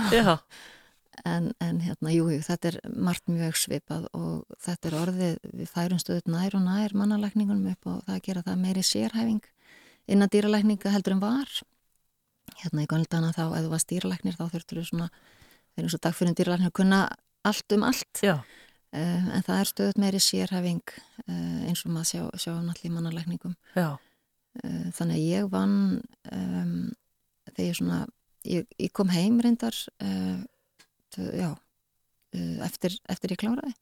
En, 1.24 1.52
en 1.62 1.78
hérna, 1.80 2.10
jú, 2.10 2.26
jú, 2.32 2.40
þetta 2.42 2.72
er 2.72 2.78
margt 2.90 3.28
mjög 3.30 3.54
svipað 3.56 4.08
og 4.18 4.56
þetta 4.64 4.88
er 4.90 4.96
orðið 4.98 5.36
við 5.60 5.68
færum 5.70 6.00
stöðut 6.02 6.26
nær 6.28 6.56
og 6.58 6.64
nær 6.66 6.94
mannalækningunum 6.98 7.70
upp 7.70 7.88
og 7.88 8.00
það 8.08 8.16
að 8.16 8.24
gera 8.26 8.42
það 8.48 8.64
meiri 8.64 8.82
sérhæfing 8.84 9.44
innan 10.10 10.32
dýralækninga 10.32 10.92
heldur 10.92 11.16
en 11.16 11.22
var. 11.22 11.52
Hérna 12.60 12.84
í 12.84 12.90
göldana 12.90 13.30
þá, 13.32 13.44
ef 13.54 13.64
þú 13.64 13.70
varst 13.72 13.92
dýralæknir 13.92 14.36
þá 14.36 14.44
þurftur 14.52 14.80
þú 14.80 14.86
svona, 14.90 15.08
þeir 15.72 15.84
eru 15.84 15.94
svo 15.94 16.02
dagfyrir 16.04 16.36
dýralæknir 16.40 16.72
að 16.72 16.76
kunna 16.80 17.00
allt 17.44 17.76
um 17.76 17.86
allt. 17.88 18.22
Já. 18.24 18.34
Uh, 18.94 19.30
en 19.34 19.42
það 19.42 19.56
er 19.58 19.66
stöðut 19.66 19.96
meiri 19.98 20.18
sérhæfing 20.22 20.92
uh, 21.26 21.62
eins 21.66 21.80
og 21.82 21.90
maður 21.90 22.06
sjá, 22.12 22.20
sjá 22.38 22.50
náttúrulega 22.52 22.86
í 22.86 22.92
mannalækningum. 22.94 23.56
Já. 23.74 23.88
Uh, 24.60 24.84
þannig 24.94 25.16
að 25.16 25.24
ég 25.32 25.48
vann 25.50 25.74
um, 26.30 26.76
þegar 27.48 27.66
ég 27.66 27.78
svona 27.80 27.98
ég, 28.46 28.68
ég 28.78 28.92
kom 28.94 29.10
heim 29.10 29.40
reyndar 29.42 29.74
já 31.14 31.48
eftir, 32.66 32.94
eftir 33.10 33.34
ég 33.34 33.40
kláraði 33.40 33.74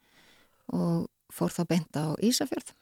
og 0.77 1.07
fór 1.33 1.53
þá 1.53 1.63
beint 1.69 2.01
á 2.01 2.17
Ísafjörð. 2.25 2.73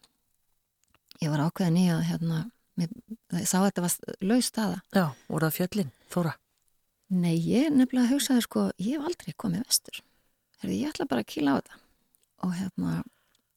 Ég 1.22 1.34
var 1.34 1.44
ákveðin 1.48 1.82
í 1.82 1.84
að 1.90 2.06
hérna, 2.12 2.40
mér, 2.78 2.94
sá 3.42 3.58
að 3.60 3.68
þetta 3.68 3.86
var 3.88 4.16
laus 4.30 4.50
staða. 4.50 4.80
Já, 4.94 5.04
voru 5.26 5.48
það 5.48 5.58
fjöllin, 5.58 5.92
Þóra? 6.14 6.38
Nei, 7.10 7.36
ég 7.42 7.70
nefnilega 7.74 8.14
hugsaði 8.14 8.46
sko, 8.46 8.66
ég 8.78 8.98
hef 8.98 9.10
aldrei 9.10 9.34
komið 9.34 9.66
vestur. 9.66 10.02
Herði, 10.62 10.82
ég 10.84 10.94
ætla 10.94 11.10
bara 11.10 11.26
að 11.26 11.32
kýla 11.34 11.54
á 11.54 11.58
þetta 11.58 11.80
og 12.46 12.54
hérna, 12.56 13.00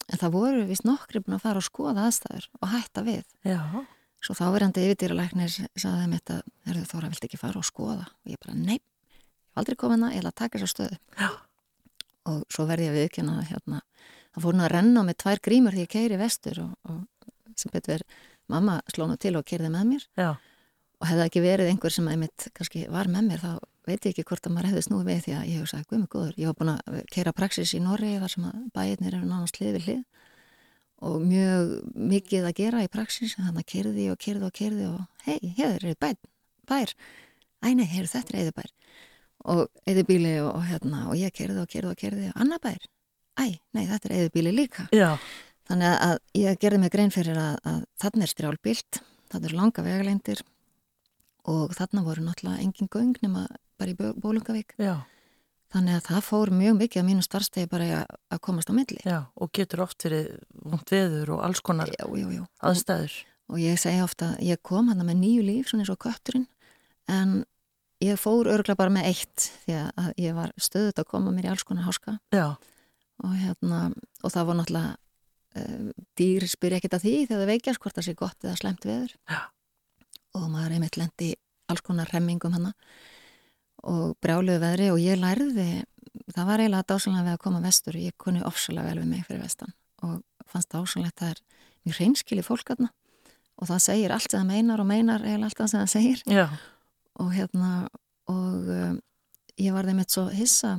en 0.09 0.21
það 0.21 0.35
voru 0.35 0.63
vist 0.69 0.85
nokkri 0.87 1.21
búin 1.23 1.37
að 1.37 1.45
fara 1.45 1.61
og 1.61 1.67
skoða 1.67 2.07
aðstæður 2.07 2.49
og 2.59 2.71
hætta 2.73 3.03
við. 3.05 3.23
Já. 3.47 3.61
Svo 4.23 4.35
þáverandi 4.39 4.83
yfirdýralæknir 4.87 5.51
saði 5.51 6.03
þeim 6.03 6.17
þetta, 6.17 6.35
herðu 6.69 6.83
Þóra, 6.91 7.09
vilt 7.11 7.25
ekki 7.27 7.39
fara 7.41 7.59
og 7.59 7.67
skoða? 7.67 8.05
Og 8.23 8.31
ég 8.31 8.39
bara, 8.43 8.55
nei, 8.55 8.77
ég 8.77 9.17
hef 9.19 9.63
aldrei 9.63 9.79
komið 9.79 9.97
hana, 9.97 10.11
ég 10.13 10.21
ætla 10.21 10.31
að 10.31 10.39
taka 10.39 10.61
þessa 10.61 10.71
stöðu. 10.71 10.99
Já. 11.19 11.29
Og 12.31 12.45
svo 12.55 12.67
verði 12.69 12.87
ég 12.87 12.93
að 12.93 12.99
viðkjöna 13.01 13.47
hérna, 13.49 13.81
það 14.31 14.45
fór 14.45 14.55
nú 14.55 14.63
að 14.63 14.71
renna 14.77 15.03
með 15.03 15.19
tvær 15.25 15.43
grímur 15.43 15.75
því 15.75 15.83
ég 15.83 15.91
keiri 15.91 16.19
vestur 16.21 16.61
og, 16.63 16.71
og 16.87 17.59
sem 17.59 17.73
betur 17.73 18.05
mamma 18.51 18.79
slónu 18.93 19.19
til 19.19 19.35
og 19.39 19.45
keiriði 19.47 19.73
með 19.73 19.89
mér. 19.91 20.07
Já. 20.19 20.29
Og 21.03 21.09
hefði 21.09 21.23
ekki 21.27 21.43
verið 21.43 21.67
einhver 21.67 21.91
sem 21.91 22.05
einmitt 22.07 22.45
kannski 22.55 22.85
var 22.87 23.09
með 23.11 23.25
mér, 23.27 23.41
þá 23.43 23.51
veit 23.83 24.05
ég 24.05 24.13
ekki 24.13 24.23
hvort 24.29 24.45
að 24.47 24.53
maður 24.55 24.69
hefði 24.71 24.83
snúið 24.85 25.09
við 25.09 25.17
því 25.25 25.33
að 25.35 25.49
ég 25.49 25.57
hef 25.59 25.71
sagt, 25.73 25.87
guð 25.89 25.99
mig 25.99 26.11
góður, 26.13 26.37
ég 26.39 26.47
var 26.47 26.55
búin 26.61 26.71
að 26.71 26.99
keira 27.11 27.33
praxis 27.35 27.73
í 27.75 27.81
Norri 27.83 28.13
þar 28.21 28.31
sem 28.31 28.45
að 28.47 28.61
bæirnir 28.77 29.17
eru 29.17 29.27
nánast 29.27 29.59
hlið 29.59 29.75
við 29.75 29.89
hlið. 29.89 30.03
Og 31.03 31.17
mjög 31.27 31.73
mikið 32.13 32.47
að 32.47 32.55
gera 32.61 32.85
í 32.85 32.91
praxis 32.93 33.35
þannig 33.35 33.65
að 33.65 33.69
kerði 33.73 34.05
og 34.13 34.21
kerði 34.23 34.47
og 34.47 34.55
kerði 34.61 34.87
og 34.87 35.27
hei, 35.27 35.51
hér 35.57 35.87
er 35.91 35.99
bær, 35.99 36.15
bær. 36.71 36.95
Æ 37.59 37.67
nei, 37.75 37.87
hér, 37.91 38.07
þetta 38.07 38.31
er 38.31 38.39
eðibær 38.45 38.71
og 39.43 39.65
eðibíli 39.89 40.37
og, 40.39 40.53
og 40.55 40.63
hérna 40.69 41.01
og 41.11 41.19
ég 41.19 41.35
kerði 41.35 41.65
og 41.65 41.67
kerði 41.67 41.91
og 41.91 41.99
kerði 41.99 42.29
og 42.31 42.39
annar 42.39 42.63
bær. 42.63 42.87
Æ, 43.35 43.59
nei, 43.75 43.83
þetta 43.89 44.07
er 44.07 44.15
eðibíli 44.21 44.55
líka. 44.55 44.87
Já. 44.95 45.17
þannig 45.67 45.99
að 46.07 46.17
ég 46.39 46.57
gerði 46.63 46.79
mig 46.79 46.91
grein 46.95 47.11
fyrir 47.11 47.39
að, 47.39 47.59
að 47.67 47.83
þarna 47.99 48.23
er 48.25 48.31
strjálbilt, 48.31 48.99
það 49.31 49.47
eru 49.49 49.59
langa 49.59 49.83
vegaleindir 49.83 50.43
og 51.49 51.73
þarna 51.75 52.05
voru 52.05 52.23
náttúrulega 52.23 52.63
engin 52.63 52.91
göng 52.91 53.17
nema 53.23 53.47
bara 53.79 53.93
í 53.93 53.97
Bólungavík. 53.97 54.75
Já. 54.79 55.01
Þannig 55.73 55.97
að 55.97 56.03
það 56.05 56.25
fór 56.27 56.51
mjög 56.53 56.75
mikið 56.77 57.01
af 57.01 57.05
mínu 57.07 57.23
starfstegi 57.25 57.69
bara 57.71 58.01
að 58.29 58.41
komast 58.45 58.69
á 58.69 58.73
milli. 58.77 58.99
Já, 59.01 59.23
og 59.33 59.49
getur 59.57 59.81
oft 59.87 60.05
verið 60.05 60.27
vond 60.61 60.91
veður 60.93 61.31
og 61.33 61.45
alls 61.47 61.63
konar 61.65 61.89
já, 61.89 62.05
já, 62.05 62.43
aðstæður. 62.61 63.15
Og, 63.17 63.55
og 63.55 63.63
ég 63.63 63.79
segi 63.81 64.03
ofta, 64.03 64.35
ég 64.45 64.61
kom 64.61 64.91
hann 64.91 65.01
með 65.01 65.17
nýju 65.23 65.47
líf, 65.47 65.71
svona 65.71 65.81
eins 65.81 65.93
og 65.93 65.97
kötturinn, 66.05 66.45
en 67.09 67.39
ég 68.05 68.21
fór 68.21 68.51
örgla 68.53 68.77
bara 68.77 68.93
með 68.93 69.09
eitt 69.09 69.47
því 69.63 69.79
að 69.81 70.11
ég 70.21 70.37
var 70.37 70.53
stöðut 70.61 71.01
að 71.01 71.09
koma 71.09 71.33
mér 71.33 71.49
í 71.49 71.51
alls 71.55 71.65
konar 71.65 71.87
háska. 71.87 72.19
Og 73.23 73.33
hérna, 73.39 73.81
og 74.21 74.33
það 74.35 74.47
var 74.51 74.59
náttúrulega, 74.59 74.93
uh, 75.57 75.89
dýr 76.19 76.47
spyr 76.53 76.77
ekkert 76.77 76.99
að 76.99 77.07
því 77.07 77.15
þegar 77.23 77.41
það 77.41 77.51
veikjast 77.55 77.81
hvort 77.81 77.97
það 77.97 78.07
sé 78.11 78.15
gott 78.21 78.45
eða 78.45 78.55
slemt 78.61 78.87
veður. 78.89 79.17
Já. 79.25 79.41
Og 80.33 80.47
maður 80.49 80.77
einmitt 80.77 80.97
lendi 80.97 81.33
alls 81.69 81.83
konar 81.85 82.09
remmingum 82.11 82.55
hann 82.55 82.71
og 83.83 84.15
brjáluðu 84.23 84.61
veðri 84.63 84.89
og 84.93 84.99
ég 85.03 85.19
lærði, 85.19 85.83
það 86.31 86.49
var 86.49 86.61
eiginlega 86.63 86.87
dásanlega 86.87 87.25
við 87.25 87.35
að 87.35 87.41
koma 87.43 87.63
vestur 87.63 87.97
og 87.97 88.05
ég 88.05 88.17
kunni 88.21 88.43
ofsalega 88.47 88.91
vel 88.91 89.01
við 89.01 89.09
mig 89.09 89.25
fyrir 89.27 89.43
vestan 89.43 89.73
og 90.03 90.21
fannst 90.49 90.71
dásanlegt 90.71 91.19
að 91.19 91.25
það 91.25 91.33
er 91.33 91.41
mjög 91.83 91.97
hreinskili 91.99 92.45
fólk 92.45 92.71
aðna 92.73 92.89
og 93.59 93.69
það 93.69 93.83
segir 93.85 94.13
allt 94.15 94.29
sem 94.29 94.39
það 94.39 94.51
meinar 94.53 94.83
og 94.83 94.89
meinar 94.89 95.25
eða 95.27 95.49
allt 95.49 95.61
sem 95.63 95.81
það 95.81 95.91
segir 95.91 96.23
Já. 96.31 96.45
og 97.19 97.33
hérna 97.35 97.71
og 98.31 98.71
um, 98.77 98.97
ég 99.59 99.75
var 99.75 99.87
þeim 99.89 100.01
eitt 100.03 100.15
svo 100.15 100.25
hissa 100.31 100.77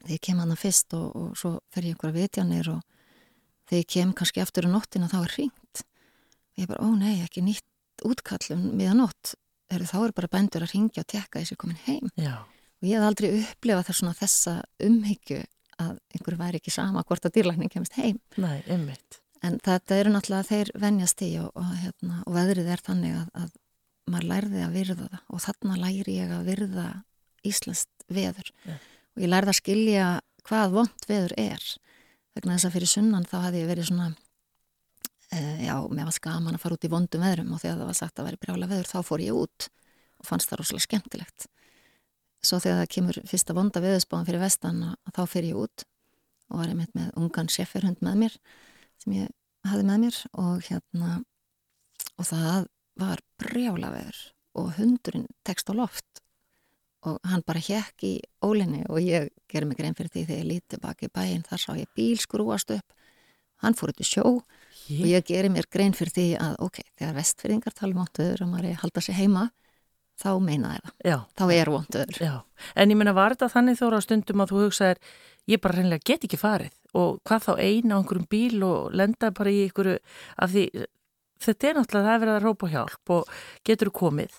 þegar 0.00 0.16
ég 0.16 0.24
kem 0.26 0.42
hana 0.42 0.58
fyrst 0.58 0.96
og, 0.98 1.08
og 1.14 1.38
svo 1.38 1.56
fer 1.72 1.86
ég 1.86 1.94
einhverja 1.94 2.18
vitjanir 2.18 2.72
og 2.74 2.82
þegar 3.70 3.84
ég 3.84 3.90
kem 3.94 4.14
kannski 4.16 4.42
aftur 4.42 4.66
á 4.66 4.70
nóttina 4.72 5.10
þá 5.10 5.18
er 5.22 5.34
hringt 5.36 5.84
og 5.84 6.62
ég 6.64 6.70
bara, 6.70 6.82
ó 6.82 6.90
nei, 6.98 7.20
ekki 7.22 7.44
nýtt 7.46 7.66
útkallum 8.06 8.62
miðan 8.78 9.00
nótt, 9.04 9.34
er, 9.70 9.84
þá 9.86 9.96
er 10.08 10.12
bara 10.16 10.30
bændur 10.32 10.64
að 10.66 10.74
ringja 10.74 11.04
og 11.04 11.08
tekka 11.12 11.40
þessi 11.42 11.56
komin 11.60 11.78
heim 11.86 12.10
Já. 12.18 12.36
og 12.42 12.86
ég 12.88 12.96
hef 12.98 13.06
aldrei 13.08 13.30
upplifað 13.40 13.88
þess 13.90 14.00
svona 14.02 14.16
þessa 14.18 14.54
umhyggju 14.86 15.40
að 15.80 15.96
einhver 16.14 16.36
væri 16.40 16.60
ekki 16.60 16.72
sama 16.74 17.02
hvort 17.08 17.24
að 17.28 17.36
dýrlækning 17.38 17.70
kemist 17.72 17.96
heim 17.96 18.18
Nei, 18.36 18.60
einmitt. 18.68 19.20
en 19.42 19.58
þetta 19.64 19.96
eru 20.00 20.12
náttúrulega 20.12 20.48
þeir 20.50 20.72
venjast 20.82 21.22
í 21.24 21.30
og, 21.40 21.50
og, 21.56 21.70
hérna, 21.80 22.18
og 22.26 22.34
veðrið 22.36 22.68
er 22.74 22.82
þannig 22.84 23.14
að, 23.20 23.28
að 23.44 23.50
maður 24.10 24.28
lærði 24.32 24.64
að 24.66 24.74
virða 24.76 24.96
það 25.06 25.20
og 25.36 25.44
þarna 25.46 25.78
læri 25.84 26.16
ég 26.18 26.34
að 26.34 26.48
virða 26.50 26.88
Íslandst 27.46 27.88
veður 28.12 28.50
Ja. 28.68 28.74
og 29.16 29.22
ég 29.24 29.30
lærði 29.32 29.54
að 29.54 29.60
skilja 29.62 30.08
hvað 30.44 30.74
vond 30.74 31.06
veður 31.08 31.32
er 31.40 31.62
vegna 32.36 32.56
þess 32.56 32.68
að 32.68 32.74
fyrir 32.76 32.90
sunnan 32.90 33.24
þá 33.30 33.36
hafði 33.46 33.62
ég 33.62 33.70
verið 33.70 33.88
svona 33.88 34.10
já, 35.30 35.74
mér 35.90 36.08
var 36.08 36.16
skaman 36.16 36.56
að 36.56 36.62
fara 36.64 36.76
út 36.76 36.86
í 36.86 36.90
vondum 36.90 37.22
veðrum 37.22 37.54
og 37.54 37.62
þegar 37.62 37.80
það 37.80 37.90
var 37.90 37.98
sagt 38.00 38.18
að 38.18 38.28
veri 38.28 38.40
brjála 38.42 38.68
veður 38.70 38.90
þá 38.90 38.98
fór 39.06 39.24
ég 39.24 39.38
út 39.38 39.68
og 40.20 40.28
fannst 40.28 40.50
það 40.50 40.60
rosalega 40.60 40.86
skemmtilegt. 40.86 41.46
Svo 42.40 42.58
þegar 42.62 42.80
það 42.80 42.92
kemur 42.96 43.20
fyrsta 43.28 43.56
vonda 43.56 43.82
veðurspáðan 43.84 44.28
fyrir 44.28 44.42
vestan 44.42 44.82
þá 45.12 45.22
fer 45.28 45.48
ég 45.50 45.60
út 45.60 45.84
og 46.50 46.62
var 46.62 46.72
einmitt 46.72 46.94
með 46.96 47.12
ungan 47.20 47.50
sefferhund 47.52 48.00
með 48.04 48.18
mér 48.24 48.36
sem 49.02 49.16
ég 49.20 49.30
hafði 49.68 49.86
með 49.86 50.02
mér 50.06 50.20
og 50.40 50.64
hérna 50.66 51.12
og 52.16 52.26
það 52.28 52.66
var 53.00 53.22
brjála 53.40 53.92
veður 53.94 54.20
og 54.60 54.72
hundurinn 54.80 55.28
tekst 55.46 55.70
á 55.70 55.74
loft 55.76 56.24
og 57.06 57.20
hann 57.24 57.44
bara 57.46 57.62
hjekk 57.64 58.04
í 58.04 58.14
ólinni 58.44 58.82
og 58.90 59.00
ég 59.00 59.30
gerir 59.48 59.68
mig 59.68 59.78
grein 59.78 59.96
fyrir 59.96 60.12
því 60.12 60.24
þegar 60.26 60.40
ég 60.42 60.48
líti 60.50 60.80
baki 60.82 61.08
bæinn 61.12 61.46
þar 61.46 61.62
sá 61.62 61.70
ég 61.78 61.92
bíl 61.96 62.18
skrúast 62.20 62.72
upp 62.74 62.96
hann 63.64 63.76
fór 63.76 63.94
út 63.94 64.02
í 64.02 64.08
sjó 64.08 64.24
og 64.98 65.08
ég 65.10 65.26
gerir 65.30 65.52
mér 65.54 65.68
grein 65.70 65.96
fyrir 65.96 66.14
því 66.16 66.26
að 66.42 66.58
ok, 66.66 66.82
þegar 66.98 67.16
vestfyrðingar 67.20 67.76
tala 67.76 67.94
um 67.94 68.02
vonduður 68.02 68.44
og 68.44 68.52
maður 68.52 68.68
er 68.70 68.76
að 68.76 68.84
halda 68.84 69.04
sig 69.06 69.18
heima 69.20 69.48
þá 70.20 70.30
meina 70.44 70.74
það, 70.74 70.92
Já. 71.06 71.16
þá 71.38 71.44
er 71.54 71.72
Já. 72.20 72.34
En 72.76 72.92
ég 72.92 72.98
meina, 72.98 73.16
var 73.16 73.34
þetta 73.34 73.52
þannig 73.54 73.80
þóra 73.80 74.00
á 74.00 74.04
stundum 74.04 74.42
að 74.44 74.52
þú 74.52 74.62
hugsaðir, 74.66 75.00
ég 75.48 75.62
bara 75.62 75.78
reynilega 75.78 76.06
get 76.10 76.26
ekki 76.26 76.40
farið 76.40 76.76
og 77.00 77.20
hvað 77.24 77.46
þá 77.46 77.52
eina 77.62 77.96
á 77.96 77.98
einhverjum 78.00 78.28
bíl 78.30 78.62
og 78.66 78.92
lenda 78.92 79.30
bara 79.32 79.52
í 79.54 79.64
einhverju 79.64 79.96
af 80.36 80.52
því 80.52 80.66
þetta 81.40 81.68
er 81.68 81.78
náttúrulega 81.78 82.06
það 82.06 82.14
er 82.14 82.22
verið 82.24 82.36
að 82.36 82.46
rópa 82.46 82.70
hjálp 82.74 83.12
og 83.16 83.34
getur 83.66 83.92
komið 83.94 84.38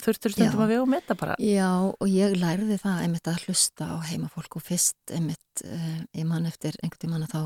þurftur 0.00 0.32
stundum 0.32 0.60
Já. 0.60 0.64
að 0.64 0.72
við 0.72 0.82
og 0.84 0.90
metta 0.94 1.16
bara 1.18 1.36
Já, 1.42 1.70
og 1.90 2.08
ég 2.08 2.36
lærði 2.40 2.78
það 2.80 3.02
einmitt 3.04 3.28
að 3.28 3.44
hlusta 3.44 3.90
á 3.92 3.96
heimafólk 4.08 4.56
og 4.56 4.64
fyrst 4.64 5.12
einmitt, 5.12 5.64
uh, 5.66 5.98
ég 6.16 6.28
man 6.28 6.48
eftir 6.48 6.78
einhvern 6.80 7.02
tímann 7.02 7.26
að 7.26 7.34
þá 7.34 7.42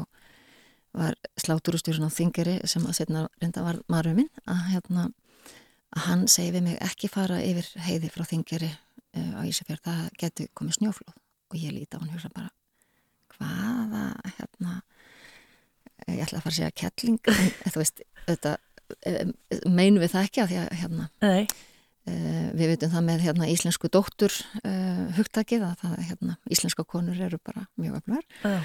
var 0.95 1.19
sláturustjórun 1.41 2.09
á 2.09 2.16
Þingeri 2.16 2.57
sem 2.71 2.87
að 2.87 2.99
setna 3.01 3.27
reynda 3.43 3.65
var 3.66 3.81
maður 3.91 4.19
minn 4.21 4.31
að, 4.47 4.62
hérna, 4.73 5.09
að 5.95 6.07
hann 6.09 6.25
segi 6.31 6.55
við 6.55 6.66
mig 6.69 6.81
ekki 6.85 7.11
fara 7.12 7.41
yfir 7.43 7.69
heiði 7.87 8.11
frá 8.15 8.25
Þingeri 8.31 8.71
uh, 8.71 9.33
á 9.39 9.41
Ísafjörð, 9.47 9.85
það 9.85 10.03
getur 10.23 10.51
komið 10.55 10.79
snjóflóð. 10.79 11.19
Og 11.53 11.61
ég 11.61 11.75
líti 11.75 11.99
á 11.99 12.03
hann 12.03 12.15
hugsa 12.15 12.33
bara 12.35 12.51
hvaða 13.35 14.07
hérna 14.39 14.81
ég 16.09 16.23
ætla 16.25 16.39
að 16.41 16.47
fara 16.47 16.53
að 16.53 16.59
segja 16.59 16.75
kettling 16.79 17.31
en 17.35 17.73
þú 17.75 17.81
veist, 17.81 18.03
þetta 18.27 18.57
meinum 19.71 20.03
við 20.03 20.12
það 20.12 20.27
ekki 20.29 20.43
að 20.43 20.51
því 20.51 20.59
að 20.62 20.75
hérna 20.83 21.09
Nei, 21.25 21.47
Uh, 22.05 22.51
við 22.53 22.75
veitum 22.75 22.91
það 22.93 23.05
með 23.07 23.23
hérna, 23.25 23.47
íslensku 23.49 23.89
dóttur 23.89 24.35
uh, 24.61 25.07
hugtakið 25.16 25.62
að 25.65 25.79
það, 25.81 25.95
hérna, 26.11 26.35
íslenska 26.53 26.85
konur 26.85 27.16
eru 27.16 27.39
bara 27.41 27.62
mjög 27.81 27.95
öflugar. 28.03 28.27
Já, 28.43 28.59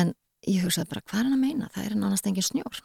en 0.00 0.10
ég 0.48 0.64
hugsaði 0.64 0.90
bara 0.90 1.04
hvað 1.04 1.20
er 1.20 1.28
hann 1.28 1.36
að 1.36 1.44
meina, 1.44 1.70
það 1.74 1.86
er 1.86 1.96
nánast 2.00 2.28
engin 2.28 2.46
snjór. 2.46 2.82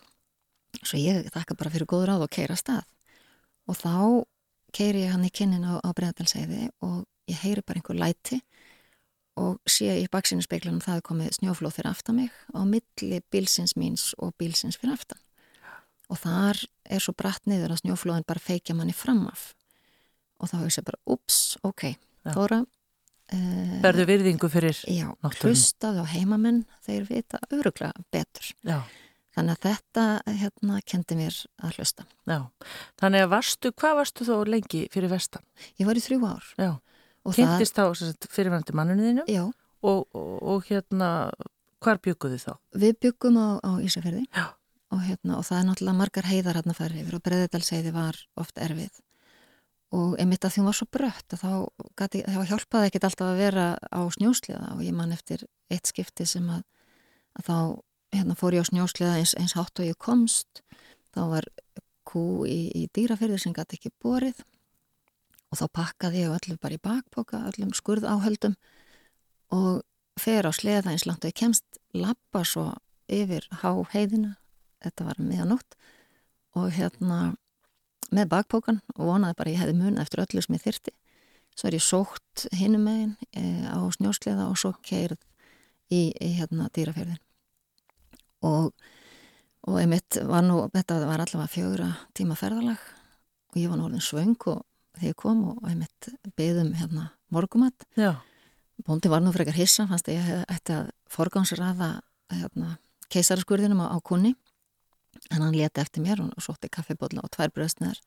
Svo 0.81 0.99
ég 0.99 1.29
þakka 1.33 1.57
bara 1.59 1.71
fyrir 1.73 1.89
góður 1.89 2.15
áð 2.15 2.25
og 2.27 2.33
keira 2.35 2.57
stað. 2.59 2.85
Og 3.69 3.77
þá 3.79 3.95
keiri 4.75 5.05
ég 5.05 5.13
hann 5.13 5.25
í 5.25 5.31
kynnin 5.33 5.63
á, 5.63 5.79
á 5.79 5.89
bregðalsæði 5.95 6.69
og 6.85 7.05
ég 7.31 7.41
heyri 7.41 7.63
bara 7.65 7.79
einhver 7.79 7.97
læti 7.97 8.41
og 9.39 9.59
sé 9.67 9.97
í 9.99 10.07
baksinu 10.11 10.43
speiklunum 10.43 10.83
það 10.83 10.99
er 10.99 11.05
komið 11.09 11.37
snjóflóð 11.39 11.77
fyrir 11.77 11.91
aftan 11.91 12.19
mig 12.19 12.35
á 12.55 12.61
milli 12.67 13.19
bílsins 13.31 13.75
míns 13.79 14.13
og 14.19 14.35
bílsins 14.39 14.79
fyrir 14.79 14.95
aftan. 14.95 15.19
Og 16.11 16.19
þar 16.21 16.59
er 16.85 17.01
svo 17.01 17.15
bratt 17.17 17.47
niður 17.49 17.73
að 17.73 17.83
snjóflóðin 17.83 18.27
bara 18.27 18.43
feikja 18.43 18.75
manni 18.77 18.95
framaf 18.95 19.53
og 20.39 20.51
þá 20.51 20.57
hugsa 20.61 20.81
ég 20.81 20.87
bara, 20.87 21.01
ups, 21.15 21.39
ok. 21.63 21.87
Þóra 22.25 22.63
berðu 23.83 24.05
virðingu 24.09 24.49
fyrir 24.53 24.77
Já, 24.87 25.07
náttúrunni. 25.23 25.55
hlustaðu 25.55 26.03
á 26.03 26.07
heimamenn, 26.13 26.61
þeir 26.85 27.07
vita 27.09 27.39
öruglega 27.51 27.93
betur. 28.13 28.51
Já, 28.63 28.79
Þannig 29.35 29.51
að 29.57 29.65
þetta 29.65 30.03
hérna 30.39 30.77
kendi 30.87 31.15
mér 31.19 31.37
að 31.59 31.73
hlusta. 31.75 32.05
já 32.23 32.37
Þannig 33.01 33.23
að 33.25 33.31
varstu, 33.33 33.71
hvað 33.75 33.95
varstu 33.99 34.23
þó 34.29 34.35
lengi 34.47 34.85
fyrir 34.93 35.11
vestan? 35.11 35.43
Ég 35.75 35.89
var 35.89 35.99
í 35.99 36.03
þrjú 36.05 36.19
ár. 36.23 36.45
Já, 36.55 36.69
kynntist 37.35 37.75
þá 37.75 37.83
sem 37.99 38.13
sagt, 38.13 38.29
fyrirvændi 38.31 38.71
manninu 38.77 39.03
þínu 39.09 39.25
Já, 39.27 39.43
og, 39.83 40.05
og, 40.15 40.37
og 40.41 40.63
hérna 40.69 41.09
hvar 41.83 41.99
bygguðu 41.99 42.39
þá? 42.45 42.53
við 42.79 42.95
byggum 43.03 43.35
á, 43.41 43.47
á 43.59 43.71
Ísafjörði 43.83 44.23
Já. 44.31 44.45
og, 44.93 45.01
hérna, 45.03 45.35
og 45.41 45.43
það 45.49 45.59
er 45.59 45.67
náttúrulega 45.67 45.99
margar 45.99 46.29
heiðar 46.31 46.55
hérna 46.61 46.77
farið 46.77 47.01
yfir 47.03 47.17
og 47.19 47.25
Breðedalseiði 47.27 47.91
var 47.91 48.15
oft 48.39 48.55
erfið 48.57 49.01
og 49.93 50.15
einmitt 50.19 50.45
að 50.45 50.55
því 50.55 50.61
hún 50.61 50.69
var 50.69 50.77
svo 50.79 50.87
brött 50.91 51.35
þá, 51.37 51.49
gati, 51.99 52.23
þá 52.25 52.39
hjálpaði 52.49 52.89
ekkit 52.89 53.07
alltaf 53.07 53.27
að 53.29 53.41
vera 53.41 53.65
á 53.77 54.01
snjósliða 54.15 54.71
og 54.75 54.81
ég 54.85 54.95
man 54.97 55.13
eftir 55.13 55.45
eitt 55.71 55.91
skipti 55.91 56.25
sem 56.29 56.47
að, 56.49 56.63
að 57.39 57.49
þá 57.49 57.57
hérna, 58.15 58.37
fór 58.39 58.57
ég 58.57 58.65
á 58.65 58.69
snjósliða 58.71 59.19
eins, 59.19 59.35
eins 59.39 59.55
hátt 59.57 59.79
og 59.79 59.87
ég 59.87 59.97
komst. 60.01 60.63
Þá 61.15 61.21
var 61.31 61.49
kú 62.07 62.45
í, 62.49 62.69
í 62.75 62.85
dýraferði 62.95 63.39
sem 63.41 63.55
gæti 63.55 63.79
ekki 63.79 63.93
borið. 64.03 64.41
Og 65.51 65.59
þá 65.61 65.65
pakkaði 65.79 66.25
ég 66.25 66.33
öllu 66.35 66.57
bara 66.61 66.77
í 66.77 66.81
bakpoka 66.81 67.43
öllum 67.51 67.75
skurð 67.77 68.07
áhöldum 68.09 68.55
og 69.53 69.83
fer 70.19 70.47
á 70.47 70.51
sleða 70.55 70.91
eins 70.91 71.05
langt 71.05 71.23
og 71.23 71.31
ég 71.31 71.37
kemst 71.37 71.79
lappa 71.95 72.43
svo 72.47 72.71
yfir 73.11 73.45
há 73.61 73.69
heiðina 73.93 74.35
þetta 74.83 75.07
var 75.07 75.21
meðanótt 75.21 75.77
og 76.57 76.71
hérna 76.73 77.35
með 78.11 78.29
bakpókan 78.33 78.81
og 78.95 79.05
vonaði 79.09 79.37
bara 79.39 79.53
ég 79.53 79.61
hefði 79.63 79.77
mun 79.79 80.01
eftir 80.01 80.23
öllu 80.25 80.43
sem 80.43 80.57
ég 80.57 80.65
þyrti 80.65 80.95
svo 81.55 81.69
er 81.69 81.77
ég 81.77 81.85
sótt 81.85 82.45
hinum 82.55 82.83
megin 82.85 83.15
e, 83.31 83.65
á 83.71 83.79
snjósleða 83.95 84.49
og 84.49 84.59
svo 84.59 84.73
keirð 84.85 85.19
í, 85.89 86.11
í 86.11 86.29
hérna 86.39 86.69
dýraferðin 86.75 87.21
og 88.45 88.73
og 89.65 89.79
einmitt 89.81 90.19
var 90.29 90.43
nú, 90.45 90.59
þetta 90.73 90.99
var 91.07 91.23
allavega 91.23 91.49
fjögra 91.49 91.89
tíma 92.17 92.37
ferðalag 92.37 92.81
og 93.49 93.57
ég 93.57 93.71
var 93.71 93.79
nú 93.79 93.87
orðin 93.87 94.03
svöng 94.05 94.37
og 94.51 94.61
þegar 94.95 95.09
ég 95.09 95.19
kom 95.19 95.43
og 95.51 95.69
einmitt 95.69 96.09
beðum 96.37 96.73
hérna 96.77 97.09
morgumat 97.33 97.87
Já, 97.97 98.13
Bóndi 98.85 99.09
var 99.09 99.23
nú 99.23 99.31
frekar 99.33 99.55
hissa, 99.55 99.87
fannst 99.87 100.09
að 100.11 100.19
ég 100.19 100.43
ætti 100.51 100.75
að 100.75 100.89
forgámsraða 101.09 101.89
hérna, 102.33 102.75
keisaraskurðinum 103.09 103.85
á, 103.87 103.95
á 103.95 103.97
kunni 104.03 104.35
en 105.31 105.41
hann 105.41 105.55
leti 105.55 105.81
eftir 105.81 106.03
mér 106.05 106.21
og 106.25 106.43
sótti 106.43 106.69
kaffibólla 106.71 107.23
og 107.23 107.31
tvær 107.33 107.53
bröðsneðar 107.55 108.01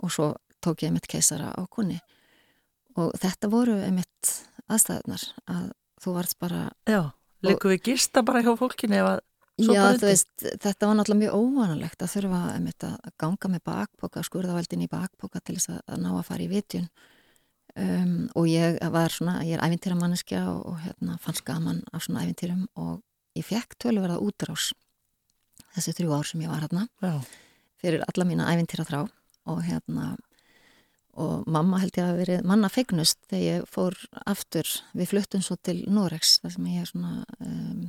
og 0.00 0.12
svo 0.14 0.32
tók 0.64 0.84
ég 0.84 0.94
mitt 0.94 1.08
keisara 1.10 1.52
á 1.52 1.62
kunni 1.70 2.00
og 2.98 3.14
þetta 3.20 3.50
voru 3.52 3.78
einmitt 3.80 4.36
aðstæðunar 4.68 5.26
að 5.50 5.72
þú 6.00 6.14
varst 6.16 6.38
bara 6.40 6.68
já 6.88 7.10
Liggur 7.40 7.72
við 7.72 7.92
gista 7.92 8.20
bara 8.20 8.42
hjá 8.44 8.52
fólkinu 8.58 8.98
ef 9.00 9.06
að 9.14 9.20
Já, 9.60 9.92
þú 10.00 10.08
veist, 10.08 10.30
þetta 10.40 10.88
var 10.88 10.94
náttúrulega 10.96 11.20
mjög 11.20 11.34
óvanalegt 11.36 12.00
að 12.00 12.12
þurfa 12.14 12.38
einmitt, 12.54 12.84
að 12.86 13.10
ganga 13.20 13.50
með 13.52 13.62
bakpoka, 13.68 14.22
skurðavældin 14.24 14.84
í 14.86 14.88
bakpoka 14.88 15.42
til 15.44 15.56
þess 15.58 15.72
að, 15.74 15.80
að 15.84 15.98
ná 16.00 16.08
að 16.14 16.22
fara 16.30 16.44
í 16.44 16.48
vitjun. 16.48 16.86
Um, 17.80 18.14
og 18.40 18.48
ég 18.48 18.78
var 18.94 19.12
svona, 19.14 19.34
ég 19.44 19.58
er 19.58 19.64
æfintýramanneskja 19.66 20.40
og, 20.50 20.62
og 20.70 20.78
hérna, 20.86 21.18
fannst 21.22 21.44
gaman 21.46 21.82
af 21.92 22.06
svona 22.06 22.24
æfintýrum 22.24 22.64
og 22.80 23.02
ég 23.36 23.46
fekk 23.46 23.76
töluverða 23.84 24.16
útrás 24.24 24.70
þessi 25.76 25.96
þrjú 25.98 26.16
ár 26.16 26.28
sem 26.28 26.42
ég 26.44 26.52
var 26.52 26.64
hérna 26.64 26.86
Já, 27.02 27.14
fyrir 27.82 28.04
alla 28.06 28.26
mína 28.28 28.50
æfintýra 28.52 28.88
þrá. 28.88 29.00
Og 29.50 29.62
hérna 29.64 30.10
og 31.20 31.46
mamma 31.50 31.80
held 31.82 31.96
ég 31.96 32.04
að 32.04 32.10
hafa 32.10 32.20
verið 32.20 32.44
manna 32.46 32.68
fegnust 32.70 33.18
þegar 33.28 33.46
ég 33.46 33.70
fór 33.70 33.96
aftur. 34.30 34.68
Við 34.96 35.10
fluttum 35.10 35.42
svo 35.44 35.56
til 35.60 35.80
Norex 35.90 36.38
þar 36.42 36.54
sem 36.54 36.68
ég 36.70 36.86
svona 36.88 37.24
um, 37.42 37.88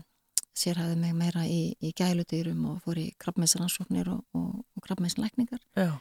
sérhæði 0.57 0.97
mig 0.99 1.13
meira 1.15 1.43
í, 1.47 1.73
í 1.79 1.91
gæludýrum 1.97 2.63
og 2.71 2.81
fór 2.85 2.99
í 2.99 3.07
krabbmeinsrannsóknir 3.21 4.09
og, 4.11 4.23
og, 4.37 4.63
og 4.75 4.85
krabbmeinslækningar 4.85 5.61
já, 5.77 5.93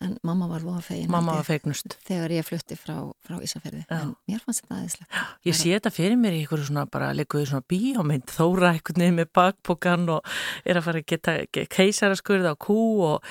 en 0.00 0.14
mamma 0.24 0.46
var 0.48 0.64
voða 0.64 0.80
fegin 0.84 1.10
Mamma 1.12 1.34
var 1.36 1.44
fegnust. 1.44 1.96
þegar 2.08 2.32
ég 2.32 2.46
flutti 2.48 2.76
frá, 2.78 2.96
frá 3.26 3.36
Ísafjörði 3.44 3.82
en 3.92 4.14
mér 4.30 4.42
fannst 4.44 4.64
þetta 4.64 4.78
aðeinslegt 4.78 5.46
Ég 5.48 5.58
sé 5.58 5.72
þetta 5.74 5.92
fyrir 5.92 6.18
mér 6.20 6.36
í 6.36 6.42
einhverju 6.42 6.68
svona 6.70 6.86
bara 6.90 7.12
leikuðu 7.16 7.50
svona 7.50 7.66
bíómynd, 7.68 8.32
þóra 8.32 8.72
einhvern 8.74 9.04
veginn 9.04 9.18
með 9.20 9.30
bakpokan 9.36 10.08
og 10.16 10.34
er 10.64 10.80
að 10.80 10.86
fara 10.88 11.02
að 11.02 11.08
geta 11.12 11.36
keisaraskurða 11.76 12.54
á 12.54 12.56
kú 12.60 12.78
og 13.10 13.30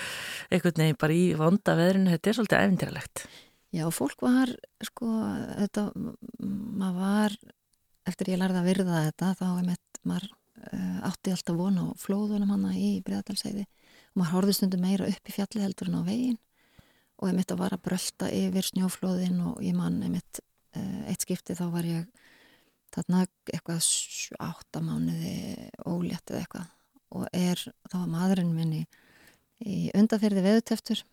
einhvern 0.54 0.84
veginn 0.84 1.00
bara 1.02 1.18
í 1.18 1.30
vonda 1.40 1.78
veðrinu, 1.80 2.14
þetta 2.14 2.30
er 2.32 2.38
svolítið 2.40 2.66
efindræðilegt. 2.66 3.24
Já, 3.70 3.86
fólk 3.94 4.24
var 4.26 4.50
sko, 4.82 5.08
þetta, 5.60 5.84
maður 6.42 7.00
var 7.04 7.36
eftir 8.10 8.32
ég 8.34 8.42
lærði 8.42 8.62
að 8.64 8.70
virða 8.72 9.02
þetta 9.08 9.34
þá 9.38 9.48
er 9.52 9.66
mitt, 9.68 10.00
maður 10.10 10.30
uh, 10.74 11.00
átti 11.10 11.34
alltaf 11.36 11.58
von 11.60 11.78
á 11.78 11.86
flóðunum 12.02 12.54
hana 12.56 12.74
í 12.74 12.92
Breiðadalseiði 13.06 13.66
og 13.66 14.22
maður 14.22 14.34
horfði 14.38 14.56
stundum 14.58 14.86
meira 14.86 15.10
upp 15.10 15.30
í 15.30 15.36
fjalli 15.36 15.62
heldur 15.62 15.92
en 15.92 16.00
á 16.02 16.04
veginn 16.08 16.40
og 17.20 17.28
ég 17.30 17.36
mitt 17.36 17.52
að 17.52 17.62
var 17.64 17.76
að 17.76 17.84
brölda 17.88 18.30
yfir 18.32 18.68
snjóflóðin 18.70 19.40
og 19.52 19.62
ég 19.64 19.76
mann 19.76 20.00
einmitt 20.06 20.42
uh, 20.42 21.02
eitt 21.12 21.26
skipti 21.26 21.58
þá 21.58 21.66
var 21.74 21.88
ég 21.88 22.08
þarna 22.96 23.26
eitthvað 23.52 23.84
sjö- 23.86 24.40
átta 24.42 24.82
mánuði 24.82 25.70
ólétt 25.86 26.32
eða 26.32 26.44
eitthvað 26.44 26.68
og 27.10 27.28
er, 27.34 27.62
þá 27.90 27.96
var 27.98 28.10
maðurinn 28.14 28.56
minni 28.56 28.84
í 29.66 29.90
undaferði 29.98 30.44
veðuteftur 30.46 31.04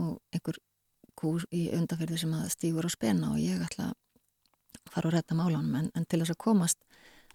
og 0.00 0.20
einhver 0.32 0.58
kúr 1.18 1.44
í 1.52 1.66
undaferði 1.76 2.20
sem 2.22 2.34
að 2.38 2.52
stígur 2.54 2.86
á 2.86 2.90
spenna 2.90 3.32
og 3.34 3.40
ég 3.42 3.60
ætla 3.64 3.90
að 3.90 4.90
fara 4.90 5.10
og 5.10 5.14
redda 5.14 5.36
málunum 5.38 5.74
en, 5.78 5.90
en 5.94 6.06
til 6.06 6.22
þess 6.22 6.34
að 6.34 6.42
komast 6.46 6.78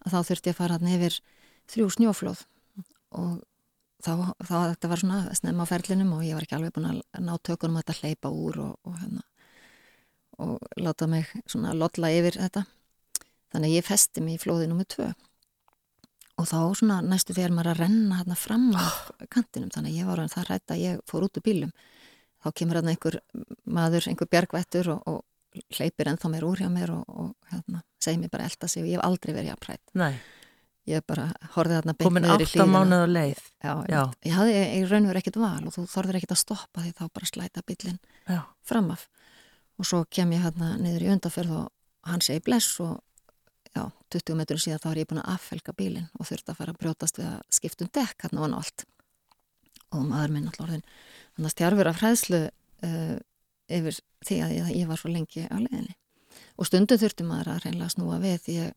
að 0.02 0.16
þá 0.16 0.20
þurfti 0.30 0.50
ég 0.50 0.56
að 0.56 0.62
fara 0.62 0.80
hann 0.80 0.94
yfir 0.96 1.20
þrjú 1.72 1.90
snjóflóð 1.98 2.46
og 3.20 3.36
þá, 4.06 4.14
þá 4.46 4.56
þetta 4.72 4.92
var 4.92 5.02
svona 5.02 5.36
snemma 5.38 5.66
á 5.66 5.72
ferlinum 5.72 6.14
og 6.18 6.26
ég 6.26 6.38
var 6.38 6.46
ekki 6.46 6.58
alveg 6.60 6.76
búin 6.76 6.90
að 6.92 7.02
ná 7.26 7.34
tökunum 7.42 7.80
að 7.80 7.86
þetta 7.86 8.00
hleypa 8.02 8.32
úr 8.32 8.60
og, 8.66 8.76
og 8.86 9.00
hérna 9.02 9.26
og 10.46 10.82
láta 10.84 11.08
mig 11.08 11.30
svona 11.48 11.72
lotla 11.78 12.10
yfir 12.12 12.36
þetta. 12.42 12.66
Þannig 13.56 13.70
að 13.70 13.76
ég 13.78 13.86
festi 13.88 14.24
mig 14.24 14.36
í 14.36 14.42
flóði 14.44 14.68
nummið 14.68 14.90
tvö. 14.92 15.06
Og 16.36 16.50
þá 16.50 16.58
svona 16.76 16.98
næstu 17.00 17.32
fyrir 17.38 17.54
maður 17.56 17.72
að 17.72 17.84
renna 17.86 18.18
hérna 18.20 18.36
fram 18.36 18.66
af 18.76 18.98
kantinum 19.32 19.72
þannig 19.72 19.94
að 19.94 20.00
ég 20.02 20.10
var 20.10 20.20
að 20.20 20.34
það 20.34 20.50
rætta 20.50 20.76
að 20.76 20.82
ég 20.84 21.06
fór 21.08 21.28
út 21.30 21.40
úr 21.40 21.46
bílum 21.46 21.72
þá 22.46 22.52
kemur 22.60 22.80
hérna 22.80 22.94
einhver 22.94 23.20
maður, 23.64 24.10
einhver 24.12 24.30
bjargvættur 24.30 24.92
og, 24.94 25.08
og 25.10 25.70
hleypir 25.78 26.12
ennþá 26.12 26.32
mér 26.34 26.46
úr 26.46 26.62
hjá 26.62 26.70
mér 26.72 26.94
og, 26.94 27.06
og 27.08 27.54
hérna, 27.54 27.82
segir 28.02 28.22
mér 28.22 28.34
bara 28.34 28.50
elda 28.50 28.70
sig 28.70 28.84
og 28.84 28.90
ég 28.90 29.00
hef 29.00 29.06
aldrei 29.08 29.34
verið 29.34 29.54
að 29.56 29.62
prætt 29.64 29.96
Nei, 29.98 30.12
ég 30.90 31.06
bara 31.08 31.26
horfið 31.56 31.78
þarna 31.80 31.96
beint 31.96 32.08
komin 32.08 32.26
niður 32.26 32.44
í 32.44 32.46
átta 32.46 32.52
hlíðina. 32.60 32.74
mánuð 32.76 33.02
á 33.02 33.08
leið. 33.16 33.42
Já, 33.64 33.74
Já. 33.90 34.00
Ég, 34.02 34.16
ég 34.30 34.36
hafði 34.38 34.54
í 34.62 34.82
raun 34.90 35.06
og 35.06 35.12
verið 35.12 35.22
ekkert 35.24 35.40
val 35.42 35.64
og 35.66 35.74
þú 35.76 35.86
þorður 35.96 36.20
ekkert 36.20 36.36
að 36.36 36.42
stoppa 36.44 36.84
því 36.86 36.92
þá 37.00 37.04
bara 37.18 37.30
slæta 37.32 37.64
bílinn 37.66 38.00
framaf 38.66 39.08
og 39.80 39.90
svo 39.90 40.04
kem 40.10 40.32
ég 40.36 40.46
hérna 40.46 40.76
niður 40.80 41.06
í 41.08 41.12
undarferð 41.16 41.56
og 41.58 41.72
hann 42.10 42.22
segi 42.22 42.44
bless 42.46 42.80
og 42.86 43.00
já, 43.76 43.90
20 44.14 44.38
metrum 44.40 44.62
síðan 44.62 44.84
þá 44.84 44.90
er 44.92 45.02
ég 45.02 45.10
búin 45.10 45.22
að 45.24 45.34
affelga 45.36 45.74
bílinn 45.76 46.08
og 46.20 46.30
þurfti 46.30 46.54
að 46.54 46.60
fara 46.62 46.76
að 46.76 46.82
brjótast 46.84 47.20
við 47.20 47.28
að 47.32 47.42
skipta 47.58 47.86
um 47.86 47.92
dekk 47.98 48.26
hérna 48.28 48.46
og 48.46 48.58
allt 48.62 48.86
og 49.96 50.06
maður 50.06 50.34
minn 50.36 50.48
alltaf 50.50 50.66
orðin 50.68 50.86
þannig 51.36 51.50
að 51.50 51.56
stjárfur 51.56 51.90
af 51.92 52.00
hræðslu 52.02 52.42
uh, 52.46 53.18
yfir 53.76 54.00
því 54.26 54.40
að 54.46 54.56
ég, 54.56 54.72
ég 54.80 54.90
var 54.90 55.02
svo 55.02 55.12
lengi 55.12 55.46
á 55.50 55.58
leiðinni 55.58 55.96
og 56.56 56.70
stundum 56.70 57.00
þurfti 57.02 57.28
maður 57.28 57.54
að 57.56 57.62
reynlega 57.66 57.94
snúa 57.96 58.20
við 58.24 58.40
því 58.46 58.58
að 58.66 58.74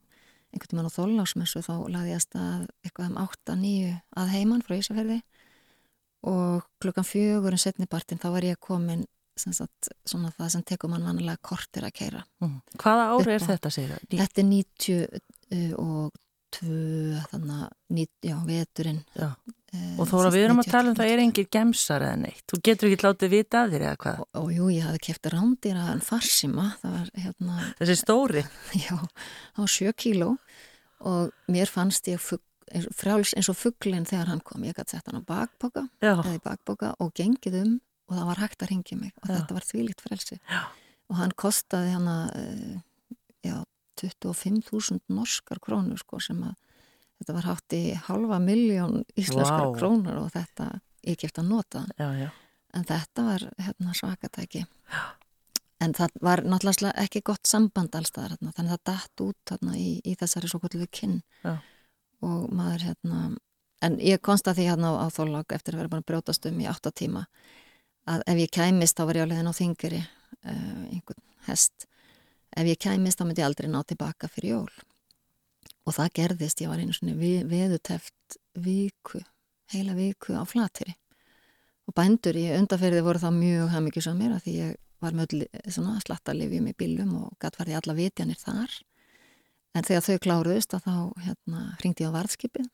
einhvern 0.52 0.72
tímann 0.72 0.88
á 0.88 0.96
þólásmessu 0.96 1.62
þá 1.66 1.74
laði 1.92 2.14
ég 2.14 2.20
að 2.20 2.24
stað 2.24 2.64
eitthvað 2.86 3.10
um 3.10 3.20
8-9 3.24 3.92
að 4.22 4.32
heiman 4.34 4.64
frá 4.64 4.76
Ísafjörði 4.78 5.18
og 6.28 6.66
klukkan 6.82 7.06
fjögur 7.06 7.54
en 7.54 7.62
setnipartin 7.62 8.20
þá 8.22 8.28
var 8.34 8.46
ég 8.48 8.60
komin 8.62 9.06
sem 9.38 9.54
sagt, 9.54 9.90
svona 10.08 10.32
það 10.34 10.48
sem 10.54 10.64
tekur 10.66 10.90
mann 10.90 11.06
vanalega 11.06 11.38
kortir 11.46 11.86
að 11.86 11.94
keira. 12.00 12.24
mm. 12.42 12.56
Hvaða 12.82 13.04
ári 13.14 13.34
er 13.36 13.44
þetta, 13.44 13.70
segir 13.70 13.92
það? 13.94 14.08
Þetta 14.22 14.42
er 14.42 14.48
90 14.48 15.04
uh, 15.04 15.74
og 15.84 16.18
2, 16.58 16.72
þannig 17.30 17.54
að, 17.58 17.70
veturinn. 18.48 19.00
Uh, 19.68 19.98
Og 20.00 20.08
þóra 20.08 20.30
við 20.32 20.44
erum 20.46 20.62
að 20.62 20.70
tala 20.72 20.92
um 20.92 20.96
það 20.96 21.10
er 21.12 21.22
engir 21.22 21.48
gemsar 21.52 22.04
eða 22.06 22.18
neitt. 22.22 22.44
Þú 22.48 22.60
getur 22.64 22.88
ekki 22.88 23.04
látið 23.04 23.32
vita 23.34 23.62
að 23.64 23.74
þér 23.74 23.84
eða 23.88 23.98
hvað. 24.04 24.22
Og 24.40 24.52
jú, 24.54 24.68
ég 24.72 24.86
hafði 24.88 25.02
keft 25.08 25.28
rándýra 25.34 25.88
en 25.92 26.04
farsima, 26.04 26.68
það 26.80 26.94
var 26.98 27.10
hérna, 27.24 27.58
Þessi 27.80 27.96
stóri. 28.00 28.44
já, 28.86 28.96
var 29.58 29.74
7 29.74 29.92
kíló 30.00 30.30
og 31.08 31.52
mér 31.52 31.68
fannst 31.70 32.08
ég 32.08 32.22
fugg, 32.22 32.42
eins, 32.72 33.50
og 33.52 33.58
fugglinn 33.60 34.08
þegar 34.08 34.32
hann 34.32 34.40
kom. 34.44 34.64
Ég 34.64 34.76
gæti 34.78 34.96
sett 34.96 35.06
hann 35.12 35.20
á 35.20 35.28
bakboka 35.28 35.84
eða 36.00 36.32
í 36.32 36.40
bakboka 36.42 36.94
og 37.04 37.12
gengið 37.16 37.60
um 37.64 37.76
og 38.08 38.16
það 38.16 38.28
var 38.30 38.40
hægt 38.42 38.62
að 38.64 38.70
ringja 38.72 38.96
mig 38.98 39.12
og 39.20 39.28
Já. 39.28 39.34
þetta 39.36 39.56
var 39.58 39.66
þvílíkt 39.68 40.04
frelsi 40.04 40.38
Já. 40.48 40.60
og 41.12 41.18
hann 41.20 41.34
kostaði 41.36 41.90
hann 41.92 42.08
að 42.08 42.30
já, 43.44 43.56
25.000 44.00 45.00
norskar 45.12 45.60
krónur 45.62 46.00
sko 46.00 46.20
sem 46.22 46.40
að 46.46 46.56
þetta 47.18 47.36
var 47.36 47.48
hátt 47.50 47.76
í 47.76 47.82
halva 48.08 48.40
miljón 48.42 49.02
íslenskar 49.18 49.68
Vá. 49.68 49.78
krónur 49.78 50.20
og 50.22 50.30
þetta 50.34 50.68
ég 51.06 51.18
kæft 51.20 51.40
að 51.40 51.50
nota 51.52 51.84
já, 51.98 52.08
já. 52.18 52.28
en 52.74 52.86
þetta 52.88 53.24
var 53.26 53.48
hérna, 53.58 53.94
svakatæki 53.96 54.64
en 55.84 55.94
það 55.94 56.20
var 56.24 56.42
náttúrulega 56.46 56.94
ekki 57.04 57.22
gott 57.26 57.46
samband 57.46 57.94
allstaðar 57.94 58.36
hérna, 58.36 58.54
þannig 58.56 58.72
að 58.72 58.78
það 58.78 58.86
datt 58.92 59.24
út 59.26 59.52
hérna, 59.52 59.76
í, 59.78 59.90
í 60.04 60.14
þessari 60.18 60.50
svo 60.50 60.62
kvöldu 60.62 60.88
kinn 60.90 61.20
Já. 61.44 61.58
og 62.26 62.48
maður 62.54 62.88
hérna 62.90 63.22
en 63.84 63.98
ég 64.02 64.22
konsta 64.24 64.54
því 64.56 64.72
hérna 64.72 64.94
á, 64.94 65.06
á 65.06 65.08
þólag 65.14 65.54
eftir 65.54 65.76
að 65.76 65.84
vera 65.84 66.00
að 66.00 66.08
brjótast 66.10 66.48
um 66.50 66.58
í 66.62 66.66
8 66.70 66.94
tíma 66.98 67.26
að 68.08 68.24
ef 68.26 68.42
ég 68.42 68.52
kæmist 68.54 68.98
þá 68.98 69.04
var 69.06 69.20
ég 69.20 69.28
á 69.28 69.30
leiðin 69.30 69.52
á 69.52 69.58
þingari 69.60 70.02
uh, 70.02 70.82
einhvern 70.90 71.24
hest 71.46 71.86
ef 72.56 72.66
ég 72.66 72.80
kæmist 72.80 73.20
þá 73.20 73.26
myndi 73.28 73.44
ég 73.44 73.50
aldrei 73.50 73.70
ná 73.70 73.82
tilbaka 73.86 74.30
fyrir 74.32 74.56
jól 74.56 74.72
og 75.88 75.96
það 75.96 76.14
gerðist, 76.20 76.60
ég 76.62 76.70
var 76.70 76.82
einu 76.82 76.94
svona 76.96 77.16
veðuteft 77.48 78.38
viku 78.60 79.22
heila 79.72 79.94
viku 79.96 80.36
á 80.36 80.44
flatiri 80.48 80.94
og 81.88 81.96
bændur 81.96 82.36
í 82.36 82.48
undarferði 82.52 83.04
voru 83.04 83.22
það 83.22 83.38
mjög 83.38 83.72
hafmyggjusam 83.72 84.20
að 84.28 84.42
því 84.44 84.54
ég 84.58 84.76
var 85.02 85.14
með 85.16 85.34
svona 85.72 86.00
slattarlifjum 86.02 86.68
í 86.68 86.76
bílum 86.76 87.14
og 87.22 87.36
gatt 87.40 87.56
farið 87.56 87.78
alla 87.78 87.94
vitjanir 87.96 88.40
þar. 88.40 88.72
En 89.76 89.86
þegar 89.86 90.04
þau 90.04 90.18
kláruðust 90.24 90.74
að 90.74 90.88
þá 90.88 90.96
hérna 91.24 91.62
hringdi 91.78 92.04
ég 92.04 92.12
á 92.12 92.16
varðskipið. 92.18 92.66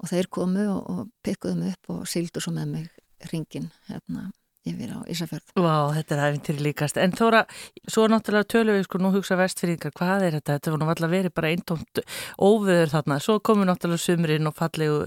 Og 0.00 0.08
þeir 0.08 0.28
komu 0.32 0.66
og, 0.70 0.82
og 0.88 1.00
pikkuðu 1.26 1.58
mig 1.58 1.74
upp 1.74 1.92
og 1.96 2.04
síldu 2.08 2.40
svo 2.40 2.54
með 2.56 2.70
mig 2.74 2.86
hringin 3.26 3.68
hérna 3.90 4.30
yfir 4.68 4.92
á 4.92 4.98
Ísafjörð 5.10 5.52
Vá, 5.56 5.76
þetta 5.96 6.16
er 6.16 6.22
æfintýri 6.28 6.64
líkast. 6.66 6.98
En 7.00 7.14
Þóra, 7.16 7.44
svo 7.88 8.06
náttúrulega 8.10 8.50
tölum 8.52 8.76
við 8.76 8.86
sko 8.86 9.00
nú 9.00 9.12
hugsa 9.14 9.38
vestfyringar, 9.40 9.94
hvað 9.96 10.26
er 10.26 10.38
þetta? 10.38 10.58
Þetta 10.58 10.74
var 10.74 10.82
nú 10.82 10.90
alltaf 10.92 11.12
verið 11.14 11.36
bara 11.36 11.52
eintómt 11.54 12.02
óveður 12.36 12.92
þarna. 12.94 13.20
Svo 13.24 13.38
komu 13.40 13.68
náttúrulega 13.68 14.04
sumrin 14.04 14.50
og 14.50 14.56
fallegu 14.58 15.06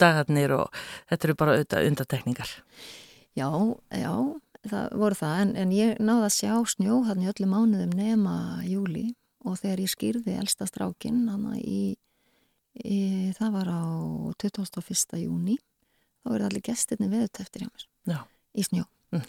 dagarnir 0.00 0.54
og 0.56 0.84
þetta 1.10 1.28
eru 1.28 1.38
bara 1.38 1.56
auðvitað 1.56 1.90
undatekningar. 1.90 2.54
Já, 3.34 3.50
já, 3.90 4.14
það 4.70 4.96
voru 5.02 5.18
það 5.18 5.36
en, 5.42 5.52
en 5.60 5.74
ég 5.74 6.00
náði 6.02 6.28
að 6.28 6.36
sjá 6.38 6.54
snjó 6.74 7.00
þannig 7.08 7.32
öllu 7.34 7.50
mánuðum 7.50 7.94
nema 7.98 8.36
júli 8.68 9.08
og 9.44 9.58
þegar 9.60 9.84
ég 9.84 9.92
skýrði 9.92 10.36
elsta 10.40 10.68
strákin 10.68 11.24
hana 11.28 11.56
í, 11.58 11.96
í 12.80 13.00
það 13.36 13.58
var 13.58 13.72
á 13.74 13.82
21. 14.40 15.18
júni 15.24 15.58
þá 16.22 16.30
verði 16.32 16.48
allir 16.48 16.64
gestirni 16.70 17.10
veðuteftir 17.12 17.66
hjá 17.66 17.70
mér 17.70 17.88
Já. 18.14 18.20
Í 18.54 18.66
snjó 18.66 18.84
Mm. 19.14 19.22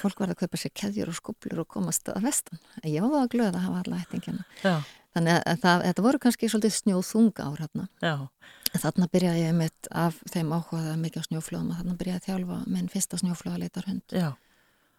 fólk 0.00 0.18
var 0.18 0.30
að 0.32 0.38
kaupa 0.40 0.56
sér 0.58 0.72
keðjur 0.74 1.10
og 1.12 1.14
skuplur 1.18 1.58
og 1.60 1.68
komast 1.68 2.08
að 2.08 2.22
vestan 2.26 2.58
ég 2.82 3.04
var 3.04 3.26
að 3.26 3.34
glöða 3.34 3.58
að 3.60 3.66
hafa 3.66 3.82
alla 3.84 3.98
ættingina 4.02 4.44
þannig 5.14 5.34
að, 5.36 5.42
að 5.46 5.60
það, 5.62 5.82
þetta 5.86 6.04
voru 6.06 6.18
kannski 6.24 6.48
svolítið 6.48 6.74
snjóþunga 6.78 7.44
ár 7.46 7.60
hérna 7.60 7.88
þarna 8.80 9.08
byrjaði 9.12 9.44
ég 9.44 9.54
mitt 9.56 9.88
af 9.92 10.18
þeim 10.32 10.50
áhugaða 10.56 10.96
mikið 11.00 11.22
á 11.22 11.28
snjóflöðum 11.28 11.70
og 11.70 11.78
þarna 11.78 11.98
byrjaði 12.00 12.16
ég 12.16 12.24
að 12.24 12.28
þjálfa 12.30 12.58
minn 12.74 12.88
fyrsta 12.92 13.20
snjóflöðaleitarhund 13.22 14.16
já, 14.16 14.28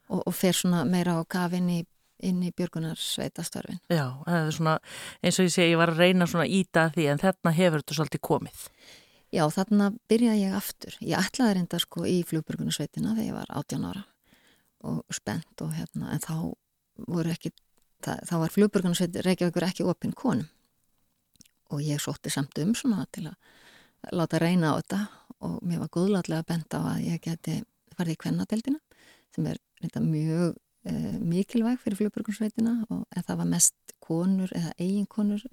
og, 0.10 0.22
og 0.24 0.34
fer 0.38 0.56
svona 0.58 0.86
meira 0.88 1.18
á 1.20 1.22
kaf 1.30 1.54
inn 1.58 1.70
í, 1.70 1.80
inn 2.24 2.40
í 2.44 2.54
björgunar 2.56 2.98
sveitastörfin. 2.98 3.82
já. 3.92 4.06
Það 4.26 4.40
er 4.48 4.56
svona, 4.56 4.78
eins 5.22 5.40
og 5.42 5.50
ég 5.50 5.54
segi, 5.54 5.74
ég 5.74 5.82
var 5.82 5.92
að 5.94 6.02
reyna 6.06 6.30
svona 6.30 6.48
íta 6.48 6.88
því 6.96 7.10
en 7.12 7.22
þarna 7.22 7.54
hefur 7.60 7.84
þetta 7.84 8.00
svolítið 8.00 8.24
komið. 8.30 8.64
Já, 9.34 9.44
þarna 9.52 9.92
byrjaði 10.08 10.44
ég 10.46 10.56
aftur. 10.56 10.98
Ég 11.04 11.20
ætlaði 11.20 11.58
reynda 11.58 11.80
sko 11.84 12.06
í 12.08 12.22
flugbjörgunar 12.28 12.76
sveitina 12.76 13.16
þegar 13.16 13.28
ég 13.28 13.36
var 13.36 13.50
18 13.60 13.88
ára 13.90 14.04
og 14.88 15.02
spennt 15.12 15.64
og 15.66 15.74
hérna, 15.76 16.14
en 16.14 16.22
þá 16.24 16.36
voru 17.10 17.34
ekki, 17.34 17.52
það, 18.06 18.22
þá 18.30 18.36
var 18.44 18.54
flugbjörgunar 18.54 19.00
sveit 19.00 19.18
Reykjavíkur 19.26 19.66
ekki 19.68 19.88
opinn 19.88 20.16
konum. 20.16 20.48
Og 21.74 21.82
ég 21.84 22.00
sótti 22.00 22.32
samt 22.32 22.56
um 22.64 22.72
svona 22.78 23.04
til 23.12 23.26
að 23.28 24.16
láta 24.16 24.40
reyna 24.40 24.72
á 24.72 24.80
þetta 24.80 25.00
og 25.44 25.58
mér 25.68 25.82
var 25.84 25.92
góðlátlega 25.98 26.46
bent 26.48 26.78
á 26.78 26.80
að 26.94 27.02
ég 27.10 27.26
geti 27.26 27.58
farið 27.98 28.16
í 28.16 28.22
kvennadeldina 28.22 28.80
sem 29.36 29.50
er 29.52 29.60
reynda 29.82 30.04
mjög 30.06 30.56
uh, 30.56 31.18
mikilvæg 31.20 31.82
fyrir 31.82 32.00
flugbjörgunarsveitina 32.00 32.78
og 32.88 33.04
en 33.12 33.28
það 33.28 33.42
var 33.42 33.50
mest 33.52 33.98
konur 34.08 34.54
eða 34.56 34.72
eiginkonur 34.80 35.44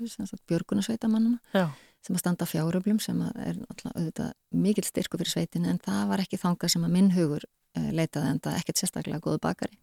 björgunarsveitamannana 0.46 1.40
Já, 1.56 1.66
sem 2.04 2.16
að 2.16 2.22
standa 2.22 2.48
fjáröflum 2.48 3.00
sem 3.02 3.20
er 3.24 3.58
auðvitað 3.94 4.32
mikill 4.64 4.86
styrku 4.86 5.20
fyrir 5.20 5.32
sveitin 5.32 5.68
en 5.70 5.80
það 5.82 6.08
var 6.12 6.24
ekki 6.24 6.40
þangað 6.40 6.74
sem 6.74 6.86
að 6.86 6.96
minn 6.96 7.12
hugur 7.14 7.46
uh, 7.46 7.90
leitaði 7.96 8.34
enda 8.34 8.56
ekkert 8.58 8.82
sérstaklega 8.82 9.22
góðu 9.24 9.40
bakari 9.44 9.78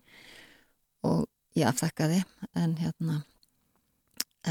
og 1.07 1.26
ég 1.57 1.68
afþekkaði 1.72 2.22
en 2.61 2.77
hérna 2.81 3.23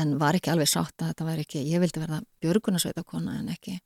en 0.00 0.16
var 0.20 0.38
ekki 0.38 0.52
alveg 0.52 0.70
sátt 0.70 1.02
að 1.02 1.12
þetta 1.12 1.28
væri 1.28 1.46
ekki 1.46 1.62
ég 1.66 1.82
vildi 1.82 2.02
verða 2.02 2.20
björgunarsveitakona 2.42 3.38
en 3.40 3.54
ekki 3.54 3.78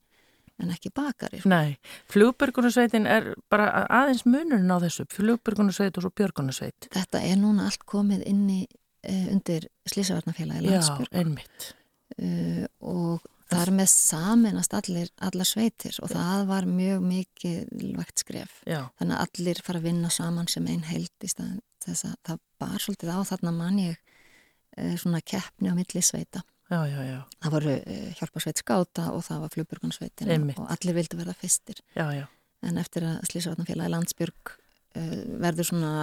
en 0.61 0.71
ekki 0.71 0.91
bakari. 0.95 1.41
Sko. 1.41 1.51
Nei, 1.51 1.75
flugbjörgunarsveitin 2.13 3.07
er 3.11 3.33
bara 3.51 3.85
aðeins 3.91 4.23
munurinn 4.27 4.71
á 4.71 4.79
þessu, 4.85 5.03
flugbjörgunarsveit 5.11 5.97
og 5.99 6.05
svo 6.05 6.11
björgunarsveit. 6.15 6.89
Þetta 6.95 7.21
er 7.27 7.39
núna 7.41 7.67
allt 7.69 7.83
komið 7.89 8.23
inni 8.29 8.61
uh, 8.63 9.25
undir 9.33 9.67
Slísavarnafélagi 9.91 10.69
landsbjörg. 10.69 11.11
Já, 11.11 11.19
einmitt. 11.19 11.69
Uh, 12.15 12.63
og 12.79 13.25
það 13.51 13.61
er 13.61 13.71
með 13.77 13.89
saminast 13.91 14.73
allir, 14.77 15.11
allar 15.27 15.47
sveitir 15.47 15.99
og 16.03 16.11
það 16.11 16.47
var 16.49 16.67
mjög 16.69 17.05
mikið 17.05 17.85
vægt 17.99 18.23
skref. 18.23 18.57
Já. 18.65 18.81
Þannig 18.99 19.15
að 19.15 19.23
allir 19.25 19.61
fara 19.65 19.81
að 19.81 19.87
vinna 19.89 20.11
saman 20.13 20.49
sem 20.51 20.67
einn 20.71 20.85
held 20.87 21.25
í 21.25 21.29
staðin 21.29 21.61
þess 21.85 22.07
að 22.09 22.17
það 22.25 22.41
bar 22.63 22.81
svolítið 22.81 23.13
á 23.13 23.19
þarna 23.29 23.55
mann 23.55 23.79
ég 23.83 23.95
uh, 24.01 24.95
svona 25.01 25.21
keppni 25.21 25.71
á 25.71 25.77
milli 25.77 26.03
sveita. 26.05 26.41
Já, 26.71 26.79
já, 26.89 26.99
já. 27.05 27.19
Það 27.45 27.55
voru 27.59 27.75
uh, 27.77 28.07
hjálparsveit 28.19 28.61
skáta 28.63 29.09
og 29.13 29.25
það 29.27 29.43
var 29.43 29.53
flugburgunarsveitin 29.53 30.33
og 30.55 30.71
allir 30.73 30.97
vildi 30.97 31.19
verða 31.19 31.37
fyrstir. 31.37 31.81
Já, 31.93 32.07
já. 32.17 32.25
En 32.65 32.81
eftir 32.81 33.05
að 33.05 33.19
Slísavatnafélagi 33.29 33.93
landsbyrg 33.93 34.55
uh, 34.55 35.19
verður 35.43 35.69
svona 35.69 35.93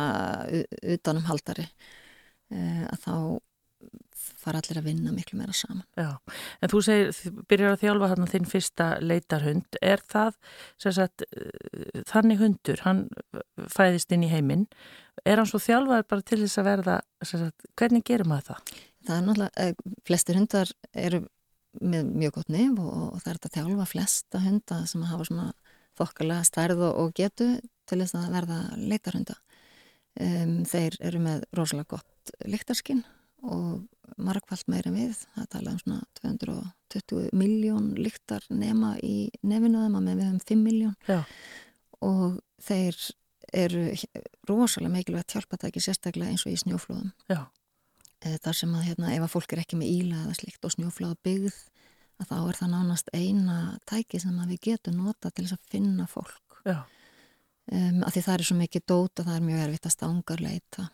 utanum 0.95 1.27
haldari 1.27 1.67
að 2.53 2.99
þá 3.01 3.15
fara 4.43 4.61
allir 4.61 4.81
að 4.81 4.89
vinna 4.89 5.13
miklu 5.15 5.39
meira 5.39 5.55
saman. 5.57 5.85
Já, 5.99 6.17
en 6.63 6.73
þú 6.73 6.81
segir, 6.85 7.13
byrjar 7.51 7.77
að 7.77 7.83
þjálfa 7.85 8.09
þarna 8.13 8.31
þinn 8.33 8.49
fyrsta 8.51 8.87
leitarhund. 9.03 9.79
Er 9.83 10.03
það, 10.13 10.39
sagt, 10.83 11.27
þannig 12.11 12.43
hundur, 12.43 12.83
hann 12.87 13.05
fæðist 13.73 14.15
inn 14.15 14.27
í 14.27 14.33
heiminn, 14.33 14.67
er 15.29 15.41
hann 15.41 15.51
svo 15.51 15.61
þjálfaður 15.63 16.09
bara 16.11 16.27
til 16.31 16.41
þess 16.45 16.63
að 16.63 16.71
verða, 16.71 16.97
sagt, 17.29 17.69
hvernig 17.79 18.07
gerir 18.09 18.29
maður 18.31 18.53
það? 18.53 18.75
Það 19.03 19.17
er 19.17 19.25
náttúrulega, 19.27 19.67
eh, 19.67 19.95
flestir 20.07 20.39
hundar 20.39 20.75
eru 20.95 21.25
með 21.81 22.11
mjög 22.21 22.35
gott 22.37 22.53
nefn 22.53 22.83
og, 22.83 22.93
og 23.17 23.23
það 23.23 23.31
er 23.31 23.39
þetta 23.39 23.55
þjálfa 23.57 23.87
flesta 23.89 24.43
hundar 24.43 24.85
sem 24.91 25.07
hafa 25.09 25.27
svona 25.27 25.47
þokkalega 25.99 26.47
stærð 26.47 26.85
og 26.91 27.15
getu 27.17 27.49
til 27.89 27.99
þess 28.03 28.17
að 28.19 28.37
verða 28.37 28.61
leitarhunda. 28.77 29.39
Um, 30.21 30.59
þeir 30.69 30.99
eru 31.01 31.23
með 31.25 31.45
rosalega 31.57 31.97
gott 31.97 32.33
líktarskinn 32.45 33.01
og 33.43 33.83
margfald 34.23 34.69
meira 34.71 34.93
við. 34.95 35.17
Það 35.35 35.49
tala 35.55 35.73
um 35.73 35.81
svona 35.81 36.03
220 36.21 37.33
miljón 37.37 37.91
líktar 37.99 38.45
nema 38.51 38.95
í 39.03 39.31
nefinu 39.43 39.83
þeim 39.83 39.99
að 39.99 40.07
með 40.07 40.21
við 40.21 40.29
höfum 40.29 40.45
5 40.53 40.63
miljón 40.67 41.25
og 42.03 42.39
þeir 42.63 42.99
eru 43.53 43.83
rosalega 44.49 44.93
mikilvægt 44.93 45.35
hjálpatæki 45.35 45.83
sérstaklega 45.83 46.33
eins 46.33 46.47
og 46.47 46.55
í 46.55 46.61
snjóflóðum. 46.61 47.13
Já. 47.29 47.45
Eh, 48.23 48.39
þar 48.39 48.57
sem 48.57 48.73
að 48.79 48.87
hérna, 48.87 49.13
ef 49.17 49.27
að 49.27 49.33
fólk 49.35 49.53
er 49.53 49.63
ekki 49.65 49.79
með 49.81 49.93
íla 49.93 50.25
eða 50.25 50.39
slikt 50.39 50.65
og 50.67 50.75
snjófláð 50.77 51.15
byggð 51.27 51.59
að 52.23 52.29
þá 52.31 52.37
er 52.39 52.59
það 52.61 52.73
nánast 52.77 53.13
eina 53.17 53.59
tæki 53.89 54.21
sem 54.23 54.43
við 54.47 54.61
getum 54.69 55.01
nota 55.03 55.31
til 55.31 55.47
þess 55.47 55.59
að 55.59 55.71
finna 55.73 56.07
fólk 56.11 56.59
um, 56.69 58.03
að 58.07 58.13
því 58.15 58.25
það 58.27 58.35
er 58.35 58.45
svo 58.47 58.59
mikið 58.61 58.85
dót 58.93 59.23
og 59.23 59.27
það 59.27 59.37
er 59.37 59.47
mjög 59.49 59.65
erfitt 59.65 59.89
að 59.89 59.95
stangarleita 59.97 60.87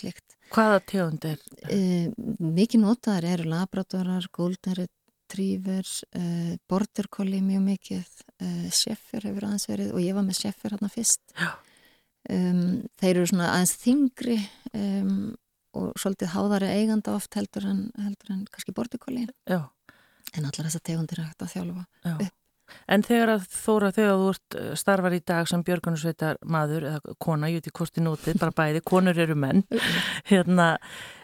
slikt. 0.00 0.36
Hvaða 0.50 0.80
tegund 0.90 1.26
er? 1.28 1.42
Um, 1.70 2.14
mikið 2.56 2.82
notaðar 2.84 3.28
eru 3.34 3.50
labratorar, 3.52 4.26
golden 4.34 4.78
retrievers 4.80 6.00
uh, 6.18 6.56
border 6.70 7.10
collie 7.12 7.42
mjög 7.44 7.66
mikið 7.68 8.24
uh, 8.42 8.70
sheffer 8.74 9.28
hefur 9.28 9.46
aðeins 9.46 9.68
verið 9.70 9.92
og 9.94 10.02
ég 10.02 10.16
var 10.16 10.26
með 10.26 10.40
sheffer 10.42 10.74
hérna 10.74 10.90
fyrst 10.90 11.22
um, 11.38 12.80
þeir 12.98 13.12
eru 13.14 13.28
svona 13.30 13.52
aðeins 13.54 13.76
þingri 13.84 14.40
um 14.74 15.14
og 15.76 15.92
svolítið 16.00 16.32
háðari 16.34 16.70
eiganda 16.80 17.14
oft 17.14 17.36
heldur 17.38 17.68
en, 17.70 17.82
heldur 18.02 18.34
en 18.34 18.42
kannski 18.50 18.74
bortikóli 18.74 19.28
en 20.34 20.46
allar 20.46 20.66
þess 20.66 20.80
að 20.80 20.86
tegundir 20.88 21.20
er 21.20 21.28
hægt 21.28 21.44
að 21.44 21.52
þjálfa 21.54 21.84
Já. 22.06 22.14
upp. 22.16 22.39
En 22.90 23.04
þegar 23.06 23.34
að 23.36 23.46
þóra 23.54 23.92
þegar 23.96 24.18
þú 24.20 24.28
ert 24.32 24.58
eh, 24.58 24.72
starfar 24.78 25.16
í 25.16 25.22
dag 25.32 25.48
sem 25.50 25.64
Björgunarsveitar 25.66 26.40
maður 26.44 26.88
eða 26.90 27.14
kona, 27.22 27.50
ég 27.50 27.60
veit 27.60 27.70
í 27.70 27.76
kosti 27.80 28.04
nótið, 28.04 28.38
bara 28.42 28.56
bæði, 28.56 28.84
konur 28.90 29.22
eru 29.26 29.36
menn, 29.38 29.64
hérna, 30.30 30.72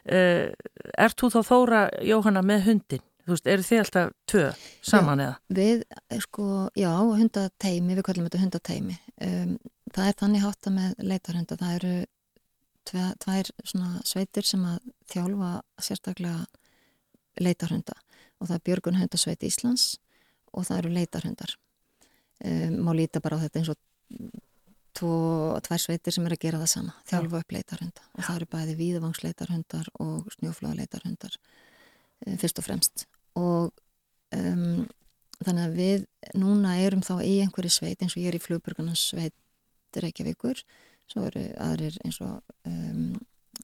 uh, 0.06 0.48
ert 0.96 1.20
þú 1.20 1.32
þá 1.36 1.40
þóra 1.50 1.84
Jóhanna 2.06 2.44
með 2.46 2.66
hundin? 2.70 3.04
Þú 3.26 3.34
veist, 3.34 3.48
eru 3.50 3.64
þið 3.66 3.80
alltaf 3.82 4.10
tvö 4.30 4.42
saman 4.86 5.18
já, 5.18 5.24
eða? 5.24 5.38
Við, 5.58 5.80
eh, 5.98 6.20
sko, 6.22 6.50
já, 6.78 6.90
hundateimi, 6.94 7.96
við 7.98 8.06
kallum 8.06 8.28
þetta 8.28 8.42
hundateimi. 8.44 8.98
Um, 9.26 9.56
það 9.90 10.10
er 10.10 10.20
þannig 10.20 10.44
hátta 10.44 10.74
með 10.74 10.92
leitarhunda, 11.10 11.58
það 11.58 11.74
eru 11.80 11.96
tvær 12.86 13.50
sveitir 14.06 14.46
sem 14.46 14.62
að 14.62 14.78
þjálfa 15.10 15.50
sérstaklega 15.82 16.44
leitarhunda 17.42 17.96
og 18.40 18.48
það 18.48 18.56
er 18.56 18.64
Björgun 18.68 19.00
hundasveit 19.00 19.46
Íslands 19.46 19.86
og 20.56 20.66
það 20.66 20.82
eru 20.82 20.92
leitarhundar. 20.96 21.54
Um, 22.44 22.76
má 22.84 22.92
líta 22.96 23.22
bara 23.24 23.38
á 23.40 23.42
þetta 23.44 23.62
eins 23.62 23.72
og 23.72 23.80
tvo, 24.96 25.14
tvær 25.64 25.80
sveitir 25.80 26.14
sem 26.14 26.26
er 26.28 26.36
að 26.36 26.42
gera 26.44 26.60
það 26.62 26.72
sama 26.72 26.96
þjálfa 27.08 27.40
upp 27.42 27.56
leitarhunda. 27.56 28.04
Og 28.16 28.26
það 28.26 28.40
eru 28.40 28.50
bæði 28.56 28.76
víðavangsleitarhundar 28.80 29.90
og 30.04 30.28
snjóflóðleitarhundar 30.36 31.38
um, 31.38 32.36
fyrst 32.40 32.60
og 32.60 32.68
fremst. 32.68 33.06
Og 33.36 33.72
um, 34.36 34.84
þannig 35.44 35.64
að 35.64 35.80
við 35.80 36.06
núna 36.38 36.76
erum 36.84 37.04
þá 37.04 37.18
í 37.24 37.38
einhverju 37.44 37.72
sveit 37.72 38.02
eins 38.02 38.16
og 38.16 38.22
ég 38.22 38.32
er 38.32 38.38
í 38.38 38.42
flugburgunans 38.42 39.10
sveit 39.12 39.36
Reykjavíkur 39.96 40.60
svo 41.08 41.22
eru 41.28 41.42
aðrir 41.62 41.96
eins 42.04 42.18
og 42.24 42.40
um, 42.68 43.14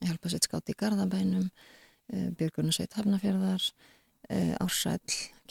hjálpasveit 0.00 0.46
skátt 0.46 0.70
í 0.72 0.76
Garðabænum 0.78 1.48
uh, 1.48 2.28
Björgunarsveit 2.38 2.94
Hafnafjörðar 2.96 3.66
Ársæl, 4.62 5.00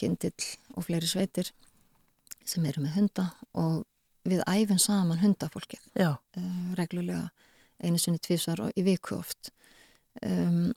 Kindill 0.00 0.46
og 0.74 0.86
fleiri 0.88 1.06
sveitir 1.06 1.52
sem 2.48 2.64
eru 2.66 2.82
með 2.82 2.96
hunda 2.96 3.28
og 3.58 3.82
við 4.28 4.42
æfum 4.46 4.78
saman 4.82 5.20
hundafólkið 5.22 5.82
uh, 6.02 6.16
reglulega 6.78 7.28
einu 7.82 7.98
sinni 7.98 8.22
tvísar 8.22 8.62
og 8.62 8.74
í 8.78 8.84
viku 8.86 9.18
oft 9.18 9.50
um, 10.22 10.70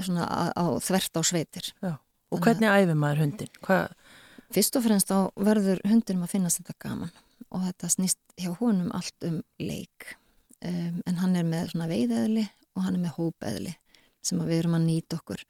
svona 0.00 0.26
á, 0.28 0.52
á 0.52 0.64
þvert 0.80 1.20
á 1.20 1.22
sveitir 1.24 1.72
Já. 1.80 1.96
Og 2.32 2.40
hvernig 2.40 2.72
æfum 2.72 3.00
maður 3.00 3.26
hundin? 3.26 3.52
Hva? 3.64 3.84
Fyrst 4.52 4.76
og 4.76 4.84
fremst 4.86 5.12
á 5.12 5.28
verður 5.36 5.80
hundinum 5.88 6.24
að 6.26 6.34
finnast 6.36 6.60
þetta 6.60 6.78
gaman 6.86 7.12
og 7.52 7.64
þetta 7.66 7.92
snýst 7.92 8.20
hjá 8.40 8.52
honum 8.60 8.92
allt 8.96 9.28
um 9.28 9.40
leik 9.60 10.14
um, 10.64 11.00
en 11.04 11.20
hann 11.20 11.36
er 11.36 11.48
með 11.48 11.72
svona 11.72 11.88
veiðeðli 11.92 12.46
og 12.76 12.86
hann 12.86 12.96
er 12.96 13.04
með 13.04 13.16
hópeðli 13.18 13.74
sem 14.24 14.40
við 14.40 14.62
erum 14.62 14.78
að 14.78 14.86
nýta 14.88 15.18
okkur 15.18 15.44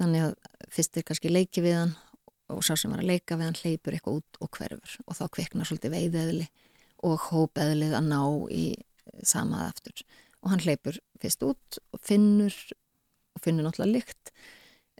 þannig 0.00 0.26
að 0.26 0.34
fyrst 0.72 0.96
er 0.96 1.06
kannski 1.06 1.32
leiki 1.32 1.64
við 1.64 1.76
hann 1.76 1.94
og 2.50 2.64
sá 2.66 2.74
sem 2.74 2.90
var 2.90 3.02
að 3.02 3.10
leika 3.12 3.36
við 3.38 3.46
hann 3.46 3.60
hleypur 3.60 3.94
eitthvað 3.96 4.18
út 4.20 4.40
og 4.42 4.50
hverfur 4.56 4.96
og 5.06 5.18
þá 5.18 5.24
kviknar 5.36 5.68
svolítið 5.68 5.94
veiðeðli 5.94 6.48
og 7.06 7.26
hópeðlið 7.28 7.96
að 7.96 8.08
ná 8.10 8.22
í 8.52 8.64
samað 9.26 9.66
aftur. 9.68 10.02
Og 10.40 10.52
hann 10.52 10.64
hleypur 10.64 10.98
fyrst 11.20 11.44
út 11.46 11.80
og 11.92 12.02
finnur 12.04 12.56
og 13.36 13.44
finnur 13.44 13.66
náttúrulega 13.66 13.94
lykt 13.94 14.32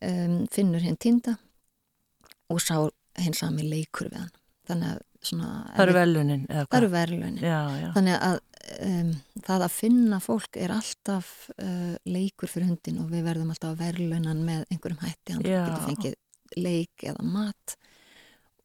um, 0.07 0.45
finnur 0.53 0.85
hinn 0.85 0.99
týnda 1.01 1.37
og 2.51 2.61
sá 2.63 2.77
hinn 3.21 3.37
sami 3.37 3.67
leikur 3.67 4.11
við 4.11 4.23
hann. 4.25 4.35
Þannig 4.69 4.95
að 4.95 5.07
svona 5.25 5.51
Það 5.75 5.85
eru 5.85 5.97
verlunin 5.99 6.47
Það 6.51 6.79
eru 6.79 6.91
verlunin 6.95 7.41
Þannig 7.97 8.17
að 8.29 8.39
um, 8.87 9.13
það 9.45 9.67
að 9.67 9.75
finna 9.75 10.21
fólk 10.23 10.59
er 10.61 10.75
alltaf 10.75 11.31
uh, 11.57 11.95
leikur 12.09 12.51
fyrir 12.51 12.71
hundin 12.71 13.01
og 13.03 13.13
við 13.13 13.27
verðum 13.29 13.53
alltaf 13.53 13.75
að 13.75 13.85
verðlunan 13.85 14.43
með 14.47 14.65
einhverjum 14.71 15.05
hætti, 15.05 15.37
hann 15.37 15.47
Já. 15.47 15.63
getur 15.67 15.87
fengið 15.89 16.19
leik 16.59 17.07
eða 17.07 17.27
mat 17.27 17.77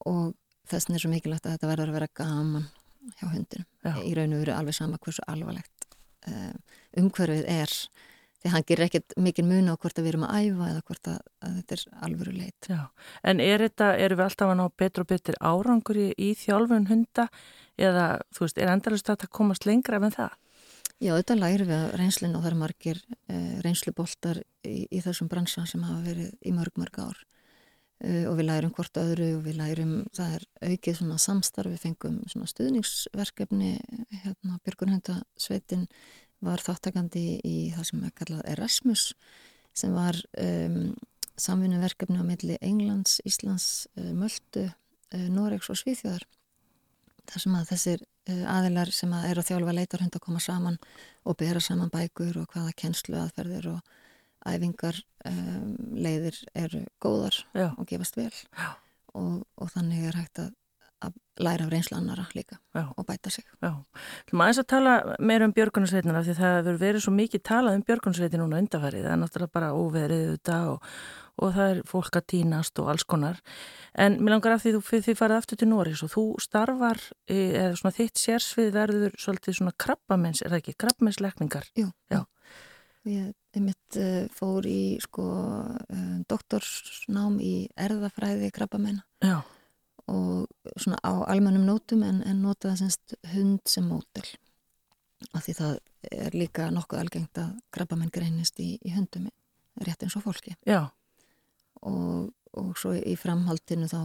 og 0.05 0.33
þess 0.65 0.87
vegna 0.87 0.97
er 0.97 1.03
svo 1.03 1.13
mikilvægt 1.13 1.47
að 1.47 1.55
þetta 1.55 1.71
verður 1.71 1.91
að 1.91 1.99
vera 1.99 2.13
gaman 2.21 2.67
hjá 3.19 3.27
hundin 3.29 3.67
í 4.01 4.15
raun 4.17 4.33
og 4.33 4.41
veru 4.41 4.55
alveg 4.55 4.77
sama 4.77 4.99
hversu 5.01 5.25
alvarlegt 5.29 5.87
uh, 6.29 6.53
umhverfið 7.01 7.45
er 7.51 7.75
því 8.45 8.53
hann 8.53 8.65
gerir 8.69 8.85
ekkert 8.85 9.15
mikil 9.17 9.45
mun 9.47 9.71
á 9.73 9.75
hvort 9.75 9.97
að 9.97 10.05
við 10.05 10.11
erum 10.13 10.25
að 10.27 10.35
æfa 10.45 10.69
eða 10.69 10.85
hvort 10.85 11.07
að, 11.09 11.19
að 11.41 11.53
þetta 11.57 11.75
er 11.75 11.83
alvöru 12.05 12.33
leit. 12.35 12.67
Já, 12.69 12.81
en 13.25 13.41
er 13.41 13.63
þetta, 13.65 13.91
eru 14.05 14.17
við 14.19 14.25
alltaf 14.27 14.51
að 14.51 14.57
ná 14.59 14.65
betur 14.77 15.05
og 15.05 15.09
betur 15.09 15.37
árangur 15.41 15.99
í, 15.99 16.07
í 16.13 16.31
þjálfun 16.37 16.89
hunda 16.91 17.27
eða 17.81 18.07
þú 18.35 18.45
veist, 18.45 18.59
er 18.61 18.73
endalust 18.75 19.09
að 19.09 19.23
það 19.23 19.31
komast 19.39 19.65
lengra 19.65 19.97
en 19.97 20.13
það? 20.13 20.35
Já, 21.01 21.11
þetta 21.17 21.39
læri 21.39 21.65
við 21.67 21.85
reynslinu 21.99 22.37
og 22.37 22.43
það 22.43 22.51
er 22.51 22.59
margir 22.59 22.99
eh, 23.27 23.55
reynsluboltar 23.65 24.43
í, 24.63 24.85
í 24.87 25.01
þessum 25.03 25.31
bransa 25.31 25.65
sem 25.67 25.81
hafa 25.83 26.05
verið 26.05 26.29
í 26.45 26.53
mörg, 26.55 26.77
mörg 26.79 26.99
ár 27.01 27.17
eh, 28.05 28.23
og 28.29 28.37
við 28.37 28.47
lærum 28.47 28.75
hvort 28.77 29.01
öðru 29.01 29.31
og 29.39 29.41
við 29.43 29.57
lærum, 29.59 29.95
það 30.15 30.37
er 30.37 30.45
aukið 30.69 30.99
svona 31.01 31.17
samstarf, 31.19 31.73
við 31.73 31.83
fengum 31.83 32.21
svona 32.31 32.47
stuðningsverkefni, 32.53 33.73
hérna 34.21 34.61
Björgunhundasveitin 34.63 35.89
var 36.43 36.63
þáttakandi 36.63 37.25
í 37.45 37.57
það 37.75 37.89
sem 37.89 38.05
er 38.05 38.15
kallað 38.19 38.47
Erasmus 38.53 39.09
sem 39.75 39.93
var 39.95 40.17
um, 40.39 40.95
samfunnuverkefni 41.41 42.19
á 42.19 42.25
milli 42.25 42.57
Englands, 42.63 43.19
Íslands, 43.27 43.87
uh, 43.99 44.11
Möldu, 44.15 44.69
uh, 44.69 45.27
Noregs 45.31 45.69
og 45.71 45.79
Svíþjóðar 45.79 46.25
þar 47.25 47.43
sem 47.43 47.57
að 47.57 47.69
þessir 47.73 48.05
uh, 48.05 48.45
aðilar 48.55 48.93
sem 48.95 49.13
að 49.15 49.29
eru 49.31 49.43
að 49.43 49.51
þjálfa 49.51 49.77
leitarhund 49.79 50.17
að 50.17 50.25
koma 50.27 50.43
saman 50.43 50.79
og 51.25 51.37
bera 51.41 51.63
saman 51.63 51.93
bækur 51.93 52.41
og 52.43 52.49
hvaða 52.53 52.75
kennslu 52.79 53.17
aðferðir 53.19 53.71
og 53.73 53.95
æfingar 54.45 54.99
um, 55.25 55.73
leiðir 55.97 56.37
eru 56.53 56.83
góðar 57.01 57.39
Já. 57.55 57.71
og 57.73 57.87
gefast 57.89 58.17
vel 58.19 58.31
og, 59.15 59.41
og 59.57 59.71
þannig 59.73 60.09
er 60.09 60.19
hægt 60.19 60.41
að, 60.43 60.53
að 61.05 61.15
læra 61.45 61.65
af 61.65 61.71
reynslu 61.73 61.97
annara 61.97 62.25
líka 62.35 62.57
Já. 62.75 62.93
og 62.95 63.05
bæta 63.05 63.29
sig. 63.29 63.43
Já, 63.61 63.73
þú 64.29 64.37
maður 64.39 64.53
þess 64.53 64.63
að 64.63 64.69
tala 64.71 64.93
meira 65.19 65.45
um 65.45 65.53
björgunarsveitina 65.55 66.23
því 66.23 66.35
það 66.39 66.55
hefur 66.55 66.79
verið 66.79 67.05
svo 67.05 67.13
mikið 67.15 67.43
talað 67.43 67.77
um 67.79 67.85
björgunarsveitin 67.89 68.43
núna 68.43 68.61
undarfærið, 68.63 69.05
það 69.05 69.15
er 69.15 69.21
náttúrulega 69.23 69.55
bara 69.57 69.71
óverið 69.75 70.25
þetta 70.31 70.59
og, 70.71 70.91
og 71.35 71.55
það 71.57 71.71
er 71.73 71.81
fólk 71.91 72.19
að 72.19 72.27
týnast 72.33 72.79
og 72.79 72.91
alls 72.93 73.03
konar, 73.03 73.41
en 73.99 74.19
mér 74.21 74.37
langar 74.37 74.55
af 74.55 74.63
því 74.63 74.77
þú 74.77 75.01
þið 75.09 75.19
farið 75.19 75.41
aftur 75.41 75.59
til 75.59 75.71
Norís 75.71 76.05
og 76.05 76.13
þú 76.15 76.25
starfar, 76.45 77.03
eh, 77.27 77.51
eða 77.65 77.81
svona 77.81 77.97
þitt 77.99 78.21
sérsvið 78.21 78.71
verður 78.75 79.19
svolítið 79.19 79.59
svona 79.59 79.75
krabbamenns, 79.75 80.41
er 80.41 80.55
það 80.55 80.63
ekki, 80.63 80.79
krabbamennslekningar? 80.85 81.71
Jú, 81.75 81.91
Já. 82.13 82.23
Ég 83.05 83.35
einmitt 83.55 83.97
uh, 84.01 84.25
fór 84.33 84.65
í 84.67 84.97
sko 85.03 85.25
uh, 85.77 86.15
doktorsnám 86.29 87.37
í 87.43 87.67
erðafræði 87.77 88.49
krabbamenn 88.55 88.97
Já, 89.23 89.43
og 90.11 90.45
svona 90.77 90.99
á 91.01 91.13
almennum 91.31 91.65
nótum 91.65 92.03
en, 92.05 92.21
en 92.27 92.41
notaði 92.43 92.83
semst 92.83 93.15
hund 93.33 93.63
sem 93.69 93.87
mótel 93.89 94.27
af 95.33 95.45
því 95.45 95.55
það 95.57 95.77
er 96.11 96.37
líka 96.37 96.67
nokkuð 96.73 97.01
algengt 97.01 97.39
að 97.41 97.55
krabbamenn 97.73 98.13
greinist 98.13 98.59
í, 98.61 98.75
í 98.85 98.93
hundum 98.93 99.29
rétt 99.81 100.05
eins 100.05 100.15
og 100.19 100.25
fólki. 100.25 100.55
Og, 101.85 102.29
og 102.55 102.73
svo 102.79 102.93
í 102.95 103.15
framhaldinu 103.19 103.89
þá 103.91 103.99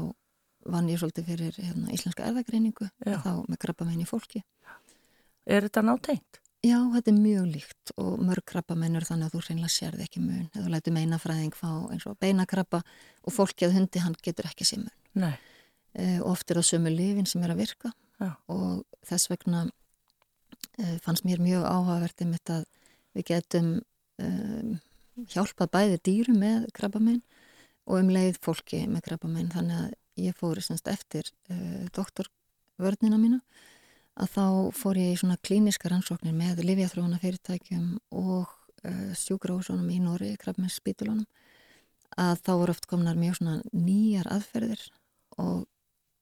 vann 0.70 0.90
ég 0.92 1.00
svolítið 1.00 1.28
fyrir 1.30 1.58
hérna, 1.58 1.90
íslenska 1.94 2.26
erðagreiningu 2.28 2.90
þá 3.00 3.32
með 3.48 3.60
krabbamenn 3.64 4.02
í 4.02 4.08
fólki. 4.08 4.42
Er 5.48 5.66
þetta 5.66 5.84
nátengt? 5.86 6.40
Já, 6.60 6.76
þetta 6.92 7.08
er 7.08 7.16
mjög 7.16 7.44
líkt 7.54 7.92
og 7.96 8.18
mörg 8.20 8.44
krabbamenn 8.50 8.98
er 8.98 9.06
þannig 9.08 9.30
að 9.30 9.36
þú 9.36 9.44
reynilega 9.46 9.72
sérði 9.72 10.04
ekki 10.04 10.20
mun. 10.20 10.50
Eða 10.52 10.64
þú 10.66 10.72
lætur 10.74 10.94
meinafræðing 10.96 11.54
fá 11.56 11.70
eins 11.88 12.04
og 12.10 12.18
beinakrabba 12.20 12.82
og 13.24 13.32
fólki 13.32 13.64
að 13.64 13.78
hundi 13.78 14.02
hann 14.04 14.16
getur 14.20 14.50
ekki 14.50 14.66
sér 14.68 14.82
mun. 14.82 14.92
Nei, 15.22 15.32
e, 15.94 16.20
oft 16.24 16.50
er 16.50 16.60
það 16.60 16.68
sömu 16.70 16.92
lifin 16.94 17.28
sem 17.28 17.42
er 17.44 17.54
að 17.54 17.62
virka 17.64 17.92
Já. 18.20 18.34
og 18.52 18.84
þess 19.06 19.30
vegna 19.30 19.64
e, 20.78 20.98
fannst 21.04 21.26
mér 21.26 21.42
mjög 21.42 21.66
áhugavert 21.66 22.22
einmitt 22.22 22.52
að 22.52 22.66
við 23.16 23.26
getum 23.32 23.72
e, 24.20 24.28
hjálpað 25.32 25.72
bæði 25.76 25.98
dýru 26.06 26.36
með 26.36 26.68
krabbamenn 26.76 27.22
og 27.90 27.98
um 28.02 28.12
leið 28.12 28.38
fólki 28.44 28.84
með 28.88 29.08
krabbamenn 29.08 29.50
þannig 29.52 29.82
að 29.86 30.24
ég 30.26 30.36
fór 30.36 30.60
semst 30.62 30.88
eftir 30.90 31.28
e, 31.50 31.88
doktorvörnina 31.96 33.18
mína 33.20 33.40
að 34.20 34.32
þá 34.36 34.46
fór 34.76 35.00
ég 35.00 35.14
í 35.14 35.18
svona 35.20 35.40
klíniska 35.40 35.88
rannsóknir 35.88 36.34
með 36.36 36.64
livjaþróuna 36.66 37.20
fyrirtækjum 37.22 37.92
og 38.20 38.56
sjúgrásunum 39.20 39.90
í 39.92 39.98
Nóri, 40.00 40.30
krabbmenns 40.40 40.78
spítulunum 40.80 41.26
að 42.18 42.40
þá 42.44 42.52
voru 42.58 42.74
oft 42.74 42.88
komnar 42.90 43.18
mjög 43.18 43.38
svona 43.38 43.58
nýjar 43.72 44.28
aðferðir 44.32 44.82
og 45.38 45.66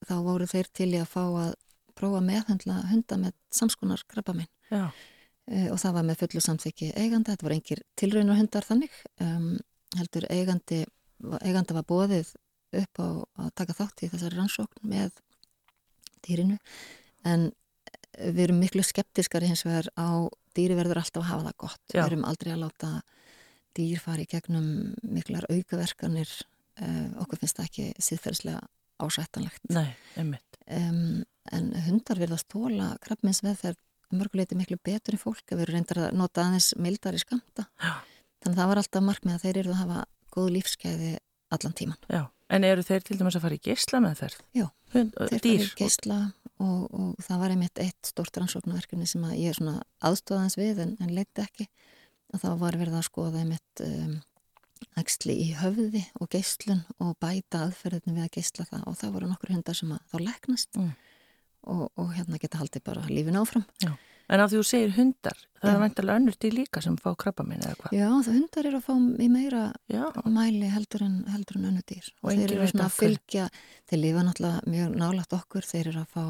þá 0.07 0.15
voru 0.27 0.49
þeir 0.51 0.70
til 0.75 0.91
í 0.93 1.01
að 1.01 1.11
fá 1.12 1.23
að 1.25 1.55
prófa 1.99 2.20
að 2.20 2.29
meðhendla 2.29 2.81
hunda 2.93 3.19
með 3.19 3.39
samskonar 3.59 4.05
krabbamenn 4.11 4.51
já, 4.70 4.85
uh, 4.87 5.69
og 5.73 5.79
það 5.83 5.97
var 5.99 6.09
með 6.09 6.20
fullu 6.23 6.45
samþykki 6.45 6.93
eiganda, 6.95 7.35
þetta 7.35 7.49
voru 7.49 7.59
engir 7.59 7.83
tilraunar 7.99 8.39
hundar 8.39 8.66
þannig 8.69 9.01
um, 9.25 9.55
heldur 9.99 10.29
eigandi, 10.31 10.83
eiganda 11.43 11.79
var 11.79 11.89
bóðið 11.89 12.35
upp 12.79 13.01
á 13.01 13.09
að 13.45 13.55
taka 13.57 13.79
þátt 13.79 14.05
í 14.05 14.11
þessari 14.12 14.39
rannsókn 14.39 14.91
með 14.91 15.16
dýrinu 16.27 16.59
en 17.27 17.49
við 18.19 18.45
erum 18.49 18.61
miklu 18.62 18.83
skeptiskari 18.85 19.49
hins 19.49 19.65
vegar 19.66 19.89
á 19.97 20.29
dýri 20.57 20.77
verður 20.79 21.03
alltaf 21.03 21.23
að 21.23 21.31
hafa 21.31 21.47
það 21.49 21.59
gott. 21.65 21.83
Já. 21.93 22.01
Við 22.01 22.07
erum 22.07 22.25
aldrei 22.29 22.53
að 22.55 22.62
láta 22.65 22.91
dýr 23.79 24.03
fara 24.03 24.25
í 24.25 24.31
gegnum 24.31 24.69
miklar 25.07 25.47
aukaverkanir. 25.53 26.33
Uh, 26.79 27.11
okkur 27.23 27.41
finnst 27.41 27.59
það 27.59 27.69
ekki 27.69 27.87
síðferðslega 28.07 28.61
ásættanlegt. 29.03 29.62
nei, 29.73 29.95
einmitt. 30.16 30.59
Um, 30.69 31.25
en 31.53 31.70
hundar 31.87 32.20
verðast 32.20 32.49
tóla 32.53 32.91
krabbmins 33.05 33.41
veðferð 33.45 33.79
mörguleiti 34.12 34.57
miklu 34.57 34.79
betur 34.85 35.16
en 35.16 35.20
fólk 35.20 35.53
að 35.53 35.61
við 35.61 35.65
erum 35.66 35.77
reyndar 35.79 36.01
að 36.07 36.16
nota 36.16 36.45
aðeins 36.45 36.70
mildari 36.81 37.20
skamta. 37.20 37.66
Já. 37.81 37.93
Þannig 38.43 38.55
að 38.55 38.61
það 38.61 38.69
var 38.70 38.81
alltaf 38.83 39.05
markmið 39.05 39.35
að 39.35 39.45
þeir 39.45 39.61
eru 39.62 39.73
að 39.75 39.81
hafa 39.83 40.03
góð 40.37 40.51
lífskeiði 40.57 41.12
allan 41.57 41.75
tíman. 41.77 41.99
Já, 42.12 42.23
en 42.55 42.65
eru 42.69 42.85
þeir 42.87 43.05
til 43.05 43.19
dæmis 43.20 43.37
að 43.39 43.45
fara 43.47 43.59
í 43.59 43.62
geisla 43.65 44.01
með 44.05 44.20
þeir? 44.23 44.37
Já, 44.57 44.66
Hund, 44.95 45.15
þeir 45.19 45.43
dýr? 45.45 45.62
fara 45.62 45.69
í 45.69 45.79
geisla 45.83 46.19
og, 46.59 46.81
og 46.93 47.25
það 47.25 47.43
var 47.43 47.55
einmitt 47.55 47.83
eitt 47.85 48.11
stort 48.12 48.41
rannsóknarverkefni 48.41 49.09
sem 49.09 49.25
að 49.29 49.37
ég 49.41 49.53
er 49.53 49.59
svona 49.59 49.77
aðstóðans 50.05 50.59
við 50.61 50.83
en, 50.85 50.97
en 51.01 51.12
leiti 51.16 51.45
ekki 51.45 51.69
að 52.35 52.45
þá 52.45 52.49
var 52.61 52.77
verið 52.81 52.99
að 52.99 53.07
skoða 53.09 53.43
einmitt 53.43 53.85
um, 53.85 54.16
æxli 55.01 55.35
í 55.45 55.49
höfði 55.59 56.05
og 56.21 56.29
geislun 56.33 56.85
og 56.99 57.17
bæta 57.23 57.65
aðferðinu 57.67 58.17
við 58.19 58.27
að 58.27 58.35
geisla 58.39 58.67
það 58.71 58.85
og 58.91 58.99
það 59.01 59.15
voru 59.17 59.31
nokkur 59.33 59.55
hundar 59.55 59.79
sem 59.79 59.95
þá 60.13 60.19
leknast 60.21 60.77
Mm. 60.79 60.93
og, 61.69 61.89
og 61.99 62.13
hérna 62.15 62.39
geta 62.39 62.59
haldið 62.61 62.85
bara 62.85 63.03
lífin 63.11 63.37
áfram. 63.37 63.65
En 64.29 64.41
af 64.45 64.51
því 64.53 64.59
þú 64.61 64.65
segir 64.69 64.91
hundar, 64.93 65.39
það 65.57 65.71
Já. 65.71 65.75
er 65.75 65.81
væntalega 65.83 66.19
önnur 66.21 66.37
til 66.37 66.51
líka 66.53 66.83
sem 66.85 66.97
fá 67.01 67.15
krabbamenn 67.17 67.63
eða 67.65 67.77
hvað? 67.81 67.95
Já, 67.97 68.09
það 68.27 68.35
hundar 68.37 68.67
eru 68.69 68.79
að 68.79 68.85
fá 68.85 69.23
í 69.25 69.29
meira 69.33 69.63
Já, 69.89 70.03
mæli 70.29 70.69
heldur 70.69 71.05
en, 71.07 71.15
heldur 71.33 71.57
en 71.57 71.65
önnu 71.71 71.83
dýr 71.89 72.11
Og 72.21 72.29
og, 72.29 72.35
þeir 72.37 72.53
eru 72.59 72.69
svona 72.69 72.89
að 72.91 72.99
fylgja 72.99 73.47
þeir 73.89 74.03
lifa 74.03 74.25
náttúrulega 74.27 74.75
mjög 74.75 74.99
nálægt 75.01 75.33
okkur 75.39 75.65
þeir 75.71 75.89
eru 75.95 76.03
að 76.05 76.13
fá 76.13 76.25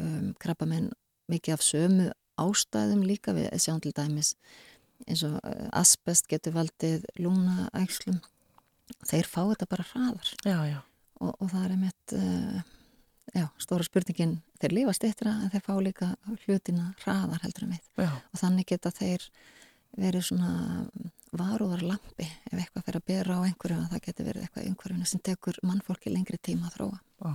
um, 0.00 0.34
krabbamenn 0.42 0.90
mikið 1.30 1.54
af 1.54 1.62
sömu 1.62 2.10
ástæðum 2.42 3.06
líka 3.06 3.32
við 3.38 3.46
sjáum 3.62 3.80
til 3.80 3.94
dæmis 3.94 4.34
eins 5.08 5.24
og 5.26 5.36
uh, 5.40 5.66
asbest 5.80 6.28
getur 6.30 6.56
valdið 6.56 7.04
lúnaækslum 7.20 8.20
þeir 9.08 9.28
fá 9.28 9.40
þetta 9.42 9.70
bara 9.70 9.88
hraðar 9.90 10.30
já, 10.44 10.58
já, 10.68 10.78
og, 11.20 11.34
og 11.38 11.50
það 11.52 11.64
er 11.64 11.74
einmitt 11.76 12.16
uh, 12.18 12.60
já, 13.34 13.46
stóra 13.62 13.86
spurningin 13.86 14.38
þeir 14.62 14.78
lifa 14.78 14.96
stittra 14.96 15.34
en 15.42 15.52
þeir 15.52 15.66
fá 15.66 15.74
líka 15.82 16.14
hlutina 16.44 16.92
hraðar 17.04 17.42
heldur 17.44 17.68
en 17.68 17.76
við 17.76 18.08
og 18.08 18.40
þannig 18.40 18.70
geta 18.74 18.94
þeir 18.94 19.28
verið 19.94 20.28
svona 20.28 20.52
varúðar 21.34 21.82
lampi 21.86 22.26
ef 22.26 22.54
eitthvað 22.54 22.86
fer 22.86 22.98
að 22.98 23.08
bera 23.10 23.38
á 23.38 23.46
einhverju 23.46 23.80
að 23.80 23.90
það 23.94 24.04
getur 24.06 24.28
verið 24.28 24.46
eitthvað 24.46 24.64
í 24.64 24.70
einhverjunu 24.70 25.10
sem 25.10 25.22
tekur 25.26 25.58
mannfólki 25.66 26.12
lengri 26.14 26.38
tíma 26.38 26.70
að 26.70 26.78
þróa. 26.78 27.00
já. 27.24 27.34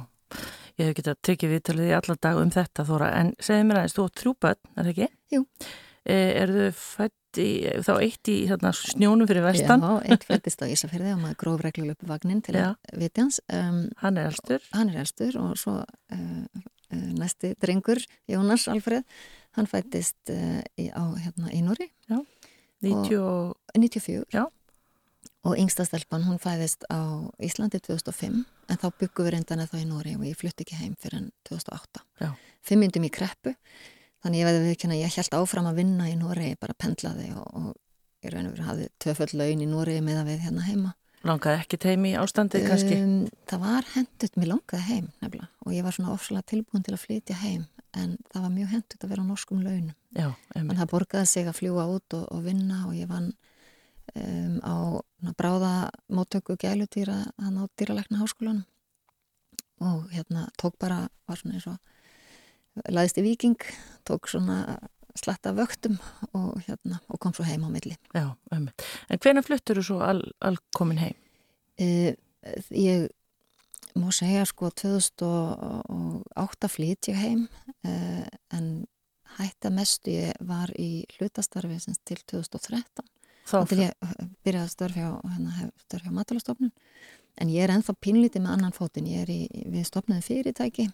Ég 0.80 0.88
hef 0.88 0.95
getað 0.99 1.22
tekið 1.26 1.53
viðtalið 1.56 1.90
í 1.90 1.94
alla 1.98 2.15
dag 2.22 2.40
um 2.40 2.52
þetta 2.53 2.86
Þóra, 2.88 3.10
en 3.19 3.31
segðu 3.44 3.68
mér 3.68 3.80
aðeins, 3.81 3.95
þú 3.98 4.06
átt 4.06 4.22
þrjú 4.22 4.34
börn, 4.45 4.60
er 4.69 4.77
það 4.80 4.91
ekki? 4.94 5.07
Jú. 5.34 5.41
Er 6.06 6.52
þau 6.54 6.70
fætt 6.80 7.40
í, 7.42 7.50
þá 7.86 7.92
eitt 8.00 8.32
í 8.32 8.38
þarna, 8.50 8.72
snjónum 8.74 9.30
fyrir 9.30 9.46
vestan? 9.46 9.84
Já, 9.84 10.14
eitt 10.14 10.26
fættist 10.28 10.64
á 10.64 10.72
Ísafjörði 10.72 11.14
og 11.14 11.24
maður 11.24 11.40
gróf 11.44 11.64
reglulega 11.66 11.98
upp 11.98 12.10
vagnin 12.10 12.42
til 12.46 12.56
að 12.58 12.76
viti 12.98 13.22
hans. 13.22 13.42
Um, 13.54 13.82
Hann 14.02 14.18
er 14.18 14.30
elstur? 14.32 14.64
hann 14.74 14.94
er 14.94 15.02
elstur 15.04 15.38
og 15.42 15.58
svo 15.60 15.76
uh, 15.84 16.70
næsti 16.90 17.54
drengur, 17.62 18.02
Jónas 18.30 18.68
Alfred, 18.72 19.04
hann 19.58 19.70
fættist 19.70 20.32
uh, 20.34 20.62
í, 20.80 20.90
á, 20.90 21.04
hérna, 21.20 21.52
í 21.54 21.62
Núri, 21.66 21.92
90 22.10 23.20
og... 23.20 23.60
94. 23.76 24.24
Já. 24.34 24.48
Og 25.48 25.56
yngsta 25.56 25.86
stelpan, 25.88 26.26
hún 26.28 26.40
fæðist 26.42 26.84
á 26.92 27.30
Íslandi 27.40 27.80
2005, 27.80 28.42
en 28.44 28.80
þá 28.82 28.90
byggum 29.00 29.28
við 29.28 29.34
reyndan 29.38 29.62
eða 29.64 29.72
þá 29.72 29.80
í 29.80 29.88
Nóri 29.88 30.16
og 30.18 30.26
ég 30.28 30.36
flutti 30.40 30.66
ekki 30.66 30.82
heim 30.82 30.98
fyrir 31.00 31.22
en 31.22 31.30
2008. 31.48 32.04
Já. 32.20 32.34
Fimm 32.66 32.84
myndum 32.84 33.06
í 33.08 33.12
kreppu, 33.14 33.54
þannig 34.24 34.41
ég 34.41 34.50
veði 34.50 34.64
viðkynna, 34.68 35.00
ég 35.00 35.20
held 35.20 35.38
áfram 35.40 35.70
að 35.70 35.82
vinna 35.82 36.10
í 36.10 36.16
ég 36.16 36.60
bara 36.60 36.76
pendlaði 36.78 37.30
og, 37.36 37.48
og 37.56 38.26
ég 38.26 38.34
raun 38.34 38.50
og 38.50 38.56
verið 38.56 38.70
hafði 38.70 38.88
tvöföll 39.00 39.34
laun 39.40 39.64
í 39.64 39.68
Nóri 39.70 40.00
með 40.04 40.22
að 40.22 40.32
við 40.32 40.41
hérna 40.48 40.66
heima. 40.68 40.96
Langaði 41.28 41.60
ekki 41.60 41.78
teimi 41.84 42.14
í 42.14 42.20
ástandið 42.20 42.68
kannski? 42.70 42.96
Um, 43.04 43.28
það 43.50 43.64
var 43.66 43.88
hendut, 43.96 44.38
mér 44.40 44.52
langaði 44.54 44.86
heim 44.88 45.10
nefnilega 45.20 45.50
og 45.66 45.76
ég 45.76 45.84
var 45.84 45.96
svona 45.96 46.14
ofsalega 46.14 46.48
tilbúin 46.48 46.86
til 46.86 46.96
að 46.96 47.04
flytja 47.04 47.40
heim 47.41 47.66
en 47.98 48.16
það 48.32 48.46
var 48.46 48.54
mjög 48.56 48.74
hendut 48.76 49.04
að 49.04 49.12
vera 49.12 49.26
á 49.26 49.30
norskum 49.30 49.64
launum. 49.66 49.96
Já, 50.16 50.30
En 50.56 50.72
það 50.72 50.91
borgaði 50.94 51.30
sig 51.30 51.50
að 51.50 51.58
fljúa 51.60 51.86
út 51.91 52.16
og, 52.16 52.26
og 52.32 52.44
vinna 52.46 52.86
og 52.88 52.96
ég 52.96 53.10
vann 53.10 53.34
um, 54.16 54.60
á 54.64 54.76
na, 55.26 55.34
bráða 55.36 55.74
móttöku 56.08 56.56
gælutýra 56.60 57.26
hann 57.38 57.60
á 57.60 57.64
dýralækna 57.76 58.22
háskólanum 58.22 58.66
og 59.80 60.10
hérna 60.12 60.48
tók 60.60 60.78
bara, 60.80 61.10
var 61.28 61.38
svona 61.40 61.56
eins 61.56 61.68
og 61.68 61.80
laðist 62.88 63.19
í 63.19 63.26
viking, 63.26 63.60
tók 64.07 64.30
svona 64.31 64.77
slatta 65.19 65.51
vöktum 65.57 65.97
og 66.38 66.60
hérna 66.68 67.01
og 67.10 67.19
kom 67.19 67.34
svo 67.35 67.43
heim 67.47 67.65
á 67.68 67.69
milli. 67.73 67.95
Já, 68.15 68.31
einmitt. 68.53 68.85
En 69.10 69.19
hvenær 69.19 69.45
fluttur 69.47 69.81
þú 69.81 69.85
svo 69.89 69.99
al, 70.06 70.22
alkomin 70.45 71.01
heim? 71.01 71.18
Uh, 71.80 72.11
ég 72.76 73.10
má 73.99 74.11
segja 74.15 74.45
sko 74.47 74.69
2008 74.72 76.69
flytt 76.72 77.10
ég 77.11 77.18
heim 77.19 77.45
uh, 77.88 78.26
en 78.56 78.85
hætta 79.39 79.72
mestu 79.73 80.14
ég 80.14 80.38
var 80.45 80.72
í 80.80 81.06
hlutastarfi 81.18 81.80
til 82.06 82.19
2013 82.26 83.06
Þá, 83.49 83.57
til 83.65 83.80
ég 83.81 83.91
byrjaði 84.45 84.65
að 84.65 84.73
störf 84.76 84.97
hjá, 84.97 85.10
hérna, 85.26 85.69
hjá 85.89 86.11
matalastofnun 86.14 86.73
en 87.39 87.49
ég 87.49 87.64
er 87.65 87.73
ennþá 87.73 87.95
pínlítið 87.97 88.43
með 88.45 88.56
annan 88.56 88.76
fótinn 88.76 89.10
ég 89.10 89.23
er 89.26 89.31
í, 89.34 89.41
við 89.72 89.88
stopnaði 89.89 90.27
fyrirtæki 90.27 90.89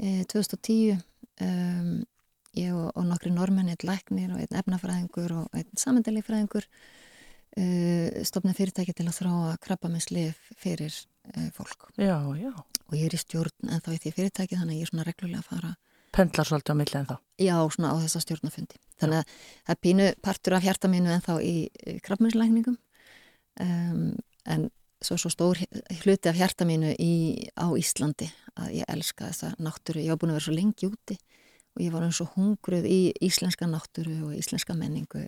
eh, 0.00 0.22
2010 0.30 0.96
um, 1.44 1.92
ég 2.58 2.72
og, 2.74 2.88
og 2.96 3.06
nokkri 3.06 3.32
normenn, 3.34 3.70
einn 3.70 3.86
læknir 3.86 4.32
og 4.34 4.40
einn 4.42 4.58
efnafræðingur 4.62 5.36
og 5.42 5.60
einn 5.60 5.82
samendalífræðingur 5.84 6.66
uh, 6.66 8.24
stopnum 8.26 8.56
fyrirtæki 8.56 8.96
til 8.96 9.06
að 9.06 9.20
þráa 9.20 9.54
krabba 9.62 9.92
með 9.92 10.06
slif 10.08 10.50
fyrir 10.58 10.96
uh, 11.36 11.50
fólk. 11.56 11.92
Já, 12.00 12.18
já. 12.40 12.50
Og 12.90 12.98
ég 12.98 13.06
er 13.06 13.14
í 13.14 13.22
stjórn 13.22 13.70
en 13.70 13.84
þá 13.84 13.94
í 13.94 14.00
því 14.02 14.16
fyrirtæki 14.16 14.58
þannig 14.58 14.74
að 14.74 14.80
ég 14.80 14.88
er 14.88 14.92
svona 14.94 15.06
reglulega 15.06 15.44
að 15.44 15.52
fara 15.52 15.76
Pendlar 16.10 16.48
svolítið 16.48 16.74
á 16.74 16.80
millið 16.80 16.98
en 16.98 17.06
þá? 17.06 17.16
Já, 17.38 17.56
svona 17.70 17.90
á 17.94 17.96
þessa 18.02 18.20
stjórnafundi. 18.24 18.78
Þannig 18.98 19.20
að 19.20 19.34
það 19.36 19.74
er 19.74 19.80
pínu 19.86 20.06
partur 20.26 20.56
af 20.56 20.64
hjarta 20.64 20.90
mínu 20.90 21.12
en 21.14 21.22
þá 21.22 21.34
í 21.38 21.54
krabbmjömslækningum 22.02 22.78
um, 23.62 24.08
en 24.50 24.64
svo, 25.04 25.16
svo 25.16 25.30
stór 25.32 25.60
hluti 26.02 26.30
af 26.30 26.38
hjarta 26.38 26.66
mínu 26.68 26.94
í, 27.00 27.12
á 27.56 27.66
Íslandi 27.78 28.30
að 28.60 28.80
ég 28.80 28.92
elska 28.92 29.30
þessa 29.30 29.54
náttúru. 29.58 30.04
Ég 30.04 30.14
á 30.14 30.20
búin 30.20 30.32
að 30.32 30.40
vera 30.40 30.46
svo 30.48 30.56
lengi 30.56 30.90
úti 30.90 31.16
og 31.76 31.84
ég 31.84 31.92
var 31.94 32.06
eins 32.06 32.20
og 32.22 32.32
hungruð 32.36 32.88
í 32.90 33.00
íslenska 33.24 33.68
náttúru 33.70 34.16
og 34.28 34.36
íslenska 34.36 34.76
menningu 34.76 35.26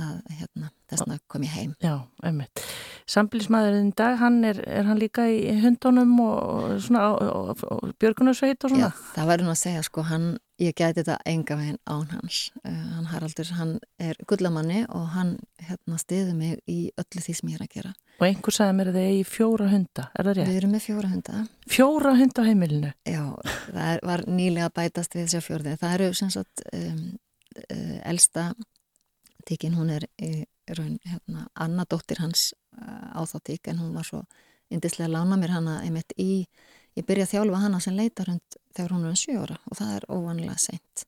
að 0.00 0.14
hérna, 0.38 0.70
þessna 0.90 1.18
kom 1.30 1.44
ég 1.46 1.54
heim. 1.54 1.74
Já, 1.82 1.94
einmitt. 2.24 2.62
Sambilismæðurinn 3.10 3.90
í 3.90 3.96
dag, 3.98 4.16
hann 4.20 4.38
er, 4.48 4.62
er 4.64 4.86
hann 4.88 5.00
líka 5.00 5.26
í 5.28 5.52
hundunum 5.60 6.14
og 6.24 6.78
svona 6.80 7.52
björgunarsveit 8.00 8.64
og 8.64 8.72
svona? 8.72 8.88
Já, 8.88 9.04
það 9.18 9.30
verður 9.30 9.48
nú 9.48 9.52
að 9.52 9.60
segja 9.60 9.82
sko, 9.84 10.04
hann, 10.08 10.30
ég 10.62 10.76
gæti 10.78 11.02
þetta 11.02 11.18
enga 11.28 11.58
veginn 11.60 11.80
án 11.84 12.06
hans. 12.14 12.38
Uh, 12.62 12.72
hann 12.96 13.10
Haraldur, 13.12 13.50
hann 13.58 13.74
er 14.00 14.18
gullamanni 14.30 14.86
og 14.88 15.10
hann 15.12 15.36
hérna 15.60 16.00
stiði 16.00 16.32
mig 16.38 16.58
í 16.64 16.78
öllu 16.96 17.24
því 17.26 17.36
sem 17.36 17.52
ég 17.52 17.60
er 17.60 17.66
að 17.68 17.76
gera. 17.76 17.94
Og 18.14 18.28
einhver 18.28 18.54
sagði 18.54 18.78
mér 18.78 18.92
að 18.92 18.96
þið 18.96 19.08
er 19.10 19.16
í 19.18 19.24
fjóra 19.26 19.68
hunda, 19.68 20.06
er 20.14 20.28
það 20.28 20.38
rétt? 20.38 20.48
Við 20.48 20.60
erum 20.62 20.74
með 20.74 20.84
fjóra 20.86 21.10
hunda. 21.10 21.40
Fjóra 21.74 22.12
hunda 22.20 22.44
heimilinu? 22.46 22.92
Já, 23.04 23.24
það 23.66 23.88
er, 23.90 24.04
var 24.10 24.24
nýlega 24.30 24.70
bætast 24.80 25.16
við 25.18 25.26
þessi 25.26 25.44
fjórði. 25.44 25.74
Það 25.80 25.96
eru 25.98 26.14
sem 26.16 26.30
sagt 26.32 26.64
um, 26.72 27.02
uh, 27.58 27.98
elsta 28.14 28.52
tíkin, 29.48 29.76
hún 29.78 29.92
er 29.94 30.06
í 30.22 30.44
raun 30.70 30.98
hérna, 31.04 31.48
Anna 31.54 31.84
dóttir 31.88 32.20
hans 32.22 32.52
uh, 32.78 33.12
á 33.12 33.20
þá 33.28 33.38
tík 33.50 33.68
en 33.68 33.80
hún 33.82 33.94
var 33.96 34.06
svo 34.08 34.22
indislega 34.72 35.10
að 35.10 35.16
lána 35.16 35.38
mér 35.40 35.54
hana 35.58 35.74
einmitt 35.84 36.14
í, 36.20 36.46
ég 36.96 37.06
byrja 37.06 37.26
að 37.28 37.34
þjálfa 37.34 37.64
hana 37.64 37.80
sem 37.84 37.96
leitarhund 37.98 38.58
þegar 38.76 38.94
hún 38.94 39.04
er 39.04 39.12
um 39.12 39.20
7 39.20 39.42
ára 39.42 39.58
og 39.68 39.78
það 39.80 39.92
er 39.96 40.08
óvanlega 40.08 40.56
seint. 40.60 41.04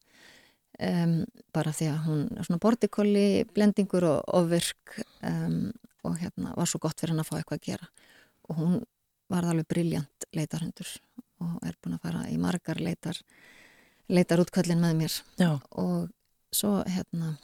Um, 0.77 1.23
bara 1.57 1.73
því 1.73 1.87
að 1.89 2.01
hún 2.05 2.25
er 2.37 2.45
svona 2.45 2.61
bortikolli, 2.61 3.29
blendingur 3.57 4.05
og 4.11 4.35
ofvirk 4.37 4.99
um, 5.25 5.71
og 6.05 6.19
hérna 6.21 6.53
var 6.59 6.69
svo 6.69 6.83
gott 6.83 7.01
fyrir 7.01 7.15
hann 7.15 7.23
að 7.25 7.31
fá 7.31 7.39
eitthvað 7.39 7.63
að 7.63 7.69
gera. 7.71 7.89
Og 8.51 8.61
hún 8.61 8.75
var 9.33 9.49
alveg 9.49 9.69
briljant 9.73 10.29
leitarhundur 10.37 10.91
og 11.43 11.57
er 11.67 11.79
búin 11.81 11.97
að 11.97 12.05
fara 12.05 12.27
í 12.29 12.37
margar 12.41 12.79
leitar 12.81 13.19
leitar 14.13 14.43
útkvöldin 14.45 14.83
með 14.83 15.01
mér. 15.01 15.17
Já. 15.41 15.51
og 15.71 16.13
svo 16.55 16.79
hérna 16.87 17.35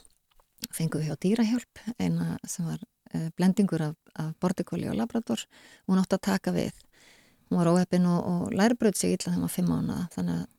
fengum 0.73 1.01
við 1.03 1.11
hjá 1.11 1.19
dýrahjálp 1.25 1.83
eina 1.99 2.37
sem 2.49 2.67
var 2.67 2.81
uh, 2.81 3.29
blendingur 3.37 3.85
af, 3.89 3.95
af 4.19 4.33
bortikóli 4.41 4.89
og 4.91 4.97
labrador 4.99 5.45
hún 5.87 6.01
átti 6.01 6.17
að 6.17 6.25
taka 6.29 6.55
við. 6.55 6.73
Hún 7.49 7.59
var 7.61 7.71
óheppin 7.73 8.07
og, 8.09 8.19
og 8.23 8.57
læribröð 8.57 8.97
sig 8.97 9.15
illa 9.15 9.27
þegar 9.27 9.37
hún 9.37 9.47
var 9.47 9.55
fimm 9.55 9.73
ána 9.73 9.99
þannig 10.15 10.41
að 10.41 10.49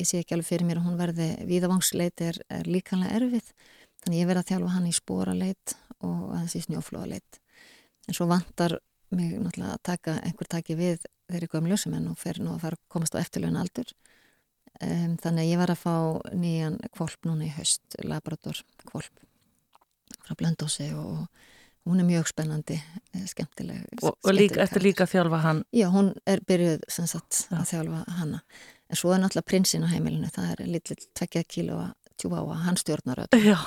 ég 0.00 0.08
sé 0.08 0.20
ekki 0.20 0.36
alveg 0.36 0.48
fyrir 0.48 0.66
mér 0.68 0.80
að 0.80 0.88
hún 0.88 0.98
verði 1.00 1.28
víðavangsleit 1.48 2.22
er, 2.24 2.38
er 2.48 2.68
líkanlega 2.70 3.18
erfið 3.20 3.52
þannig 4.00 4.22
ég 4.22 4.30
verði 4.30 4.44
að 4.44 4.52
þjálfa 4.52 4.74
hann 4.76 4.88
í 4.88 4.94
spóraleit 4.96 5.74
og 6.00 6.20
aðeins 6.32 6.56
í 6.56 6.62
snjóflóaleit. 6.64 7.40
En 8.08 8.16
svo 8.16 8.26
vantar 8.30 8.78
mig 9.14 9.34
náttúrulega 9.36 9.74
að 9.74 9.82
taka 9.90 10.16
einhver 10.24 10.48
taki 10.48 10.76
við 10.78 11.02
þeirri 11.30 11.50
gömlu 11.50 11.78
sem 11.78 11.94
enn 11.96 12.10
og 12.10 12.18
fer 12.18 12.40
nú 12.42 12.54
að 12.54 12.64
fara 12.64 12.78
að 12.78 12.86
komast 12.94 13.16
á 13.18 13.22
eftirlögin 13.22 13.58
aldur 13.60 13.90
um, 14.80 15.16
þannig 15.20 15.42
að 15.42 15.50
ég 15.50 15.60
var 15.60 15.72
að 15.74 15.82
fá 15.82 15.94
nýjan 16.34 16.78
kvolp 16.94 17.28
núna 17.28 17.48
í 17.48 17.52
höst 17.56 17.98
labrador 18.06 18.62
kvolp 18.86 19.26
frá 20.30 20.38
Blöndósi 20.38 20.90
og 20.94 21.26
hún 21.88 22.00
er 22.00 22.06
mjög 22.06 22.28
spennandi, 22.30 22.76
eh, 23.14 23.26
skemmtileg 23.26 23.86
Og, 24.02 24.14
og 24.22 24.34
líka, 24.34 24.62
eftir 24.62 24.84
líka 24.84 25.06
að 25.06 25.14
þjálfa 25.14 25.40
hann? 25.44 25.62
Já, 25.72 25.88
hún 25.90 26.12
er 26.26 26.42
byrjuð 26.46 26.84
sem 26.88 27.06
sagt 27.10 27.46
að 27.50 27.64
þjálfa 27.72 28.04
hanna 28.18 28.42
en 28.90 28.98
svo 28.98 29.14
er 29.14 29.22
náttúrulega 29.22 29.48
prinsinn 29.48 29.86
á 29.86 29.92
heimilinu 29.92 30.30
það 30.34 30.52
er 30.52 30.66
litlill 30.66 31.08
tvekja 31.16 31.44
kíló 31.46 31.78
að 31.86 31.94
tjúa 32.20 32.42
á 32.42 32.44
að 32.44 32.62
hann 32.66 32.80
stjórnar 32.80 33.22
öll 33.24 33.40
Já, 33.40 33.58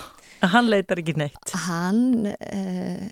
hann 0.53 0.69
leitar 0.69 1.01
ekki 1.01 1.15
neitt. 1.17 1.53
Hann, 1.65 2.27
eh, 2.27 3.09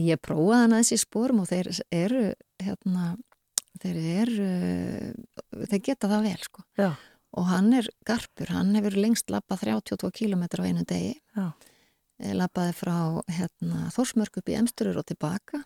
ég 0.00 0.22
prófaði 0.22 0.62
hann 0.62 0.76
aðeins 0.78 0.94
í 0.96 1.00
spórum 1.02 1.42
og 1.42 1.50
þeir 1.50 1.68
eru 1.92 2.22
hérna, 2.62 3.16
þeir 3.82 3.98
eru 4.22 5.66
þeir 5.66 5.82
geta 5.90 6.08
það 6.08 6.28
vel 6.30 6.38
sko. 6.46 6.64
Já. 6.78 6.92
og 7.32 7.46
hann 7.48 7.72
er 7.72 7.86
garpur, 8.04 8.50
hann 8.52 8.74
hefur 8.76 8.96
lengst 8.96 9.30
lappað 9.32 9.66
32 9.66 10.10
km 10.12 10.42
á 10.48 10.64
einu 10.64 10.84
degi. 10.88 11.14
Já 11.36 11.52
lappaði 12.36 12.74
frá 12.78 12.96
hérna, 13.30 13.88
Þórsmörk 13.94 14.40
upp 14.40 14.50
í 14.50 14.56
Emsturur 14.58 15.00
og 15.02 15.06
tilbaka 15.08 15.62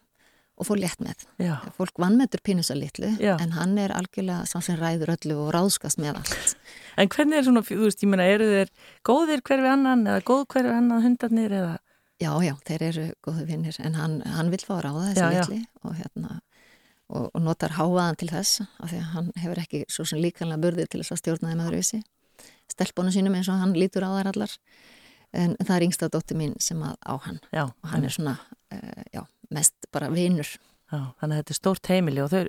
og 0.57 0.65
fór 0.65 0.81
létt 0.81 1.03
með. 1.05 1.27
Já. 1.43 1.55
Fólk 1.77 1.99
vannmetur 2.01 2.41
pínusa 2.45 2.75
litlu 2.77 3.11
Já. 3.21 3.35
en 3.37 3.53
hann 3.53 3.77
er 3.79 3.93
algjörlega 3.93 4.47
sá 4.49 4.63
sem 4.65 4.79
ræður 4.81 5.13
öllu 5.17 5.37
og 5.45 5.51
ráðskast 5.55 6.01
með 6.01 6.23
allt. 6.23 6.55
En 6.97 7.11
hvernig 7.13 7.41
er 7.41 7.45
svona, 7.45 7.63
þú 7.67 7.83
veist, 7.83 8.01
ég 8.05 8.09
meina, 8.09 8.25
eru 8.33 8.49
þeir 8.49 8.73
góðir 9.05 9.45
hverfi 9.45 9.69
annan 9.69 10.07
eða 10.09 10.25
góð 10.25 10.47
hverfi 10.55 10.73
annan 10.73 11.05
hundarnir 11.05 11.53
eða? 11.53 11.77
Já, 12.17 12.31
já, 12.41 12.55
þeir 12.65 12.87
eru 12.87 13.07
góðu 13.27 13.47
vinnir 13.51 13.77
en 13.85 14.01
hann, 14.01 14.21
hann 14.25 14.53
vil 14.53 14.63
fá 14.65 14.79
að 14.79 14.85
ráða 14.87 15.07
þessi 15.11 15.21
Já, 15.21 15.29
litli 15.35 15.61
og, 15.83 15.95
hérna, 15.99 16.41
og, 17.13 17.27
og 17.29 17.41
notar 17.45 17.77
háaðan 17.77 18.17
til 18.23 18.33
þess 18.33 18.65
af 18.65 18.89
því 18.89 19.01
að 19.03 19.11
hann 19.13 19.33
hefur 19.37 19.61
ekki 19.61 19.85
svo 19.93 20.09
sem 20.09 20.23
líkanlega 20.25 20.63
burðið 20.65 20.93
til 20.95 21.03
þess 21.03 21.19
að 21.19 21.21
stjórna 21.21 21.53
þeim 21.53 21.67
öðruvísi. 21.67 22.01
Stelpunum 22.73 23.13
sínum 23.13 23.37
eins 23.37 23.53
og 23.53 23.61
hann 23.61 23.77
lítur 23.77 24.09
á 24.09 24.11
þær 24.17 24.33
allar 24.33 24.57
en 25.33 25.57
það 25.63 25.75
er 25.77 25.89
yngsta 25.89 26.13
dóttir 26.13 26.39
mín 26.39 26.55
sem 26.63 26.81
að 26.85 26.97
á 27.03 27.15
hann. 27.27 27.43
Já, 27.53 27.65
og 27.67 27.91
hann 27.93 28.07
er 28.07 28.15
svona, 28.15 28.39
uh, 28.75 29.03
já, 29.13 29.23
mest 29.51 29.91
bara 29.93 30.13
vinur. 30.13 30.57
Já, 30.87 31.01
þannig 31.19 31.35
að 31.35 31.41
þetta 31.41 31.51
er 31.51 31.57
stórt 31.59 31.89
heimili 31.91 32.21
og 32.23 32.29
þau, 32.31 32.43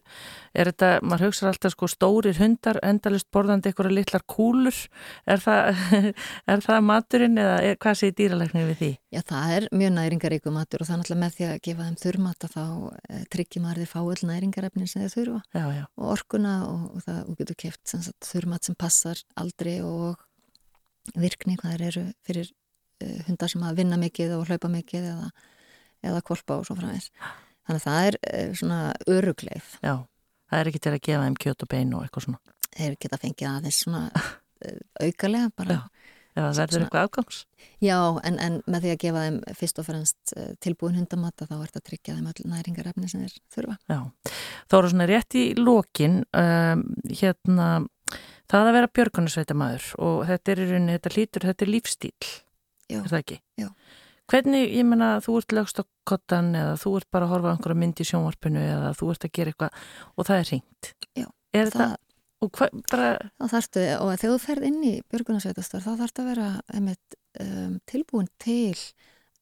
er 0.61 0.69
þetta, 0.69 0.87
maður 1.01 1.23
hugsa 1.25 1.47
alltaf 1.49 1.73
sko 1.73 1.87
stórir 1.89 2.37
hundar, 2.37 2.77
endalist 2.85 3.25
borðandi 3.33 3.71
einhverja 3.71 3.95
litlar 3.97 4.23
kúlur, 4.29 4.81
er 5.25 5.41
það, 5.41 5.79
er 6.53 6.61
það 6.61 6.83
maturinn 6.85 7.41
eða 7.41 7.55
er, 7.65 7.79
hvað 7.81 7.97
segir 7.97 8.13
dýralæknir 8.19 8.69
við 8.69 8.77
því? 8.83 8.91
Já, 9.17 9.21
það 9.31 9.55
er 9.55 9.67
mjög 9.81 9.95
næringaríku 9.95 10.53
matur 10.53 10.85
og 10.85 10.91
er 10.93 11.01
náttúrulega 11.01 11.23
með 11.23 11.39
því 11.39 11.47
að 11.47 11.57
gefa 11.65 11.87
þeim 11.87 11.97
þurrmata 12.03 12.51
þá 12.53 12.61
e, 12.67 13.23
tryggjum 13.33 13.65
maður 13.65 13.81
þið 13.81 13.91
fá 13.95 13.99
öll 14.03 14.29
næringarefnin 14.29 14.93
sem 14.93 15.07
þið 15.07 15.17
þurfa. 15.17 15.41
Já, 15.57 15.65
já, 15.79 15.83
og 15.97 16.13
orkuna 16.13 16.53
og, 16.67 16.85
og 16.93 17.07
það 17.07 17.19
og 17.23 17.41
getur 17.41 17.61
keft 17.65 17.97
þurrmat 18.29 18.69
sem 18.69 18.77
passar 18.77 19.25
aldrei 19.41 19.79
og 19.81 20.21
virkni 21.17 21.57
hvað 21.57 21.73
þeir 21.73 21.87
eru 21.89 22.07
fyrir 22.27 22.53
hundar 23.27 23.51
sem 23.51 23.65
að 23.67 23.81
vinna 23.81 23.99
mikið 24.01 24.33
og 24.37 24.47
hlaupa 24.49 24.71
mikið 24.71 25.11
eða, 25.13 25.29
eða 26.05 26.23
kolpa 26.25 26.59
og 26.59 26.67
svo 26.67 26.77
fræðis. 26.79 27.11
Þannig 27.67 27.81
að 27.81 27.87
það 27.87 28.09
er 28.09 28.19
uh, 28.21 28.51
svona 28.55 28.81
örugleif. 29.11 29.71
já, 29.83 29.95
það 30.47 30.59
er 30.59 30.69
ekki 30.71 30.83
til 30.83 30.93
að 30.93 31.01
gefa 31.09 31.23
þeim 31.25 31.39
kjöt 31.43 31.65
og 31.65 31.71
bein 31.73 31.95
og 31.95 32.05
eitthvað 32.05 32.27
svona. 32.27 32.55
Þeir 32.77 32.99
geta 33.01 33.19
fengið 33.21 33.49
aðeins 33.51 33.81
svona 33.83 34.03
uh, 34.13 34.77
aukalega 35.03 35.51
bara. 35.57 35.81
Já. 35.81 36.13
Eða 36.37 36.49
það 36.51 36.59
verður 36.61 36.83
eitthvað 36.85 37.07
afgangs. 37.07 37.37
Já, 37.81 37.97
en, 38.29 38.35
en 38.45 38.57
með 38.69 38.83
því 38.83 38.89
að 38.93 38.99
gefa 39.01 39.21
þeim 39.25 39.37
fyrst 39.57 39.79
og 39.81 39.85
fremst 39.87 40.33
tilbúin 40.61 40.99
hundamata 40.99 41.47
þá 41.49 41.55
er 41.55 41.63
þetta 41.63 41.81
að 41.81 41.87
tryggja 41.89 42.17
þeim 42.17 42.27
öll 42.29 42.51
næringarefni 42.51 43.09
sem 43.09 43.23
þeir 43.23 43.37
þurfa. 43.55 43.77
Já, 43.89 44.35
þá 44.69 44.75
eru 44.77 44.91
svona 44.93 45.07
rétt 45.09 45.37
í 45.39 45.45
lokin, 45.57 46.19
um, 46.37 46.83
hérna, 47.09 47.69
það 48.53 48.69
að 48.69 48.77
vera 48.77 48.91
björgunarsveitamæður 48.99 49.87
og 50.05 50.19
þetta 50.29 50.53
er 50.53 50.61
í 50.61 50.67
rauninni, 50.69 50.99
þetta 50.99 51.13
hlýtur, 51.15 51.47
þetta 51.49 51.65
er 51.65 51.73
lífstíl, 51.73 52.29
Já, 52.87 52.99
er 53.01 53.09
það 53.11 53.23
ekki? 53.23 53.39
Já. 53.61 53.69
Hvernig, 54.27 54.65
ég 54.75 54.83
menna, 54.87 55.13
þú 55.23 55.37
ert 55.39 55.53
lögst 55.55 55.79
á 55.79 55.83
kottan 56.07 56.51
eða 56.57 56.73
þú 56.81 56.91
ert 56.99 57.07
bara 57.15 57.27
að 57.27 57.31
horfa 57.31 57.51
á 57.51 57.53
einhverja 57.55 57.79
mynd 57.79 58.01
í 58.03 58.07
sjónvarpinu 58.09 58.63
eða 58.63 58.89
þú 58.99 59.11
ert 59.13 59.27
að 59.27 59.33
gera 59.37 59.53
eitthvað 59.53 59.85
og 60.15 60.27
það 60.27 60.41
er 60.41 60.49
ringt. 60.51 60.89
Já, 61.15 61.27
Er 61.55 61.71
það, 61.71 61.71
þetta, 61.71 62.17
og 62.43 62.51
hvað, 62.57 62.81
bara, 62.91 63.11
þá 63.39 63.45
þarftu, 63.53 63.85
og 63.95 64.11
þegar 64.11 64.33
þú 64.33 64.39
ferð 64.43 64.67
inn 64.67 64.81
í 64.83 64.93
björgunarsveitastar 65.13 65.85
þá 65.85 65.91
þarftu 66.01 66.23
að 66.25 66.31
vera 66.33 66.49
einmitt, 66.75 67.19
um, 67.43 67.77
tilbúin 67.87 68.27
til 68.43 68.75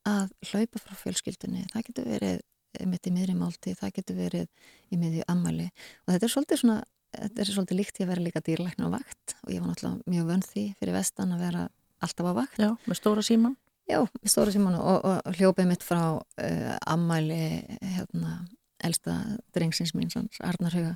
að 0.06 0.30
hlaupa 0.52 0.84
frá 0.84 1.00
fjölskyldunni. 1.02 1.66
Það 1.74 1.88
getur 1.90 2.12
verið 2.14 2.44
einmitt 2.80 3.08
í 3.10 3.14
miðri 3.16 3.38
málti, 3.40 3.74
það 3.78 3.96
getur 4.00 4.20
verið 4.20 4.46
í 4.92 5.00
miðju 5.00 5.26
ammali 5.32 5.70
og 5.72 6.12
þetta 6.14 6.28
er 6.28 6.34
svolítið 6.34 6.62
svona, 6.62 6.78
þetta 7.16 7.42
er 7.44 7.52
svolítið 7.54 7.80
líkt 7.80 8.00
í 8.00 8.06
að 8.06 8.12
vera 8.12 8.26
líka 8.26 8.44
dýrlækna 8.46 8.90
á 8.92 8.96
vakt 8.98 9.36
og 9.42 9.54
ég 9.54 9.64
var 9.64 9.72
náttúrulega 9.72 10.14
mjög 10.14 10.30
vönn 10.32 10.46
því 10.46 10.66
fyrir 10.80 10.98
vestan 10.98 11.36
að 11.36 11.46
vera 11.46 11.64
alltaf 12.06 12.30
á 12.30 12.34
vakt. 12.38 12.60
já, 12.62 12.72
með 12.86 13.00
stóra 13.00 13.24
síman? 13.26 13.56
Já, 13.86 14.00
með 14.22 14.32
stóra 14.34 14.54
símanu 14.54 14.82
og, 14.82 15.04
og 15.06 15.38
hljópið 15.38 15.70
mitt 15.70 15.86
frá 15.86 16.18
uh, 16.18 16.76
ammæli 16.90 17.66
hérna, 17.96 18.40
elsta 18.86 19.20
drengsins 19.54 19.94
mín, 19.98 20.10
Arnar 20.42 20.74
Huga 20.74 20.96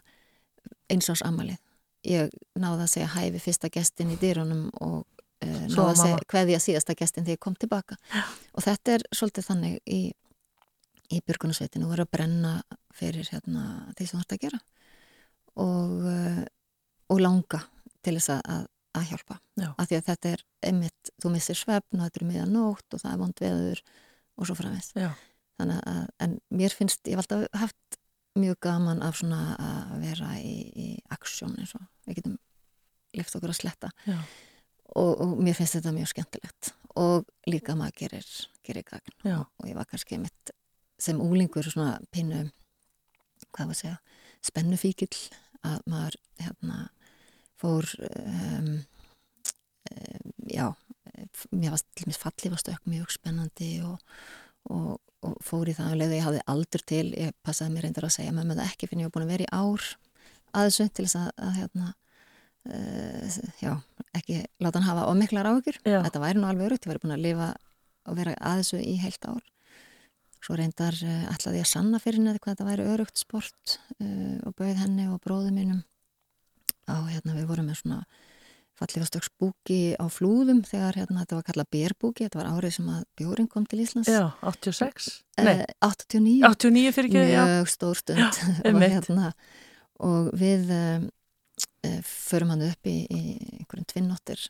eins 0.90 1.10
ás 1.12 1.22
ammælið. 1.26 1.60
Ég 2.08 2.32
náði 2.58 2.86
að 2.86 2.92
segja 2.94 3.12
hæfi 3.14 3.42
fyrsta 3.44 3.70
gestin 3.74 4.14
í 4.14 4.18
dýrunum 4.20 4.70
og 4.82 5.04
uh, 5.04 5.66
náði 5.68 5.86
að 5.92 6.02
segja 6.02 6.58
að 6.58 6.66
síðasta 6.66 6.96
gestin 6.98 7.28
þegar 7.28 7.38
ég 7.38 7.44
kom 7.46 7.58
tilbaka. 7.60 8.00
Og 8.56 8.66
þetta 8.66 8.96
er 8.96 9.06
svolítið 9.14 9.50
þannig 9.52 9.78
í, 9.86 10.02
í 11.14 11.22
byrgunarsveitinu, 11.28 11.86
þú 11.86 11.94
verður 11.94 12.08
að 12.08 12.14
brenna 12.18 12.54
fyrir 12.96 13.30
hérna, 13.30 13.66
því 13.98 14.08
sem 14.08 14.18
þú 14.18 14.24
ert 14.24 14.36
að 14.36 14.44
gera 14.48 14.62
og, 15.60 15.94
uh, 16.10 16.44
og 17.14 17.22
langa 17.22 17.62
til 18.06 18.16
þess 18.18 18.34
að, 18.38 18.68
að, 19.00 19.14
hjálpa 19.14 19.40
Já. 19.60 19.70
af 19.72 19.88
því 19.90 19.98
að 19.98 20.06
þetta 20.10 20.34
er 20.34 20.44
einmitt, 20.70 21.12
þú 21.22 21.32
missir 21.34 21.58
svefn 21.60 22.00
og 22.00 22.06
þetta 22.06 22.22
er 22.22 22.28
miðan 22.30 22.54
nótt 22.56 22.96
og 22.96 23.04
það 23.04 23.12
er 23.14 23.22
vond 23.24 23.44
veður 23.46 23.82
og 24.40 24.50
svo 24.50 24.58
framins 24.60 24.92
Já. 24.98 25.10
þannig 25.60 25.82
að, 25.94 26.04
en 26.26 26.36
mér 26.62 26.76
finnst, 26.76 27.02
ég 27.08 27.18
hef 27.18 27.26
alltaf 27.26 27.64
haft 27.64 28.00
mjög 28.40 28.60
gaman 28.64 29.02
af 29.04 29.18
svona 29.20 29.42
að 29.60 29.96
vera 30.04 30.36
í, 30.40 30.54
í 30.70 30.90
aksjón 31.12 31.58
eins 31.60 31.74
og 31.78 31.84
við 32.08 32.22
getum 32.22 32.38
lift 33.18 33.36
okkur 33.36 33.54
að 33.54 33.60
sletta 33.60 33.90
og, 34.08 35.12
og 35.18 35.36
mér 35.42 35.58
finnst 35.58 35.80
þetta 35.80 35.96
mjög 35.96 36.12
skemmtilegt 36.14 36.72
og 37.00 37.28
líka 37.50 37.76
maður 37.78 37.98
gerir, 38.04 38.30
gerir 38.66 38.86
gagn 38.88 39.16
Já. 39.26 39.42
og 39.44 39.68
ég 39.68 39.78
var 39.78 39.90
kannski 39.90 40.20
mitt 40.22 40.54
sem 41.00 41.20
úlingur 41.24 41.68
svona 41.68 41.98
pínu 42.14 42.50
hvað 43.56 43.70
var 43.70 43.76
að 43.76 43.82
segja, 43.82 43.98
spennufíkil 44.46 45.14
að 45.66 45.84
maður 45.90 46.18
hérna 46.40 46.80
fór 47.60 47.88
um, 48.10 48.72
um, 49.92 50.34
já 50.50 50.68
mér 51.52 51.76
var 51.76 51.84
til 51.96 52.10
mér 52.10 52.20
fallið 52.20 52.54
var 52.54 52.64
stökk 52.64 52.90
mjög 52.90 53.14
spennandi 53.14 53.72
og, 53.86 53.98
og, 54.72 55.00
og 55.26 55.40
fór 55.44 55.72
í 55.72 55.76
það 55.78 55.94
að 55.94 56.02
leiða 56.02 56.18
ég 56.18 56.28
hafði 56.28 56.44
aldur 56.54 56.86
til 56.92 57.06
ég 57.14 57.36
passaði 57.46 57.76
mér 57.76 57.88
reyndar 57.88 58.08
að 58.08 58.16
segja 58.16 58.36
með 58.36 58.56
það 58.56 58.68
ekki 58.68 58.90
fyrir 58.90 59.04
ég 59.04 59.10
var 59.10 59.16
búin 59.18 59.28
að 59.28 59.34
vera 59.34 59.48
í 59.48 59.52
ár 59.52 59.90
að 60.54 60.70
þessu 60.70 60.88
til 60.90 61.06
þess 61.06 61.20
að, 61.20 61.30
að 61.46 61.56
hérna 61.60 61.92
uh, 62.70 63.38
já, 63.62 63.74
ekki 64.18 64.42
láta 64.64 64.80
hann 64.80 64.90
hafa 64.90 65.08
og 65.10 65.20
miklar 65.20 65.52
áhugur 65.52 65.80
þetta 65.84 66.24
væri 66.24 66.42
nú 66.42 66.50
alveg 66.50 66.70
örugt, 66.70 66.86
ég 66.86 66.94
væri 66.94 67.04
búin 67.04 67.16
að 67.18 67.26
lifa 67.28 67.54
og 68.10 68.18
vera 68.18 68.36
að 68.40 68.64
þessu 68.64 68.82
í 68.82 68.96
heilt 69.04 69.28
ár. 69.30 69.44
Svo 70.40 70.56
reyndar 70.56 70.96
uh, 71.04 71.30
ætlaði 71.34 71.60
ég 71.60 71.68
að 71.68 71.74
sanna 71.74 72.02
fyrir 72.02 72.22
henni 72.22 72.40
hvað 72.40 72.56
þetta 72.56 72.70
væri 72.70 72.90
örugt 72.94 73.22
sport 73.22 73.78
uh, 74.00 74.38
og 74.48 74.56
bauð 74.58 74.78
henni 74.82 75.10
og 75.12 75.22
bróðu 75.26 75.54
mínum 75.54 75.84
á 76.90 76.98
hérna 77.10 77.36
við 77.38 77.48
vorum 77.52 77.70
með 77.70 77.80
svona 77.84 78.00
fallegastök 78.80 79.26
spúki 79.28 79.80
á 80.00 80.06
flúðum 80.08 80.62
þegar 80.64 80.96
hérna 81.02 81.24
þetta 81.26 81.36
var 81.40 81.46
kallað 81.50 81.70
bérbúki 81.76 82.24
þetta 82.26 82.40
var 82.40 82.52
árið 82.56 82.76
sem 82.78 82.88
að 82.94 83.02
bjórin 83.20 83.50
kom 83.52 83.66
til 83.68 83.82
Íslands. 83.84 84.08
Já, 84.08 84.30
86? 84.48 85.10
Nei, 85.44 85.56
Eh, 85.60 85.66
89 85.84 86.48
89 86.48 86.94
fyrir 86.96 87.10
ekki, 87.10 87.24
já. 87.34 87.42
mjög 87.50 87.72
stór 87.74 88.00
stund. 88.00 88.20
Já, 88.20 88.30
og, 88.60 88.70
einmitt. 88.72 88.94
hérna, 88.96 89.34
og 90.00 90.30
við 90.40 90.72
um, 90.78 91.10
förum 92.08 92.54
hann 92.56 92.64
upp 92.70 92.88
í, 92.88 92.96
í 93.12 93.22
einhverjum 93.60 93.88
tvinnóttir 93.92 94.46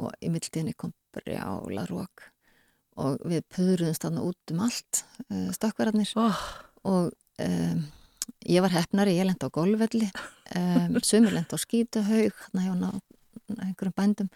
og 0.00 0.12
í 0.24 0.30
mildinni 0.32 0.72
kom 0.76 0.92
brjála 1.14 1.84
rók 1.90 2.30
og 2.96 3.20
við 3.28 3.42
pöðruðum 3.52 3.96
stanna 3.98 4.22
út 4.24 4.52
um 4.54 4.60
allt 4.64 5.04
uh, 5.28 5.50
stökkverðarnir. 5.56 6.12
Oh, 6.16 6.40
og 6.88 7.12
um, 7.42 7.84
ég 8.48 8.64
var 8.64 8.72
hefnari, 8.78 9.16
ég 9.18 9.26
lendi 9.28 9.44
á 9.44 9.52
golfvelli 9.52 10.08
um, 10.56 10.98
sumur 11.02 11.34
lendi 11.34 11.56
á 11.56 11.60
ná- 12.78 13.00
einhverjum 13.64 13.96
bændum 13.96 14.30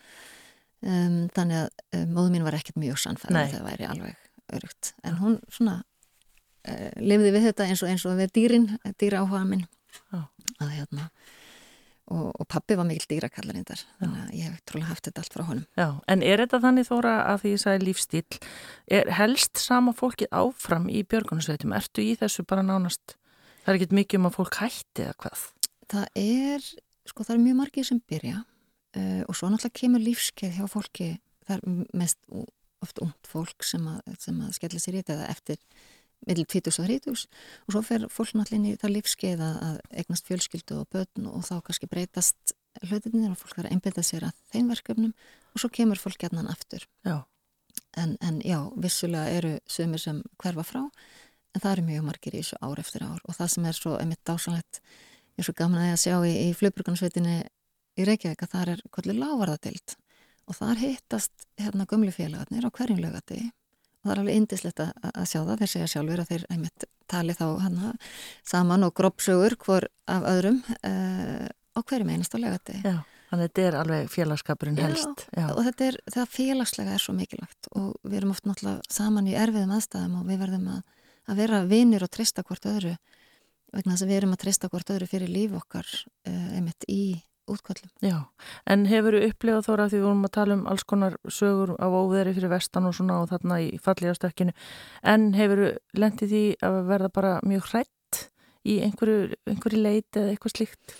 um, 0.82 1.18
þannig 1.34 1.60
að 1.64 1.68
um, 2.00 2.14
móðu 2.16 2.34
mín 2.34 2.46
var 2.46 2.58
ekkert 2.58 2.80
mjög 2.80 3.00
Nei. 3.34 3.46
það 3.52 3.68
væri 3.70 3.88
alveg 3.88 4.26
örugt 4.58 4.92
en 5.04 5.18
hún 5.20 5.40
svona 5.52 5.80
uh, 6.68 6.92
lifði 7.00 7.34
við 7.34 7.50
þetta 7.50 7.68
eins 7.68 7.82
og, 7.84 7.92
eins 7.92 8.06
og 8.08 8.16
við 8.20 8.32
dýrin 8.38 8.70
dýra 9.00 9.24
áhuga 9.24 9.44
minn 9.48 9.66
Já. 10.12 10.24
að 10.60 10.74
hérna 10.76 11.10
og, 12.08 12.32
og 12.40 12.46
pappi 12.48 12.76
var 12.78 12.88
mikil 12.88 13.08
dýrakallarindar 13.10 13.82
þannig 14.00 14.22
að 14.22 14.34
ég 14.38 14.48
hef 14.48 14.62
trúlega 14.68 14.92
haft 14.92 15.08
þetta 15.08 15.24
allt 15.24 15.36
frá 15.36 15.44
honum 15.48 15.66
já, 15.76 15.88
en 16.08 16.24
er 16.24 16.42
þetta 16.44 16.60
þannig 16.64 16.88
þóra 16.88 17.14
að 17.28 17.42
því 17.42 17.52
ég 17.52 17.62
sagði 17.64 17.86
lífstíl, 17.88 18.40
er 18.98 19.12
helst 19.18 19.60
sama 19.62 19.94
fólkið 19.96 20.32
áfram 20.40 20.88
í 20.88 21.04
björgunarsveitum? 21.08 21.74
Ertu 21.76 22.04
í 22.04 22.14
þessu 22.20 22.46
bara 22.48 22.64
nánast? 22.64 23.16
Það 23.64 23.72
er 23.74 23.80
ekkert 23.80 23.96
mikið 24.00 24.20
um 24.22 24.28
að 24.30 24.38
fólk 24.38 24.60
hætti 24.62 25.04
eða 25.04 25.16
hvað? 25.24 25.44
Það 25.92 26.06
er, 26.20 26.70
sko 27.08 27.26
það 27.26 27.36
er 27.36 27.44
mjög 27.46 27.58
margir 27.62 27.88
sem 27.88 28.00
byrja 28.10 28.42
uh, 28.42 29.22
og 29.26 29.36
svo 29.36 29.50
náttúrulega 29.50 29.80
kemur 29.82 30.04
lífskeið 30.04 30.58
hjá 30.58 30.66
fólki, 30.70 31.10
það 31.48 31.58
er 31.58 32.00
mest 32.02 32.20
oft 32.84 33.00
ungt 33.02 33.30
fólk 33.30 33.66
sem 33.66 33.86
að, 33.90 34.02
sem 34.22 34.42
að 34.44 34.52
skella 34.58 34.82
sér 34.82 34.98
í 34.98 35.02
þetta 35.02 35.16
eða 35.16 35.30
eftir 35.34 35.62
middel 36.26 36.46
20 36.50 36.70
og 36.82 36.88
30 36.90 37.10
og 37.14 37.74
svo 37.74 37.82
fer 37.86 38.06
fólk 38.10 38.34
náttúrulega 38.34 38.58
inn 38.58 38.68
í 38.72 38.78
það 38.80 38.94
lífskeið 38.96 39.42
að, 39.46 39.80
eignast 40.02 40.28
fjölskyldu 40.28 40.80
og 40.82 40.88
börn 40.92 41.28
og 41.30 41.46
þá 41.46 41.56
kannski 41.66 41.90
breytast 41.90 42.54
hlutinir 42.86 43.32
og 43.32 43.38
fólk 43.40 43.56
þarf 43.56 43.68
að 43.68 43.74
einbyrða 43.74 44.04
sér 44.06 44.28
að 44.28 44.38
þeim 44.52 44.70
verkefnum 44.72 45.14
og 45.54 45.62
svo 45.62 45.70
kemur 45.74 46.00
fólk 46.00 46.20
gætnan 46.22 46.50
aftur. 46.50 46.84
Já, 47.06 47.22
en, 47.98 48.16
en 48.22 48.40
já, 48.44 48.58
vissulega 48.78 49.38
eru 49.38 49.54
sömur 49.70 50.02
sem 50.02 50.22
hverfa 50.42 50.66
frá 50.66 50.82
en 51.54 51.62
það 51.62 51.72
eru 51.72 51.86
mjög 51.88 52.08
margir 52.10 52.36
í 52.36 52.42
þessu 52.42 52.58
ár 52.62 52.82
eftir 52.82 53.06
ár 53.06 53.22
og 53.24 53.38
það 53.38 53.52
sem 53.54 53.68
er 53.70 53.78
svo 53.78 53.94
einmitt 53.98 54.24
dásanlegt 54.28 54.82
ég 55.38 55.44
er 55.44 55.46
svo 55.46 55.54
gaman 55.54 55.84
að 55.84 55.88
ég 55.88 55.96
að 55.96 56.02
sjá 56.02 56.16
í, 56.26 56.34
í 56.48 56.54
flugburgansveitinni 56.58 57.38
í 57.98 58.06
Reykjavík 58.06 58.42
að 58.42 58.52
það 58.54 58.70
er 58.72 58.80
kollir 58.94 59.18
lávarðatild 59.18 59.94
og 60.48 60.56
þar 60.56 60.80
hittast 60.82 61.46
hérna 61.60 61.86
gömlu 61.86 62.10
félagarnir 62.14 62.66
á 62.66 62.74
hverjum 62.74 63.02
lögati 63.02 63.38
og 63.46 64.08
það 64.08 64.12
er 64.14 64.22
alveg 64.22 64.40
indislegt 64.40 64.82
að, 64.82 64.90
að 65.12 65.28
sjá 65.30 65.38
það 65.38 65.60
þeir 65.60 65.72
segja 65.74 65.90
sjálfur 65.92 66.22
að 66.22 66.32
þeir 66.32 66.46
einmitt 66.54 66.88
tali 67.08 67.36
þá 67.38 67.46
hana, 67.62 67.92
saman 68.46 68.86
og 68.88 68.96
grópsögur 68.98 69.56
hvor 69.62 69.86
af 70.10 70.26
öðrum 70.32 70.58
uh, 70.80 71.46
á 71.46 71.80
hverjum 71.86 72.12
einasta 72.14 72.40
lögati 72.42 72.80
já, 72.82 72.98
þannig 73.30 73.38
að 73.38 73.44
þetta 73.44 73.66
er 73.66 73.78
alveg 73.82 74.10
félagskapurinn 74.12 74.80
Já, 74.80 74.86
helst. 74.88 75.26
Já, 75.36 75.46
og 75.52 75.62
þetta 75.68 75.88
er, 75.92 76.00
það 76.16 76.34
félagslega 76.34 76.96
er 76.96 77.04
svo 77.04 77.14
mikilvægt 77.14 77.70
og 77.74 77.94
við 78.02 78.20
erum 78.22 78.34
oft 78.34 78.48
náttúrulega 78.48 78.98
saman 78.98 79.30
í 79.30 79.38
erfiðum 79.38 79.76
aðstæðum 79.78 80.18
og 80.22 80.28
við 80.32 80.42
verðum 80.42 80.68
að, 80.74 80.82
að 81.28 81.42
vera 81.44 81.62
vinir 81.70 82.06
og 82.06 82.12
treysta 82.14 82.46
hvort 82.46 82.70
öðru 82.70 82.96
vegna 83.74 83.94
þess 83.94 84.04
að 84.04 84.12
við 84.12 84.20
erum 84.20 84.34
að 84.34 84.42
treysta 84.44 84.70
hvort 84.72 84.92
öðru 84.94 85.08
fyrir 85.10 85.32
líf 85.32 85.56
okkar 85.58 85.88
uh, 85.88 86.48
einmitt 86.56 86.86
í 86.88 87.02
útkvöldum. 87.48 87.90
já, 88.04 88.16
en 88.68 88.86
hefur 88.88 89.16
þú 89.16 89.28
upplifað 89.30 89.66
þóra 89.68 89.88
því 89.88 89.98
við 89.98 90.06
vorum 90.06 90.26
að 90.28 90.34
tala 90.36 90.56
um 90.58 90.64
alls 90.68 90.84
konar 90.84 91.14
sögur 91.32 91.74
af 91.78 91.94
óveðri 91.96 92.34
fyrir 92.36 92.52
vestan 92.52 92.88
og 92.88 92.96
svona 92.96 93.20
og 93.22 93.30
þarna 93.30 93.60
í 93.64 93.68
falligastökkinu, 93.84 94.54
en 95.12 95.28
hefur 95.36 95.62
þú 95.62 95.70
lendið 96.02 96.34
því 96.34 96.42
að 96.68 96.80
verða 96.90 97.12
bara 97.20 97.32
mjög 97.48 97.70
hrætt 97.72 98.24
í 98.68 98.80
einhverju, 98.84 99.38
einhverju 99.48 99.80
leit 99.80 100.18
eða 100.20 100.34
eitthvað 100.34 100.56
slíkt? 100.56 100.98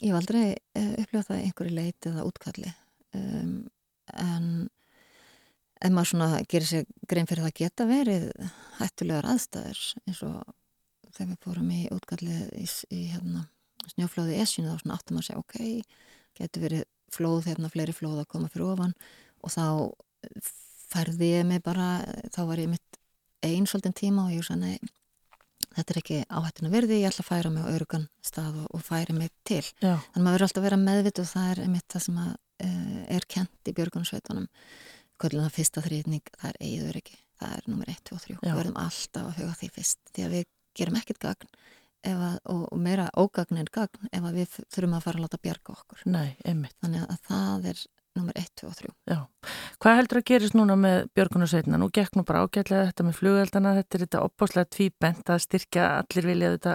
Ég 0.00 0.08
hef 0.10 0.18
aldrei 0.18 0.44
uh, 0.52 0.94
upplifað 1.02 1.28
það 1.28 1.42
í 1.42 1.48
einhverju 1.48 1.76
leit 1.76 2.08
eða 2.10 2.26
útkalli 2.28 2.72
um, 3.18 3.58
en 4.12 4.48
ef 5.82 5.92
maður 5.92 6.10
svona 6.12 6.42
gerir 6.48 6.68
sér 6.68 6.88
grein 7.10 7.28
fyrir 7.28 7.46
það 7.46 7.58
geta 7.58 7.86
verið 7.88 8.26
hættulegar 8.78 9.28
aðstæður 9.32 9.84
eins 10.06 10.24
og 10.26 10.40
þegar 11.16 11.30
við 11.32 11.42
fórum 11.46 11.74
í 11.74 11.82
útkalli 11.94 12.38
í, 12.58 12.66
í 12.94 13.02
hérna, 13.12 13.44
snjóflóði 13.94 14.40
esjunu 14.42 14.72
þá 14.72 14.82
svona 14.82 14.98
áttum 14.98 15.20
að 15.20 15.28
segja 15.28 15.42
ok, 15.42 15.58
getur 16.38 16.66
verið 16.66 16.88
flóð 17.12 17.50
hérna 17.50 17.70
fleiri 17.72 17.94
flóð 17.96 18.22
að 18.22 18.30
koma 18.32 18.50
fyrir 18.52 18.72
ofan 18.72 18.96
og 19.42 19.52
þá 19.52 19.66
færði 20.92 21.32
ég 21.34 21.46
mig 21.48 21.62
bara, 21.64 22.02
þá 22.32 22.42
var 22.48 22.62
ég 22.62 22.72
mitt 22.72 23.00
einn 23.42 23.66
svolítinn 23.66 23.96
tíma 23.98 24.28
og 24.28 24.36
ég 24.36 24.46
sagði 24.46 24.74
nei 24.76 24.92
þetta 25.76 25.94
er 25.94 26.00
ekki 26.00 26.18
áhættinu 26.28 26.70
verði, 26.72 27.00
ég 27.00 27.10
ætla 27.10 27.24
að 27.24 27.28
færa 27.28 27.52
mig 27.52 27.64
á 27.64 27.72
örugan 27.72 28.06
stað 28.24 28.58
og, 28.62 28.68
og 28.76 28.84
færi 28.84 29.16
mig 29.16 29.30
til 29.48 29.62
Já, 29.80 29.96
Þannig 30.12 30.24
maður 30.24 30.34
verður 30.36 30.46
alltaf 30.46 30.62
að 30.62 30.66
vera 30.68 30.80
meðvitt 30.82 31.20
og 31.22 31.28
það 31.30 31.52
er 31.52 31.62
einmitt 31.64 31.94
það 31.94 32.04
sem 32.06 32.18
að, 32.22 32.32
uh, 32.66 33.02
er 33.16 33.28
kent 33.34 33.70
í 33.70 33.74
björgunarsveitunum. 33.78 34.48
Kvöldin 35.22 35.44
það 35.44 35.56
fyrsta 35.58 35.84
þrýðning, 35.84 36.32
það 36.34 36.48
er 36.50 36.58
eigður 36.66 36.98
ekki. 37.02 37.18
Það 37.42 37.54
er 37.56 37.68
nummer 37.70 37.92
1, 37.92 38.02
2 38.08 38.16
og 38.16 38.24
3. 38.26 38.34
Já. 38.34 38.42
Við 38.42 38.58
verðum 38.60 38.80
alltaf 38.82 39.28
að 39.28 39.38
huga 39.40 39.56
því 39.60 39.70
fyrst. 39.76 40.00
Því 40.12 40.26
að 40.26 40.36
við 40.36 40.48
gerum 40.78 40.98
ekkert 41.00 41.22
gagn 41.22 41.56
að, 42.10 42.38
og, 42.50 42.62
og 42.72 42.78
meira 42.82 43.08
ógagn 43.18 43.60
en 43.62 43.72
gagn 43.72 44.12
ef 44.12 44.28
við 44.34 44.60
þurfum 44.66 44.96
að 44.98 45.04
fara 45.06 45.20
að 45.20 45.26
láta 45.26 45.42
bjarga 45.42 45.74
okkur. 45.76 46.06
nei. 46.06 46.72
Þannig 46.82 47.04
að 47.06 47.18
það 47.28 47.68
er 47.72 47.82
nummer 48.18 48.36
1, 48.36 48.48
2 48.60 48.68
og 48.68 48.76
3. 48.76 48.90
Já, 49.08 49.18
hvað 49.80 49.98
heldur 49.98 50.20
að 50.20 50.26
gerist 50.28 50.56
núna 50.56 50.76
með 50.76 50.98
björgunarsveitina? 51.16 51.78
Nú 51.80 51.88
gekk 51.94 52.16
nú 52.18 52.24
bara 52.28 52.42
ágætlega 52.44 52.90
þetta 52.90 53.06
með 53.06 53.18
flugeldana, 53.20 53.74
þetta 53.78 53.96
er 53.96 54.04
þetta 54.04 54.24
opbáslega 54.26 54.70
tvíbent 54.76 55.32
að 55.32 55.44
styrkja 55.46 55.86
allir 56.00 56.28
vilja 56.28 56.50
þetta 56.56 56.74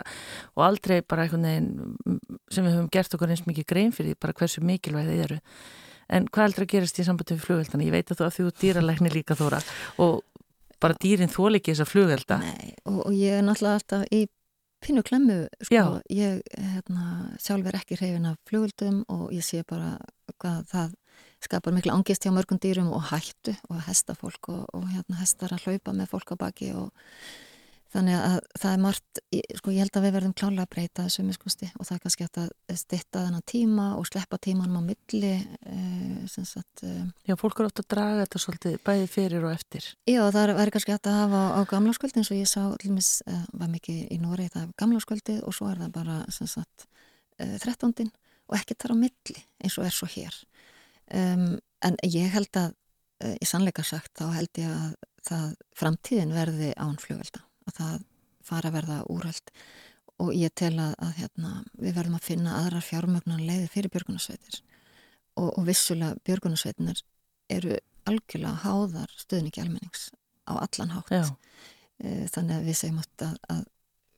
og 0.55 0.63
aldrei 0.65 0.95
bara 1.03 1.27
einhvern 1.27 1.45
veginn 1.49 2.23
sem 2.49 2.65
við 2.65 2.77
höfum 2.77 2.89
gert 2.95 3.17
okkur 3.17 3.35
eins 3.35 3.45
mikið 3.45 3.69
grein 3.69 3.93
fyrir 3.93 4.15
því, 4.15 4.21
bara 4.25 4.37
hversu 4.39 4.65
mikilvæg 4.65 5.11
þið 5.11 5.25
eru. 5.27 5.39
En 6.07 6.27
hvað 6.31 6.47
heldur 6.47 6.65
að 6.65 6.73
gerist 6.73 6.97
í 7.01 7.05
sambandi 7.05 7.35
við 7.35 7.45
flugeldana? 7.45 7.85
Ég 7.85 7.93
veit 7.93 8.11
að 8.11 8.21
þú 8.21 8.27
að 8.27 8.35
þú 8.39 8.49
dýralækni 8.63 9.13
líka 9.13 9.37
þóra 9.37 9.61
og 10.01 10.21
bara 10.83 10.97
dýrin 11.03 11.31
þól 11.31 11.57
ekki 11.59 11.73
þessa 11.73 11.87
flugelda. 11.89 12.39
Nei, 12.43 12.73
og, 12.85 12.99
og 13.07 13.15
ég 13.17 13.39
er 13.39 13.45
náttúrulega 13.45 13.79
alltaf 13.81 14.05
í 14.13 14.25
pínu 14.83 15.01
klemmu, 15.05 15.39
sko, 15.65 15.83
ég 16.13 16.41
hérna, 16.53 17.31
sjálf 17.41 17.65
er 17.69 17.79
ekki 17.79 17.97
hreyfin 17.97 18.29
af 18.29 18.37
flugöldum 18.47 19.01
og 19.09 19.31
ég 19.33 19.45
sé 19.45 19.63
bara 19.67 19.95
hvað 20.37 20.67
það 20.69 20.95
skapar 21.43 21.73
mikla 21.73 21.95
angist 21.97 22.25
hjá 22.25 22.33
mörgum 22.33 22.59
dýrum 22.61 22.91
og 22.93 23.09
hættu 23.11 23.55
og 23.71 23.81
hesta 23.87 24.15
fólk 24.17 24.51
og, 24.53 24.63
og 24.77 24.85
hérna 24.91 25.19
hestar 25.21 25.53
að 25.55 25.67
hlaupa 25.67 25.93
með 25.97 26.11
fólk 26.13 26.33
á 26.33 26.35
baki 26.45 26.71
og 26.77 26.91
þannig 27.93 28.17
að 28.19 28.37
það 28.59 28.73
er 28.73 28.81
margt, 28.83 29.19
sko 29.59 29.73
ég 29.73 29.83
held 29.83 29.97
að 29.97 30.05
við 30.05 30.15
verðum 30.17 30.33
klálega 30.37 30.65
að 30.65 30.71
breyta 30.73 31.05
þessu 31.05 31.23
miskusti 31.27 31.69
og 31.77 31.87
það 31.87 31.95
er 31.95 32.01
kannski 32.03 32.27
að 32.27 32.49
stitta 32.81 33.23
þennan 33.23 33.45
tíma 33.47 33.85
og 33.97 34.07
sleppa 34.09 34.39
tímanum 34.43 34.81
á 34.83 34.87
milli 34.89 35.31
sem 36.31 36.47
sagt 36.47 36.83
uh, 36.83 37.05
Já, 37.27 37.35
fólk 37.39 37.61
eru 37.61 37.69
ofta 37.71 37.85
að 37.85 37.89
draga 37.95 38.25
þetta 38.25 38.41
svolítið 38.43 38.77
bæði 38.87 39.07
fyrir 39.13 39.47
og 39.47 39.53
eftir. 39.55 39.87
Já, 40.09 40.21
það 40.35 40.53
er- 40.53 40.73
kannski 40.75 40.95
að 40.97 41.17
hafa 41.21 41.41
á 41.55 41.59
gamláskvöldi 41.71 42.21
eins 42.21 42.31
og 42.33 42.41
ég 42.41 42.51
sá 42.51 42.61
allumis, 42.65 43.11
uh, 43.27 43.43
var 43.53 43.71
mikið 43.71 44.03
í 44.11 44.19
Nóri 44.21 44.49
það 44.51 44.65
er 44.65 44.73
gamláskvöldið 44.83 45.41
og 45.47 45.55
svo 45.55 45.69
er 45.71 45.81
það 45.85 45.95
bara 45.95 46.19
sagt 46.35 46.87
uh, 47.39 47.57
13. 47.63 48.11
og 48.47 48.59
ekki 48.59 48.75
þar 48.75 48.95
á 48.95 48.97
milli 49.05 49.39
eins 49.63 49.79
og 49.79 49.87
er 49.87 49.95
svo 49.95 50.09
hér 50.11 50.35
um, 51.15 51.55
en 51.87 51.99
ég 52.07 52.31
held 52.35 52.59
að 52.59 52.75
í 53.41 53.47
sannleika 53.49 53.81
sagt 53.81 54.11
þá 54.19 54.27
held 54.35 54.59
ég 54.61 54.69
að 54.69 54.91
það 55.25 55.45
framtíðin 55.79 56.35
verði 56.35 56.67
ánflugvelda 56.77 57.41
og 57.67 57.75
það 57.77 57.99
fara 58.47 58.71
að 58.71 58.77
verða 58.79 58.97
úröld 59.11 59.51
og 60.23 60.33
ég 60.33 60.53
tel 60.57 60.73
að, 60.81 60.95
að 61.03 61.11
hérna, 61.19 61.51
við 61.77 61.97
verðum 61.99 62.17
að 62.17 62.25
finna 62.25 62.55
aðrar 62.63 62.85
fjármögnan 62.85 63.43
leiði 63.45 63.67
fyrir 63.69 63.93
björgunarsveitir. 63.93 64.61
Og, 65.37 65.51
og 65.51 65.67
vissulega 65.67 66.17
björgunarsveitinar 66.25 67.03
eru 67.53 67.77
algjörlega 68.09 68.63
háðar 68.63 69.13
stuðningi 69.19 69.61
almennings 69.61 70.07
á 70.49 70.57
allan 70.57 70.95
hátt. 70.95 71.11
Já. 71.13 71.27
Eh, 72.01 72.25
þannig 72.33 72.57
að 72.57 72.69
við 72.69 72.79
segjum 72.79 73.01
að, 73.03 73.37
að 73.53 73.63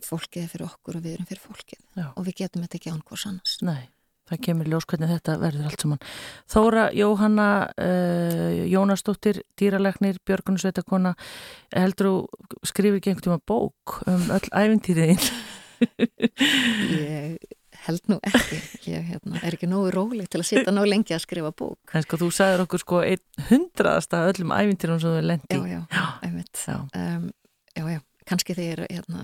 fólkið 0.05 0.45
er 0.45 0.51
fyrir 0.53 0.67
okkur 0.69 0.99
og 0.99 1.05
við 1.05 1.17
erum 1.17 1.29
fyrir 1.29 1.43
fólkið. 1.43 1.81
Já. 1.99 2.07
og 2.13 2.27
við 2.27 2.37
getum 2.43 2.63
þetta 2.63 2.79
ekki 2.79 2.93
án 2.93 3.03
hvers 3.09 3.25
annars. 3.27 3.57
Nei, 3.65 3.89
það 4.29 4.41
kemur 4.45 4.69
ljós 4.71 4.85
hvernig 4.89 5.09
þetta 5.15 5.37
verður 5.41 5.67
allt 5.69 5.83
saman. 5.85 6.01
Þóra 6.53 6.83
Jóhanna 6.95 7.47
uh, 7.73 8.59
Jónasdóttir, 8.69 9.41
dýralegnir, 9.59 10.19
Björgunsveitakona, 10.29 11.15
heldur 11.75 12.11
þú 12.11 12.67
skrifir 12.71 12.99
ekki 13.01 13.13
einhvern 13.13 13.27
tíma 13.29 13.39
bók 13.49 13.99
um 14.09 14.27
öll 14.37 14.49
æfintýriðin? 14.53 15.31
ég 16.99 17.37
held 17.85 18.09
nú 18.11 18.17
ekki 18.27 18.57
ég 18.91 19.05
hérna, 19.07 19.39
er 19.45 19.55
ekki 19.55 19.69
nógu 19.71 19.91
róleg 19.95 20.27
til 20.31 20.41
að 20.41 20.47
sitja 20.49 20.73
nógu 20.75 20.89
lengi 20.91 21.15
að 21.15 21.23
skrifa 21.23 21.51
bók 21.55 21.93
En 21.95 22.03
sko, 22.03 22.19
þú 22.19 22.27
sagður 22.35 22.65
okkur 22.65 22.81
sko 22.83 23.01
hundraðasta 23.49 24.25
öllum 24.29 24.51
æfintýrum 24.55 24.99
sem 24.99 25.13
þú 25.15 25.21
lendi. 25.29 25.59
já, 25.71 25.79
já, 25.87 26.05
einmitt 26.27 26.63
Já. 26.65 26.75
um, 26.83 27.29
já, 27.77 27.83
já, 27.95 28.01
kannski 28.27 28.57
þegar 28.57 28.83
hérna, 28.89 29.23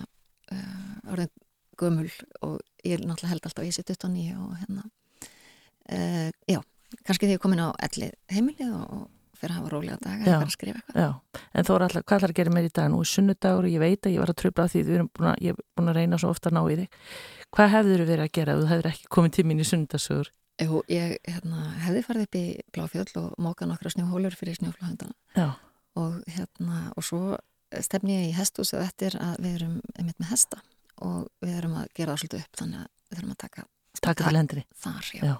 uh, 0.55 1.11
orðin 1.11 1.33
gömul 1.79 2.11
og 2.45 2.59
ég 2.85 3.01
náttúrulega 3.01 3.33
held 3.33 3.49
alltaf 3.49 3.63
að 3.63 3.69
ég 3.69 3.77
sitt 3.77 3.91
29 3.91 4.37
og 4.39 4.55
hérna 4.61 4.85
uh, 4.85 6.29
já, 6.49 6.59
kannski 7.03 7.25
þegar 7.25 7.35
ég 7.35 7.39
er 7.39 7.43
komin 7.45 7.65
á 7.65 7.69
elli 7.87 8.09
heimili 8.31 8.69
og, 8.69 8.85
og 8.85 9.03
fyrir 9.35 9.53
að 9.53 9.59
hafa 9.59 9.71
rólega 9.73 9.97
daga 10.01 10.37
að 10.39 10.53
skrifa 10.53 10.79
eitthvað 10.79 11.01
Já, 11.01 11.41
en 11.53 11.67
Þóra, 11.67 11.87
alltaf, 11.87 12.05
hvað 12.05 12.17
ætlar 12.17 12.33
að 12.33 12.39
gera 12.39 12.53
meir 12.55 12.67
í 12.67 12.71
dag? 12.77 12.87
Nú 12.91 13.01
er 13.03 13.09
sunnudagur 13.11 13.67
og 13.67 13.73
ég 13.73 13.83
veit 13.83 14.07
að 14.07 14.15
ég 14.15 14.23
var 14.23 14.31
að 14.31 14.39
tröfla 14.41 14.67
því 14.71 14.83
að, 14.85 15.29
ég 15.43 15.51
er 15.51 15.59
búin 15.75 15.91
að 15.91 15.99
reyna 15.99 16.19
svo 16.21 16.31
ofta 16.31 16.51
að 16.51 16.57
ná 16.57 16.61
í 16.63 16.77
þig. 16.79 16.99
Hvað 17.55 17.71
hefður 17.75 18.03
þú 18.03 18.07
verið 18.11 18.25
að 18.25 18.33
gera 18.39 18.57
þú 18.59 18.69
hefur 18.71 18.89
ekki 18.91 19.09
komið 19.17 19.35
tímin 19.37 19.61
í 19.61 19.67
sunnudasögur? 19.69 20.31
Jú, 20.63 20.81
ég 20.87 21.17
hérna, 21.27 21.65
hefði 21.83 22.05
farið 22.05 22.27
upp 22.27 22.37
í 22.39 22.45
Bláfjöld 22.75 23.17
og 23.19 23.33
mókað 23.43 23.73
nokkra 23.73 23.91
snjóhólur 23.91 24.37
fyrir 24.39 24.55
snjóflóðundana 24.55 25.15
Já, 25.35 25.49
og, 25.99 26.21
hérna, 26.31 26.85
og 26.95 27.03
svo 27.03 27.35
stefni 27.83 28.15
ég 28.15 28.29
í 28.29 28.37
hesthúsið 28.37 28.85
eftir 28.85 29.17
að 29.19 29.35
við 29.43 29.57
erum 29.59 29.75
einmitt 29.97 30.21
með 30.21 30.31
hesta 30.31 30.61
og 31.03 31.27
við 31.43 31.57
erum 31.59 31.77
að 31.81 31.87
gera 31.97 32.13
það 32.13 32.21
svolítið 32.23 32.45
upp 32.45 32.61
þannig 32.61 32.79
að 32.79 32.87
við 32.95 33.17
þurfum 33.17 33.35
að 33.35 33.41
taka 33.45 33.67
taka 34.01 34.23
til 34.23 34.37
hendri. 34.37 34.65
þar, 34.75 35.11
já. 35.13 35.23
Já. 35.25 35.35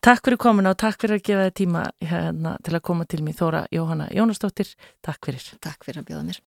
Takk 0.00 0.24
fyrir 0.24 0.40
komuna 0.40 0.70
og 0.72 0.78
takk 0.80 1.02
fyrir 1.02 1.18
að 1.18 1.26
gefa 1.28 1.42
þið 1.46 1.56
tíma 1.58 1.80
hérna, 2.08 2.54
til 2.64 2.72
að 2.72 2.82
koma 2.88 3.04
til 3.04 3.18
mig 3.24 3.34
Þóra 3.36 3.66
Jóhanna 3.68 4.06
Jónasdóttir. 4.16 4.70
Takk 5.04 5.26
fyrir. 5.28 5.44
Takk 5.60 5.84
fyrir 5.84 6.00
að 6.00 6.06
bjóða 6.08 6.22
mér. 6.24 6.38